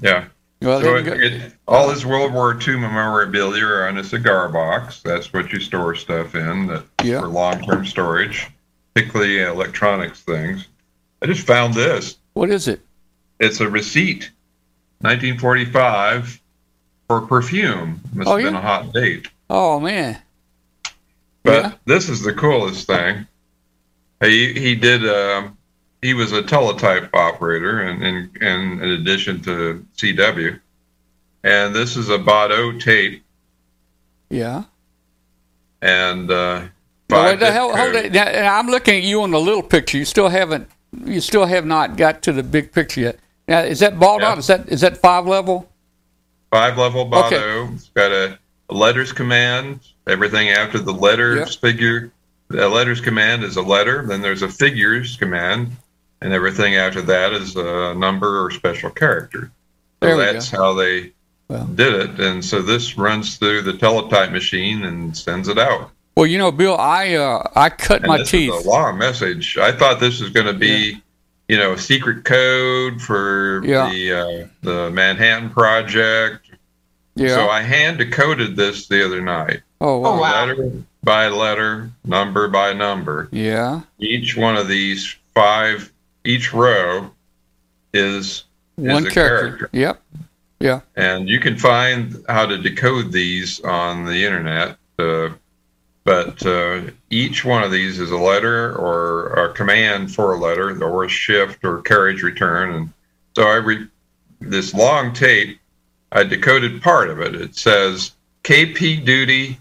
Yeah. 0.00 0.24
Well, 0.62 0.80
So 0.80 0.94
it 0.96 1.00
it, 1.00 1.02
didn't 1.04 1.18
go- 1.40 1.46
it, 1.46 1.52
all 1.66 1.90
his 1.90 2.06
World 2.06 2.32
War 2.32 2.58
II 2.60 2.76
memorabilia 2.76 3.64
are 3.64 3.88
on 3.88 3.98
a 3.98 4.04
cigar 4.04 4.48
box. 4.48 5.00
That's 5.02 5.32
what 5.32 5.52
you 5.52 5.60
store 5.60 5.94
stuff 5.94 6.34
in 6.34 6.66
that, 6.68 6.84
Yeah. 7.02 7.20
for 7.20 7.26
long-term 7.26 7.86
storage, 7.86 8.48
particularly 8.94 9.42
electronics 9.42 10.20
things. 10.20 10.68
I 11.22 11.26
just 11.26 11.46
found 11.46 11.74
this. 11.74 12.16
what 12.34 12.50
is 12.50 12.68
it? 12.68 12.80
It's 13.40 13.60
a 13.60 13.68
receipt, 13.68 14.30
1945, 15.00 16.40
for 17.08 17.20
perfume. 17.22 18.00
Must 18.14 18.28
Oh, 18.28 18.36
have 18.36 18.44
been 18.44 18.54
yeah? 18.54 18.58
a 18.60 18.62
hot 18.62 18.92
date. 18.92 19.28
Oh 19.50 19.78
man. 19.80 20.18
But 21.42 21.62
Yeah. 21.64 21.72
this 21.84 22.08
is 22.08 22.22
the 22.22 22.32
coolest 22.32 22.86
thing. 22.86 23.26
He 24.22 24.52
he 24.52 24.74
did. 24.76 25.06
Um, 25.08 25.58
he 26.02 26.14
was 26.14 26.32
a 26.32 26.42
teletype 26.42 27.08
operator, 27.14 27.82
and 27.82 28.02
in, 28.42 28.82
addition 28.82 29.40
to 29.42 29.86
CW. 29.96 30.58
And 31.44 31.74
this 31.74 31.96
is 31.96 32.08
a 32.10 32.18
Baudot 32.18 32.80
tape, 32.80 33.22
Yeah. 34.28 34.64
and 35.80 36.30
uh, 36.30 36.62
Well, 37.08 37.36
hell, 37.38 37.76
hold 37.76 37.94
it. 37.94 38.12
Now, 38.12 38.58
I'm 38.58 38.66
looking 38.68 38.96
at 38.96 39.02
you 39.02 39.22
on 39.22 39.30
the 39.30 39.40
little 39.40 39.62
picture. 39.62 39.96
You 39.98 40.04
still 40.04 40.28
haven't. 40.28 40.68
You 41.04 41.20
still 41.20 41.46
have 41.46 41.64
not 41.64 41.96
got 41.96 42.22
to 42.22 42.32
the 42.32 42.42
big 42.42 42.72
picture 42.72 43.00
yet. 43.00 43.18
Now, 43.48 43.60
is 43.60 43.80
that 43.80 43.98
ball 43.98 44.20
Yeah. 44.20 44.28
dot? 44.30 44.38
Is 44.38 44.46
that 44.48 44.68
is 44.68 44.80
that 44.82 44.98
five 44.98 45.26
level? 45.26 45.68
Five 46.50 46.76
level 46.78 47.06
Baudot. 47.06 47.32
Okay. 47.32 47.74
It's 47.74 47.88
got 47.90 48.12
a, 48.12 48.38
a 48.70 48.74
letters 48.74 49.12
command. 49.12 49.80
Everything 50.06 50.48
after 50.50 50.78
the 50.78 50.92
letters 50.92 51.38
Yep. 51.38 51.60
figure. 51.60 52.12
The 52.48 52.68
letters 52.68 53.00
command 53.00 53.42
is 53.44 53.56
a 53.56 53.62
letter. 53.62 54.04
Then 54.06 54.20
there's 54.20 54.42
a 54.42 54.48
figures 54.48 55.16
command, 55.16 55.70
and 56.22 56.32
everything 56.32 56.76
after 56.76 57.02
that 57.02 57.32
is 57.32 57.56
a 57.56 57.94
number 57.94 58.44
or 58.44 58.50
special 58.50 58.90
character. 58.90 59.50
So 60.00 60.06
There 60.06 60.16
we 60.16 60.24
that's 60.24 60.50
go. 60.50 60.56
how 60.58 60.74
they 60.74 61.12
Well. 61.48 61.64
did 61.66 61.94
it. 61.94 62.20
And 62.20 62.44
so 62.44 62.62
this 62.62 62.96
runs 62.96 63.36
through 63.36 63.62
the 63.62 63.74
teletype 63.74 64.30
machine 64.32 64.84
and 64.84 65.16
sends 65.16 65.48
it 65.48 65.58
out. 65.58 65.90
Well, 66.16 66.26
you 66.26 66.38
know, 66.38 66.52
Bill, 66.52 66.76
I 66.78 67.14
uh, 67.14 67.42
I 67.56 67.70
cut 67.70 68.00
And 68.02 68.08
my 68.08 68.18
this 68.18 68.30
teeth. 68.30 68.52
is 68.52 68.64
a 68.66 68.68
long 68.68 68.98
message. 68.98 69.56
I 69.58 69.72
thought 69.72 69.98
this 69.98 70.20
was 70.20 70.30
going 70.30 70.46
to 70.46 70.52
be, 70.52 71.00
you 71.48 71.56
know, 71.56 71.72
a 71.72 71.78
secret 71.78 72.24
code 72.24 73.00
for 73.00 73.62
Yeah. 73.64 73.90
the 73.90 74.12
uh, 74.12 74.46
the 74.62 74.90
Manhattan 74.90 75.50
Project. 75.50 76.50
Yeah. 77.14 77.34
So 77.36 77.48
I 77.48 77.62
hand 77.62 77.98
decoded 77.98 78.56
this 78.56 78.88
the 78.88 79.04
other 79.04 79.20
night. 79.20 79.60
oh, 79.80 79.98
wow. 79.98 80.14
Oh, 80.14 80.20
wow. 80.20 80.46
letter 80.46 80.72
by 81.04 81.28
letter, 81.28 81.90
number 82.04 82.48
by 82.48 82.72
number. 82.72 83.28
Yeah. 83.32 83.80
Each 83.98 84.36
one 84.36 84.56
of 84.56 84.68
these 84.68 85.14
five, 85.34 85.91
each 86.24 86.52
row 86.52 87.10
is 87.92 88.44
One 88.76 89.06
a 89.06 89.10
character. 89.10 89.68
character. 89.68 89.70
Yep. 89.72 90.02
Yeah. 90.60 90.80
And 90.96 91.28
you 91.28 91.40
can 91.40 91.58
find 91.58 92.24
how 92.28 92.46
to 92.46 92.56
decode 92.58 93.10
these 93.12 93.60
on 93.60 94.04
the 94.04 94.24
internet. 94.24 94.76
Uh, 94.98 95.30
but 96.04 96.44
uh, 96.46 96.82
each 97.10 97.44
one 97.44 97.62
of 97.62 97.70
these 97.70 97.98
is 98.00 98.10
a 98.10 98.16
letter 98.16 98.74
or 98.76 99.32
a 99.44 99.52
command 99.54 100.14
for 100.14 100.34
a 100.34 100.38
letter 100.38 100.82
or 100.82 101.04
a 101.04 101.08
shift 101.08 101.64
or 101.64 101.82
carriage 101.82 102.22
return. 102.22 102.72
And 102.74 102.92
so 103.36 103.44
I 103.44 103.56
re- 103.56 103.88
this 104.40 104.74
long 104.74 105.12
tape, 105.12 105.58
I 106.12 106.24
decoded 106.24 106.82
part 106.82 107.08
of 107.10 107.20
it. 107.20 107.34
It 107.34 107.56
says 107.56 108.12
KP 108.44 109.04
duty 109.04 109.58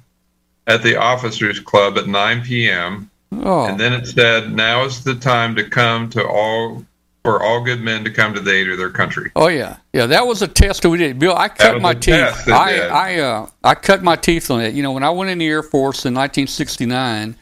at 0.68 0.84
the 0.84 0.96
officers 0.98 1.60
club 1.60 1.98
at 1.98 2.08
9 2.08 2.42
p.m. 2.44 3.10
Oh, 3.34 3.66
And 3.68 3.80
then 3.80 3.94
it 3.94 4.08
said, 4.08 4.52
now 4.52 4.84
is 4.86 5.04
the 5.04 5.16
time 5.16 5.56
to 5.56 5.64
come 5.70 6.10
to 6.12 6.28
all, 6.28 6.86
for 7.24 7.42
all 7.42 7.64
good 7.64 7.80
men 7.80 8.04
to 8.04 8.12
come 8.12 8.34
to 8.34 8.40
the 8.42 8.52
aid 8.52 8.70
of 8.70 8.78
their 8.78 8.90
country. 8.90 9.32
oh 9.36 9.48
yeah, 9.48 9.78
yeah. 9.94 10.06
That 10.08 10.28
was 10.28 10.42
a 10.42 10.48
test 10.48 10.82
that 10.82 10.90
we 10.90 10.98
did. 10.98 11.18
Bill, 11.20 11.36
I 11.36 11.48
cut 11.48 11.82
my 11.82 11.94
teeth. 11.94 12.14
I 12.50 12.72
did. 12.72 12.90
I 12.90 13.20
uh 13.20 13.48
I 13.64 13.76
cut 13.76 14.04
my 14.04 14.16
teeth 14.16 14.50
on 14.52 14.60
it. 14.62 14.74
You 14.74 14.84
know, 14.84 14.92
when 14.92 15.04
I 15.04 15.12
went 15.12 15.30
in 15.30 15.38
the 15.38 15.48
Air 15.48 15.64
Force 15.64 16.06
in 16.06 16.14
1969, 16.14 17.36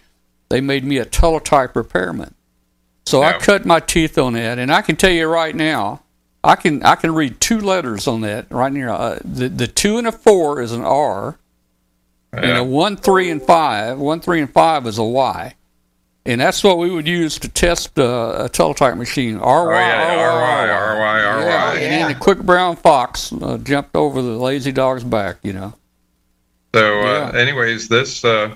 they 0.50 0.62
made 0.62 0.84
me 0.84 0.98
a 0.98 1.06
teletype 1.06 1.76
repairman. 1.76 2.36
So 3.06 3.24
I 3.24 3.38
cut 3.40 3.66
my 3.66 3.80
teeth 3.80 4.18
on 4.20 4.34
that, 4.34 4.60
and 4.60 4.72
I 4.72 4.82
can 4.84 4.96
tell 4.96 5.10
you 5.12 5.28
right 5.28 5.56
now, 5.56 6.04
I 6.44 6.56
can 6.56 6.84
I 6.84 6.96
can 6.96 7.14
read 7.16 7.40
two 7.40 7.60
letters 7.60 8.06
on 8.08 8.22
that 8.22 8.52
right 8.52 8.72
near. 8.72 8.90
Uh, 8.90 9.18
the 9.24 9.50
the 9.50 9.66
two 9.68 9.98
and 9.98 10.06
a 10.08 10.12
four 10.12 10.62
is 10.62 10.72
an 10.72 10.84
R. 10.84 11.40
and 12.34 12.58
a 12.58 12.64
one, 12.64 12.96
three, 12.98 13.32
and 13.32 13.42
five. 13.42 13.98
One, 13.98 14.20
three, 14.20 14.42
and 14.42 14.52
five 14.54 14.86
is 14.86 14.98
a 15.00 15.04
Y. 15.04 15.56
And 16.30 16.40
that's 16.40 16.64
what 16.64 16.78
we 16.78 16.92
would 16.92 17.08
use 17.08 17.40
to 17.40 17.50
test 17.50 17.98
uh, 17.98 18.44
a 18.46 18.50
teletype 18.50 18.96
machine. 18.98 19.38
R 19.38 19.72
Oh, 19.72 19.74
Y 19.74 19.80
yeah, 19.82 20.16
R 20.16 20.42
Y 20.42 20.70
R-Y, 20.70 20.70
R-Y, 20.70 21.24
R-Y. 21.24 21.44
Yeah, 21.48 21.72
and 21.74 21.92
then 21.92 22.14
the 22.14 22.20
quick 22.20 22.38
brown 22.38 22.76
fox 22.76 23.34
uh, 23.34 23.58
jumped 23.58 23.96
over 23.96 24.22
the 24.22 24.38
lazy 24.38 24.72
dog's 24.72 25.04
back. 25.04 25.38
You 25.42 25.54
know. 25.54 25.74
So, 26.76 27.00
uh, 27.02 27.32
Yeah. 27.34 27.40
anyways, 27.40 27.88
this 27.88 28.24
uh, 28.24 28.54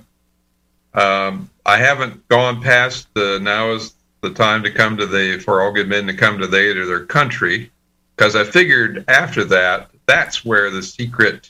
um, 0.94 1.50
I 1.66 1.78
haven't 1.78 2.28
gone 2.28 2.62
past 2.62 3.08
the 3.16 3.40
now 3.41 3.72
is 3.72 3.95
the 4.22 4.30
time 4.30 4.62
to 4.62 4.70
come 4.72 4.95
to 4.98 5.08
the 5.08 5.40
for 5.40 5.64
all 5.64 5.72
good 5.72 5.90
men 5.90 6.06
to 6.06 6.14
come 6.14 6.38
to 6.38 6.45
the 6.45 6.58
aid 6.58 6.78
of 6.78 6.86
their 6.86 7.06
country 7.08 7.72
because 8.16 8.36
I 8.36 8.44
figured 8.44 9.04
after 9.08 9.44
that 9.45 9.90
that's 10.06 10.45
where 10.45 10.70
the 10.70 10.84
secret, 10.84 11.50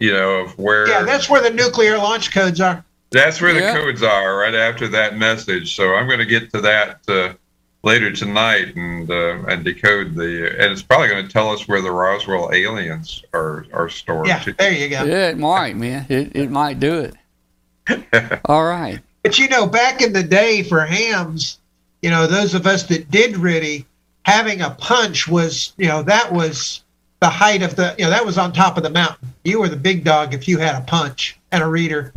you 0.00 0.12
know, 0.12 0.32
of 0.40 0.58
where 0.58 0.86
Yeah, 0.86 1.04
that's 1.04 1.30
where 1.30 1.40
the 1.40 1.48
nuclear 1.48 1.96
launch 1.96 2.30
codes 2.30 2.60
are. 2.60 2.84
That's 3.12 3.40
where 3.40 3.54
the 3.54 3.78
codes 3.78 4.02
are 4.02 4.38
right 4.38 4.54
after 4.54 4.88
that 4.88 5.16
message. 5.16 5.76
So 5.76 5.94
I'm 5.94 6.06
going 6.06 6.18
to 6.18 6.26
get 6.26 6.50
to 6.52 6.60
that 6.62 7.00
uh, 7.08 7.34
later 7.82 8.12
tonight 8.12 8.74
and 8.74 9.10
uh, 9.10 9.44
and 9.48 9.64
decode 9.64 10.14
the 10.14 10.56
and 10.58 10.72
it's 10.72 10.82
probably 10.82 11.08
going 11.08 11.26
to 11.26 11.32
tell 11.32 11.50
us 11.50 11.68
where 11.68 11.82
the 11.82 11.90
Roswell 11.90 12.50
aliens 12.52 13.22
are 13.32 13.66
are 13.72 13.88
stored. 13.88 14.26
Yeah, 14.26 14.38
too. 14.38 14.54
there 14.54 14.72
you 14.72 14.88
go. 14.88 15.04
Yeah, 15.04 15.28
it 15.28 15.38
might, 15.38 15.76
man. 15.76 16.06
It 16.08 16.34
it 16.34 16.50
might 16.50 16.80
do 16.80 17.00
it. 17.00 18.40
All 18.46 18.64
right. 18.64 19.00
But 19.22 19.38
you 19.38 19.48
know, 19.48 19.66
back 19.66 20.02
in 20.02 20.12
the 20.12 20.22
day 20.22 20.62
for 20.62 20.80
hams, 20.80 21.58
you 22.00 22.10
know, 22.10 22.26
those 22.26 22.54
of 22.54 22.66
us 22.66 22.84
that 22.84 23.10
did 23.10 23.34
RTTY, 23.34 23.84
having 24.24 24.60
a 24.60 24.70
punch 24.70 25.28
was, 25.28 25.72
you 25.76 25.88
know, 25.88 26.02
that 26.02 26.32
was 26.32 26.82
the 27.20 27.28
height 27.28 27.62
of 27.62 27.76
the, 27.76 27.94
you 27.98 28.04
know, 28.04 28.10
that 28.10 28.26
was 28.26 28.38
on 28.38 28.52
top 28.52 28.76
of 28.76 28.82
the 28.82 28.90
mountain. 28.90 29.32
You 29.44 29.60
were 29.60 29.68
the 29.68 29.76
big 29.76 30.04
dog 30.04 30.34
if 30.34 30.48
you 30.48 30.58
had 30.58 30.74
a 30.74 30.84
punch 30.84 31.38
and 31.52 31.62
a 31.62 31.66
reader. 31.66 32.12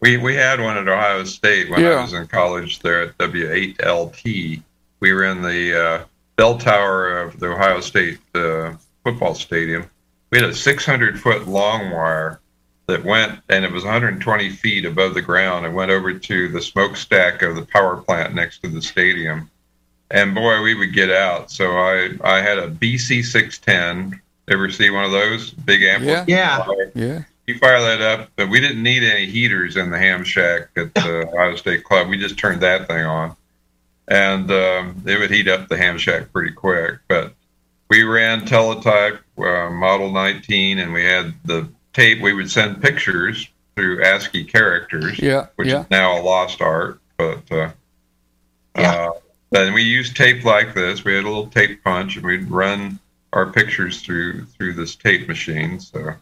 We 0.00 0.16
we 0.16 0.34
had 0.34 0.60
one 0.60 0.76
at 0.76 0.88
Ohio 0.88 1.24
State 1.24 1.70
when 1.70 1.80
Yeah. 1.80 1.90
I 1.90 2.02
was 2.02 2.12
in 2.12 2.26
college 2.26 2.80
there 2.80 3.02
at 3.02 3.18
W8LT. 3.18 4.62
We 5.00 5.12
were 5.12 5.24
in 5.24 5.42
the 5.42 5.80
uh, 5.84 6.04
bell 6.36 6.58
tower 6.58 7.18
of 7.18 7.38
the 7.40 7.52
Ohio 7.52 7.80
State 7.80 8.18
uh, 8.34 8.72
football 9.04 9.34
stadium. 9.34 9.88
We 10.30 10.38
had 10.38 10.48
a 10.48 10.54
600 10.54 11.18
foot 11.20 11.48
long 11.48 11.90
wire 11.90 12.40
that 12.86 13.04
went, 13.04 13.40
and 13.48 13.64
it 13.64 13.72
was 13.72 13.84
120 13.84 14.50
feet 14.50 14.84
above 14.84 15.14
the 15.14 15.22
ground. 15.22 15.64
It 15.66 15.72
went 15.72 15.90
over 15.90 16.12
to 16.12 16.48
the 16.48 16.60
smokestack 16.62 17.42
of 17.42 17.56
the 17.56 17.62
power 17.62 17.96
plant 17.96 18.34
next 18.34 18.62
to 18.62 18.68
the 18.68 18.82
stadium. 18.82 19.50
And 20.10 20.34
boy, 20.34 20.60
we 20.62 20.74
would 20.74 20.92
get 20.92 21.10
out. 21.10 21.50
So 21.50 21.72
I, 21.78 22.10
I 22.22 22.40
had 22.40 22.58
a 22.58 22.68
BC 22.68 23.24
610. 23.24 24.20
Ever 24.48 24.68
see 24.70 24.90
one 24.90 25.04
of 25.04 25.12
those 25.12 25.50
big 25.50 25.82
amplifiers? 25.84 26.26
Yeah. 26.26 26.66
Yeah. 26.94 27.22
You 27.54 27.58
fire 27.58 27.80
that 27.80 28.00
up, 28.00 28.28
but 28.36 28.48
we 28.48 28.60
didn't 28.60 28.82
need 28.82 29.02
any 29.02 29.26
heaters 29.26 29.76
in 29.76 29.90
the 29.90 29.98
ham 29.98 30.24
shack 30.24 30.68
at 30.76 30.94
the 30.94 31.28
Ohio 31.32 31.56
State 31.56 31.84
Club. 31.84 32.08
We 32.08 32.18
just 32.18 32.38
turned 32.38 32.60
that 32.62 32.86
thing 32.88 33.04
on, 33.04 33.36
and 34.08 34.50
um, 34.50 35.02
it 35.06 35.18
would 35.18 35.30
heat 35.30 35.48
up 35.48 35.68
the 35.68 35.76
ham 35.76 35.98
shack 35.98 36.32
pretty 36.32 36.52
quick. 36.52 36.98
But 37.08 37.34
we 37.88 38.02
ran 38.02 38.44
teletype 38.46 39.20
uh, 39.38 39.70
Model 39.70 40.10
19, 40.10 40.78
and 40.78 40.92
we 40.92 41.04
had 41.04 41.34
the 41.44 41.68
tape. 41.92 42.20
We 42.20 42.32
would 42.32 42.50
send 42.50 42.80
pictures 42.82 43.48
through 43.76 44.02
ASCII 44.02 44.44
characters, 44.44 45.18
Yeah. 45.18 45.46
which 45.56 45.68
Yeah. 45.68 45.82
is 45.82 45.90
now 45.90 46.20
a 46.20 46.22
lost 46.22 46.60
art. 46.60 47.00
But 47.16 47.50
uh, 47.50 47.70
Yeah. 48.76 48.92
uh, 48.92 49.10
then 49.50 49.72
we 49.72 49.82
used 49.82 50.16
tape 50.16 50.44
like 50.44 50.74
this. 50.74 51.04
We 51.04 51.14
had 51.14 51.24
a 51.24 51.28
little 51.28 51.46
tape 51.48 51.82
punch, 51.82 52.16
and 52.16 52.24
we'd 52.24 52.50
run 52.50 52.98
our 53.32 53.46
pictures 53.46 54.02
through 54.02 54.44
through 54.46 54.72
this 54.74 54.94
tape 54.96 55.28
machine. 55.28 55.78
So 55.80 56.14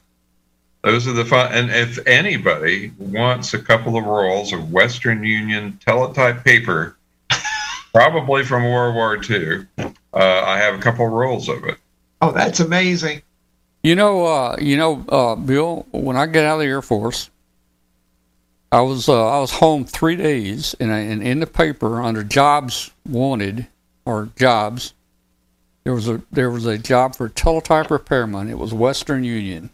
those 0.83 1.07
are 1.07 1.13
the 1.13 1.25
fun. 1.25 1.53
And 1.53 1.71
if 1.71 1.99
anybody 2.07 2.93
wants 2.99 3.55
a 3.55 3.59
couple 3.59 3.97
of 3.97 4.05
rolls 4.05 4.53
of 4.53 4.71
Western 4.73 5.25
Union 5.25 5.79
teletype 5.85 6.45
paper, 6.45 6.97
probably 7.93 8.45
from 8.45 8.65
World 8.65 8.95
War 8.95 9.17
II, 9.23 9.67
uh, 9.79 9.93
I 10.15 10.59
have 10.59 10.75
a 10.75 10.79
couple 10.79 11.07
of 11.07 11.13
rolls 11.13 11.49
of 11.49 11.65
it. 11.65 11.79
Oh, 12.21 12.33
that's 12.33 12.61
amazing. 12.61 13.23
You 13.83 13.95
know, 13.95 14.27
uh, 14.27 14.57
you 14.61 14.77
know, 14.77 15.05
uh, 15.09 15.37
Bill. 15.37 15.87
When 15.93 16.17
I 16.17 16.27
got 16.27 16.45
out 16.45 16.55
of 16.55 16.61
the 16.61 16.67
Air 16.67 16.83
Force, 16.83 17.31
I 18.71 18.81
was 18.81 19.09
uh, 19.09 19.29
I 19.29 19.41
was 19.41 19.53
home 19.53 19.85
three 19.85 20.17
days, 20.17 20.75
and, 20.81 20.93
I, 20.93 20.99
and 20.99 21.23
in 21.23 21.41
the 21.41 21.47
paper 21.47 22.03
under 22.03 22.25
jobs 22.25 22.91
wanted 23.09 23.67
or 24.05 24.31
jobs, 24.37 24.95
there 25.85 25.95
was 25.95 26.09
a 26.09 26.21
there 26.33 26.51
was 26.51 26.67
a 26.67 26.77
job 26.77 27.15
for 27.15 27.29
teletype 27.29 27.91
repairman. 27.91 28.51
It 28.51 28.59
was 28.59 28.75
Western 28.75 29.25
Union, 29.25 29.71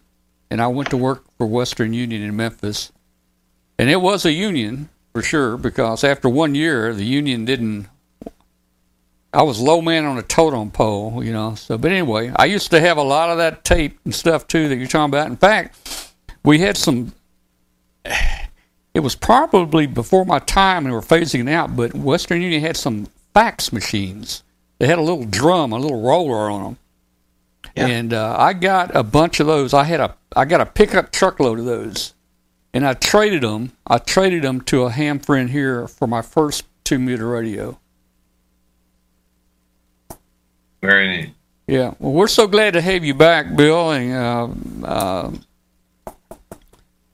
and 0.50 0.60
I 0.60 0.66
went 0.68 0.90
to 0.90 0.96
work 0.96 1.24
for 1.36 1.46
Western 1.46 1.92
Union 1.92 2.22
in 2.22 2.36
Memphis, 2.36 2.92
and 3.78 3.90
it 3.90 4.00
was 4.00 4.24
a 4.24 4.32
union 4.32 4.88
for 5.12 5.22
sure 5.22 5.56
because 5.56 6.04
after 6.04 6.28
one 6.28 6.54
year 6.54 6.92
the 6.94 7.04
union 7.04 7.44
didn't. 7.44 7.88
I 9.32 9.42
was 9.42 9.60
low 9.60 9.80
man 9.80 10.04
on 10.04 10.16
a 10.16 10.22
totem 10.22 10.70
pole, 10.70 11.24
you 11.24 11.32
know. 11.32 11.56
So, 11.56 11.76
but 11.76 11.90
anyway, 11.90 12.32
I 12.36 12.44
used 12.44 12.70
to 12.70 12.80
have 12.80 12.98
a 12.98 13.02
lot 13.02 13.30
of 13.30 13.38
that 13.38 13.64
tape 13.64 13.98
and 14.04 14.14
stuff 14.14 14.46
too 14.46 14.68
that 14.68 14.76
you're 14.76 14.86
talking 14.86 15.10
about. 15.10 15.26
In 15.26 15.36
fact, 15.36 16.12
we 16.44 16.60
had 16.60 16.76
some. 16.76 17.12
It 18.94 19.00
was 19.00 19.16
probably 19.16 19.88
before 19.88 20.24
my 20.24 20.38
time 20.38 20.84
and 20.84 20.92
we 20.92 20.92
were 20.92 21.00
phasing 21.00 21.48
it 21.48 21.52
out, 21.52 21.74
but 21.74 21.94
Western 21.94 22.40
Union 22.40 22.60
had 22.60 22.76
some 22.76 23.08
fax 23.32 23.72
machines. 23.72 24.44
They 24.78 24.86
had 24.86 24.98
a 24.98 25.02
little 25.02 25.24
drum, 25.24 25.72
a 25.72 25.78
little 25.78 26.00
roller 26.00 26.48
on 26.48 26.62
them, 26.62 26.78
Yeah. 27.76 27.88
and 27.88 28.12
uh, 28.12 28.36
I 28.38 28.52
got 28.52 28.94
a 28.94 29.02
bunch 29.02 29.40
of 29.40 29.46
those. 29.46 29.74
I 29.74 29.84
had 29.84 30.01
a 30.01 30.14
I 30.36 30.44
got 30.44 30.60
a 30.60 30.66
pickup 30.66 31.10
truckload 31.10 31.59
of 31.59 31.64
those, 31.64 32.14
and 32.72 32.86
I 32.86 32.94
traded 32.94 33.42
them. 33.42 33.72
I 33.86 33.98
traded 33.98 34.42
them 34.42 34.60
to 34.62 34.84
a 34.84 34.90
ham 34.90 35.18
friend 35.18 35.51
here 35.51 35.88
for 35.88 36.06
my 36.06 36.22
first 36.22 36.64
two 36.84 36.98
meter 36.98 37.26
radio. 37.26 37.78
Very 40.80 41.09
neat. 41.09 41.34
Yeah, 41.66 41.94
well, 41.98 42.12
we're 42.12 42.28
so 42.28 42.46
glad 42.46 42.74
to 42.74 42.80
have 42.80 43.05
you 43.05 43.14
back, 43.14 43.56
Bill, 43.56 43.90
and 43.90 44.12
uh, 44.12 44.48
uh, 44.86 45.30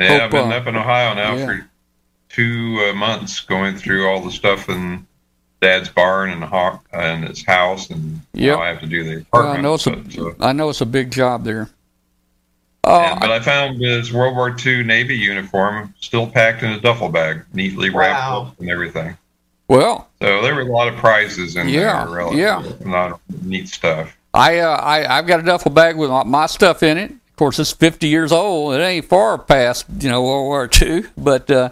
Yeah, 0.01 0.09
Hope, 0.09 0.23
I've 0.23 0.31
been 0.31 0.53
uh, 0.53 0.57
up 0.57 0.67
in 0.67 0.77
Ohio 0.77 1.15
now 1.15 1.37
yeah. 1.37 1.47
for 1.47 1.71
two 2.29 2.85
uh, 2.89 2.93
months, 2.95 3.41
going 3.41 3.77
through 3.77 4.09
all 4.09 4.21
the 4.21 4.33
stuff 4.33 4.69
in 4.69 5.07
Dad's 5.61 5.89
barn 5.91 6.31
and 6.31 6.43
Hawk 6.43 6.85
and 6.93 7.29
his 7.29 7.45
house, 7.45 7.91
and 7.91 8.21
Yep. 8.33 8.59
I 8.59 8.69
have 8.69 8.81
to 8.81 8.87
do 8.87 9.05
the 9.05 9.25
well, 9.33 9.43
apartment. 9.43 9.59
I 9.59 9.63
know 9.63 9.75
it's 9.75 9.87
a 9.87 9.91
but, 9.91 10.19
uh, 10.19 10.47
I 10.47 10.53
know 10.53 10.69
it's 10.71 10.81
a 10.81 10.87
big 10.87 11.11
job 11.11 11.45
there. 11.45 11.61
and- 11.61 11.69
Oh, 12.83 13.17
but 13.21 13.31
I 13.31 13.41
found 13.41 13.79
his 13.81 14.11
World 14.13 14.35
War 14.37 14.57
II 14.65 14.83
Navy 14.85 15.15
uniform 15.17 15.93
still 16.01 16.27
packed 16.27 16.63
in 16.63 16.73
a 16.73 16.81
duffel 16.81 17.11
bag, 17.11 17.43
neatly 17.53 17.91
wrapped 17.91 18.19
Wow. 18.21 18.43
up 18.43 18.61
and 18.61 18.71
everything. 18.71 19.17
well, 19.69 20.09
So 20.23 20.41
there 20.43 20.55
were 20.55 20.63
a 20.63 20.65
lot 20.65 20.89
of 20.89 20.97
prizes 20.97 21.57
in 21.57 21.69
Yeah, 21.69 22.05
there. 22.05 22.15
Really, 22.17 22.41
yeah. 22.41 22.63
a 22.85 22.89
lot 22.89 23.13
of 23.13 23.21
neat 23.45 23.69
stuff. 23.69 24.17
I 24.33 24.59
uh, 24.61 24.77
I 24.77 25.19
I've 25.19 25.27
got 25.27 25.41
a 25.41 25.43
duffel 25.43 25.71
bag 25.73 25.97
with 25.97 26.09
my, 26.11 26.25
my 26.25 26.47
stuff 26.47 26.83
in 26.83 26.97
it. 26.99 27.11
Of 27.11 27.37
course, 27.37 27.59
it's 27.59 27.71
50 27.73 28.09
years 28.09 28.33
old. 28.33 28.75
It 28.75 28.79
ain't 28.81 29.05
far 29.05 29.37
past 29.39 29.85
you 30.01 30.09
know 30.09 30.23
World 30.23 30.45
War 30.47 30.69
II, 30.81 31.05
but 31.19 31.51
uh, 31.51 31.69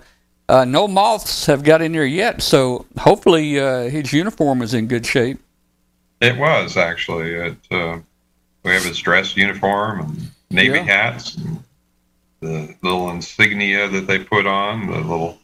uh, 0.49 0.65
no 0.65 0.89
moths 0.89 1.47
have 1.47 1.63
got 1.63 1.83
in 1.83 1.93
there 1.93 2.07
yet. 2.07 2.43
So 2.43 2.87
hopefully 2.99 3.59
uh, 3.61 3.83
his 3.85 4.13
uniform 4.13 4.63
is 4.63 4.75
in 4.75 4.87
good 4.87 5.05
shape. 5.07 5.39
It 6.21 6.37
was 6.37 6.77
actually. 6.77 7.33
It, 7.35 7.57
uh, 7.71 7.99
we 8.65 8.73
have 8.73 8.85
his 8.85 8.99
dress 8.99 9.37
uniform 9.37 10.01
and 10.01 10.31
Navy 10.51 10.79
Yeah. 10.79 10.83
hats, 10.85 11.37
and 11.37 11.63
the 12.41 12.75
little 12.83 13.11
insignia 13.11 13.89
that 13.89 14.07
they 14.07 14.19
put 14.19 14.47
on, 14.47 14.87
the 14.89 14.99
little 14.99 15.39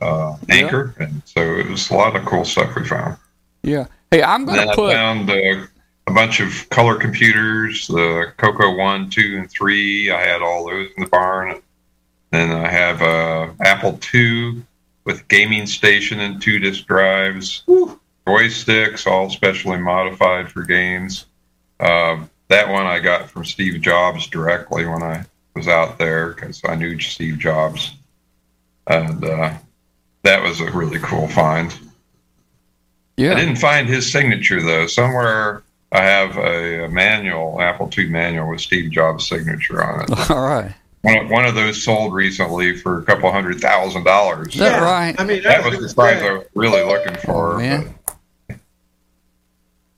uh, 0.00 0.36
Yeah. 0.48 0.54
anchor, 0.56 0.94
and 0.98 1.22
so 1.24 1.40
it 1.40 1.68
was 1.68 1.88
a 1.90 1.94
lot 1.94 2.14
of 2.16 2.24
cool 2.26 2.44
stuff 2.44 2.74
we 2.74 2.84
found. 2.86 3.16
Yeah. 3.62 3.86
Hey, 4.10 4.22
I'm 4.22 4.44
gonna 4.44 4.58
then 4.58 4.68
I 4.68 4.74
put. 4.74 4.92
found 4.92 5.30
uh, 5.30 5.66
a 6.06 6.12
bunch 6.12 6.40
of 6.40 6.68
color 6.68 6.96
computers, 6.96 7.86
the 7.88 8.32
Coco 8.36 8.76
one, 8.76 9.08
two, 9.08 9.36
and 9.38 9.50
three. 9.50 10.10
I 10.10 10.20
had 10.20 10.42
all 10.42 10.66
those 10.66 10.90
in 10.96 11.04
the 11.04 11.08
barn. 11.10 11.60
And 12.34 12.50
then 12.50 12.64
I 12.64 12.68
have 12.68 13.00
a 13.00 13.54
Apple 13.60 13.96
II 14.12 14.64
with 15.04 15.28
gaming 15.28 15.66
station 15.66 16.18
and 16.18 16.42
two 16.42 16.58
disk 16.58 16.84
drives, 16.84 17.62
joysticks, 18.26 19.06
all 19.06 19.30
specially 19.30 19.78
modified 19.78 20.50
for 20.50 20.64
games. 20.64 21.26
Uh, 21.78 22.24
that 22.48 22.68
one 22.68 22.86
I 22.86 22.98
got 22.98 23.30
from 23.30 23.44
Steve 23.44 23.80
Jobs 23.80 24.26
directly 24.26 24.84
when 24.84 25.00
I 25.00 25.24
was 25.54 25.68
out 25.68 25.96
there 25.96 26.32
because 26.32 26.60
I 26.64 26.74
knew 26.74 26.98
Steve 26.98 27.38
Jobs, 27.38 27.94
and 28.88 29.24
uh, 29.24 29.54
that 30.24 30.42
was 30.42 30.60
a 30.60 30.72
really 30.72 30.98
cool 30.98 31.28
find. 31.28 31.72
Yeah, 33.16 33.34
I 33.34 33.36
didn't 33.36 33.56
find 33.56 33.88
his 33.88 34.10
signature 34.10 34.60
though. 34.60 34.88
Somewhere 34.88 35.62
I 35.92 36.02
have 36.02 36.36
a, 36.36 36.86
a 36.86 36.88
manual, 36.88 37.60
Apple 37.60 37.88
II 37.96 38.08
manual 38.08 38.48
with 38.50 38.60
Steve 38.60 38.90
Jobs' 38.90 39.28
signature 39.28 39.84
on 39.84 40.02
it. 40.02 40.30
All 40.30 40.42
right. 40.42 40.74
One 41.04 41.18
of, 41.18 41.30
one 41.30 41.44
of 41.44 41.54
those 41.54 41.82
sold 41.82 42.14
recently 42.14 42.78
for 42.78 42.98
a 42.98 43.02
couple 43.04 43.30
hundred 43.30 43.60
thousand 43.60 44.04
dollars. 44.04 44.54
Is 44.54 44.60
that 44.60 44.80
right? 44.80 45.14
I 45.18 45.24
mean, 45.24 45.42
That 45.42 45.62
that, 45.62 45.70
was 45.70 45.86
the 45.90 45.94
price 45.94 46.22
I 46.22 46.32
was 46.32 46.46
really 46.54 46.82
looking 46.82 47.14
for. 47.16 47.56
Oh, 47.56 47.58
man. 47.58 47.94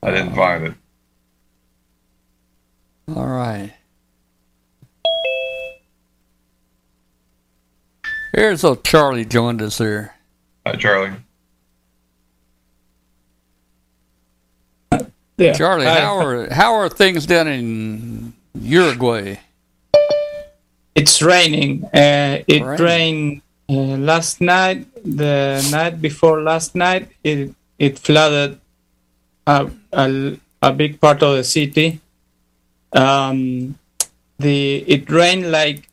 I 0.03 0.11
didn't 0.11 0.35
find 0.35 0.65
it. 0.65 0.73
All 3.15 3.25
right. 3.25 3.71
Here's 8.33 8.65
old 8.65 8.83
Charlie 8.83 9.23
joined 9.23 9.61
us 9.61 9.77
there. 9.77 10.13
Hi, 10.65 10.73
Charlie. 10.75 11.13
Yeah. 15.37 15.53
Charlie, 15.53 15.85
Hi. 15.85 16.01
how 16.01 16.17
are 16.17 16.49
how 16.53 16.73
are 16.73 16.89
things 16.89 17.25
down 17.25 17.47
in 17.47 18.33
Uruguay? 18.59 19.37
It's 20.97 21.21
raining. 21.21 21.85
Uh, 21.93 22.41
it 22.47 22.63
Rain. 22.63 22.79
rained 22.81 23.41
uh, 23.69 23.97
last 24.01 24.41
night. 24.41 24.87
The 25.05 25.61
night 25.71 26.01
before 26.01 26.41
last 26.41 26.73
night, 26.73 27.09
it 27.23 27.53
it 27.77 27.99
flooded 27.99 28.59
a, 29.45 29.69
a, 29.93 30.05
a 30.63 30.71
big 30.73 30.99
part 30.99 31.21
of 31.21 31.37
the 31.37 31.43
city. 31.43 32.01
Um, 32.91 33.77
the 34.39 34.77
it 34.89 35.05
rained 35.09 35.51
like 35.51 35.87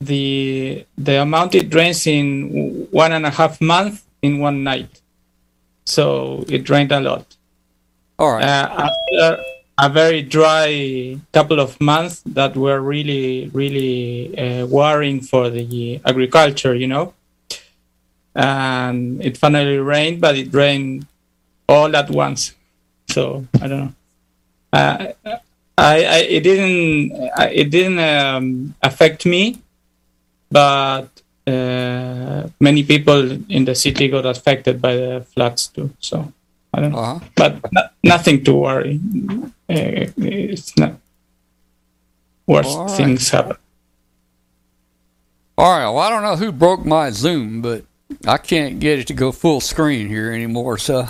the 0.00 0.84
the 0.98 1.22
amount 1.22 1.54
it 1.54 1.72
rains 1.72 2.06
in 2.06 2.88
one 2.90 3.12
and 3.12 3.24
a 3.26 3.30
half 3.30 3.60
month 3.60 4.04
in 4.22 4.40
one 4.40 4.64
night. 4.64 5.00
So 5.84 6.44
it 6.48 6.68
rained 6.68 6.90
a 6.90 7.00
lot. 7.00 7.36
All 8.18 8.32
right. 8.34 8.42
Uh, 8.44 8.90
after 8.90 9.42
a 9.78 9.88
very 9.88 10.22
dry 10.22 11.18
couple 11.32 11.60
of 11.60 11.78
months 11.80 12.22
that 12.26 12.56
were 12.56 12.80
really, 12.80 13.50
really 13.52 14.36
uh, 14.38 14.66
worrying 14.66 15.20
for 15.20 15.50
the 15.50 16.00
agriculture, 16.04 16.74
you 16.74 16.86
know. 16.88 17.12
And 18.34 19.24
it 19.24 19.36
finally 19.36 19.78
rained, 19.78 20.20
but 20.20 20.36
it 20.36 20.52
rained 20.52 21.06
all 21.68 21.94
at 21.96 22.10
once. 22.10 22.54
So 23.08 23.46
I 23.60 23.66
don't 23.66 23.80
know. 23.80 23.94
Uh, 24.72 25.12
I, 25.78 26.04
I 26.04 26.18
it 26.28 26.40
didn't 26.42 27.12
it 27.52 27.70
didn't 27.70 27.98
um, 27.98 28.74
affect 28.82 29.26
me, 29.26 29.58
but 30.50 31.08
uh, 31.46 32.48
many 32.60 32.82
people 32.82 33.30
in 33.50 33.64
the 33.64 33.74
city 33.74 34.08
got 34.08 34.26
affected 34.26 34.80
by 34.80 34.96
the 34.96 35.26
floods 35.32 35.68
too. 35.68 35.90
So 36.00 36.32
I 36.76 36.80
don't 36.80 36.92
know 36.92 36.98
Uh-huh. 36.98 37.20
but 37.34 37.72
no, 37.72 37.82
nothing 38.04 38.44
to 38.44 38.52
worry. 38.54 39.00
Uh, 39.68 40.12
it's 40.18 40.76
not 40.76 40.94
worse 42.46 42.66
All 42.66 42.84
right. 42.86 42.96
things 42.96 43.30
happen. 43.30 43.56
All 45.58 45.72
right. 45.72 45.84
Well, 45.88 45.98
I 45.98 46.10
don't 46.10 46.22
know 46.22 46.36
who 46.36 46.52
broke 46.52 46.84
my 46.84 47.10
Zoom, 47.10 47.62
but 47.62 47.84
I 48.26 48.36
can't 48.36 48.78
get 48.78 48.98
it 48.98 49.06
to 49.08 49.14
go 49.14 49.32
full 49.32 49.60
screen 49.60 50.08
here 50.08 50.30
anymore. 50.32 50.76
So 50.76 51.08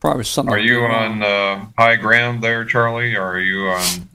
probably 0.00 0.24
something. 0.24 0.52
Are 0.54 0.58
you 0.58 0.84
on 0.84 1.22
uh, 1.22 1.64
high 1.78 1.96
ground 1.96 2.42
there, 2.42 2.64
Charlie? 2.66 3.16
Or 3.16 3.24
are 3.24 3.40
you 3.40 3.68
on? 3.68 4.08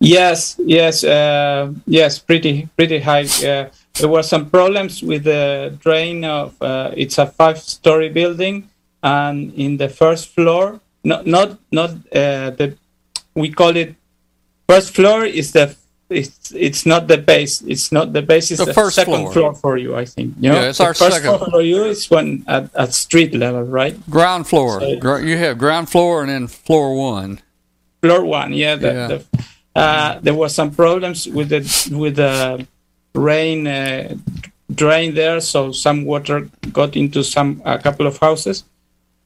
Yes, 0.00 0.56
yes, 0.64 1.04
uh, 1.04 1.72
yes. 1.86 2.18
Pretty, 2.18 2.68
pretty 2.74 3.00
high. 3.00 3.24
Uh, 3.44 3.68
there 4.00 4.08
were 4.08 4.22
some 4.22 4.48
problems 4.48 5.02
with 5.02 5.24
the 5.24 5.76
drain 5.80 6.24
of. 6.24 6.56
Uh, 6.60 6.90
it's 6.96 7.18
a 7.18 7.26
five-story 7.26 8.08
building, 8.08 8.70
and 9.02 9.52
in 9.54 9.76
the 9.76 9.88
first 9.88 10.28
floor, 10.34 10.80
not 11.04 11.26
not 11.26 11.58
not 11.72 11.90
uh, 12.12 12.50
the. 12.50 12.76
We 13.34 13.50
call 13.50 13.76
it 13.76 13.94
first 14.68 14.94
floor 14.94 15.24
is 15.24 15.52
the. 15.52 15.74
It's 16.10 16.50
it's 16.52 16.84
not 16.86 17.06
the 17.06 17.18
base. 17.18 17.62
It's 17.62 17.92
not 17.92 18.12
the 18.12 18.20
base. 18.22 18.50
It's 18.50 18.58
The 18.58 18.66
the, 18.66 18.74
first 18.74 18.96
second 18.96 19.30
floor. 19.30 19.32
floor. 19.32 19.54
for 19.54 19.76
you. 19.78 19.94
I 19.94 20.04
think. 20.04 20.34
You 20.40 20.50
know? 20.50 20.60
Yeah, 20.60 20.68
it's 20.70 20.78
the 20.78 20.86
our 20.86 20.94
first 20.94 21.14
second. 21.22 21.38
floor 21.38 21.50
for 21.50 21.62
you 21.62 21.84
is 21.84 22.10
when 22.10 22.42
at, 22.48 22.74
at 22.74 22.92
street 22.94 23.32
level, 23.32 23.62
right? 23.62 23.94
ground 24.10 24.48
floor? 24.48 24.80
So- 24.80 25.16
you 25.22 25.36
have 25.38 25.56
ground 25.58 25.88
floor 25.88 26.22
and 26.22 26.30
then 26.30 26.48
floor 26.48 26.96
one. 26.96 27.38
floor 28.02 28.24
one 28.24 28.52
yeah, 28.52 28.74
the, 28.76 28.92
Yeah. 28.92 29.06
The, 29.06 29.20
uh, 29.76 30.18
there 30.20 30.34
was 30.34 30.52
some 30.54 30.70
problems 30.74 31.28
with 31.28 31.48
the 31.50 31.62
with 31.94 32.16
the 32.16 32.66
rain 33.14 33.66
uh, 33.68 34.16
drain 34.74 35.14
there 35.14 35.38
so 35.40 35.70
some 35.70 36.04
water 36.04 36.48
got 36.72 36.96
into 36.96 37.22
some 37.22 37.60
a 37.64 37.78
couple 37.78 38.06
of 38.06 38.18
houses 38.18 38.64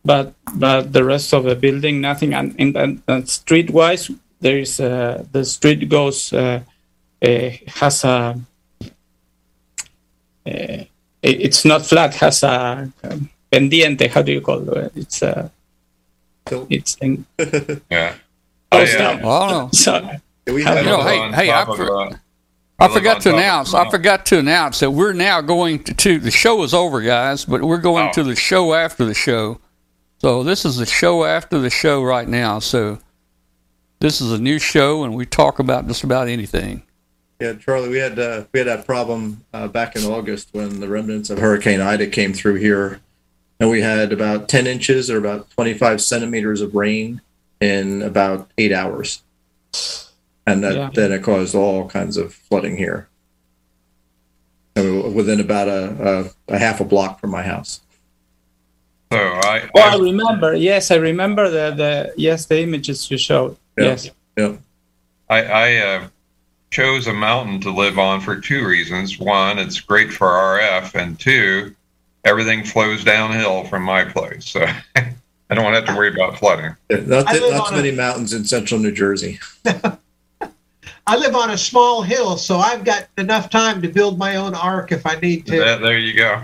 but 0.05 0.35
but 0.57 0.93
the 0.93 1.03
rest 1.05 1.33
of 1.35 1.45
the 1.45 1.55
building 1.55 2.01
nothing 2.01 2.35
and, 2.35 2.55
and, 2.59 2.77
and, 2.77 3.03
and 3.09 3.29
street 3.29 3.71
wise 3.71 4.11
there 4.41 4.59
is 4.59 4.79
uh, 4.81 5.25
the 5.33 5.45
street 5.45 5.89
goes 5.89 6.33
uh, 6.33 6.61
uh, 7.23 7.51
has 7.67 8.05
a 8.05 8.09
uh, 8.17 8.91
it- 10.47 10.89
it's 11.23 11.65
not 11.65 11.85
flat 11.87 12.15
has 12.17 12.43
a 12.43 12.91
um, 13.05 13.31
pendiente 13.51 14.09
how 14.11 14.23
do 14.23 14.33
you 14.33 14.41
call 14.41 14.69
it 14.71 14.93
it's 14.95 15.23
a 15.23 15.51
Tilt. 16.47 16.67
it's 16.71 16.97
in, 17.01 17.25
Yeah. 17.91 18.15
oh, 18.73 18.79
I, 18.79 18.85
stop. 18.85 19.23
Well, 19.23 19.33
I 19.33 19.49
don't 19.51 19.59
know. 19.65 19.69
So, 19.73 19.93
Yeah, 20.47 20.53
we 20.53 20.61
You 20.61 20.67
have 20.67 20.85
You 20.85 20.91
know, 20.91 21.03
hey, 21.03 21.33
hey, 21.33 21.51
I 21.51 21.65
for- 21.65 22.01
uh, 22.03 22.17
I 22.79 22.89
forgot 22.89 23.23
to 23.23 23.33
announce. 23.33 23.71
the 23.71 23.79
I 23.79 23.89
forgot 23.89 24.27
to 24.27 24.39
announce 24.41 24.81
that 24.81 24.91
we're 24.91 25.15
now 25.15 25.41
going 25.41 25.83
to, 25.85 25.95
to 25.95 26.19
the 26.19 26.31
show 26.31 26.63
is 26.65 26.75
over, 26.75 27.01
guys, 27.01 27.47
but 27.47 27.63
we're 27.63 27.79
going 27.79 28.09
Oh. 28.09 28.13
to 28.13 28.23
the 28.25 28.37
show 28.37 28.75
after 28.75 29.07
the 29.07 29.15
show. 29.15 29.59
So 30.25 30.43
this 30.43 30.65
is 30.65 30.79
the 30.79 30.87
show 30.87 31.27
after 31.27 31.59
the 31.59 31.69
show 31.69 32.03
right 32.03 32.27
now. 32.27 32.59
So 32.59 32.99
this 34.01 34.23
is 34.23 34.33
a 34.33 34.39
new 34.39 34.59
show, 34.59 35.05
and 35.05 35.15
we 35.15 35.27
talk 35.27 35.59
about 35.59 35.87
just 35.87 36.03
about 36.03 36.29
anything. 36.29 36.83
Yeah, 37.43 37.53
Charlie, 37.53 37.91
we 37.91 37.99
had 37.99 38.19
uh, 38.19 38.45
we 38.51 38.61
had 38.61 38.67
that 38.67 38.87
problem 38.87 39.45
uh, 39.53 39.69
back 39.69 39.97
in 39.97 40.05
August 40.07 40.49
when 40.53 40.81
the 40.81 40.89
remnants 40.89 41.29
of 41.29 41.41
Hurricane 41.41 41.83
Ida 41.83 42.07
came 42.07 42.33
through 42.33 42.55
here, 42.55 43.03
and 43.61 43.69
we 43.69 43.83
had 43.83 44.15
about 44.15 44.49
ten 44.49 44.67
inches 44.67 45.11
or 45.11 45.19
about 45.19 45.51
twenty 45.51 45.75
five 45.75 46.01
centimeters 46.01 46.63
of 46.63 46.75
rain 46.75 47.21
in 47.61 48.01
about 48.01 48.49
eight 48.57 48.73
hours, 48.73 49.23
and 50.47 50.65
that, 50.65 50.75
Yeah. 50.75 50.91
then 50.95 51.13
it 51.13 51.23
caused 51.23 51.55
all 51.55 51.87
kinds 51.87 52.17
of 52.17 52.33
flooding 52.33 52.79
here. 52.79 53.09
Within 54.75 55.39
about 55.39 55.69
a, 55.69 56.33
a, 56.49 56.55
a 56.55 56.59
half 56.59 56.81
a 56.81 56.85
block 56.87 57.21
from 57.21 57.31
my 57.31 57.43
house. 57.43 57.83
So 59.15 59.49
I, 59.49 59.71
Oh, 59.77 59.81
I 59.81 59.95
I, 59.95 59.97
remember. 59.97 60.55
Yes, 60.55 60.91
I 60.91 60.97
remember 60.97 61.49
the, 61.49 61.71
the 61.75 62.15
yes 62.17 62.47
the 62.47 62.61
images 62.61 63.11
you 63.11 63.17
showed. 63.19 63.57
Yeah. 63.79 63.85
Yes. 63.85 64.11
Yeah, 64.37 64.57
I, 65.31 65.43
I 65.45 65.77
uh, 65.77 66.09
chose 66.71 67.07
a 67.07 67.13
mountain 67.13 67.61
to 67.61 67.71
live 67.71 67.99
on 68.01 68.21
for 68.21 68.35
two 68.41 68.67
reasons. 68.67 69.19
One, 69.21 69.59
it's 69.61 69.79
great 69.79 70.13
for 70.13 70.27
RF, 70.27 70.95
and 71.01 71.19
two, 71.19 71.75
everything 72.25 72.65
flows 72.65 73.05
downhill 73.05 73.65
from 73.65 73.85
my 73.85 74.05
place, 74.05 74.47
so 74.47 74.67
I 74.97 75.55
don't 75.55 75.63
want 75.63 75.75
to 75.77 75.81
have 75.83 75.89
to 75.89 75.97
worry 75.97 76.13
about 76.13 76.37
flooding. 76.39 76.75
Yeah, 76.91 77.01
not, 77.07 77.29
I 77.29 77.35
live 77.39 77.53
not 77.53 77.67
on 77.67 77.69
too 77.69 77.75
a- 77.75 77.83
many 77.83 77.93
mountains 77.93 78.33
in 78.33 78.45
central 78.45 78.81
New 78.81 78.91
Jersey. 78.93 79.39
I 81.07 81.17
live 81.17 81.37
on 81.37 81.51
a 81.51 81.59
small 81.59 82.03
hill, 82.03 82.37
so 82.37 82.59
I've 82.59 82.83
got 82.83 83.07
enough 83.19 83.51
time 83.51 83.81
to 83.83 83.89
build 83.89 84.19
my 84.19 84.37
own 84.37 84.55
ark 84.55 84.91
if 84.91 85.07
I 85.07 85.15
need 85.21 85.47
to. 85.47 85.59
That, 85.61 85.83
there 85.83 85.99
you 85.99 86.15
go. 86.15 86.43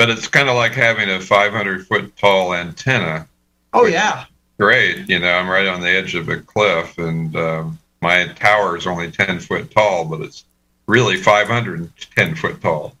But 0.00 0.08
it's 0.08 0.28
kind 0.28 0.48
of 0.48 0.56
like 0.56 0.72
having 0.72 1.10
a 1.10 1.20
500 1.20 1.86
foot 1.86 2.16
tall 2.16 2.54
antenna. 2.54 3.28
Oh 3.74 3.84
yeah, 3.84 4.24
Great, 4.58 5.10
you 5.10 5.18
know, 5.18 5.30
I'm 5.30 5.46
right 5.46 5.66
on 5.66 5.82
the 5.82 5.90
edge 5.90 6.14
of 6.14 6.30
a 6.30 6.38
cliff, 6.38 6.96
and 6.96 7.36
um, 7.36 7.78
my 8.00 8.26
tower 8.28 8.78
is 8.78 8.86
only 8.86 9.10
10 9.10 9.40
foot 9.40 9.70
tall, 9.70 10.06
but 10.06 10.22
it's 10.22 10.46
really 10.86 11.18
510 11.18 12.34
foot 12.34 12.62
tall. 12.62 12.96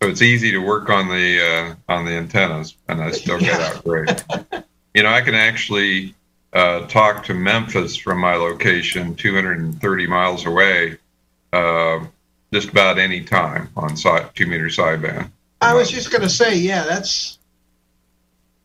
So 0.00 0.08
it's 0.08 0.22
easy 0.22 0.52
to 0.52 0.58
work 0.58 0.90
on 0.90 1.08
the 1.08 1.74
uh, 1.88 1.92
on 1.92 2.04
the 2.04 2.12
antennas, 2.12 2.76
and 2.86 3.02
I 3.02 3.10
still 3.10 3.40
get 3.40 3.60
out 3.60 3.82
great. 3.82 4.24
You 4.94 5.02
know, 5.02 5.10
I 5.10 5.22
can 5.22 5.34
actually 5.34 6.14
uh, 6.52 6.86
talk 6.86 7.24
to 7.24 7.34
Memphis 7.34 7.96
from 7.96 8.18
my 8.18 8.36
location, 8.36 9.16
230 9.16 10.06
miles 10.06 10.46
away, 10.46 10.98
uh, 11.52 12.00
just 12.52 12.68
about 12.68 12.98
any 12.98 13.22
time 13.22 13.70
on 13.76 13.96
side, 13.96 14.30
two 14.36 14.46
meter 14.46 14.66
sideband. 14.66 15.30
I 15.60 15.74
was 15.74 15.90
just 15.90 16.10
going 16.10 16.22
to 16.22 16.28
say, 16.28 16.56
yeah, 16.56 16.84
that's 16.84 17.38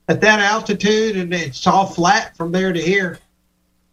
at 0.08 0.22
that 0.22 0.40
altitude, 0.40 1.18
and 1.18 1.34
it's 1.34 1.68
all 1.68 1.86
flat 1.86 2.38
from 2.38 2.52
there 2.52 2.72
to 2.72 2.82
here. 2.82 3.20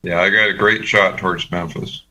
Yeah, 0.02 0.20
I 0.20 0.30
got 0.30 0.48
a 0.48 0.54
great 0.54 0.86
shot 0.86 1.18
towards 1.18 1.50
Memphis. 1.50 2.04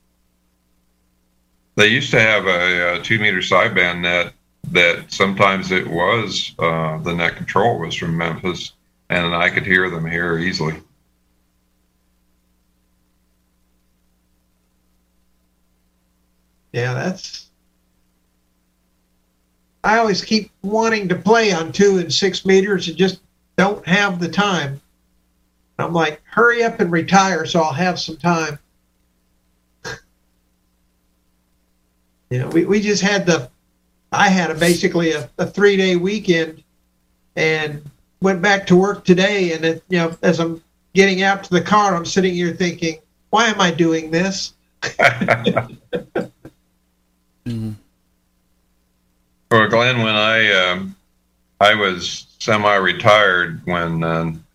They 1.76 1.88
used 1.88 2.12
to 2.12 2.20
have 2.20 2.46
a, 2.46 2.96
a 2.96 3.02
two 3.02 3.20
meter 3.20 3.38
sideband 3.38 4.02
net 4.02 4.34
that 4.72 5.12
sometimes 5.12 5.72
it 5.72 5.88
was 5.88 6.54
uh, 6.60 6.98
the 7.00 7.14
net 7.14 7.36
control 7.36 7.80
was 7.80 7.96
from 7.96 8.18
Memphis, 8.18 8.74
and 9.10 9.36
I 9.36 9.50
could 9.50 9.66
hear 9.66 9.90
them 9.90 10.06
here 10.06 10.38
easily. 10.38 10.76
Yeah, 16.72 16.94
that's. 16.94 17.51
I 19.84 19.98
always 19.98 20.24
keep 20.24 20.52
wanting 20.62 21.08
to 21.10 21.16
play 21.16 21.52
on 21.52 21.72
two 21.72 21.98
and 21.98 22.14
six 22.14 22.46
meters 22.46 22.88
and 22.88 22.96
just 22.98 23.20
don't 23.58 23.86
have 23.88 24.20
the 24.20 24.30
time. 24.30 24.80
I'm 25.80 25.94
like, 25.94 26.22
hurry 26.26 26.64
up 26.64 26.80
and 26.80 26.92
retire 26.92 27.46
so 27.46 27.62
I'll 27.62 27.74
have 27.74 28.00
some 28.00 28.18
time. 28.18 28.60
you 32.30 32.38
know, 32.40 32.50
we, 32.50 32.66
we 32.66 32.80
just 32.80 33.02
had 33.02 33.26
the, 33.26 33.50
I 34.12 34.30
had 34.30 34.52
a 34.52 34.56
basically 34.56 35.14
a, 35.14 35.28
a 35.40 35.48
three 35.48 35.78
day 35.78 35.96
weekend 35.96 36.64
and 37.36 37.84
went 38.22 38.42
back 38.42 38.68
to 38.68 38.76
work 38.76 39.04
today. 39.04 39.54
And 39.54 39.66
it, 39.66 39.84
you 39.90 39.98
know, 39.98 40.16
as 40.22 40.40
I'm 40.40 40.64
getting 40.94 41.24
out 41.24 41.44
to 41.46 41.50
the 41.50 41.62
car, 41.62 41.96
I'm 41.96 42.06
sitting 42.06 42.36
here 42.36 42.54
thinking, 42.54 43.00
why 43.32 43.48
am 43.48 43.60
I 43.60 43.72
doing 43.72 44.12
this? 44.12 44.54
Mhm. 47.44 47.76
Well, 49.52 49.68
Glenn, 49.68 50.02
when 50.02 50.16
I 50.16 50.50
um, 50.54 50.96
I 51.60 51.76
was 51.76 52.26
semi-retired 52.40 53.62
when 53.66 54.02
um, 54.02 54.46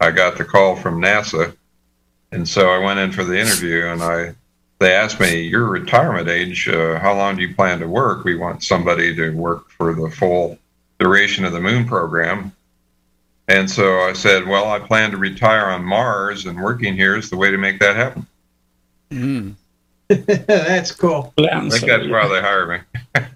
I 0.00 0.10
got 0.10 0.38
the 0.38 0.44
call 0.44 0.74
from 0.74 1.02
NASA, 1.02 1.54
and 2.32 2.48
so 2.48 2.70
I 2.70 2.78
went 2.78 2.98
in 2.98 3.12
for 3.12 3.24
the 3.24 3.38
interview, 3.38 3.84
and 3.84 4.02
I 4.02 4.34
they 4.78 4.94
asked 4.94 5.20
me, 5.20 5.42
"Your 5.42 5.66
retirement 5.66 6.30
age? 6.30 6.66
Uh, 6.66 6.98
how 6.98 7.14
long 7.14 7.36
do 7.36 7.42
you 7.42 7.54
plan 7.54 7.78
to 7.80 7.86
work? 7.86 8.24
We 8.24 8.36
want 8.36 8.62
somebody 8.62 9.14
to 9.16 9.30
work 9.32 9.68
for 9.68 9.92
the 9.92 10.10
full 10.10 10.56
duration 10.98 11.44
of 11.44 11.52
the 11.52 11.60
moon 11.60 11.86
program." 11.86 12.50
And 13.48 13.70
so 13.70 14.00
I 14.00 14.14
said, 14.14 14.46
"Well, 14.46 14.70
I 14.70 14.78
plan 14.78 15.10
to 15.10 15.18
retire 15.18 15.66
on 15.66 15.84
Mars, 15.84 16.46
and 16.46 16.58
working 16.58 16.94
here 16.94 17.16
is 17.16 17.28
the 17.28 17.36
way 17.36 17.50
to 17.50 17.58
make 17.58 17.80
that 17.80 17.96
happen." 17.96 18.26
Mm. 19.10 19.56
That's 20.08 20.90
cool. 20.92 21.34
I 21.36 21.68
think 21.68 21.84
that's 21.84 22.08
why 22.08 22.26
they 22.28 22.40
hired 22.40 22.82
me. 23.14 23.24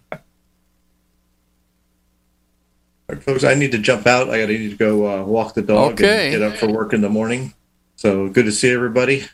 All 3.02 3.02
right, 3.13 3.23
folks, 3.23 3.45
I 3.45 3.55
need 3.55 3.73
to 3.73 3.79
jump 3.79 4.07
out. 4.07 4.31
I 4.31 4.39
got 4.41 4.47
to 4.47 4.59
need 4.59 4.71
to 4.71 4.77
go 4.77 5.07
uh, 5.07 5.25
walk 5.25 5.55
the 5.55 5.63
dog 5.63 5.93
Okay. 5.93 6.33
and 6.33 6.39
get 6.39 6.43
up 6.43 6.57
for 6.59 6.69
work 6.69 6.93
in 6.93 7.01
the 7.01 7.09
morning. 7.09 7.55
So 7.97 8.29
good 8.29 8.45
to 8.47 8.53
see 8.53 8.71
everybody. 8.73 9.25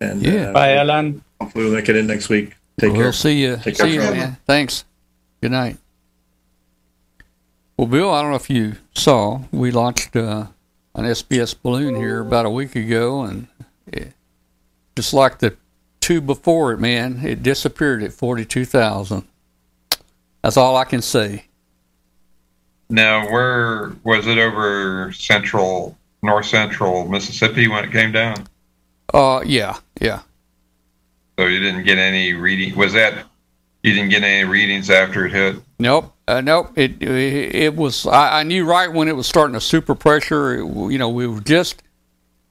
And 0.00 0.22
Yeah. 0.22 0.50
uh, 0.50 0.52
Bye, 0.52 0.74
Alan. 0.76 1.22
hopefully 1.40 1.64
we'll 1.64 1.74
make 1.74 1.88
it 1.88 1.96
in 1.96 2.06
next 2.06 2.28
week. 2.28 2.54
Take 2.78 2.92
care. 2.92 3.02
we'll 3.04 3.12
see 3.12 3.40
you. 3.42 3.56
Take 3.62 3.76
see 3.76 3.94
you, 3.94 4.00
care. 4.00 4.12
man. 4.12 4.36
Thanks. 4.46 4.84
Good 5.40 5.52
night. 5.52 5.78
Well, 7.76 7.86
Bill, 7.86 8.10
I 8.10 8.22
don't 8.22 8.30
know 8.30 8.36
if 8.36 8.48
you 8.50 8.76
saw, 8.94 9.40
we 9.50 9.70
launched 9.70 10.16
uh, 10.16 10.46
an 10.94 11.04
SBS 11.04 11.54
balloon 11.60 11.94
here 11.96 12.20
about 12.20 12.46
a 12.46 12.50
week 12.50 12.74
ago, 12.74 13.22
and 13.22 13.48
it, 13.86 14.12
just 14.94 15.12
like 15.12 15.38
the 15.38 15.56
two 16.00 16.20
before 16.22 16.72
it, 16.72 16.78
man, 16.78 17.20
it 17.24 17.42
disappeared 17.42 18.02
at 18.02 18.12
forty-two 18.14 18.64
thousand. 18.64 19.24
That's 20.42 20.56
all 20.56 20.76
I 20.76 20.84
can 20.84 21.02
say. 21.02 21.45
Now, 22.88 23.30
where 23.30 23.92
was 24.04 24.26
it 24.26 24.38
over 24.38 25.12
central, 25.12 25.96
north 26.22 26.46
central 26.46 27.08
Mississippi 27.08 27.68
when 27.68 27.84
it 27.84 27.92
came 27.92 28.12
down? 28.12 28.46
Uh, 29.12 29.42
yeah, 29.44 29.78
yeah. 30.00 30.22
So 31.38 31.46
you 31.46 31.60
didn't 31.60 31.84
get 31.84 31.98
any 31.98 32.32
reading. 32.32 32.76
Was 32.76 32.92
that 32.94 33.24
you 33.82 33.92
didn't 33.92 34.10
get 34.10 34.22
any 34.22 34.44
readings 34.48 34.88
after 34.90 35.26
it 35.26 35.32
hit? 35.32 35.56
Nope. 35.78 36.12
Uh, 36.26 36.40
nope. 36.40 36.72
It, 36.76 37.02
it 37.02 37.54
it 37.54 37.76
was. 37.76 38.06
I, 38.06 38.40
I 38.40 38.42
knew 38.42 38.64
right 38.64 38.92
when 38.92 39.08
it 39.08 39.16
was 39.16 39.26
starting 39.26 39.54
to 39.54 39.60
super 39.60 39.94
pressure. 39.94 40.54
It, 40.54 40.66
you 40.90 40.98
know, 40.98 41.08
we 41.08 41.26
were 41.26 41.40
just 41.40 41.82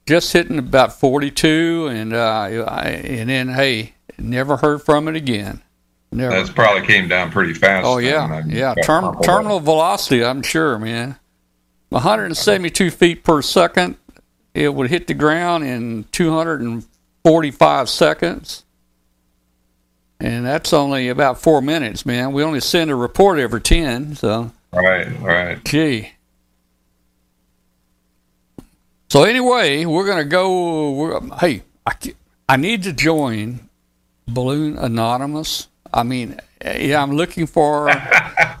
just 0.06 0.32
hitting 0.32 0.58
about 0.58 0.98
forty 0.98 1.30
two, 1.30 1.88
and 1.90 2.12
uh, 2.14 2.64
I, 2.68 2.88
and 2.88 3.28
then 3.28 3.48
hey, 3.48 3.94
never 4.18 4.56
heard 4.58 4.82
from 4.82 5.08
it 5.08 5.16
again. 5.16 5.62
Never. 6.12 6.34
That's 6.34 6.50
probably 6.50 6.86
came 6.86 7.08
down 7.08 7.30
pretty 7.30 7.52
fast. 7.54 7.84
oh 7.86 7.98
yeah, 7.98 8.42
yeah. 8.46 8.74
Term, 8.82 9.20
terminal 9.22 9.60
velocity. 9.60 10.24
I'm 10.24 10.42
sure, 10.42 10.78
man. 10.78 11.16
172 11.90 12.90
feet 12.90 13.24
per 13.24 13.42
second. 13.42 13.96
It 14.54 14.74
would 14.74 14.88
hit 14.90 15.06
the 15.06 15.14
ground 15.14 15.64
in 15.64 16.04
245 16.12 17.88
seconds. 17.90 18.64
And 20.18 20.46
that's 20.46 20.72
only 20.72 21.08
about 21.08 21.40
four 21.42 21.60
minutes, 21.60 22.06
man. 22.06 22.32
We 22.32 22.42
only 22.42 22.60
send 22.60 22.90
a 22.90 22.94
report 22.94 23.38
every 23.38 23.60
10, 23.60 24.16
so. 24.16 24.50
Right, 24.72 25.20
right. 25.20 25.62
Gee. 25.64 26.12
So 29.08 29.24
anyway, 29.24 29.84
we're 29.84 30.06
gonna 30.06 30.24
go. 30.24 30.90
We're, 30.92 31.20
hey, 31.38 31.62
I, 31.86 31.94
I 32.48 32.56
need 32.56 32.82
to 32.84 32.92
join 32.92 33.68
Balloon 34.26 34.76
Anonymous. 34.76 35.68
I 35.92 36.02
mean, 36.02 36.38
yeah, 36.64 37.02
I'm 37.02 37.12
looking 37.12 37.46
for. 37.46 37.90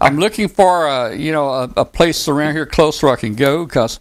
I'm 0.00 0.18
looking 0.18 0.48
for 0.48 0.86
a 0.86 1.14
you 1.14 1.32
know 1.32 1.48
a, 1.50 1.70
a 1.78 1.84
place 1.84 2.28
around 2.28 2.54
here 2.54 2.66
close 2.66 3.02
where 3.02 3.12
I 3.12 3.16
can 3.16 3.34
go 3.34 3.64
because 3.64 4.00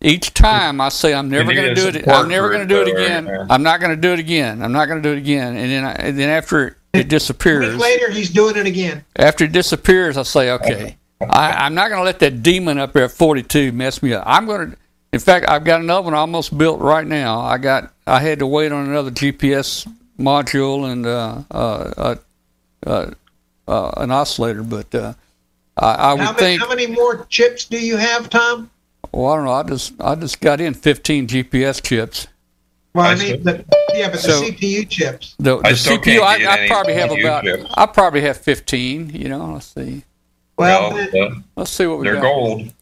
each 0.00 0.34
time 0.34 0.80
I 0.80 0.88
say 0.90 1.14
I'm 1.14 1.28
never 1.28 1.52
going 1.54 1.74
to 1.74 1.74
do 1.74 1.88
it. 1.88 1.94
support 1.94 2.16
I'm 2.16 2.28
never 2.28 2.50
going 2.50 2.66
to 2.66 2.66
do 2.66 2.82
it 2.82 2.86
though, 2.86 2.92
right 2.92 3.04
again. 3.06 3.46
I'm 3.50 3.62
not 3.62 3.80
going 3.80 3.94
to 3.94 4.00
do 4.00 4.12
it 4.12 4.18
again. 4.18 4.62
I'm 4.62 4.72
not 4.72 4.86
going 4.86 5.02
to 5.02 5.08
do 5.08 5.14
it 5.14 5.18
again. 5.18 5.56
And 5.56 5.70
then 5.70 5.84
I, 5.84 5.92
and 5.92 6.18
then 6.18 6.28
after 6.28 6.68
it, 6.68 6.74
it 6.92 6.98
A 6.98 6.98
week 6.98 7.08
disappears 7.08 7.76
later, 7.76 8.10
he's 8.10 8.30
doing 8.30 8.56
it 8.56 8.66
again. 8.66 9.04
after 9.16 9.44
it 9.44 9.52
disappears, 9.52 10.16
I 10.16 10.22
say, 10.22 10.50
okay, 10.52 10.96
I, 11.20 11.52
I'm 11.52 11.74
not 11.74 11.88
going 11.88 12.00
to 12.00 12.04
let 12.04 12.18
that 12.20 12.42
demon 12.42 12.78
up 12.78 12.92
there 12.92 13.04
at 13.04 13.12
42 13.12 13.72
mess 13.72 14.02
me 14.02 14.12
up. 14.12 14.24
I'm 14.26 14.46
going 14.46 14.72
to, 14.72 14.76
in 15.12 15.20
fact, 15.20 15.48
I've 15.48 15.64
got 15.64 15.80
another 15.80 16.02
one 16.02 16.14
almost 16.14 16.56
built 16.56 16.80
right 16.80 17.06
now. 17.06 17.40
I 17.40 17.58
got, 17.58 17.92
I 18.06 18.20
had 18.20 18.40
to 18.40 18.46
wait 18.46 18.72
on 18.72 18.88
another 18.88 19.10
GPS 19.10 19.90
module 20.18 20.90
and 20.90 21.06
uh, 21.06 21.42
uh, 21.50 22.16
uh, 22.86 23.10
uh, 23.68 23.90
an 23.96 24.10
oscillator, 24.10 24.62
but 24.62 24.94
uh, 24.94 25.12
I, 25.76 25.92
I 25.94 26.12
would 26.14 26.20
How 26.22 26.32
many, 26.32 26.38
think, 26.38 26.60
how 26.62 26.68
many 26.68 26.86
more 26.86 27.26
chips 27.28 27.64
do 27.64 27.78
you 27.78 27.96
have, 27.96 28.30
Tom? 28.30 28.70
well, 29.12 29.26
I 29.32 29.36
don't 29.36 29.44
know. 29.46 29.52
I 29.52 29.62
just, 29.64 29.92
I 30.00 30.14
just 30.14 30.40
got 30.40 30.60
in 30.60 30.74
15 30.74 31.26
GPS 31.28 31.82
chips. 31.82 32.28
Well, 32.94 33.04
I 33.06 33.12
I 33.12 33.14
mean, 33.16 33.42
the, 33.42 33.64
yeah, 33.94 34.08
but 34.10 34.20
So- 34.20 34.40
the 34.40 34.52
CPU 34.52 34.88
chips. 34.88 35.34
The, 35.38 35.58
the 35.58 35.66
I 35.68 35.72
CPU, 35.72 36.20
I, 36.20 36.64
I 36.64 36.66
probably 36.68 36.94
have 36.94 37.10
CPU 37.10 37.20
about, 37.20 37.44
chips. 37.44 37.64
I 37.74 37.86
probably 37.86 38.20
have 38.22 38.36
15. 38.38 39.10
You 39.10 39.28
know, 39.28 39.52
let's 39.52 39.66
see, 39.66 40.02
Well, 40.56 40.92
Well, 40.94 41.10
the- 41.10 41.42
let's 41.56 41.70
see 41.70 41.86
what 41.86 41.98
we 41.98 42.04
they're 42.06 42.14
got. 42.14 42.22
gold. 42.22 42.72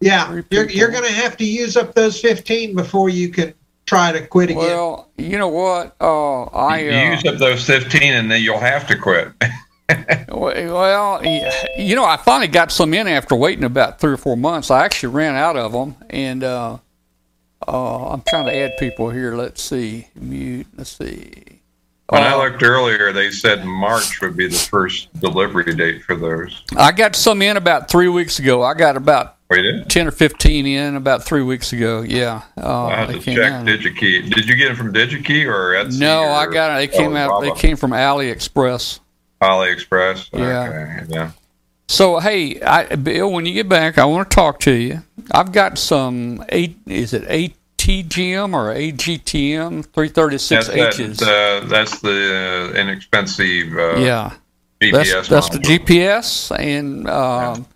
yeah, 0.00 0.40
you're, 0.50 0.68
you're 0.70 0.90
going 0.90 1.04
to 1.04 1.12
have 1.12 1.36
to 1.38 1.44
use 1.44 1.76
up 1.76 1.94
those 1.94 2.20
15 2.20 2.74
before 2.74 3.10
you 3.10 3.28
can 3.28 3.52
try 3.90 4.12
to 4.12 4.24
quit 4.24 4.50
again. 4.50 4.62
Well, 4.62 5.10
you 5.18 5.36
know 5.36 5.48
what? 5.48 5.96
Uh, 6.00 6.44
I 6.44 6.78
you 6.78 6.92
uh, 6.92 7.10
use 7.10 7.24
up 7.24 7.38
those 7.38 7.66
15 7.66 8.02
and 8.02 8.30
then 8.30 8.40
you'll 8.40 8.60
have 8.60 8.86
to 8.86 8.96
quit. 8.96 9.32
well, 10.28 11.24
you 11.76 11.96
know, 11.96 12.04
I 12.04 12.16
finally 12.16 12.46
got 12.46 12.70
some 12.70 12.94
in 12.94 13.08
after 13.08 13.34
waiting 13.34 13.64
about 13.64 14.00
three 14.00 14.12
or 14.12 14.16
four 14.16 14.36
months. 14.36 14.70
I 14.70 14.84
actually 14.84 15.12
ran 15.12 15.34
out 15.34 15.56
of 15.56 15.72
them, 15.72 15.96
and 16.08 16.44
uh, 16.44 16.78
uh, 17.66 18.10
I'm 18.12 18.22
trying 18.28 18.46
to 18.46 18.54
add 18.54 18.76
people 18.78 19.10
here. 19.10 19.34
Let's 19.34 19.60
see, 19.60 20.06
mute. 20.14 20.68
Let's 20.76 20.96
see. 20.96 21.59
When 22.10 22.22
I 22.22 22.36
looked 22.36 22.62
earlier, 22.62 23.12
they 23.12 23.30
said 23.30 23.64
March 23.64 24.20
would 24.20 24.36
be 24.36 24.48
the 24.48 24.56
first 24.56 25.12
delivery 25.20 25.74
date 25.74 26.02
for 26.02 26.16
those. 26.16 26.62
I 26.76 26.92
got 26.92 27.16
some 27.16 27.40
in 27.42 27.56
about 27.56 27.88
three 27.88 28.08
weeks 28.08 28.38
ago. 28.38 28.62
I 28.62 28.74
got 28.74 28.96
about 28.96 29.36
Wait, 29.48 29.88
ten 29.88 30.06
or 30.06 30.10
fifteen 30.10 30.66
in 30.66 30.96
about 30.96 31.24
three 31.24 31.42
weeks 31.42 31.72
ago. 31.72 32.02
Yeah, 32.02 32.42
uh, 32.56 32.86
I 32.86 33.06
they 33.06 33.18
to 33.18 33.20
check 33.20 33.52
out. 33.52 33.66
DigiKey. 33.66 34.32
Did 34.32 34.48
you 34.48 34.56
get 34.56 34.68
them 34.68 34.76
from 34.76 34.92
DigiKey 34.92 35.46
or 35.46 35.74
Etsy? 35.74 35.98
No, 35.98 36.22
or, 36.22 36.30
I 36.30 36.46
got 36.46 36.76
it. 36.76 36.90
They 36.90 36.96
came 36.98 37.14
oh, 37.14 37.16
out. 37.16 37.40
They 37.40 37.52
came 37.52 37.76
from 37.76 37.92
AliExpress. 37.92 39.00
AliExpress. 39.40 40.30
Yeah. 40.32 40.68
Okay, 40.68 41.06
yeah. 41.08 41.30
So 41.88 42.20
hey, 42.20 42.60
I, 42.60 42.94
Bill, 42.94 43.32
when 43.32 43.46
you 43.46 43.54
get 43.54 43.68
back, 43.68 43.98
I 43.98 44.04
want 44.04 44.30
to 44.30 44.34
talk 44.34 44.60
to 44.60 44.72
you. 44.72 45.02
I've 45.32 45.50
got 45.50 45.78
some 45.78 46.44
eight. 46.50 46.78
Is 46.86 47.12
it 47.12 47.24
ATGM 47.80 48.52
or 48.54 48.74
AGTM 48.74 49.86
three 49.86 50.08
thirty 50.08 50.38
six 50.38 50.68
That's, 50.68 50.98
H's? 51.00 51.18
that, 51.18 51.62
uh, 51.62 51.66
that's 51.66 52.00
the 52.00 52.72
inexpensive 52.76 53.72
uh, 53.76 53.96
yeah, 53.96 54.34
GPS. 54.80 55.12
that's 55.12 55.28
that's 55.28 55.48
the. 55.50 55.58
GPS, 55.58 56.58
and 56.58 57.08
um, 57.08 57.66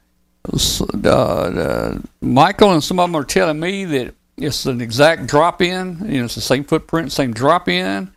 s- 0.52 0.81
uh, 0.82 1.09
uh, 1.09 1.98
Michael 2.20 2.72
and 2.72 2.85
some 2.85 3.01
of 3.01 3.09
them 3.10 3.16
are 3.16 3.24
telling 3.24 3.59
me 3.60 3.85
that 3.86 4.14
it's 4.36 4.66
an 4.66 4.81
exact 4.81 5.26
drop 5.26 5.62
in. 5.62 5.98
You 6.06 6.18
know, 6.18 6.24
it's 6.26 6.35
the 6.35 6.40
same 6.40 6.64
footprint, 6.64 7.10
same 7.12 7.32
drop 7.32 7.68
in, 7.68 8.12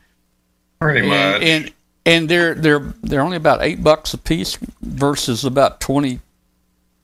Pretty 0.81 0.99
and, 0.99 1.09
much. 1.09 1.41
and 1.43 1.73
and 2.05 2.30
they're 2.30 2.53
they're 2.53 2.93
they're 3.01 3.22
only 3.22 3.38
about 3.38 3.61
eight 3.61 3.81
bucks 3.84 4.14
a 4.14 4.18
piece 4.18 4.57
versus 4.81 5.45
about 5.45 5.80
twenty 5.80 6.19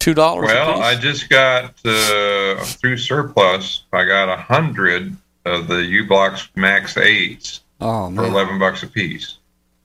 two 0.03 0.13
dollars. 0.13 0.47
Well, 0.47 0.81
I 0.81 0.95
just 0.95 1.29
got 1.29 1.73
uh, 1.85 2.63
through 2.63 2.97
surplus. 2.97 3.83
I 3.93 4.05
got 4.05 4.29
a 4.29 4.37
hundred 4.37 5.15
of 5.45 5.67
the 5.67 5.83
u-blox 5.83 6.49
Max 6.55 6.97
Eights 6.97 7.61
oh 7.81 8.13
for 8.13 8.23
eleven 8.25 8.59
bucks 8.59 8.83
a 8.83 8.87
piece. 8.87 9.37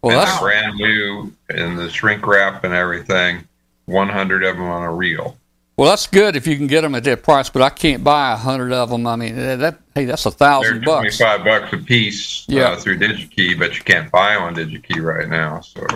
Well, 0.02 0.18
and 0.18 0.26
that's 0.28 0.40
brand 0.40 0.76
new 0.76 1.32
in 1.50 1.76
the 1.76 1.88
shrink 1.90 2.26
wrap 2.26 2.64
and 2.64 2.74
everything. 2.74 3.44
One 3.86 4.08
hundred 4.08 4.44
of 4.44 4.56
them 4.56 4.66
on 4.66 4.82
a 4.82 4.92
reel. 4.92 5.36
well, 5.76 5.88
that's 5.88 6.06
good 6.06 6.36
if 6.36 6.46
you 6.46 6.56
can 6.56 6.66
get 6.66 6.82
them 6.82 6.94
at 6.94 7.04
that 7.04 7.22
price. 7.22 7.48
But 7.48 7.62
I 7.62 7.70
can't 7.70 8.04
buy 8.04 8.32
a 8.32 8.36
hundred 8.36 8.72
of 8.72 8.90
them. 8.90 9.06
I 9.06 9.16
mean, 9.16 9.36
that 9.36 9.78
hey, 9.94 10.04
that's 10.04 10.26
a 10.26 10.30
thousand 10.30 10.84
bucks. 10.84 11.16
Twenty-five 11.16 11.44
bucks 11.44 11.72
a 11.72 11.78
piece 11.78 12.44
Yeah. 12.48 12.70
uh, 12.70 12.76
through 12.76 12.98
DigiKey, 12.98 13.58
but 13.58 13.76
you 13.76 13.82
can't 13.82 14.10
buy 14.10 14.36
on 14.36 14.54
DigiKey 14.54 15.02
right 15.02 15.28
now. 15.28 15.60
So 15.60 15.86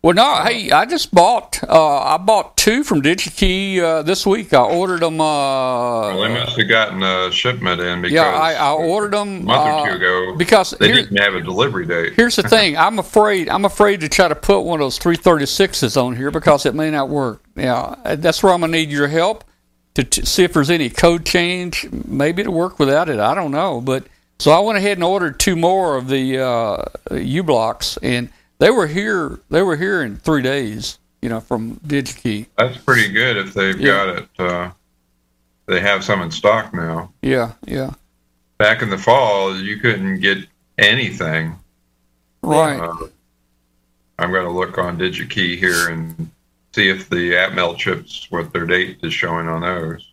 Well, 0.00 0.14
no, 0.14 0.42
hey, 0.44 0.70
I 0.70 0.84
just 0.86 1.12
bought. 1.12 1.60
Uh, 1.68 1.98
I 1.98 2.18
bought 2.18 2.56
two 2.56 2.84
from 2.84 3.02
DigiKey 3.02 3.80
uh, 3.80 4.02
this 4.02 4.24
week. 4.24 4.54
I 4.54 4.62
ordered 4.62 5.00
them. 5.00 5.20
Uh, 5.20 5.24
well, 6.14 6.20
they 6.20 6.28
must 6.28 6.56
have 6.56 6.68
gotten 6.68 7.02
a 7.02 7.32
shipment 7.32 7.80
in 7.80 8.02
because 8.02 8.14
yeah, 8.14 8.28
I, 8.28 8.52
I 8.52 8.72
ordered 8.74 9.10
them 9.12 9.40
a 9.40 9.42
month 9.42 9.50
or 9.50 9.86
two 9.88 9.92
uh, 9.92 9.96
ago 9.96 10.36
because 10.36 10.70
they 10.78 10.86
here- 10.86 10.94
didn't 11.02 11.16
have 11.16 11.34
a 11.34 11.40
delivery 11.40 11.84
date. 11.84 12.12
Here's 12.14 12.36
the 12.36 12.44
thing. 12.44 12.76
I'm 12.76 13.00
afraid. 13.00 13.48
I'm 13.48 13.64
afraid 13.64 13.98
to 14.02 14.08
try 14.08 14.28
to 14.28 14.36
put 14.36 14.60
one 14.60 14.78
of 14.80 14.84
those 14.84 15.00
336s 15.00 16.00
on 16.00 16.14
here 16.14 16.30
because 16.30 16.64
it 16.64 16.76
may 16.76 16.92
not 16.92 17.08
work. 17.08 17.42
Yeah, 17.56 17.96
that's 18.18 18.40
where 18.40 18.52
I'm 18.52 18.60
gonna 18.60 18.70
need 18.70 18.90
your 18.90 19.08
help 19.08 19.42
to 19.94 20.04
t- 20.04 20.24
see 20.24 20.44
if 20.44 20.52
there's 20.52 20.70
any 20.70 20.90
code 20.90 21.26
change. 21.26 21.88
Maybe 22.06 22.44
to 22.44 22.52
work 22.52 22.78
without 22.78 23.08
it. 23.08 23.18
I 23.18 23.34
don't 23.34 23.50
know. 23.50 23.80
But 23.80 24.06
so 24.38 24.52
I 24.52 24.60
went 24.60 24.78
ahead 24.78 24.96
and 24.96 25.02
ordered 25.02 25.40
two 25.40 25.56
more 25.56 25.96
of 25.96 26.06
the 26.06 26.38
uh, 26.38 26.84
u-blox, 27.16 27.98
and 28.00 28.28
they 28.58 28.70
were 28.70 28.86
here. 28.86 29.40
They 29.50 29.62
were 29.62 29.76
here 29.76 30.02
in 30.02 30.16
three 30.16 30.42
days. 30.42 30.98
You 31.20 31.28
know, 31.28 31.40
from 31.40 31.76
DigiKey. 31.80 32.46
That's 32.56 32.78
pretty 32.78 33.10
good 33.10 33.36
if 33.36 33.52
they've 33.52 33.80
Yeah. 33.80 33.86
got 33.92 34.08
it. 34.10 34.28
Uh, 34.38 34.70
they 35.66 35.80
have 35.80 36.04
some 36.04 36.22
in 36.22 36.30
stock 36.30 36.72
now. 36.72 37.12
Yeah, 37.22 37.52
yeah, 37.66 37.90
Back 38.56 38.82
in 38.82 38.90
the 38.90 38.98
fall, 38.98 39.56
you 39.56 39.78
couldn't 39.78 40.20
get 40.20 40.38
anything. 40.78 41.56
right. 42.42 42.78
Uh, 42.80 43.08
I'm 44.20 44.30
going 44.30 44.44
to 44.44 44.50
look 44.52 44.78
on 44.78 44.96
DigiKey 44.96 45.58
here 45.58 45.88
and 45.88 46.30
see 46.72 46.88
if 46.88 47.08
the 47.10 47.32
Atmel 47.32 47.76
chips, 47.76 48.28
what 48.30 48.52
their 48.52 48.64
date 48.66 48.98
is 49.02 49.12
showing 49.12 49.48
on 49.48 49.62
those. 49.62 50.12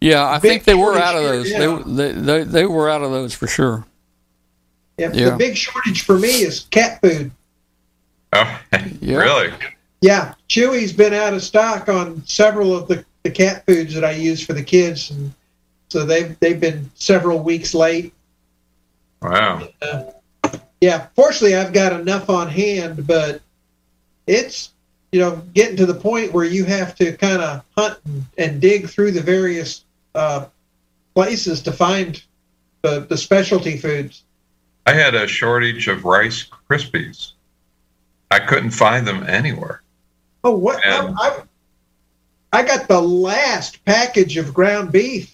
Yeah, 0.00 0.24
I 0.24 0.38
Big 0.38 0.50
think 0.52 0.64
they 0.64 0.74
were 0.74 0.96
out 0.96 1.16
of 1.16 1.22
those. 1.24 1.50
yeah. 1.50 1.58
They, 1.84 2.12
they 2.12 2.12
they 2.12 2.42
they 2.44 2.66
were 2.66 2.88
out 2.88 3.02
of 3.02 3.10
those 3.10 3.34
for 3.34 3.48
sure. 3.48 3.84
Yeah, 4.98 5.10
Yeah. 5.12 5.30
The 5.30 5.36
big 5.36 5.56
shortage 5.56 6.02
for 6.02 6.18
me 6.18 6.42
is 6.42 6.66
cat 6.70 7.00
food. 7.00 7.30
Oh, 8.32 8.60
Yeah. 9.00 9.16
really? 9.18 9.52
Yeah, 10.00 10.34
Chewy's 10.48 10.92
been 10.92 11.14
out 11.14 11.34
of 11.34 11.42
stock 11.42 11.88
on 11.88 12.22
several 12.26 12.76
of 12.76 12.86
the, 12.88 13.04
the 13.24 13.30
cat 13.30 13.64
foods 13.66 13.94
that 13.94 14.04
I 14.04 14.12
use 14.12 14.44
for 14.44 14.52
the 14.52 14.62
kids, 14.62 15.10
and 15.10 15.32
so 15.88 16.04
they've 16.04 16.38
they've 16.38 16.60
been 16.60 16.88
several 16.94 17.40
weeks 17.40 17.74
late. 17.74 18.12
Wow. 19.22 19.68
Yeah, 20.80 21.06
fortunately, 21.16 21.56
I've 21.56 21.72
got 21.72 21.98
enough 22.00 22.30
on 22.30 22.46
hand, 22.48 23.08
but 23.08 23.40
it's 24.28 24.70
you 25.10 25.18
know 25.18 25.42
getting 25.54 25.76
to 25.78 25.86
the 25.86 25.94
point 25.94 26.32
where 26.32 26.44
you 26.44 26.64
have 26.64 26.94
to 26.96 27.16
kind 27.16 27.42
of 27.42 27.64
hunt 27.76 27.98
and, 28.04 28.24
and 28.38 28.60
dig 28.60 28.88
through 28.88 29.10
the 29.10 29.22
various 29.22 29.84
uh, 30.14 30.46
places 31.16 31.60
to 31.62 31.72
find 31.72 32.22
the, 32.82 33.00
the 33.00 33.16
specialty 33.16 33.76
foods. 33.76 34.22
I 34.88 34.94
had 34.94 35.14
a 35.14 35.26
shortage 35.28 35.86
of 35.86 36.06
Rice 36.06 36.46
Krispies. 36.70 37.32
I 38.30 38.38
couldn't 38.38 38.70
find 38.70 39.06
them 39.06 39.22
anywhere. 39.28 39.82
Oh, 40.44 40.56
what? 40.56 40.84
I, 40.86 41.06
And- 41.06 41.16
I, 41.20 41.42
I 42.54 42.62
got 42.62 42.88
the 42.88 42.98
last 43.02 43.84
package 43.84 44.38
of 44.38 44.54
ground 44.54 44.90
beef 44.90 45.30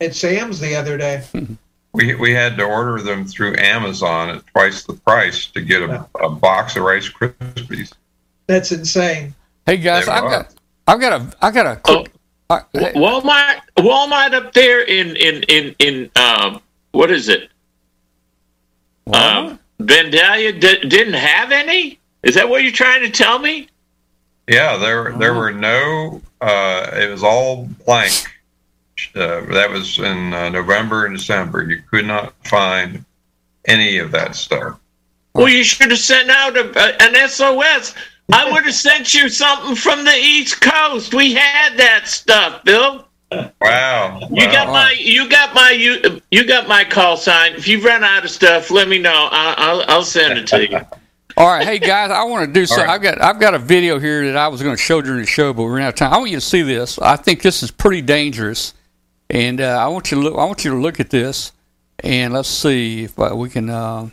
at 0.00 0.16
Sam's 0.16 0.58
the 0.58 0.74
other 0.74 0.98
day. 0.98 1.22
We, 1.92 2.14
we 2.14 2.32
had 2.32 2.56
to 2.58 2.62
order 2.62 3.02
them 3.02 3.24
through 3.24 3.56
Amazon 3.56 4.28
at 4.28 4.46
twice 4.46 4.84
the 4.84 4.92
price 4.92 5.46
to 5.46 5.60
get 5.60 5.82
a, 5.82 6.06
a 6.22 6.30
box 6.30 6.76
of 6.76 6.84
Rice 6.84 7.08
Krispies. 7.08 7.92
That's 8.46 8.70
insane. 8.70 9.34
Hey 9.66 9.76
guys, 9.76 10.06
I've 10.06 10.22
got 10.22 10.54
I've 10.86 11.00
got 11.00 11.20
a 11.20 11.32
I've 11.42 11.52
got 11.52 11.66
a 11.66 11.80
quick. 11.80 12.12
I- 12.48 12.60
Walmart, 12.94 13.60
Walmart 13.76 14.34
up 14.34 14.52
there 14.52 14.82
in 14.82 15.16
in 15.16 15.42
in 15.48 15.74
in 15.80 16.10
uh, 16.14 16.60
what 16.92 17.10
is 17.10 17.28
it? 17.28 17.50
Uh, 19.12 19.56
Vandalia 19.80 20.58
di- 20.58 20.88
didn't 20.88 21.14
have 21.14 21.52
any. 21.52 21.98
Is 22.22 22.34
that 22.34 22.48
what 22.48 22.62
you're 22.62 22.72
trying 22.72 23.02
to 23.02 23.10
tell 23.10 23.38
me? 23.38 23.68
Yeah, 24.48 24.76
there 24.76 25.12
there 25.18 25.34
were 25.34 25.52
no. 25.52 26.20
Uh, 26.40 26.90
it 26.94 27.10
was 27.10 27.22
all 27.22 27.68
blank. 27.86 28.12
Uh, 29.14 29.40
that 29.52 29.70
was 29.70 29.98
in 29.98 30.34
uh, 30.34 30.48
November 30.50 31.06
and 31.06 31.16
December. 31.16 31.62
You 31.64 31.82
could 31.90 32.06
not 32.06 32.34
find 32.46 33.04
any 33.66 33.98
of 33.98 34.10
that 34.10 34.34
stuff. 34.36 34.78
Well, 35.34 35.48
you 35.48 35.64
should 35.64 35.90
have 35.90 36.00
sent 36.00 36.28
out 36.30 36.56
a, 36.56 36.68
a- 36.78 37.02
an 37.02 37.28
SOS. 37.28 37.94
I 38.32 38.50
would 38.52 38.64
have 38.64 38.74
sent 38.74 39.14
you 39.14 39.28
something 39.28 39.74
from 39.74 40.04
the 40.04 40.14
East 40.14 40.60
Coast. 40.60 41.14
We 41.14 41.34
had 41.34 41.76
that 41.78 42.06
stuff, 42.08 42.62
Bill. 42.64 43.06
Wow. 43.32 44.18
You 44.30 44.46
wow. 44.46 44.52
got 44.52 44.68
my 44.68 44.94
you 44.98 45.28
got 45.28 45.54
my 45.54 45.70
you 45.70 46.20
you 46.30 46.46
got 46.46 46.66
my 46.68 46.84
call 46.84 47.16
sign. 47.16 47.54
If 47.54 47.68
you 47.68 47.80
run 47.80 48.02
out 48.02 48.24
of 48.24 48.30
stuff, 48.30 48.70
let 48.70 48.88
me 48.88 48.98
know. 48.98 49.28
I, 49.30 49.54
I'll 49.56 49.84
I'll 49.88 50.02
send 50.04 50.38
it 50.38 50.46
to 50.48 50.68
you. 50.68 50.80
All 51.36 51.46
right, 51.46 51.64
hey 51.64 51.78
guys, 51.78 52.10
I 52.10 52.24
want 52.24 52.46
to 52.48 52.52
do 52.52 52.66
something. 52.66 52.86
right. 52.86 52.94
I've 52.94 53.02
got 53.02 53.22
I've 53.22 53.40
got 53.40 53.54
a 53.54 53.58
video 53.58 53.98
here 53.98 54.26
that 54.26 54.36
I 54.36 54.48
was 54.48 54.62
going 54.62 54.74
to 54.76 54.82
show 54.82 55.00
during 55.00 55.20
the 55.20 55.26
show, 55.26 55.52
but 55.52 55.62
we're 55.62 55.80
out 55.80 55.90
of 55.90 55.94
time. 55.94 56.12
I 56.12 56.18
want 56.18 56.30
you 56.30 56.36
to 56.36 56.40
see 56.40 56.62
this. 56.62 56.98
I 56.98 57.16
think 57.16 57.40
this 57.40 57.62
is 57.62 57.70
pretty 57.70 58.02
dangerous, 58.02 58.74
and 59.30 59.60
uh, 59.60 59.78
I 59.80 59.86
want 59.88 60.10
you 60.10 60.16
to 60.18 60.22
look. 60.24 60.34
I 60.38 60.44
want 60.44 60.64
you 60.64 60.72
to 60.72 60.76
look 60.78 60.98
at 61.00 61.08
this, 61.08 61.52
and 62.00 62.34
let's 62.34 62.48
see 62.48 63.04
if 63.04 63.18
uh, 63.18 63.30
we 63.34 63.48
can 63.48 63.70
uh, 63.70 64.10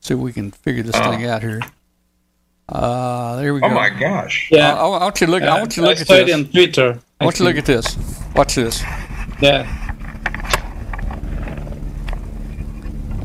see 0.00 0.14
if 0.14 0.20
we 0.20 0.32
can 0.32 0.50
figure 0.50 0.82
this 0.82 0.94
Oh. 0.96 1.10
thing 1.10 1.24
out 1.26 1.40
here. 1.42 1.60
Uh, 2.68 3.36
there 3.36 3.52
we 3.52 3.60
go. 3.60 3.66
Oh 3.66 3.70
my 3.70 3.90
gosh. 3.90 4.48
Yeah. 4.52 4.74
I 4.74 4.86
want 4.86 5.20
you 5.20 5.26
to 5.26 5.30
look. 5.32 5.42
I 5.42 5.58
want 5.58 5.76
you 5.76 5.82
to 5.82 5.88
look 5.88 5.98
I 5.98 6.00
at 6.02 6.06
saw 6.06 6.14
it 6.14 6.26
this. 6.26 6.34
on 6.34 6.44
Twitter. 6.48 7.00
I 7.24 7.26
want 7.26 7.38
you 7.38 7.46
to 7.46 7.50
look 7.52 7.56
at 7.56 7.64
this. 7.64 7.96
Watch 8.36 8.56
this. 8.56 8.82
Yeah. 9.40 9.66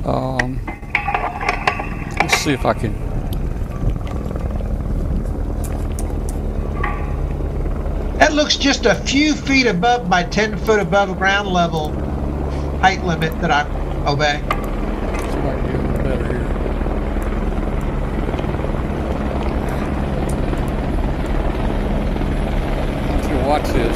Um, 0.05 0.57
let's 2.21 2.35
see 2.35 2.53
if 2.53 2.65
I 2.65 2.73
can. 2.75 2.93
That 8.19 8.31
looks 8.31 8.55
just 8.55 8.85
a 8.85 8.95
few 8.95 9.35
feet 9.35 9.67
above 9.67 10.07
my 10.07 10.23
10 10.23 10.57
foot 10.59 10.79
above 10.79 11.17
ground 11.17 11.49
level 11.49 11.91
height 12.79 13.03
limit 13.03 13.37
that 13.41 13.51
I 13.51 13.63
obey. 14.09 14.39
See 14.39 15.37
if 15.37 15.43
I 15.43 15.55
can 15.55 15.65
get 15.65 15.75
it 15.75 16.03
better 16.05 16.25
here. 16.25 16.49
I 23.49 23.57
want 23.69 23.77
you 23.77 23.83
to. 23.83 23.93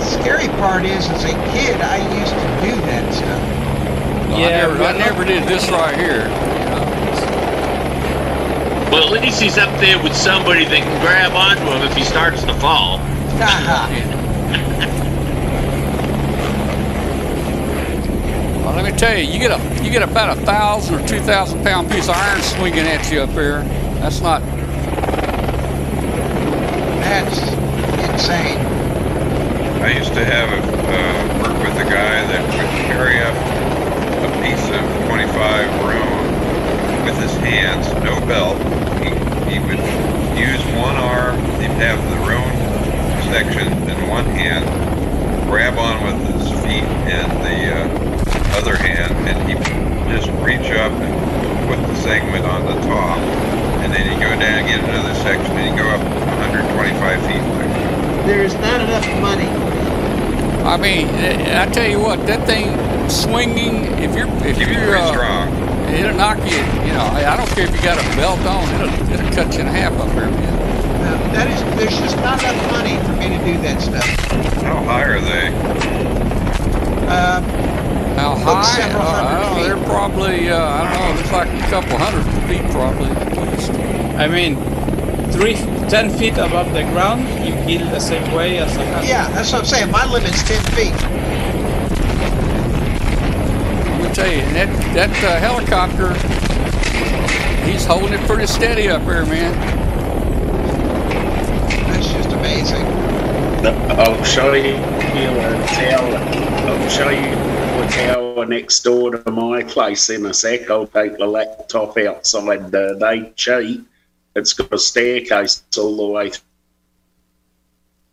Scary 0.00 0.48
part 0.58 0.84
is, 0.84 1.08
as 1.08 1.24
a 1.24 1.32
kid, 1.52 1.80
I 1.80 1.98
used 2.18 2.32
to 2.34 2.40
do 2.66 2.74
that 2.86 3.14
stuff. 3.14 3.42
I 4.32 4.40
Yeah, 4.40 4.66
never, 4.66 4.82
I 4.82 4.98
never 4.98 5.24
did 5.24 5.44
this 5.48 5.70
right 5.70 5.96
here. 5.96 6.28
Well, 8.90 9.14
at 9.14 9.22
least 9.22 9.40
he's 9.40 9.56
up 9.58 9.70
there 9.80 10.02
with 10.02 10.14
somebody 10.14 10.64
that 10.64 10.82
can 10.82 11.00
grab 11.00 11.32
onto 11.32 11.62
him 11.62 11.82
if 11.82 11.96
he 11.96 12.04
starts 12.04 12.42
to 12.44 12.54
fall. 12.54 13.00
Well, 18.62 18.76
let 18.80 18.90
me 18.90 18.96
tell 18.96 19.18
you, 19.18 19.24
you 19.24 19.38
get 19.40 19.50
a 19.50 19.84
you 19.84 19.90
get 19.90 20.02
about 20.02 20.38
a 20.38 20.40
thousand 20.42 20.94
or 20.94 21.06
two 21.06 21.20
thousand 21.20 21.64
pound 21.64 21.90
piece 21.90 22.08
of 22.08 22.14
iron 22.14 22.40
swinging 22.40 22.86
at 22.86 23.10
you 23.10 23.20
up 23.20 23.30
here. 23.30 23.62
That's 24.00 24.20
not. 24.20 24.40
That's 27.12 27.51
insane. 28.22 28.58
I 29.82 29.98
used 29.98 30.14
to 30.14 30.24
have 30.24 30.46
a 30.54 30.62
uh, 30.62 31.42
work 31.42 31.58
with 31.58 31.74
a 31.74 31.90
guy 31.90 32.22
that 32.30 32.38
would 32.54 32.70
carry 32.86 33.18
up 33.18 33.34
a 33.34 34.30
piece 34.46 34.62
of 34.70 34.78
25 35.10 35.26
Rohn 35.82 37.04
with 37.04 37.18
his 37.18 37.34
hands, 37.42 37.90
no 38.06 38.14
belt. 38.30 38.62
He, 39.02 39.10
he 39.50 39.58
would 39.58 39.82
use 40.38 40.62
one 40.78 40.94
arm. 40.94 41.34
He'd 41.58 41.74
have 41.82 41.98
the 42.14 42.18
Rohn 42.22 42.54
section 43.34 43.66
in 43.90 44.08
one 44.08 44.26
hand, 44.26 44.70
grab 45.50 45.76
on 45.76 46.06
with 46.06 46.22
his 46.30 46.46
feet 46.62 46.86
and 47.10 47.26
the 47.42 47.74
uh, 47.74 48.58
other 48.58 48.76
hand, 48.76 49.10
and 49.26 49.50
he 49.50 49.56
would 49.56 50.14
just 50.14 50.30
reach 50.46 50.70
up 50.78 50.92
and 50.92 51.66
put 51.66 51.84
the 51.88 51.96
segment 52.02 52.44
on 52.46 52.66
the 52.66 52.80
top, 52.86 53.18
and 53.82 53.92
then 53.92 54.06
he'd 54.06 54.22
go 54.22 54.30
down 54.38 54.62
and 54.62 54.68
get 54.68 54.78
another 54.78 55.14
section, 55.26 55.56
and 55.56 55.74
he'd 55.74 55.82
go 55.82 55.88
up 55.90 56.00
125 56.38 57.26
feet. 57.26 57.42
There 57.58 57.71
is 58.30 58.54
not 58.54 58.80
enough 58.80 59.06
money. 59.20 59.48
I 60.64 60.76
mean, 60.76 61.08
eh, 61.08 61.62
I 61.62 61.66
tell 61.70 61.88
you 61.88 61.98
what, 62.00 62.24
that 62.26 62.46
thing 62.46 62.70
swinging. 63.10 63.84
If 64.02 64.14
you're 64.14 64.28
if 64.46 64.56
Keep 64.56 64.68
you're 64.68 64.86
pretty 64.86 64.92
uh, 65.02 65.12
strong. 65.12 65.48
it'll 65.92 66.14
knock 66.16 66.38
you. 66.38 66.58
You 66.86 66.92
know, 66.94 67.08
I 67.12 67.36
don't 67.36 67.48
care 67.50 67.66
if 67.66 67.74
you 67.74 67.82
got 67.82 67.98
a 67.98 68.16
belt 68.16 68.40
on. 68.46 68.62
It'll 68.80 69.12
it'll 69.12 69.32
cut 69.34 69.52
you 69.54 69.60
in 69.60 69.66
half 69.66 69.92
up 69.98 70.08
there, 70.14 70.30
man. 70.30 71.32
that 71.34 71.48
is, 71.50 71.60
there's 71.78 71.98
just 71.98 72.16
not 72.18 72.40
enough 72.42 72.70
money 72.70 72.96
for 73.06 73.12
me 73.18 73.28
to 73.36 73.44
do 73.44 73.60
that 73.62 73.80
stuff. 73.82 74.06
How 74.62 74.76
high 74.84 75.02
are 75.04 75.20
they? 75.20 75.48
Um, 77.12 77.42
How 78.16 78.36
high? 78.36 78.76
several 78.76 79.02
Uh, 79.02 79.06
I 79.06 79.14
hundred 79.16 79.42
don't 79.42 79.42
know, 79.42 79.54
feet. 79.56 79.64
they're 79.66 79.84
probably, 79.90 80.50
uh, 80.50 80.58
I 80.64 80.94
don't 80.94 81.00
know, 81.00 81.16
looks 81.16 81.32
like 81.32 81.48
a 81.48 81.70
couple 81.70 81.98
hundred 81.98 82.24
feet 82.48 82.70
probably 82.70 83.10
at 83.10 83.36
least. 83.50 83.70
I 84.16 84.28
mean, 84.28 84.54
three, 85.32 85.54
ten 85.88 86.10
feet 86.10 86.34
above 86.34 86.72
the 86.72 86.82
ground, 86.92 87.22
you 87.44 87.54
kill 87.64 87.88
the 87.90 88.00
same 88.00 88.32
way 88.34 88.58
as 88.58 88.74
a 88.76 88.78
cat. 88.78 89.04
yeah, 89.06 89.28
that's 89.30 89.52
what 89.52 89.60
I'm 89.60 89.66
saying. 89.66 89.90
My 89.90 90.04
limit's 90.06 90.42
10 90.42 90.62
feet. 90.72 90.92
Let 93.88 94.08
me 94.08 94.14
tell 94.14 94.30
you, 94.30 94.42
and 94.42 94.56
that, 94.56 94.94
that 94.94 95.24
uh, 95.24 95.38
helicopter, 95.40 96.14
he's 97.64 97.84
holding 97.86 98.12
it 98.12 98.20
pretty 98.26 98.46
steady 98.46 98.88
up 98.88 99.02
here, 99.02 99.24
man. 99.24 99.52
That's 101.90 102.08
just 102.12 102.30
amazing. 102.30 102.84
I'll 103.98 104.22
show 104.24 104.52
you 104.52 104.74
a 104.74 105.66
tower. 105.66 106.16
I'll 106.68 106.88
show 106.88 107.10
you 107.10 107.32
a 107.82 107.88
tower 107.90 108.44
next 108.46 108.80
door 108.80 109.12
to 109.12 109.30
my 109.30 109.62
place 109.62 110.10
in 110.10 110.26
a 110.26 110.34
sec. 110.34 110.68
I'll 110.70 110.86
take 110.86 111.16
the 111.16 111.26
laptop 111.26 111.96
outside. 111.96 112.74
Uh, 112.74 112.94
they 112.94 113.32
cheat. 113.36 113.84
It's 114.34 114.52
got 114.52 114.72
a 114.72 114.78
staircase 114.78 115.62
all 115.76 115.96
the 115.96 116.06
way 116.06 116.30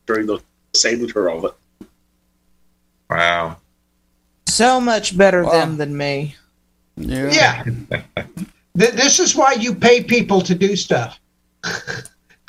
through 0.06 0.26
the 0.26 0.40
centre 0.74 1.30
of 1.30 1.46
it. 1.46 1.54
Wow. 3.10 3.58
So 4.48 4.80
much 4.82 5.18
better 5.18 5.44
Wow. 5.44 5.52
them 5.52 5.78
than 5.78 5.96
me. 5.96 6.36
Yeah. 6.98 7.32
Yeah. 7.32 7.64
Th- 8.78 8.91
this 8.94 9.20
is 9.20 9.36
why 9.36 9.54
you 9.54 9.74
pay 9.74 10.04
people 10.04 10.41
to 10.41 10.54
do 10.56 10.76
stuff. 10.76 11.20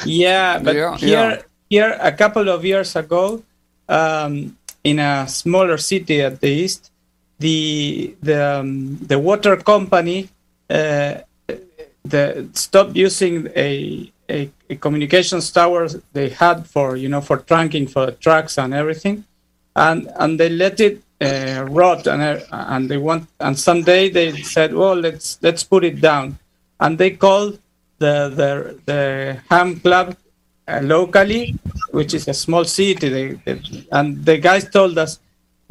Yeah, 0.05 0.59
but 0.59 0.75
Yeah, 0.77 0.97
here, 0.97 1.43
here 1.69 1.99
a 2.01 2.13
couple 2.13 2.49
of 2.49 2.65
years 2.65 2.97
ago, 2.97 3.43
um, 3.89 4.57
in 4.83 4.99
a 4.99 5.29
smaller 5.29 5.77
city 5.79 6.23
at 6.23 6.41
the 6.41 6.49
east, 6.49 6.91
the 7.39 8.15
the 8.23 8.61
um, 8.61 8.97
the 9.07 9.19
water 9.19 9.57
company 9.57 10.29
uh, 10.71 11.15
the 12.05 12.49
stopped 12.55 12.97
using 12.97 13.49
a, 13.57 14.11
a 14.31 14.51
a 14.69 14.77
communications 14.77 15.51
tower 15.51 15.89
they 16.13 16.29
had 16.29 16.67
for 16.67 16.97
you 16.97 17.09
know 17.09 17.21
for 17.21 17.39
trunking 17.39 17.91
for 17.91 18.11
trucks 18.13 18.59
and 18.59 18.73
everything, 18.73 19.25
and 19.77 20.11
and 20.17 20.39
they 20.41 20.49
let 20.49 20.81
it 20.81 21.03
uh, 21.21 21.67
rot 21.69 22.07
and 22.07 22.23
uh, 22.23 22.41
and 22.51 22.89
they 22.89 22.97
want 22.97 23.29
and 23.41 23.59
someday 23.59 24.09
they 24.09 24.33
said 24.43 24.73
well 24.75 24.95
let's 24.95 25.39
let's 25.43 25.63
put 25.63 25.85
it 25.85 26.01
down, 26.01 26.39
and 26.81 26.97
they 26.99 27.11
called 27.11 27.59
the 27.99 28.29
the 28.31 28.81
the 28.87 29.41
ham 29.51 29.79
club 29.81 30.17
uh, 30.69 30.81
locally, 30.83 31.55
which 31.91 32.15
is 32.15 32.29
a 32.29 32.35
small 32.35 32.65
city. 32.65 33.09
They, 33.09 33.33
they, 33.45 33.61
and 33.93 34.25
the 34.25 34.39
guys 34.39 34.71
told 34.71 34.97
us 34.97 35.21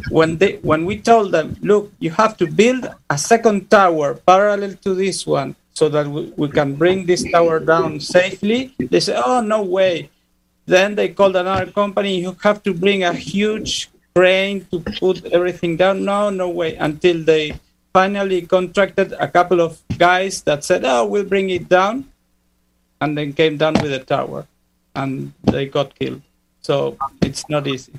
when 0.09 0.37
they 0.37 0.57
when 0.61 0.85
we 0.85 0.99
told 0.99 1.31
them, 1.31 1.57
look, 1.61 1.91
you 1.99 2.11
have 2.11 2.37
to 2.37 2.47
build 2.47 2.87
a 3.09 3.17
second 3.17 3.69
tower 3.71 4.13
parallel 4.13 4.73
to 4.83 4.93
this 4.93 5.25
one 5.25 5.55
so 5.79 5.87
that 5.87 6.07
we, 6.07 6.33
we 6.35 6.47
can 6.49 6.75
bring 6.75 7.05
this 7.05 7.23
tower 7.31 7.59
down 7.59 7.99
safely. 7.99 8.75
They 8.77 8.99
said, 8.99 9.21
oh 9.25 9.39
no 9.39 9.63
way. 9.63 10.09
Then 10.65 10.95
they 10.95 11.09
called 11.09 11.35
another 11.35 11.71
company. 11.71 12.19
You 12.19 12.35
have 12.43 12.61
to 12.63 12.73
bring 12.73 13.03
a 13.03 13.13
huge 13.13 13.89
crane 14.13 14.67
to 14.71 14.83
put 14.99 15.25
everything 15.31 15.77
down. 15.77 16.03
No, 16.03 16.29
no 16.29 16.49
way. 16.49 16.75
Until 16.75 17.23
they 17.23 17.57
finally 17.93 18.41
contracted 18.43 19.13
a 19.13 19.27
couple 19.27 19.61
of 19.61 19.79
guys 19.97 20.43
that 20.43 20.63
said, 20.63 20.83
oh, 20.83 21.05
we'll 21.07 21.23
bring 21.23 21.49
it 21.49 21.69
down 21.69 22.05
and 23.01 23.17
then 23.17 23.31
came 23.33 23.57
down 23.57 23.73
with 23.81 23.91
the 23.91 23.99
tower 23.99 24.45
and 24.95 25.33
they 25.43 25.65
got 25.65 25.97
killed 25.97 26.21
so 26.61 26.97
it's 27.21 27.47
not 27.49 27.67
easy 27.67 27.93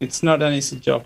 it's 0.00 0.22
not 0.22 0.42
an 0.42 0.54
easy 0.54 0.78
job 0.78 1.04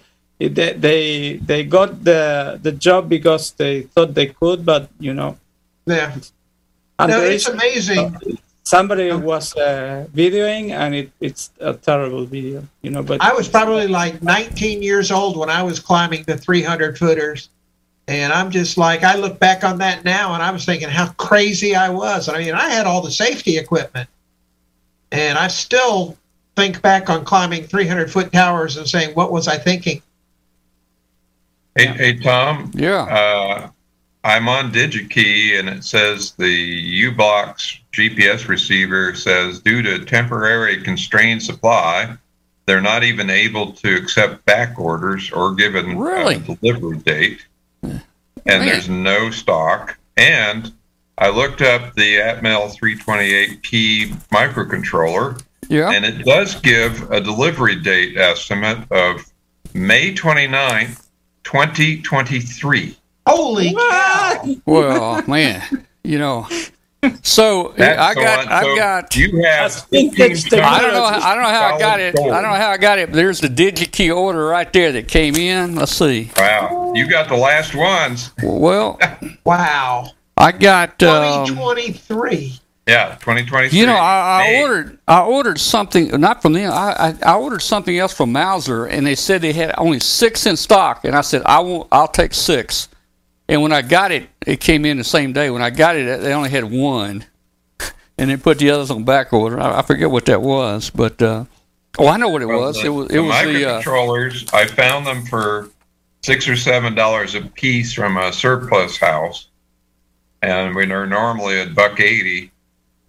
they, 0.49 0.73
they 0.73 1.37
they 1.37 1.65
got 1.65 2.05
the 2.05 2.59
the 2.63 2.73
job 2.73 3.09
because 3.09 3.53
they 3.53 3.83
thought 3.83 4.15
they 4.15 4.27
could 4.27 4.65
but 4.65 4.89
you 4.99 5.15
know 5.15 5.37
Yeah. 5.87 6.15
and 6.99 7.11
No, 7.11 7.21
it's 7.23 7.49
amazing. 7.49 8.17
somebody 8.65 9.11
was 9.13 9.57
uh, 9.57 10.07
videoing 10.15 10.71
and 10.71 10.95
it, 10.95 11.11
it's 11.21 11.51
a 11.61 11.75
terrible 11.75 12.25
video 12.25 12.63
you 12.83 12.91
know 12.91 13.03
but 13.03 13.21
I 13.21 13.33
was 13.35 13.49
probably 13.49 13.89
like 13.89 14.23
19 14.23 14.83
years 14.83 15.11
old 15.11 15.37
when 15.37 15.51
I 15.51 15.63
was 15.63 15.81
climbing 15.81 16.23
the 16.25 16.37
300 16.37 16.97
footers. 16.99 17.49
And 18.09 18.33
I'm 18.33 18.51
just 18.51 18.77
like, 18.77 19.05
I 19.05 19.15
look 19.15 19.39
back 19.39 19.63
on 19.63 19.79
that 19.79 20.05
now 20.05 20.35
and 20.35 20.43
I 20.43 20.51
was 20.51 20.65
thinking 20.65 20.89
how 20.89 21.13
crazy 21.13 21.77
I 21.77 21.89
was. 21.89 22.29
I 22.29 22.37
mean, 22.39 22.53
I 22.53 22.69
had 22.69 22.85
all 22.85 23.01
the 23.01 23.13
safety 23.13 23.59
equipment. 23.59 24.09
And 25.13 25.39
I 25.39 25.47
still 25.47 26.19
think 26.57 26.83
back 26.83 27.09
on 27.11 27.25
climbing 27.25 27.63
300 27.65 28.11
foot 28.11 28.33
towers 28.33 28.77
and 28.77 28.89
saying, 28.89 29.15
what 29.15 29.31
was 29.31 29.47
I 29.47 29.57
thinking? 29.57 30.03
Hey, 31.77 31.87
hey 31.87 32.19
Tom. 32.19 32.71
Yeah. 32.75 33.03
Uh, 33.05 33.71
I'm 34.25 34.49
on 34.49 34.73
DigiKey 34.73 35.59
and 35.59 35.69
it 35.69 35.85
says 35.85 36.33
the 36.33 36.49
u-blox 36.49 37.79
GPS 37.93 38.47
receiver 38.47 39.15
says 39.15 39.59
due 39.61 39.83
to 39.83 40.05
temporary 40.05 40.81
constrained 40.83 41.43
supply, 41.43 42.15
they're 42.67 42.81
not 42.81 43.03
even 43.03 43.31
able 43.31 43.73
to 43.73 43.97
accept 43.97 44.45
back 44.45 44.79
orders 44.79 45.33
or 45.33 45.55
give 45.55 45.75
a 45.75 45.83
Really? 45.83 46.37
a 46.37 46.39
delivery 46.39 46.99
date. 46.99 47.45
And 47.83 48.01
Man. 48.47 48.67
there's 48.67 48.89
no 48.89 49.31
stock. 49.31 49.99
And 50.17 50.73
I 51.19 51.29
looked 51.31 51.63
up 51.63 51.95
the 51.95 52.17
Atmel 52.17 52.73
328P 52.77 54.09
microcontroller, 54.31 55.43
Yeah. 55.69 55.91
and 55.91 56.05
it 56.05 56.25
does 56.25 56.55
give 56.61 57.11
a 57.11 57.21
delivery 57.21 57.77
date 57.77 58.17
estimate 58.17 58.79
of 58.93 59.25
May 59.75 60.15
29th, 60.15 61.09
2023. 61.45 62.97
Holy 63.27 63.73
cow! 63.75 64.57
Well, 64.67 65.23
man, 65.29 65.87
you 66.03 66.19
know. 66.19 66.49
So 67.23 67.75
That's 67.77 67.99
I 68.01 68.15
got, 68.15 68.39
one. 68.39 68.49
I 68.53 68.63
So 68.63 68.77
got. 68.77 69.17
You 69.17 69.43
have 69.45 69.73
That's 69.73 69.83
vintage 69.87 70.43
15 70.45 70.61
I 70.61 70.81
don't 70.81 70.93
know. 70.93 71.05
how- 71.05 71.31
I 71.31 71.35
don't 71.35 71.43
know 71.43 71.49
how 71.49 71.75
I 71.75 71.79
got 71.79 71.99
it. 72.01 72.17
Solid 72.17 72.33
I 72.33 72.41
don't 72.43 72.51
know 72.53 72.57
how 72.59 72.71
I 72.71 72.77
got 72.77 72.99
it. 73.01 73.09
But 73.11 73.17
there's 73.17 73.41
the 73.41 73.49
DigiKey 73.49 74.17
order 74.17 74.47
right 74.47 74.73
there 74.73 74.93
that 74.93 75.09
came 75.09 75.35
in. 75.35 75.75
Let's 75.75 75.97
see. 75.97 76.31
Wow, 76.37 76.93
you 76.95 77.09
got 77.11 77.29
the 77.29 77.37
last 77.37 77.75
ones. 77.75 78.31
Well, 78.43 79.01
Wow. 79.45 80.11
I 80.37 80.53
got. 80.53 81.03
Um, 81.03 81.47
2023. 81.47 82.59
Yeah, 82.87 83.11
2023. 83.21 83.79
you 83.79 83.87
know, 83.87 83.95
I, 83.95 84.43
I 84.45 84.61
ordered. 84.63 84.99
I 85.07 85.21
ordered 85.23 85.61
something 85.61 86.09
not 86.21 86.43
from 86.43 86.53
them. 86.53 86.73
I, 86.73 87.15
I 87.25 87.33
I 87.35 87.37
ordered 87.37 87.63
something 87.63 87.97
else 87.97 88.13
from 88.13 88.33
Mouser, 88.33 88.87
and 88.87 89.07
they 89.07 89.15
said 89.15 89.41
they 89.41 89.53
had 89.53 89.75
only 89.79 90.01
six 90.01 90.47
in 90.47 90.57
stock, 90.57 91.05
and 91.05 91.15
I 91.15 91.21
said 91.21 91.43
I 91.47 91.61
won't. 91.61 91.87
I'll 91.93 92.09
take 92.09 92.35
six. 92.35 92.89
And 93.49 93.63
when 93.63 93.73
I 93.73 93.83
got 93.83 94.11
it, 94.13 94.29
it 94.47 94.61
came 94.61 94.85
in 94.85 94.97
the 94.97 95.05
same 95.05 95.33
day. 95.33 95.51
When 95.51 95.63
I 95.63 95.71
got 95.71 95.95
it, 95.97 96.21
they 96.23 96.33
only 96.33 96.51
had 96.51 96.65
one, 96.65 97.25
and 98.19 98.31
they 98.31 98.37
put 98.37 98.59
the 98.59 98.71
others 98.71 98.91
on 98.91 99.05
back 99.05 99.33
order. 99.33 99.61
I, 99.61 99.79
I 99.79 99.83
forget 99.83 100.11
what 100.11 100.25
that 100.27 100.43
was, 100.43 100.91
but 100.91 101.21
uh, 101.23 101.45
oh, 101.99 102.09
I 102.09 102.17
know 102.17 102.31
what 102.31 102.43
it 102.43 102.47
Well, 102.47 102.63
was. 102.63 102.81
the- 102.81 102.87
it 102.87 102.89
was 102.89 103.07
it 103.11 103.13
the 103.15 103.23
was 103.23 103.45
the 103.45 103.65
uh. 103.67 104.59
I 104.59 104.67
found 104.67 105.07
them 105.07 105.25
for 105.27 105.71
six 106.25 106.49
or 106.49 106.57
seven 106.57 106.95
dollars 106.97 107.35
a 107.37 107.43
piece 107.43 107.93
from 107.93 108.17
a 108.17 108.33
surplus 108.33 108.97
house, 108.97 109.49
and 110.41 110.75
we 110.75 110.91
are 110.91 111.07
normally 111.07 111.61
at 111.61 111.75
buck 111.75 112.01
eighty 112.01 112.52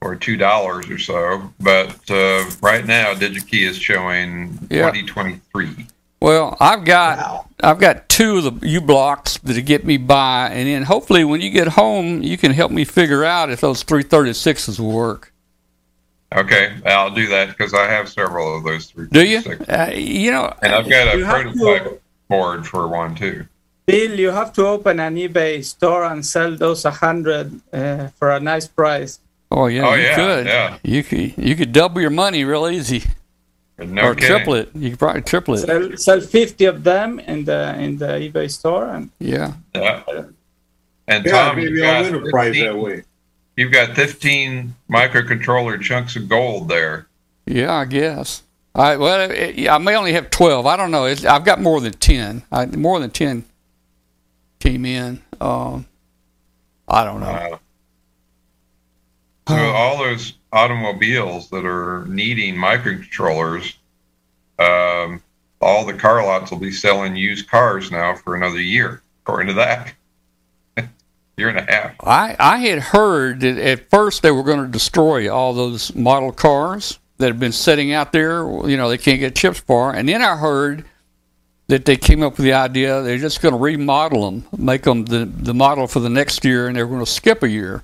or 0.04 0.16
two 0.16 0.36
dollars 0.38 0.90
or 0.90 1.00
so. 1.00 1.52
But 1.60 1.96
uh, 2.12 2.46
right 2.62 2.86
now, 2.86 3.14
DigiKey 3.14 3.68
is 3.68 3.78
showing 3.78 4.60
Yeah. 4.70 4.92
2023. 4.92 5.88
Well, 6.20 6.56
I've 6.60 6.86
got 6.86 7.18
Wow. 7.18 7.46
I've 7.62 7.80
got 7.80 8.08
two 8.10 8.38
of 8.38 8.60
the 8.60 8.68
u-blox 8.68 9.40
that 9.42 9.62
get 9.64 9.86
me 9.86 9.98
by, 9.98 10.50
and 10.52 10.68
then 10.68 10.84
hopefully 10.84 11.24
when 11.24 11.40
you 11.42 11.50
get 11.50 11.70
home, 11.70 12.22
you 12.22 12.38
can 12.38 12.52
help 12.52 12.72
me 12.72 12.84
figure 12.86 13.24
out 13.24 13.50
if 13.50 13.62
those 13.62 13.84
336s 13.84 14.80
will 14.80 14.92
work. 14.92 15.32
Okay, 16.36 16.74
I'll 16.86 17.12
do 17.12 17.28
that 17.28 17.50
because 17.50 17.74
I 17.74 17.86
have 17.88 18.10
several 18.10 18.58
of 18.58 18.64
those 18.64 18.88
three. 18.88 19.08
Do 19.12 19.26
you? 19.26 19.40
Uh, 19.70 19.92
you 19.94 20.32
know, 20.32 20.52
And 20.62 20.74
I've 20.74 20.90
got 20.90 21.14
a 21.14 21.18
You 21.18 21.26
have 21.26 21.44
to- 21.44 21.52
prototype 21.60 22.02
board 22.30 22.68
for 22.68 22.88
one 22.88 23.16
too. 23.16 23.46
Bill, 23.86 24.18
you 24.18 24.32
have 24.32 24.54
to 24.54 24.66
open 24.66 25.00
an 25.02 25.16
eBay 25.16 25.64
store 25.64 26.06
and 26.06 26.26
sell 26.26 26.56
those 26.56 26.86
a 26.86 26.92
hundred 26.92 27.60
uh, 27.74 28.08
for 28.18 28.32
a 28.32 28.40
nice 28.40 28.66
price. 28.66 29.20
Oh 29.54 29.68
yeah, 29.68 29.88
Oh, 29.88 29.94
you 29.94 30.04
yeah, 30.04 30.16
could. 30.16 30.46
yeah. 30.48 30.78
You 30.84 31.04
could 31.04 31.38
you 31.38 31.56
could 31.56 31.72
double 31.72 32.02
your 32.02 32.10
money 32.10 32.44
real 32.44 32.68
easy, 32.68 33.04
No 33.78 34.02
or 34.10 34.16
kidding. 34.16 34.30
triple 34.30 34.56
it. 34.56 34.70
You 34.76 34.90
could 34.92 35.00
probably 35.00 35.22
triple 35.22 35.54
it. 35.56 35.60
Sell, 35.60 35.98
sell 35.98 36.22
fifty 36.22 36.66
of 36.66 36.84
them 36.84 37.20
in 37.20 37.46
the 37.46 37.76
in 37.80 37.98
the 37.98 38.08
eBay 38.30 38.50
store, 38.52 38.90
and 38.90 39.10
Yeah. 39.20 39.54
Yeah. 39.76 40.04
And 41.08 41.26
Yeah, 41.26 41.32
Tom, 41.32 41.56
maybe 41.58 41.72
you've 41.72 41.86
I'll 41.86 42.04
got 42.04 42.12
win 42.14 42.28
a 42.28 42.30
prize 42.32 42.56
15 42.56 42.66
that 42.66 42.78
way. 42.78 43.04
You've 43.58 43.72
got 43.72 43.90
15 43.96 44.74
microcontroller 44.90 45.80
chunks 45.82 46.16
of 46.16 46.28
gold 46.30 46.70
there. 46.70 47.08
Yeah, 47.46 47.74
I 47.74 47.86
guess. 47.86 48.42
I 48.74 48.96
well, 48.96 49.30
it, 49.30 49.56
yeah, 49.56 49.76
I 49.76 49.78
may 49.80 49.96
only 49.96 50.14
have 50.14 50.30
12. 50.32 50.66
I 50.66 50.76
don't 50.78 50.90
know. 50.92 51.06
It's, 51.06 51.26
I've 51.26 51.44
got 51.46 51.62
more 51.62 51.80
than 51.82 51.92
10. 51.94 52.42
I, 52.52 52.66
more 52.68 53.00
than 53.00 53.12
10 53.12 53.44
came 54.60 54.86
in. 54.86 55.22
Um, 55.42 55.86
I 56.88 57.04
don't 57.04 57.20
know. 57.20 57.28
Uh, 57.28 57.58
So 59.48 59.56
all 59.56 59.98
those 59.98 60.34
automobiles 60.52 61.50
that 61.50 61.66
are 61.66 62.06
needing 62.08 62.56
microcontrollers, 62.56 63.76
um, 64.60 65.22
all 65.60 65.86
the 65.86 65.94
car 65.94 66.26
lots 66.26 66.52
will 66.52 66.60
be 66.60 66.72
selling 66.72 67.16
used 67.16 67.50
cars 67.50 67.92
now 67.92 68.16
for 68.16 68.36
another 68.36 68.62
year, 68.62 69.02
according 69.24 69.48
to 69.48 69.54
that. 69.56 69.94
year 71.38 71.50
and 71.50 71.58
a 71.58 71.72
half. 71.72 71.96
I, 72.02 72.36
I 72.40 72.58
had 72.60 72.80
heard 72.80 73.42
that 73.42 73.58
at 73.58 73.90
first 73.90 74.22
they 74.22 74.32
were 74.32 74.44
going 74.44 74.62
to 74.62 74.72
destroy 74.72 75.34
all 75.34 75.54
those 75.54 75.94
model 75.96 76.32
cars 76.32 77.00
that 77.18 77.28
have 77.28 77.40
been 77.40 77.52
sitting 77.52 77.94
out 77.94 78.12
there. 78.12 78.44
You 78.68 78.78
know, 78.78 78.90
they 78.90 78.98
can't 78.98 79.20
get 79.20 79.36
chips 79.36 79.60
for. 79.60 79.94
And 79.94 80.08
then 80.08 80.22
I 80.22 80.36
heard 80.36 80.86
that 81.68 81.86
they 81.86 81.98
came 81.98 82.22
up 82.22 82.38
with 82.38 82.44
the 82.44 82.54
idea 82.54 83.02
they're 83.02 83.18
just 83.18 83.42
going 83.42 83.54
to 83.54 83.60
remodel 83.60 84.30
them, 84.30 84.46
make 84.58 84.84
them 84.84 85.06
the, 85.06 85.26
the 85.26 85.54
model 85.54 85.88
for 85.88 86.00
the 86.00 86.10
next 86.10 86.44
year, 86.44 86.68
and 86.68 86.76
they're 86.76 86.88
going 86.88 87.04
to 87.04 87.12
skip 87.12 87.44
a 87.44 87.50
year. 87.50 87.84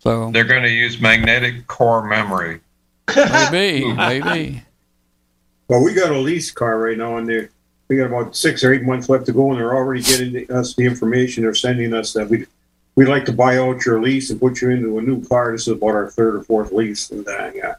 So 0.00 0.30
They're 0.30 0.44
going 0.44 0.62
to 0.62 0.70
use 0.70 1.00
magnetic 1.00 1.66
core 1.66 2.06
memory. 2.06 2.60
maybe, 3.50 3.92
maybe. 3.94 4.62
Well, 5.68 5.84
we 5.84 5.94
got 5.94 6.10
a 6.10 6.18
lease 6.18 6.50
car 6.50 6.78
right 6.78 6.96
now, 6.98 7.16
and 7.18 7.28
they 7.28 7.48
we 7.88 7.96
got 7.96 8.06
about 8.06 8.34
six 8.36 8.62
or 8.64 8.72
eight 8.72 8.82
months 8.82 9.08
left 9.08 9.26
to 9.26 9.32
go, 9.32 9.50
and 9.50 9.60
they're 9.60 9.74
already 9.74 10.02
getting 10.02 10.50
us 10.50 10.74
the 10.74 10.84
information. 10.84 11.42
They're 11.42 11.54
sending 11.54 11.92
us 11.94 12.12
that 12.14 12.28
we 12.28 12.46
we'd 12.96 13.08
like 13.08 13.24
to 13.26 13.32
buy 13.32 13.58
out 13.58 13.84
your 13.84 14.00
lease 14.02 14.30
and 14.30 14.40
put 14.40 14.60
you 14.62 14.70
into 14.70 14.98
a 14.98 15.02
new 15.02 15.24
car. 15.26 15.52
This 15.52 15.62
is 15.62 15.74
about 15.74 15.90
our 15.94 16.10
third 16.10 16.34
or 16.36 16.42
fourth 16.42 16.72
lease, 16.72 17.10
and 17.10 17.26
uh, 17.28 17.50
yeah, 17.54 17.74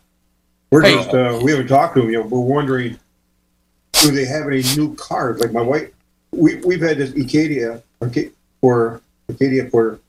we're 0.69 0.84
Hey. 0.84 0.93
just 0.95 1.10
uh, 1.14 1.39
we 1.43 1.52
haven't 1.52 1.68
talked 1.68 1.95
to 1.95 2.02
them 2.02 2.11
yet. 2.11 2.26
We're 2.30 2.39
wondering 2.39 2.98
do 3.93 4.11
they 4.11 4.26
have 4.26 4.48
any 4.48 4.64
new 4.76 4.95
cars? 4.95 5.39
Like 5.41 5.52
my 5.52 5.61
wife, 5.61 5.89
we 6.31 6.56
we've 6.57 6.81
had 6.81 6.98
this 6.98 7.11
Acadia 7.14 7.81
Aca- 8.02 8.30
for 8.61 9.02
Acadia 9.27 9.69
for 9.69 9.99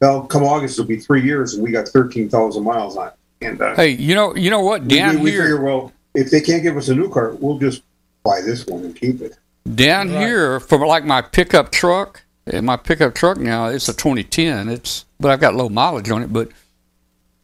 well, 0.00 0.22
come 0.22 0.42
August 0.42 0.78
it'll 0.78 0.88
be 0.88 0.96
three 0.98 1.22
years, 1.22 1.54
and 1.54 1.62
we 1.62 1.70
got 1.70 1.88
thirteen 1.88 2.28
thousand 2.28 2.64
miles 2.64 2.96
on 2.96 3.08
it. 3.08 3.14
And 3.42 3.60
uh, 3.60 3.74
Hey, 3.74 3.90
you 3.90 4.14
know, 4.14 4.34
you 4.34 4.50
know 4.50 4.60
what? 4.60 4.82
we, 4.82 4.88
Down 4.96 5.16
we, 5.16 5.22
we 5.22 5.30
here, 5.32 5.42
figure, 5.42 5.62
well, 5.62 5.92
if 6.14 6.30
they 6.30 6.40
can't 6.40 6.62
give 6.62 6.76
us 6.76 6.88
a 6.88 6.94
new 6.94 7.08
car, 7.10 7.32
we'll 7.40 7.58
just 7.58 7.82
buy 8.24 8.40
this 8.42 8.66
one 8.66 8.84
and 8.84 8.94
keep 8.96 9.20
it. 9.22 9.36
down 9.74 10.08
here 10.08 10.60
for 10.60 10.84
like 10.86 11.04
my 11.04 11.22
pickup 11.22 11.70
truck. 11.72 12.22
And 12.46 12.66
my 12.66 12.76
pickup 12.76 13.14
truck 13.14 13.38
now 13.38 13.66
it's 13.66 13.88
a 13.88 13.92
2010. 13.94 14.68
It's 14.68 15.04
but 15.20 15.30
I've 15.30 15.40
got 15.40 15.54
low 15.54 15.68
mileage 15.68 16.10
on 16.10 16.22
it. 16.22 16.32
But 16.32 16.48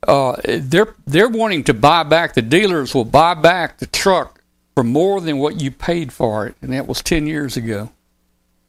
uh, 0.08 0.36
they're 0.44 0.94
they're 1.06 1.28
wanting 1.28 1.62
to 1.64 1.74
buy 1.74 2.02
back. 2.02 2.34
The 2.34 2.42
dealers 2.42 2.94
will 2.94 3.04
buy 3.04 3.34
back 3.34 3.78
the 3.78 3.86
truck 3.86 4.40
for 4.74 4.82
more 4.82 5.20
than 5.20 5.38
what 5.38 5.60
you 5.60 5.70
paid 5.70 6.12
for 6.12 6.46
it, 6.46 6.54
and 6.60 6.72
that 6.72 6.86
was 6.86 7.02
10 7.02 7.26
years 7.26 7.56
ago. 7.56 7.90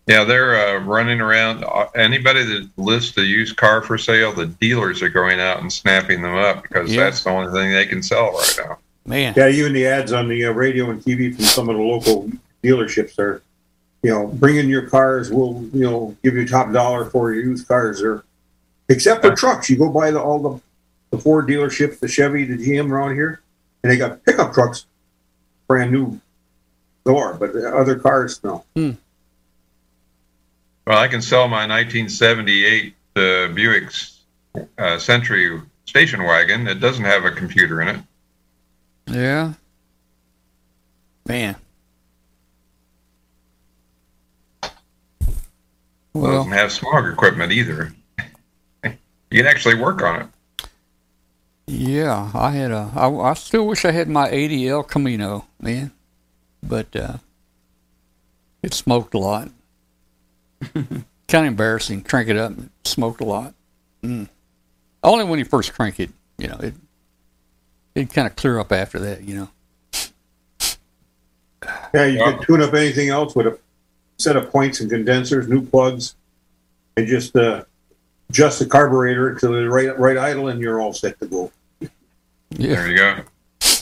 Yeah, 0.07 0.23
they're 0.23 0.55
uh, 0.77 0.79
running 0.85 1.19
around. 1.19 1.65
uh, 1.65 1.87
Anybody 1.95 2.43
that 2.45 2.69
lists 2.77 3.17
a 3.17 3.23
used 3.25 3.57
car 3.57 3.81
for 3.81 3.97
sale, 3.97 4.31
the 4.31 4.45
dealers 4.45 5.01
are 5.01 5.09
going 5.09 5.39
out 5.41 5.59
and 5.59 5.71
snapping 5.71 6.21
them 6.21 6.35
up 6.35 6.63
because 6.63 6.93
Yeah. 6.93 7.03
that's 7.03 7.23
the 7.23 7.29
only 7.29 7.51
thing 7.51 7.73
they 7.73 7.85
can 7.85 8.01
sell 8.01 8.31
right 8.31 8.59
now. 8.65 8.77
Man, 9.05 9.33
Yeah, 9.35 9.49
even 9.49 9.73
the 9.73 9.85
ads 9.85 10.13
on 10.13 10.29
the 10.29 10.45
uh, 10.45 10.51
radio 10.51 10.89
and 10.89 11.01
TV 11.01 11.35
from 11.35 11.43
some 11.45 11.69
of 11.69 11.75
the 11.75 11.81
local 11.81 12.29
dealerships 12.63 13.19
are, 13.19 13.41
you 14.01 14.09
know, 14.11 14.27
bring 14.27 14.55
in 14.55 14.69
your 14.69 14.87
cars. 14.89 15.29
We'll, 15.29 15.61
you 15.73 15.83
know, 15.83 16.15
give 16.23 16.35
you 16.35 16.47
top 16.47 16.71
dollar 16.71 17.05
for 17.05 17.33
your 17.33 17.43
used 17.43 17.67
cars. 17.67 18.01
Or 18.01 18.23
except 18.87 19.21
for 19.25 19.35
trucks, 19.35 19.69
you 19.69 19.77
go 19.77 19.89
by 19.89 20.11
the, 20.11 20.21
all 20.21 20.39
the 20.39 20.61
the 21.09 21.17
Ford 21.17 21.47
dealerships, 21.47 21.99
the 21.99 22.07
Chevy, 22.09 22.43
the 22.43 22.57
GM 22.57 22.91
around 22.91 23.15
here, 23.15 23.39
and 23.81 23.89
they 23.89 23.95
got 23.95 24.23
pickup 24.25 24.53
trucks, 24.53 24.85
brand 25.65 25.89
new 25.93 26.19
door, 27.05 27.33
but 27.33 27.53
the 27.53 27.73
other 27.73 27.95
cars 27.97 28.41
no. 28.43 28.65
Well, 30.87 30.97
I 30.97 31.09
can 31.09 31.21
sell 31.21 31.49
my 31.49 31.67
1978 31.67 32.95
uh, 33.17 33.47
Buick 33.53 33.91
uh, 34.77 34.97
Century 34.97 35.61
station 35.85 36.23
wagon. 36.23 36.65
It 36.67 36.79
doesn't 36.79 37.03
have 37.03 37.25
a 37.25 37.31
computer 37.31 37.81
in 37.81 37.89
it. 37.89 38.01
yeah, 39.07 39.53
man. 41.27 41.55
It 46.15 46.21
Well, 46.21 46.31
doesn't 46.31 46.51
have 46.53 46.71
smog 46.71 47.05
equipment 47.11 47.51
either. 47.51 47.93
you 48.83 48.93
can 49.31 49.45
actually 49.47 49.75
work 49.75 50.01
on 50.01 50.21
it. 50.21 50.27
yeah, 51.67 52.31
I 52.33 52.51
had 52.51 52.71
a. 52.71 52.91
I, 52.95 53.09
I 53.09 53.33
still 53.33 53.67
wish 53.67 53.85
I 53.85 53.91
had 53.91 54.07
my 54.09 54.29
80 54.29 54.67
El 54.69 54.83
Camino, 54.83 55.47
man, 55.59 55.91
but 56.63 56.95
uh, 56.95 57.17
it 58.63 58.73
smoked 58.73 59.13
a 59.13 59.19
lot. 59.19 59.49
kind 60.73 61.05
of 61.33 61.45
embarrassing. 61.45 62.03
Crank 62.03 62.29
it 62.29 62.37
up, 62.37 62.51
it 62.57 62.69
smoked 62.85 63.21
a 63.21 63.25
lot. 63.25 63.53
Mm. 64.03 64.29
Only 65.03 65.25
when 65.25 65.39
you 65.39 65.45
first 65.45 65.73
crank 65.73 65.99
it, 65.99 66.09
you 66.37 66.47
know, 66.47 66.57
it 66.57 66.73
it 67.95 68.13
kind 68.13 68.27
of 68.27 68.35
clear 68.35 68.59
up 68.59 68.71
after 68.71 68.99
that, 68.99 69.23
you 69.23 69.35
know. 69.35 69.49
Yeah, 71.93 72.05
you 72.05 72.19
can 72.19 72.41
tune 72.43 72.61
up 72.61 72.73
anything 72.73 73.09
else 73.09 73.35
with 73.35 73.47
a 73.47 73.59
set 74.17 74.35
of 74.35 74.51
points 74.51 74.79
and 74.79 74.89
condensers, 74.89 75.47
new 75.47 75.65
plugs, 75.65 76.15
and 76.95 77.07
just 77.07 77.35
uh, 77.35 77.63
adjust 78.29 78.59
the 78.59 78.65
carburetor 78.65 79.35
to 79.35 79.47
the 79.47 79.69
right 79.69 79.97
right 79.97 80.17
idle, 80.17 80.47
and 80.49 80.61
you're 80.61 80.79
all 80.79 80.93
set 80.93 81.19
to 81.19 81.25
go. 81.25 81.51
Yeah. 81.79 81.87
There 82.49 82.91
you 82.91 82.97
go. 82.97 83.23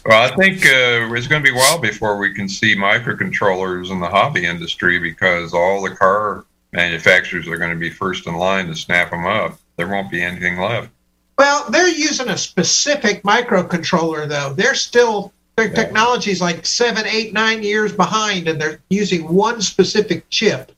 Well, 0.05 0.31
I 0.31 0.35
think 0.35 0.65
uh, 0.65 1.13
it's 1.13 1.27
going 1.27 1.43
to 1.43 1.51
be 1.51 1.55
a 1.55 1.59
while 1.59 1.79
before 1.79 2.17
we 2.17 2.33
can 2.33 2.47
see 2.47 2.75
microcontrollers 2.75 3.91
in 3.91 3.99
the 3.99 4.07
hobby 4.07 4.45
industry 4.45 4.99
because 4.99 5.53
all 5.53 5.81
the 5.81 5.95
car 5.95 6.45
manufacturers 6.75 7.47
are 7.47 7.57
going 7.57 7.71
to 7.71 7.75
be 7.75 7.89
first 7.89 8.27
in 8.27 8.35
line 8.35 8.67
to 8.67 8.75
snap 8.75 9.11
them 9.11 9.25
up. 9.25 9.57
There 9.77 9.87
won't 9.87 10.11
be 10.11 10.21
anything 10.21 10.59
left. 10.59 10.89
Well, 11.37 11.69
they're 11.69 11.89
using 11.89 12.29
a 12.29 12.37
specific 12.37 13.23
microcontroller, 13.23 14.27
though. 14.27 14.53
They're 14.53 14.75
still 14.75 15.33
their 15.55 15.69
technology's 15.69 16.41
like 16.41 16.65
seven, 16.65 17.05
eight, 17.05 17.33
nine 17.33 17.63
years 17.63 17.93
behind, 17.93 18.47
and 18.47 18.59
they're 18.59 18.79
using 18.89 19.27
one 19.33 19.61
specific 19.61 20.29
chip, 20.29 20.71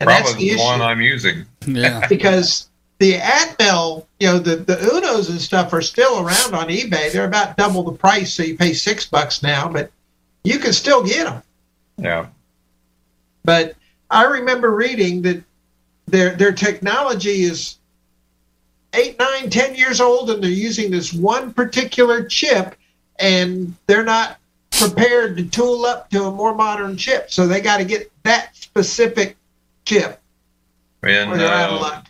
and 0.00 0.08
that's 0.08 0.30
Probably 0.30 0.44
the 0.44 0.50
the 0.50 0.54
issue. 0.56 0.64
one 0.64 0.82
I'm 0.82 1.00
using. 1.00 1.46
Yeah. 1.66 2.06
because 2.08 2.68
the 2.98 3.14
Atmel, 3.14 4.06
you 4.20 4.28
know, 4.28 4.38
the 4.38 4.56
the 4.56 4.76
Unos 4.76 5.28
and 5.28 5.40
stuff 5.40 5.72
are 5.72 5.82
still 5.82 6.16
around 6.18 6.54
on 6.54 6.68
eBay. 6.68 7.12
They're 7.12 7.26
about 7.26 7.56
double 7.56 7.82
the 7.82 7.92
price, 7.92 8.32
so 8.32 8.42
you 8.42 8.56
pay 8.56 8.72
six 8.72 9.06
bucks 9.06 9.42
now, 9.42 9.68
but 9.68 9.90
you 10.42 10.58
can 10.58 10.72
still 10.72 11.04
get 11.04 11.24
them. 11.24 11.42
Yeah. 11.98 12.26
But 13.44 13.74
I 14.14 14.24
remember 14.24 14.70
reading 14.70 15.22
that 15.22 15.42
their 16.06 16.36
their 16.36 16.52
technology 16.52 17.42
is 17.42 17.78
eight, 18.94 19.18
nine, 19.18 19.50
ten 19.50 19.74
years 19.74 20.00
old, 20.00 20.30
and 20.30 20.42
they're 20.42 20.50
using 20.50 20.90
this 20.90 21.12
one 21.12 21.52
particular 21.52 22.24
chip, 22.24 22.76
and 23.18 23.74
they're 23.88 24.04
not 24.04 24.38
prepared 24.70 25.36
to 25.36 25.44
tool 25.44 25.84
up 25.84 26.10
to 26.10 26.24
a 26.24 26.30
more 26.30 26.54
modern 26.54 26.96
chip. 26.96 27.30
So 27.30 27.48
they 27.48 27.60
got 27.60 27.78
to 27.78 27.84
get 27.84 28.10
that 28.22 28.54
specific 28.56 29.36
chip, 29.84 30.20
In 31.02 31.28
or 31.28 31.40
out 31.40 31.70
of 31.72 31.78
uh, 31.78 31.82
luck. 31.82 32.06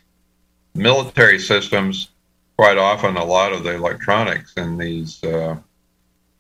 military 0.74 1.39
systems, 1.39 2.10
quite 2.59 2.76
often 2.76 3.16
a 3.16 3.24
lot 3.24 3.52
of 3.52 3.64
the 3.64 3.74
electronics 3.74 4.52
in 4.59 4.76
these 4.76 5.24
uh, 5.24 5.56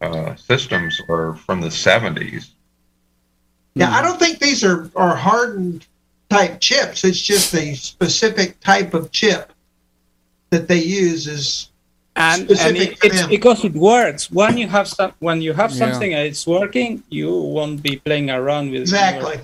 uh, 0.02 0.34
systems 0.36 1.00
are 1.08 1.34
from 1.36 1.62
the 1.62 1.68
70s. 1.68 2.50
Yeah, 3.74 3.90
I 3.90 4.02
don't 4.02 4.18
think 4.18 4.38
these 4.38 4.62
are, 4.64 4.90
are 4.94 5.16
hardened 5.16 5.86
type 6.30 6.60
chips. 6.60 7.04
It's 7.04 7.20
just 7.20 7.54
a 7.54 7.74
specific 7.74 8.60
type 8.60 8.94
of 8.94 9.10
chip 9.10 9.52
that 10.50 10.68
they 10.68 10.82
use 10.82 11.26
is 11.26 11.70
and, 12.16 12.48
and 12.48 12.76
it, 12.76 12.98
for 12.98 13.06
it's 13.06 13.20
them. 13.22 13.30
because 13.30 13.64
it 13.64 13.72
works. 13.74 14.30
When 14.30 14.56
you 14.56 14.68
have 14.68 14.86
some, 14.86 15.12
when 15.18 15.42
you 15.42 15.52
have 15.52 15.72
Yeah. 15.72 15.90
something 15.90 16.14
and 16.14 16.26
it's 16.26 16.46
working, 16.46 17.02
you 17.08 17.32
won't 17.32 17.82
be 17.82 17.96
playing 17.96 18.30
around 18.30 18.70
with 18.70 18.82
it 18.82 18.82
Exactly. 18.82 19.40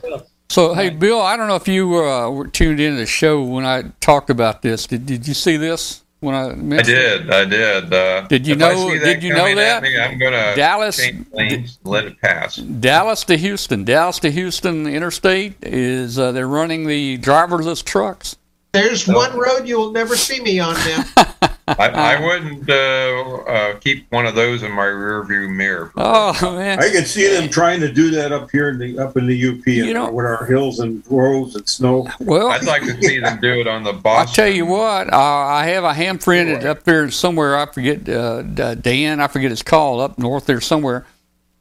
So, 0.48 0.74
hey, 0.74 0.90
Bill, 0.90 1.20
I 1.20 1.36
don't 1.36 1.46
know 1.46 1.56
if 1.56 1.68
you 1.68 1.96
uh, 2.04 2.28
were 2.30 2.48
tuned 2.48 2.80
into 2.80 2.98
the 2.98 3.06
show 3.06 3.42
when 3.42 3.64
I 3.64 3.84
talked 4.00 4.30
about 4.30 4.62
this. 4.62 4.86
Did, 4.86 5.06
did 5.06 5.26
you 5.26 5.34
see 5.34 5.56
this 5.56 6.02
when 6.20 6.34
I 6.34 6.50
I 6.50 6.54
mentioned 6.54 6.96
it? 6.96 7.18
did, 7.24 7.30
I 7.30 7.44
did. 7.44 7.92
Uh, 7.92 8.20
Did 8.28 8.46
you 8.46 8.54
know- 8.54 8.90
did 8.98 9.22
you 9.22 9.32
know 9.34 9.54
that? 9.54 9.82
Me, 9.82 9.98
I'm 9.98 10.18
going 10.18 10.32
to 10.32 10.54
Dallas- 10.54 11.00
lanes, 11.32 11.78
let 11.84 12.04
it 12.04 12.20
pass. 12.20 12.56
Dallas 12.56 13.24
to 13.24 13.36
Houston, 13.36 13.84
Dallas 13.84 14.18
to 14.20 14.30
Houston 14.30 14.86
Interstate 14.86 15.54
is 15.62 16.18
uh, 16.18 16.32
they're 16.32 16.46
running 16.48 16.86
the 16.86 17.18
driverless 17.18 17.84
trucks. 17.84 18.36
There's 18.72 19.06
one 19.08 19.36
road 19.36 19.66
you 19.66 19.78
will 19.78 19.90
never 19.92 20.16
see 20.16 20.40
me 20.40 20.60
on 20.60 20.74
now. 20.74 21.04
I, 21.68 21.88
I 21.88 22.20
wouldn't 22.24 22.68
uh, 22.68 23.42
uh, 23.48 23.78
keep 23.78 24.10
one 24.10 24.26
of 24.26 24.34
those 24.34 24.62
in 24.64 24.72
my 24.72 24.86
rearview 24.86 25.48
mirror. 25.54 25.92
Oh 25.96 26.32
man, 26.56 26.80
I 26.80 26.90
can 26.90 27.04
see 27.04 27.28
them 27.28 27.48
trying 27.48 27.80
to 27.80 27.92
do 27.92 28.10
that 28.12 28.32
up 28.32 28.50
here 28.50 28.70
in 28.70 28.78
the 28.78 28.98
up 28.98 29.16
in 29.16 29.26
the 29.26 29.48
UP, 29.48 29.66
You 29.66 29.84
and, 29.84 29.94
know- 29.94 30.10
with 30.10 30.26
our 30.26 30.44
hills 30.46 30.80
and 30.80 31.02
groves 31.04 31.54
and 31.56 31.68
snow. 31.68 32.08
well, 32.20 32.48
I'd 32.50 32.64
like 32.64 32.82
to 32.82 33.00
see 33.02 33.18
them 33.20 33.40
do 33.40 33.60
it 33.60 33.68
on 33.68 33.84
the 33.84 33.92
box. 33.92 34.04
I 34.04 34.24
Boston. 34.24 34.44
tell 34.44 34.52
you 34.54 34.66
what, 34.66 35.12
uh, 35.12 35.16
I 35.16 35.66
have 35.66 35.84
a 35.84 35.94
ham 35.94 36.18
friend 36.18 36.64
up 36.64 36.82
there 36.84 37.08
somewhere. 37.10 37.56
I 37.56 37.66
forget 37.66 38.08
uh, 38.08 38.42
Dan. 38.42 39.20
I 39.20 39.26
forget 39.28 39.50
his 39.50 39.62
call 39.62 40.00
up 40.00 40.18
north 40.18 40.46
there 40.46 40.60
somewhere. 40.60 41.06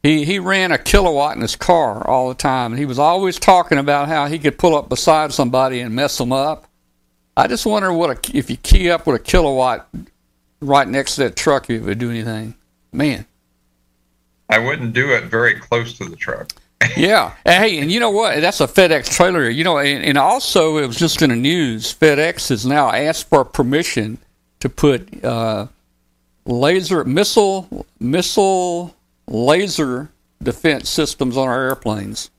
He 0.02 0.26
he 0.26 0.40
ran 0.40 0.72
a 0.72 0.78
kilowatt 0.78 1.36
in 1.36 1.42
his 1.42 1.56
car 1.56 2.08
all 2.08 2.30
the 2.30 2.36
time, 2.36 2.72
and 2.72 2.80
he 2.80 2.86
was 2.86 2.98
always 2.98 3.38
talking 3.38 3.78
about 3.78 4.08
how 4.08 4.26
he 4.28 4.40
could 4.40 4.58
pull 4.58 4.76
up 4.76 4.90
beside 4.90 5.34
somebody 5.34 5.82
and 5.82 5.94
mess 5.94 6.18
them 6.18 6.32
up. 6.32 6.66
I 7.40 7.48
just 7.48 7.66
wonder 7.66 7.94
what 7.94 8.10
a, 8.10 8.38
if 8.38 8.50
you 8.50 8.58
key 8.58 8.90
up 8.90 9.08
with 9.08 9.16
a 9.16 9.24
kilowatt 9.24 9.88
right 10.60 10.86
next 10.86 11.16
to 11.16 11.24
that 11.24 11.38
truck, 11.38 11.70
if 11.70 11.82
it 11.82 11.86
would 11.86 11.98
do 11.98 12.10
anything. 12.10 12.54
Man, 12.92 13.26
I 14.50 14.60
wouldn't 14.60 14.92
do 14.92 15.14
it 15.14 15.24
very 15.26 15.58
close 15.58 15.98
to 16.00 16.10
the 16.10 16.18
truck. 16.18 16.52
yeah. 16.98 17.36
And 17.46 17.64
hey, 17.64 17.80
and 17.80 17.90
you 17.90 18.02
know 18.02 18.10
what? 18.10 18.42
That's 18.42 18.60
a 18.60 18.68
FedEx 18.68 19.10
trailer. 19.16 19.48
You 19.48 19.64
know, 19.64 19.78
and, 19.78 20.04
and 20.04 20.18
also 20.18 20.80
it 20.80 20.88
was 20.88 20.98
just 20.98 21.22
in 21.22 21.30
the 21.30 21.38
news. 21.38 21.94
FedEx 21.94 22.50
has 22.50 22.66
now 22.66 22.92
asked 22.92 23.30
for 23.30 23.46
permission 23.46 24.18
to 24.60 24.68
put 24.68 25.24
uh, 25.24 25.68
laser 26.46 27.06
missile 27.06 27.86
missile 28.02 28.94
laser 29.28 30.10
defense 30.44 30.90
systems 30.90 31.38
on 31.38 31.48
our 31.48 31.68
airplanes. 31.68 32.32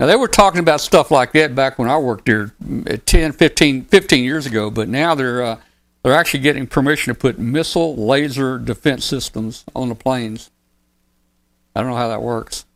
Now 0.00 0.06
they 0.06 0.16
were 0.16 0.28
talking 0.28 0.60
about 0.60 0.80
stuff 0.80 1.10
like 1.10 1.32
that 1.32 1.54
back 1.54 1.78
when 1.78 1.88
I 1.88 1.98
worked 1.98 2.26
there 2.26 2.52
uh, 2.90 2.96
10, 3.04 3.32
15, 3.32 3.84
15 3.84 4.24
years 4.24 4.46
ago, 4.46 4.70
but 4.70 4.88
now 4.88 5.14
they're 5.14 5.42
uh, 5.42 5.60
they're 6.02 6.14
actually 6.14 6.40
getting 6.40 6.66
permission 6.66 7.14
to 7.14 7.18
put 7.18 7.38
missile 7.38 7.96
laser 7.96 8.58
defense 8.58 9.04
systems 9.04 9.64
on 9.74 9.88
the 9.88 9.94
planes. 9.94 10.50
I 11.74 11.80
don't 11.80 11.90
know 11.90 11.96
how 11.96 12.08
that 12.08 12.22
works. 12.22 12.66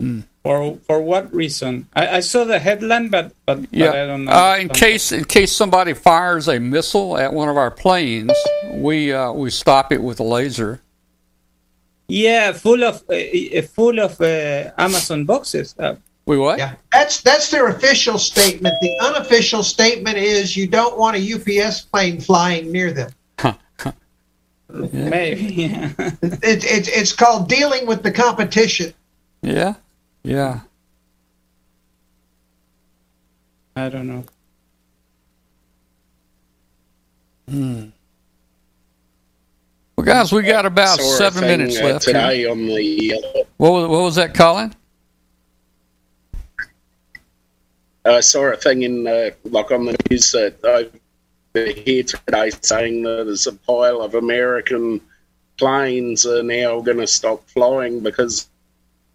Mm. 0.00 0.24
For 0.42 0.78
for 0.86 1.00
what 1.00 1.32
reason? 1.34 1.88
I, 1.94 2.16
I 2.16 2.20
saw 2.20 2.44
the 2.44 2.58
headline, 2.58 3.08
but 3.08 3.32
but, 3.44 3.60
but 3.62 3.68
Yeah. 3.70 3.90
I 3.90 4.06
don't 4.06 4.24
know. 4.24 4.32
Uh, 4.32 4.56
in 4.58 4.68
case 4.70 5.12
in 5.12 5.24
case 5.24 5.52
somebody 5.52 5.92
fires 5.92 6.48
a 6.48 6.58
missile 6.58 7.18
at 7.18 7.32
one 7.32 7.48
of 7.48 7.56
our 7.56 7.70
planes, 7.70 8.32
we 8.72 9.12
uh, 9.12 9.32
we 9.32 9.50
stop 9.50 9.92
it 9.92 10.02
with 10.02 10.20
a 10.20 10.24
laser. 10.24 10.80
Yeah, 12.08 12.52
full 12.52 12.84
of 12.84 13.04
uh, 13.10 13.14
uh, 13.14 13.62
full 13.62 14.00
of 14.00 14.18
uh, 14.20 14.70
Amazon 14.78 15.26
boxes. 15.26 15.74
Uh, 15.78 15.96
we 16.24 16.38
what? 16.38 16.58
Yeah, 16.58 16.74
that's 16.90 17.20
that's 17.20 17.50
their 17.50 17.68
official 17.68 18.18
statement. 18.18 18.74
The 18.80 18.96
unofficial 19.02 19.62
statement 19.62 20.16
is 20.16 20.56
you 20.56 20.66
don't 20.66 20.98
want 20.98 21.16
a 21.16 21.20
UPS 21.20 21.82
plane 21.82 22.18
flying 22.20 22.72
near 22.72 22.92
them. 22.92 23.10
Maybe. 24.92 25.42
Yeah. 25.42 25.92
It, 26.22 26.64
it, 26.64 26.88
it's 26.88 27.12
called 27.12 27.48
dealing 27.48 27.86
with 27.86 28.02
the 28.02 28.10
competition. 28.10 28.92
Yeah, 29.42 29.74
yeah. 30.22 30.60
I 33.76 33.88
don't 33.88 34.08
know. 34.08 34.24
Hmm. 37.48 37.88
Well, 39.98 40.04
guys, 40.04 40.30
we 40.30 40.42
got 40.42 40.64
about 40.64 41.00
a 41.00 41.02
seven 41.02 41.40
thing, 41.40 41.58
minutes 41.58 41.80
uh, 41.80 41.84
left. 41.86 42.04
here. 42.06 42.52
on 42.52 42.66
the. 42.66 43.14
Uh, 43.14 43.42
What 43.56 43.72
was, 43.72 43.88
what 43.88 44.02
was 44.02 44.14
that, 44.14 44.32
Colin? 44.32 44.72
I 48.04 48.20
saw 48.20 48.44
a 48.52 48.56
thing 48.56 48.84
in 48.84 49.08
uh, 49.08 49.30
like 49.46 49.72
on 49.72 49.86
the 49.86 49.96
news 50.08 50.30
that 50.30 50.64
over 50.64 51.66
here 51.66 52.04
today 52.04 52.50
saying 52.62 53.02
that 53.02 53.24
there's 53.26 53.48
a 53.48 53.54
pile 53.54 54.00
of 54.00 54.14
American 54.14 55.00
planes 55.56 56.24
are 56.24 56.44
now 56.44 56.80
going 56.80 56.98
to 56.98 57.06
stop 57.08 57.42
flying 57.48 57.98
because 57.98 58.48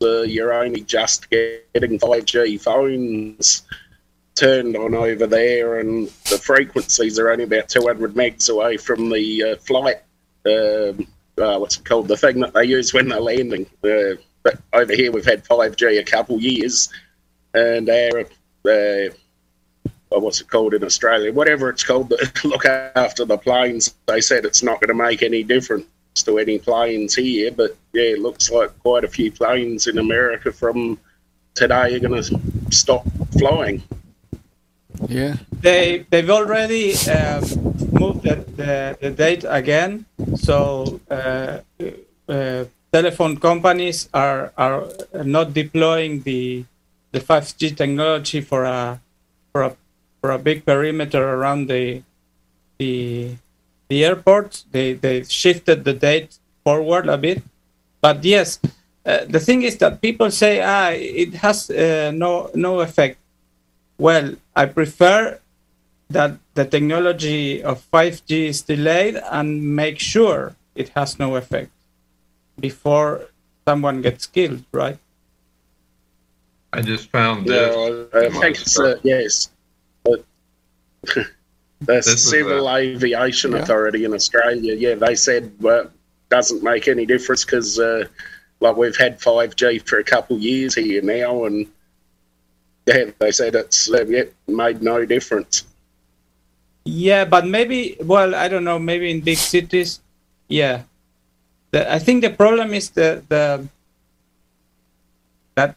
uh, 0.02 0.24
you're 0.24 0.52
only 0.52 0.82
just 0.82 1.30
getting 1.30 1.98
5G 1.98 2.60
phones 2.60 3.62
turned 4.36 4.76
on 4.76 4.96
over 4.96 5.28
there, 5.28 5.80
and 5.80 6.08
the 6.30 6.38
frequencies 6.38 7.18
are 7.20 7.32
only 7.32 7.46
about 7.46 7.70
200 7.70 8.16
megs 8.16 8.50
away 8.50 8.76
from 8.76 9.10
the 9.10 9.44
uh, 9.44 9.56
flight. 9.62 10.02
Um, 10.46 11.08
uh, 11.38 11.58
what's 11.58 11.78
it 11.78 11.86
called? 11.86 12.08
The 12.08 12.18
thing 12.18 12.40
that 12.42 12.54
they 12.54 12.66
use 12.66 12.94
when 12.94 13.10
they're 13.10 13.20
landing. 13.20 13.66
Uh, 13.84 14.22
but 14.44 14.60
over 14.74 14.94
here, 14.94 15.12
we've 15.12 15.26
had 15.26 15.46
5G 15.46 16.00
a 16.00 16.04
couple 16.04 16.40
years, 16.40 16.90
and 17.54 17.90
our 17.90 18.20
uh, 18.20 19.14
well, 20.14 20.22
what's 20.22 20.42
it 20.42 20.48
called 20.48 20.74
in 20.74 20.84
Australia? 20.84 21.34
Whatever 21.34 21.70
it's 21.70 21.84
called, 21.84 22.10
that 22.10 22.44
look 22.46 22.66
after 22.66 23.26
the 23.26 23.38
planes. 23.38 23.96
They 24.06 24.22
said 24.22 24.46
it's 24.46 24.62
not 24.62 24.80
going 24.80 24.96
to 24.96 25.04
make 25.04 25.24
any 25.24 25.44
difference 25.44 25.88
to 26.16 26.38
any 26.38 26.60
planes 26.60 27.16
here, 27.16 27.52
but 27.52 27.76
yeah, 27.94 28.04
it 28.04 28.20
looks 28.20 28.52
like 28.52 28.78
quite 28.80 29.04
a 29.04 29.08
few 29.08 29.32
planes 29.32 29.88
in 29.88 29.98
America 29.98 30.52
from 30.52 31.00
today 31.56 31.96
are 31.96 32.00
going 32.00 32.22
to 32.22 32.40
stop 32.70 33.06
flying. 33.40 33.82
Yeah. 35.08 35.38
They 35.52 36.06
they've 36.10 36.30
already 36.30 36.94
uh, 37.10 37.42
moved 37.92 38.24
the, 38.24 38.46
the, 38.56 38.98
the 39.02 39.10
date 39.10 39.46
again. 39.48 40.06
So 40.36 41.00
uh, 41.10 41.60
uh, 42.28 42.66
telephone 42.92 43.38
companies 43.38 44.10
are 44.14 44.52
are 44.58 44.88
not 45.24 45.54
deploying 45.54 46.22
the 46.22 46.66
the 47.12 47.20
5G 47.20 47.76
technology 47.76 48.42
for 48.42 48.64
a 48.66 49.02
for 49.52 49.64
a 49.64 49.76
for 50.22 50.32
a 50.32 50.40
big 50.40 50.66
perimeter 50.66 51.22
around 51.22 51.68
the 51.68 52.02
the 52.80 53.36
the 53.90 54.06
airports. 54.06 54.66
They 54.72 54.94
they 54.94 55.24
shifted 55.24 55.84
the 55.84 55.94
date 55.94 56.40
forward 56.64 57.08
a 57.10 57.18
bit, 57.18 57.44
but 58.02 58.24
yes, 58.24 58.60
uh, 59.06 59.26
the 59.28 59.40
thing 59.40 59.64
is 59.64 59.78
that 59.78 60.02
people 60.02 60.32
say 60.32 60.62
ah 60.64 60.96
it 60.96 61.36
has 61.44 61.70
uh, 61.70 62.12
no 62.16 62.50
no 62.56 62.80
effect. 62.80 63.20
Well, 63.98 64.36
I 64.56 64.66
prefer 64.66 65.40
that 66.14 66.38
the 66.54 66.66
technology 66.66 67.62
of 67.64 67.84
5G 67.92 68.48
is 68.50 68.62
delayed 68.62 69.16
and 69.32 69.76
make 69.76 70.00
sure 70.00 70.56
it 70.76 70.90
has 70.90 71.20
no 71.20 71.36
effect 71.36 71.72
before 72.60 73.26
someone 73.68 74.02
gets 74.02 74.26
killed, 74.28 74.64
right? 74.72 74.98
I 76.72 76.82
just 76.82 77.10
found 77.12 77.46
Yeah, 77.46 77.54
this. 77.54 78.08
I 78.14 78.30
think 78.42 78.58
it's, 78.62 78.80
uh, 78.80 78.98
yes. 79.04 79.50
But 80.04 80.24
the 81.06 81.26
This 81.80 82.30
Civil 82.30 82.68
a- 82.68 82.78
Aviation 82.78 83.52
Yeah. 83.52 83.60
Authority 83.60 84.06
in 84.06 84.14
Australia, 84.14 84.74
yeah, 84.76 84.96
they 84.96 85.16
said 85.16 85.52
well, 85.60 85.92
doesn't 86.30 86.64
make 86.64 86.88
any 86.88 87.06
difference 87.06 87.46
because 87.46 87.78
uh, 87.80 88.06
like 88.60 88.76
we've 88.76 88.98
had 88.98 89.20
5G 89.20 89.88
for 89.88 90.00
a 90.00 90.04
couple 90.04 90.38
years 90.40 90.74
here 90.74 91.02
now, 91.02 91.46
and 91.46 91.68
yeah, 92.88 93.12
they 93.20 93.32
said 93.32 93.56
it's 93.56 93.92
uh, 93.92 94.06
yeah, 94.08 94.24
made 94.48 94.82
no 94.82 95.06
difference. 95.06 95.66
Yeah, 96.86 97.26
but 97.26 97.48
maybe, 97.48 97.96
well, 98.02 98.36
I 98.36 98.48
don't 98.48 98.64
know, 98.64 98.78
maybe 98.78 99.10
in 99.10 99.22
big 99.22 99.38
cities, 99.38 100.02
yeah. 100.48 100.84
The, 101.72 101.92
I 101.92 102.00
think 102.00 102.22
the 102.22 102.30
problem 102.30 102.74
is 102.74 102.90
the, 102.90 103.24
the 103.28 103.68
that 105.56 105.76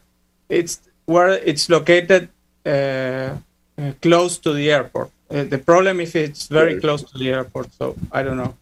it's 0.49 0.81
where 1.05 1.29
it's 1.29 1.69
located 1.69 2.29
uh, 2.65 2.69
uh, 2.69 3.91
close 4.01 4.37
to 4.39 4.53
the 4.53 4.71
airport. 4.71 5.09
Uh, 5.29 5.43
the 5.43 5.57
problem 5.57 5.99
if 5.99 6.15
it's 6.15 6.47
very 6.47 6.79
close 6.79 7.03
to 7.03 7.17
the 7.17 7.29
airport, 7.31 7.73
so 7.73 7.95
I 8.11 8.23
don't 8.23 8.37
know. 8.37 8.55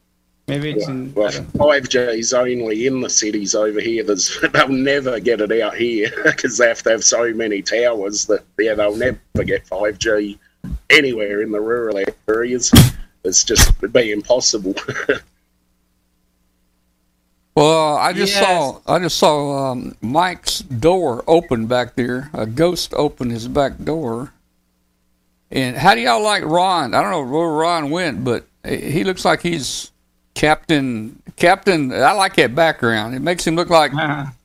Maybe 0.47 0.71
it's 0.71 0.87
in. 0.87 1.11
Well, 1.15 1.31
5G 1.31 2.19
is 2.19 2.31
only 2.33 2.85
in 2.85 3.01
the 3.01 3.09
cities 3.09 3.55
over 3.55 3.79
here. 3.79 4.03
There's, 4.03 4.39
they'll 4.53 4.69
never 4.69 5.19
get 5.19 5.41
it 5.41 5.51
out 5.59 5.75
here 5.75 6.11
because 6.23 6.57
they 6.57 6.67
have 6.67 6.83
to 6.83 6.91
have 6.91 7.03
so 7.03 7.33
many 7.33 7.63
towers 7.63 8.27
that 8.27 8.43
yeah, 8.59 8.75
they'll 8.75 8.95
never 8.95 9.19
get 9.43 9.65
5G 9.65 10.37
anywhere 10.89 11.41
in 11.41 11.51
the 11.51 11.59
rural 11.61 11.99
areas. 12.27 12.71
It's 13.23 13.43
just 13.43 13.69
it'd 13.79 13.93
be 13.93 14.11
impossible. 14.11 14.75
Well, 17.55 17.95
I 17.95 18.11
just 18.11 18.33
Yes. 18.33 18.43
saw 18.43 18.79
I 18.85 18.99
just 18.99 19.17
saw 19.17 19.71
um, 19.71 19.95
Mike's 20.01 20.59
door 20.59 21.23
open 21.25 21.67
back 21.67 21.95
there. 21.95 22.29
A 22.33 22.45
ghost 22.45 22.93
opened 22.95 23.31
his 23.31 23.47
back 23.47 23.77
door. 23.81 24.33
And 25.51 25.77
how 25.77 25.95
do 25.95 26.01
y'all 26.01 26.21
like 26.23 26.43
Ron? 26.43 26.93
I 26.93 27.01
don't 27.01 27.11
know 27.11 27.21
where 27.21 27.47
Ron 27.49 27.91
went, 27.91 28.23
but 28.25 28.45
he 28.67 29.05
looks 29.05 29.23
like 29.23 29.41
he's 29.41 29.91
Captain 30.33 31.21
Captain. 31.37 31.93
I 31.93 32.11
like 32.11 32.35
that 32.35 32.55
background. 32.55 33.15
It 33.15 33.21
makes 33.21 33.47
him 33.47 33.55
look 33.55 33.69
like 33.69 33.93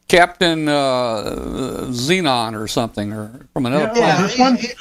Captain 0.07 0.69
uh, 0.69 1.87
Xenon 1.89 2.55
or 2.55 2.69
something, 2.69 3.13
or 3.13 3.45
from 3.53 3.67
another 3.67 3.91
Yeah, 3.99 4.29
planet. 4.29 4.61
he- 4.61 4.69
he- 4.69 4.75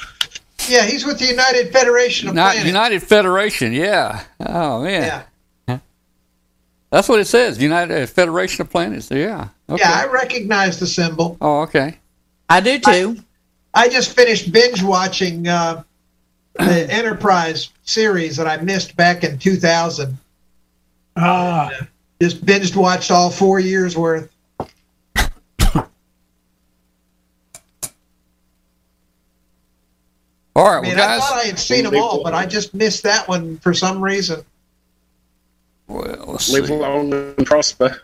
yeah, 0.70 0.84
he's 0.84 1.04
with 1.04 1.18
the 1.18 1.26
United 1.26 1.72
Federation 1.72 2.28
of 2.28 2.34
Not 2.34 2.52
Planets. 2.52 2.66
United 2.66 3.02
Federation, 3.02 3.72
yeah. 3.72 4.24
Oh 4.40 4.82
man, 4.82 5.24
Yeah. 5.68 5.78
that's 6.90 7.08
what 7.08 7.20
it 7.20 7.26
says. 7.26 7.60
United 7.60 8.08
Federation 8.08 8.62
of 8.62 8.70
Planets. 8.70 9.10
Yeah. 9.10 9.48
Okay. 9.68 9.82
Yeah, 9.82 9.92
I 9.92 10.06
recognize 10.06 10.78
the 10.80 10.86
symbol. 10.86 11.36
Oh, 11.40 11.60
okay. 11.62 11.98
I 12.48 12.60
do 12.60 12.78
too. 12.78 13.16
I 13.74 13.88
just 13.88 14.16
finished 14.16 14.50
binge 14.52 14.82
watching 14.82 15.46
uh, 15.46 15.82
the 16.54 16.92
Enterprise 16.92 17.70
series 17.84 18.36
that 18.36 18.48
I 18.48 18.56
missed 18.58 18.96
back 18.96 19.22
in 19.22 19.38
2000. 19.38 20.16
Ah. 21.16 21.70
Just 22.20 22.44
binged 22.44 22.76
watched 22.76 23.10
all 23.10 23.30
four 23.30 23.60
years 23.60 23.96
worth. 23.96 24.30
All 30.60 30.66
right, 30.66 30.76
I 30.76 30.80
mean, 30.82 30.94
well, 30.94 31.08
I 31.08 31.18
thought 31.18 31.38
I 31.38 31.46
had 31.46 31.58
seen 31.58 31.84
them 31.84 31.96
all, 31.96 32.22
but 32.22 32.34
I 32.34 32.44
just 32.44 32.74
missed 32.74 33.04
that 33.04 33.26
one 33.26 33.56
for 33.60 33.72
some 33.72 34.04
reason. 34.04 34.44
Well, 35.88 36.22
let's 36.26 36.52
Live 36.52 36.66
see. 36.66 36.76
long 36.76 37.14
and 37.14 37.46
prosper. 37.46 38.02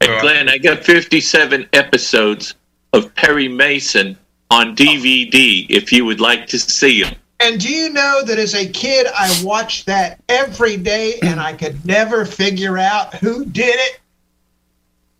Hey, 0.00 0.20
Glenn, 0.22 0.48
I 0.48 0.56
got 0.56 0.82
57 0.82 1.68
episodes 1.74 2.54
of 2.94 3.14
Perry 3.14 3.46
Mason 3.46 4.16
on 4.50 4.74
DVD 4.74 5.66
if 5.68 5.92
you 5.92 6.06
would 6.06 6.20
like 6.20 6.46
to 6.46 6.58
see 6.58 7.02
them. 7.02 7.16
And 7.40 7.60
do 7.60 7.68
you 7.68 7.90
know 7.90 8.22
that 8.24 8.38
as 8.38 8.54
a 8.54 8.66
kid, 8.66 9.06
I 9.14 9.38
watched 9.44 9.84
that 9.84 10.18
every 10.30 10.78
day 10.78 11.18
and 11.20 11.38
I 11.38 11.52
could 11.52 11.84
never 11.84 12.24
figure 12.24 12.78
out 12.78 13.14
who 13.16 13.44
did 13.44 13.98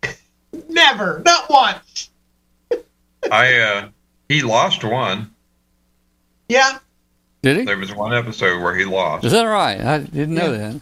it? 0.01 0.17
never, 0.69 1.21
not 1.23 1.51
once. 1.51 2.09
I 3.31 3.59
uh, 3.59 3.89
he 4.29 4.41
lost 4.41 4.83
one. 4.83 5.31
Yeah. 6.49 6.79
Did 7.41 7.57
he? 7.57 7.65
There 7.65 7.77
was 7.77 7.93
one 7.93 8.13
episode 8.13 8.61
where 8.61 8.75
he 8.75 8.85
lost. 8.85 9.25
Is 9.25 9.31
that 9.31 9.43
right? 9.43 9.79
I 9.79 9.99
didn't 9.99 10.35
know 10.35 10.51
that. 10.51 10.81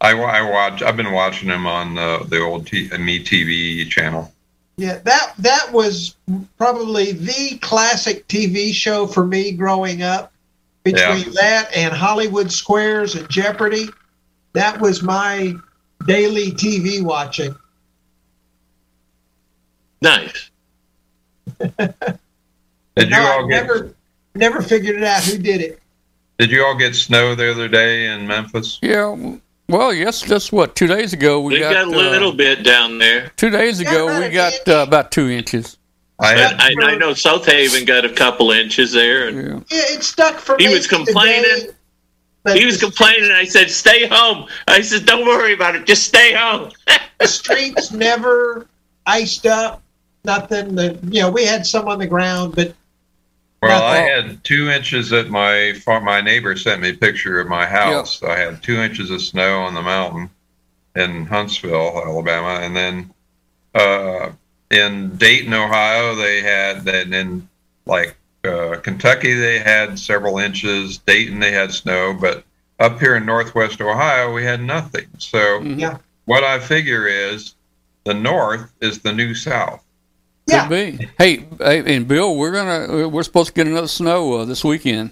I, 0.00 0.12
I 0.12 0.42
watch. 0.50 0.82
I've 0.82 0.96
been 0.96 1.12
watching 1.12 1.48
him 1.48 1.66
on 1.66 1.94
the 1.94 2.24
the 2.28 2.40
old 2.40 2.66
T, 2.66 2.90
uh, 2.92 2.98
Me 2.98 3.22
TV 3.22 3.88
channel. 3.88 4.32
Yeah, 4.78 4.98
that 5.04 5.32
that 5.38 5.72
was 5.72 6.14
probably 6.58 7.12
the 7.12 7.58
classic 7.62 8.28
TV 8.28 8.72
show 8.74 9.06
for 9.06 9.26
me 9.26 9.52
growing 9.52 10.02
up. 10.02 10.32
Between 10.84 11.24
Yeah. 11.24 11.32
that 11.40 11.76
and 11.76 11.92
Hollywood 11.94 12.52
Squares 12.52 13.16
and 13.16 13.28
Jeopardy, 13.28 13.88
that 14.52 14.80
was 14.80 15.02
my 15.02 15.54
daily 16.06 16.52
TV 16.52 17.02
watching. 17.02 17.56
Nice. 20.02 20.50
Did 21.58 21.74
you 22.96 23.06
No, 23.10 23.26
all 23.26 23.46
get 23.46 23.62
never 23.62 23.94
never 24.34 24.62
figured 24.62 24.96
it 24.96 25.04
out 25.04 25.22
who 25.22 25.38
did 25.38 25.60
it. 25.60 25.80
Did 26.38 26.50
you 26.50 26.64
all 26.64 26.76
get 26.76 26.94
snow 26.94 27.34
the 27.34 27.50
other 27.50 27.68
day 27.68 28.12
in 28.12 28.26
Memphis? 28.26 28.78
Yeah. 28.82 29.36
Well, 29.68 29.92
yes. 29.92 30.20
Just 30.20 30.52
what? 30.52 30.76
Two 30.76 30.86
days 30.86 31.12
ago 31.12 31.40
we 31.40 31.54
We 31.54 31.60
got, 31.60 31.72
got, 31.72 31.86
a 31.88 31.90
little 31.90 32.32
uh, 32.32 32.36
bit 32.36 32.62
down 32.62 32.98
there. 32.98 33.32
Two 33.36 33.50
days 33.50 33.80
ago 33.80 34.20
we 34.20 34.28
got 34.28 34.52
uh, 34.68 34.84
about 34.86 35.10
two 35.10 35.28
inches. 35.28 35.78
I 36.18 36.34
But 36.34 36.60
I, 36.60 36.92
I 36.92 36.94
know 36.96 37.12
South 37.14 37.44
Haven 37.44 37.84
got 37.84 38.04
a 38.04 38.10
couple 38.10 38.50
inches 38.50 38.92
there, 38.92 39.28
and 39.28 39.64
Yeah, 39.68 39.82
it 39.88 40.02
stuck 40.02 40.36
for 40.36 40.56
he 40.58 40.68
was 40.68 40.86
complaining. 40.86 41.68
today, 42.46 42.58
He 42.58 42.64
was 42.64 42.78
complaining. 42.78 43.30
I 43.32 43.44
said, 43.44 43.70
"Stay 43.70 44.06
home." 44.06 44.48
I 44.66 44.80
said, 44.80 45.04
"Don't 45.04 45.26
worry 45.26 45.52
about 45.52 45.74
it. 45.74 45.84
Just 45.84 46.04
stay 46.04 46.32
home." 46.32 46.70
the 47.18 47.26
streets 47.26 47.92
never 47.92 48.66
iced 49.04 49.46
up. 49.46 49.82
Nothing. 50.26 50.74
The 50.74 50.98
you 51.08 51.22
know 51.22 51.30
we 51.30 51.44
had 51.46 51.64
some 51.64 51.88
on 51.88 51.98
the 52.00 52.06
ground, 52.06 52.54
but 52.54 52.74
Well, 53.62 53.82
I 53.82 53.98
had 53.98 54.42
two 54.44 54.68
inches 54.68 55.12
at 55.12 55.28
my 55.30 55.72
farm. 55.84 56.04
My 56.04 56.20
neighbor 56.20 56.56
sent 56.56 56.82
me 56.82 56.90
a 56.90 56.94
picture 56.94 57.40
of 57.40 57.48
my 57.48 57.64
house. 57.64 58.22
I 58.22 58.36
had 58.38 58.62
two 58.62 58.76
inches 58.76 59.10
of 59.10 59.22
snow 59.22 59.60
on 59.60 59.74
the 59.74 59.82
mountain 59.82 60.28
in 60.96 61.26
Huntsville, 61.26 62.02
Alabama, 62.04 62.60
and 62.62 62.76
then 62.76 63.14
uh, 63.74 64.30
in 64.70 65.16
Dayton, 65.16 65.54
Ohio, 65.54 66.14
they 66.14 66.40
had. 66.42 66.86
And 66.88 67.14
in 67.14 67.48
like 67.86 68.16
uh, 68.44 68.76
Kentucky, 68.82 69.32
they 69.32 69.58
had 69.60 69.98
several 69.98 70.38
inches. 70.38 70.98
Dayton, 70.98 71.38
they 71.38 71.52
had 71.52 71.72
snow, 71.72 72.14
but 72.20 72.44
up 72.78 72.98
here 73.00 73.16
in 73.16 73.24
Northwest 73.24 73.80
Ohio, 73.80 74.32
we 74.32 74.44
had 74.44 74.60
nothing. 74.60 75.06
So 75.18 75.60
yeah, 75.62 75.98
what 76.24 76.44
I 76.44 76.58
figure 76.58 77.06
is 77.06 77.54
the 78.04 78.14
North 78.14 78.72
is 78.80 78.98
the 79.00 79.12
new 79.12 79.34
South. 79.34 79.82
Could 80.48 80.68
be. 80.70 81.08
Hey, 81.18 81.44
hey, 81.58 81.96
and 81.96 82.06
Bill, 82.06 82.36
we're 82.36 82.52
gonna 82.52 83.08
we're 83.08 83.22
supposed 83.22 83.48
to 83.48 83.54
get 83.54 83.66
another 83.66 83.88
snow 83.88 84.34
uh, 84.34 84.44
this 84.44 84.64
weekend. 84.64 85.10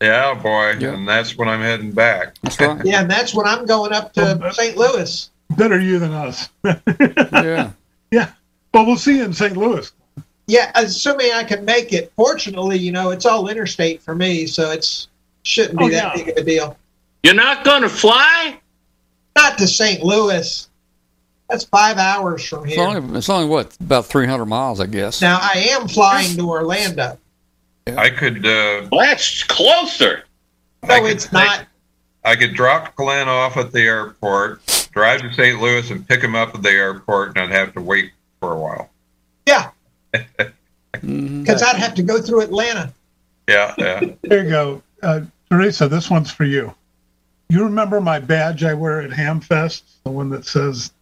Yeah, 0.00 0.34
boy, 0.34 0.72
and 0.80 1.08
that's 1.08 1.36
when 1.36 1.48
I'm 1.48 1.60
heading 1.60 1.90
back. 1.92 2.34
That's 2.42 2.60
right. 2.60 2.84
yeah, 2.84 3.00
and 3.02 3.10
that's 3.10 3.34
when 3.34 3.46
I'm 3.46 3.64
going 3.66 3.92
up 3.92 4.12
to 4.14 4.52
St. 4.52 4.76
Louis. 4.76 5.30
Better 5.56 5.80
you 5.80 5.98
than 5.98 6.12
us. 6.12 6.48
yeah. 6.64 7.70
Yeah. 8.10 8.30
Well, 8.72 8.86
we'll 8.86 8.96
see 8.96 9.16
you 9.18 9.24
in 9.24 9.32
St. 9.32 9.56
Louis. 9.56 9.90
Yeah, 10.46 10.70
assuming 10.74 11.32
I 11.32 11.42
can 11.44 11.64
make 11.64 11.92
it. 11.92 12.12
Fortunately, 12.16 12.76
you 12.76 12.92
know 12.92 13.10
it's 13.10 13.24
all 13.24 13.48
interstate 13.48 14.02
for 14.02 14.14
me, 14.14 14.46
so 14.46 14.70
it's 14.72 15.08
shouldn't 15.42 15.78
be 15.78 15.84
Oh, 15.86 15.88
that 15.90 16.16
yeah. 16.18 16.24
big 16.24 16.36
of 16.36 16.42
a 16.42 16.44
deal. 16.44 16.76
You're 17.22 17.34
not 17.34 17.64
going 17.64 17.82
to 17.82 17.88
fly? 17.88 18.58
Not 19.36 19.56
to 19.58 19.66
St. 19.66 20.02
Louis. 20.02 20.68
That's 21.48 21.64
five 21.64 21.98
hours 21.98 22.44
from 22.48 22.64
It's 22.64 22.74
here. 22.74 22.84
only 22.84 23.18
it's 23.18 23.28
only 23.28 23.46
what 23.46 23.76
about 23.80 24.06
three 24.06 24.26
hundred 24.26 24.46
miles, 24.46 24.80
I 24.80 24.86
guess. 24.86 25.20
Now 25.20 25.38
I 25.40 25.66
am 25.70 25.88
flying 25.88 26.36
to 26.36 26.48
Orlando. 26.48 27.18
I 27.86 28.08
could. 28.10 28.44
Uh, 28.46 28.88
that's 28.90 29.42
closer. 29.44 30.24
No, 30.86 31.04
it's 31.04 31.32
not. 31.32 31.66
I 32.24 32.34
could 32.36 32.54
drop 32.54 32.96
Glenn 32.96 33.28
off 33.28 33.58
at 33.58 33.72
the 33.72 33.82
airport, 33.82 34.88
drive 34.92 35.20
to 35.20 35.32
St. 35.34 35.60
Louis, 35.60 35.90
and 35.90 36.08
pick 36.08 36.22
him 36.22 36.34
up 36.34 36.54
at 36.54 36.62
the 36.62 36.70
airport, 36.70 37.36
and 37.36 37.40
I'd 37.40 37.50
have 37.50 37.74
to 37.74 37.82
wait 37.82 38.12
for 38.40 38.52
a 38.54 38.58
while. 38.58 38.90
Yeah, 39.46 39.70
Mm-hmm. 40.94 41.42
because 41.42 41.62
I'd 41.62 41.76
have 41.76 41.94
to 41.96 42.02
go 42.02 42.20
through 42.22 42.40
Atlanta. 42.42 42.92
Yeah, 43.48 43.74
yeah. 43.76 44.00
There 44.22 44.44
you 44.44 44.48
go. 44.50 44.82
Uh, 45.02 45.20
Teresa, 45.50 45.88
this 45.88 46.08
one's 46.08 46.30
for 46.30 46.44
you. 46.44 46.72
You 47.50 47.64
remember 47.64 48.00
my 48.00 48.20
badge 48.20 48.64
I 48.64 48.72
wear 48.74 49.02
at 49.02 49.10
Hamfest? 49.10 49.82
The 50.04 50.10
one 50.10 50.30
that 50.30 50.46
says 50.46 50.92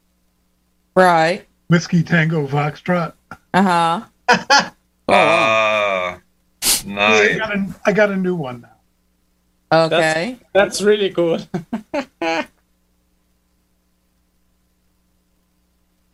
Right. 0.94 1.46
Whiskey 1.68 2.02
Tango 2.02 2.46
Foxtrot? 2.46 3.14
Uh 3.54 3.62
huh. 4.28 4.70
Oh, 5.08 5.14
Uh, 5.14 6.16
I 6.16 6.20
nice. 6.86 7.36
got 7.38 7.54
a, 7.54 7.74
I 7.84 7.92
got 7.92 8.10
a 8.10 8.16
new 8.16 8.34
one 8.36 8.60
now. 8.62 9.86
Okay. 9.86 10.38
That's 10.54 10.80
really 10.80 11.10
cool. 11.10 11.38
yeah, 12.22 12.44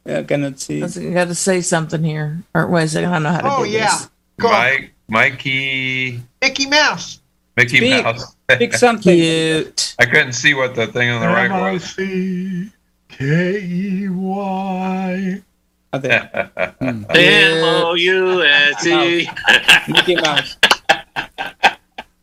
I 0.07 0.23
cannot 0.23 0.59
see. 0.59 0.81
Let's- 0.81 0.97
You 0.97 1.13
got 1.13 1.29
to 1.29 1.35
say 1.35 1.61
something 1.61 2.03
here. 2.03 2.43
Or 2.55 2.67
wait 2.67 2.85
a 2.85 2.89
second. 2.89 3.11
I 3.11 3.13
don't 3.15 3.23
know 3.25 3.31
how 3.33 3.41
to 3.41 3.57
Oh 3.59 3.65
do 3.65 3.71
yeah, 3.71 3.85
this. 3.99 4.11
Go 4.41 4.49
on. 4.49 4.53
Mike, 4.55 4.93
Mikey, 5.09 6.21
Mickey 6.41 6.67
Mouse. 6.67 7.21
Mickey 7.57 7.77
Speak. 7.79 8.05
Mouse. 8.05 8.35
Pick 8.49 8.73
something. 8.75 9.15
Cute. 9.15 9.95
I 9.99 10.07
couldn't 10.07 10.33
see 10.33 10.55
what 10.55 10.75
the 10.75 10.87
thing 10.87 11.11
on 11.11 11.21
the 11.21 11.27
right 11.29 11.51
was. 11.73 11.95
C 13.11 13.17
K 13.17 13.61
E 13.61 14.09
Y. 14.09 15.43
Ah, 15.93 15.99
there. 15.99 16.51
M 16.81 17.05
O 17.11 17.95
U 17.95 18.43
S 18.43 18.87
E. 18.87 19.29
Mickey 19.89 20.17
Mouse. 20.17 20.57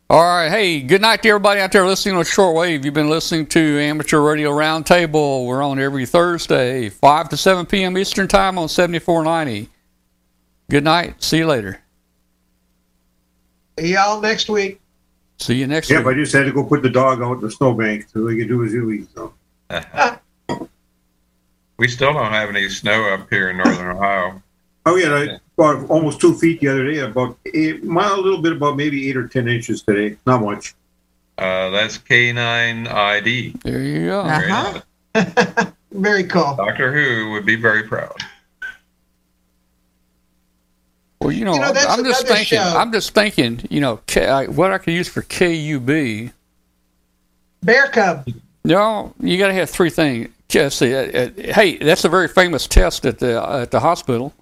All 0.08 0.22
right. 0.22 0.48
Hey, 0.48 0.80
good 0.80 1.00
night 1.00 1.22
to 1.22 1.28
everybody 1.30 1.60
out 1.60 1.72
there 1.72 1.84
listening 1.84 2.16
on 2.16 2.22
shortwave. 2.22 2.84
You've 2.84 2.94
been 2.94 3.10
listening 3.10 3.46
to 3.46 3.80
Amateur 3.80 4.20
Radio 4.20 4.52
Roundtable. 4.52 5.46
We're 5.46 5.62
on 5.62 5.80
every 5.80 6.06
Thursday, 6.06 6.88
5 6.88 7.28
to 7.30 7.36
7 7.36 7.66
p.m. 7.66 7.98
Eastern 7.98 8.28
Time 8.28 8.56
on 8.56 8.68
7490. 8.68 9.68
Good 10.70 10.84
night. 10.84 11.22
See 11.22 11.38
you 11.38 11.46
later. 11.46 11.80
See 13.78 13.94
y'all 13.94 14.20
next 14.20 14.48
week. 14.48 14.80
See 15.38 15.56
you 15.56 15.66
next 15.66 15.90
week. 15.90 15.98
Yep, 15.98 16.06
I 16.06 16.14
just 16.14 16.32
had 16.32 16.44
to 16.44 16.52
go 16.52 16.64
put 16.64 16.82
the 16.82 16.90
dog 16.90 17.20
out 17.20 17.34
in 17.34 17.40
the 17.40 17.50
snowbank 17.50 18.08
so 18.08 18.22
we 18.24 18.38
could 18.38 18.48
do 18.48 18.60
his 18.60 18.72
Zooey. 18.72 19.06
So. 19.12 19.34
we 21.78 21.88
still 21.88 22.12
don't 22.12 22.32
have 22.32 22.48
any 22.48 22.68
snow 22.68 23.12
up 23.14 23.28
here 23.30 23.50
in 23.50 23.58
northern 23.58 23.96
Ohio. 23.96 24.42
Oh 24.84 24.96
yeah, 24.96 25.14
I, 25.14 25.38
about 25.58 25.88
almost 25.90 26.20
two 26.20 26.34
feet 26.34 26.60
the 26.60 26.68
other 26.68 26.90
day. 26.90 26.98
About 27.00 27.36
eight, 27.54 27.82
a 27.82 27.86
little 27.86 28.40
bit 28.40 28.52
about 28.52 28.76
maybe 28.76 29.08
eight 29.08 29.16
or 29.16 29.26
ten 29.26 29.48
inches 29.48 29.82
today. 29.82 30.16
Not 30.26 30.42
much. 30.42 30.74
Uh, 31.38 31.70
that's 31.70 31.98
K9ID. 31.98 33.62
There 33.62 33.82
you 33.82 34.06
go. 34.06 34.20
Uh-huh. 34.20 34.80
have. 35.14 35.72
Very 35.92 36.24
cool. 36.24 36.54
Doctor 36.56 36.92
Who 36.92 37.30
would 37.32 37.46
be 37.46 37.56
very 37.56 37.82
proud. 37.84 38.14
Well, 41.20 41.32
you 41.32 41.44
know, 41.44 41.54
You 41.54 41.60
know, 41.60 41.72
I'm 41.88 42.04
just 42.04 42.26
thinking. 42.26 42.58
show. 42.58 42.74
I'm 42.76 42.92
just 42.92 43.14
thinking. 43.14 43.60
You 43.70 43.80
know, 43.80 44.00
K, 44.06 44.26
I, 44.26 44.46
what 44.46 44.72
I 44.72 44.78
could 44.78 44.92
use 44.92 45.08
for 45.08 45.22
KUB. 45.22 46.32
Bear 47.62 47.88
Cub. 47.88 48.28
No, 48.64 49.14
you 49.20 49.38
got 49.38 49.48
to 49.48 49.54
have 49.54 49.70
three 49.70 49.90
things. 49.90 50.28
Let's 50.62 50.76
see, 50.76 50.94
uh, 50.94 50.98
uh, 50.98 51.30
hey, 51.36 51.76
that's 51.78 52.04
a 52.04 52.08
very 52.08 52.28
famous 52.28 52.66
test 52.66 53.04
at 53.06 53.18
the 53.18 53.42
uh, 53.42 53.62
at 53.62 53.70
the 53.70 53.80
hospital. 53.80 54.34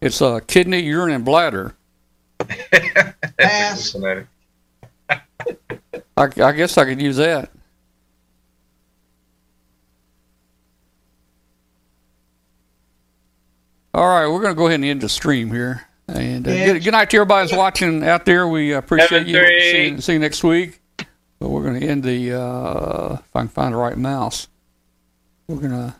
It's 0.00 0.22
uh, 0.22 0.40
kidney, 0.46 0.80
urine, 0.80 1.14
and 1.14 1.24
bladder. 1.24 1.74
Pass. 3.38 3.94
I, 5.08 5.18
I 6.16 6.52
guess 6.52 6.78
I 6.78 6.84
could 6.84 7.00
use 7.00 7.16
that. 7.16 7.50
All 13.92 14.06
right, 14.06 14.28
we're 14.28 14.40
going 14.40 14.54
to 14.54 14.58
go 14.58 14.66
ahead 14.66 14.76
and 14.76 14.84
end 14.84 15.00
the 15.00 15.08
stream 15.08 15.50
here. 15.50 15.86
And 16.06 16.46
uh, 16.46 16.52
good, 16.52 16.84
good 16.84 16.92
night 16.92 17.10
to 17.10 17.16
everybody 17.18 17.48
who's 17.48 17.56
watching 17.56 18.04
out 18.04 18.24
there. 18.24 18.46
We 18.46 18.72
appreciate 18.72 19.26
you. 19.26 19.42
See, 19.44 19.88
you. 19.88 20.00
see 20.00 20.12
you 20.14 20.18
next 20.18 20.44
week. 20.44 20.80
But 21.38 21.48
we're 21.48 21.62
going 21.62 21.80
to 21.80 21.86
end 21.86 22.04
the, 22.04 22.32
uh, 22.38 23.14
if 23.14 23.36
I 23.36 23.40
can 23.40 23.48
find 23.48 23.74
the 23.74 23.78
right 23.78 23.96
mouse, 23.96 24.48
we're 25.50 25.68
going 25.68 25.72
to 25.72 25.99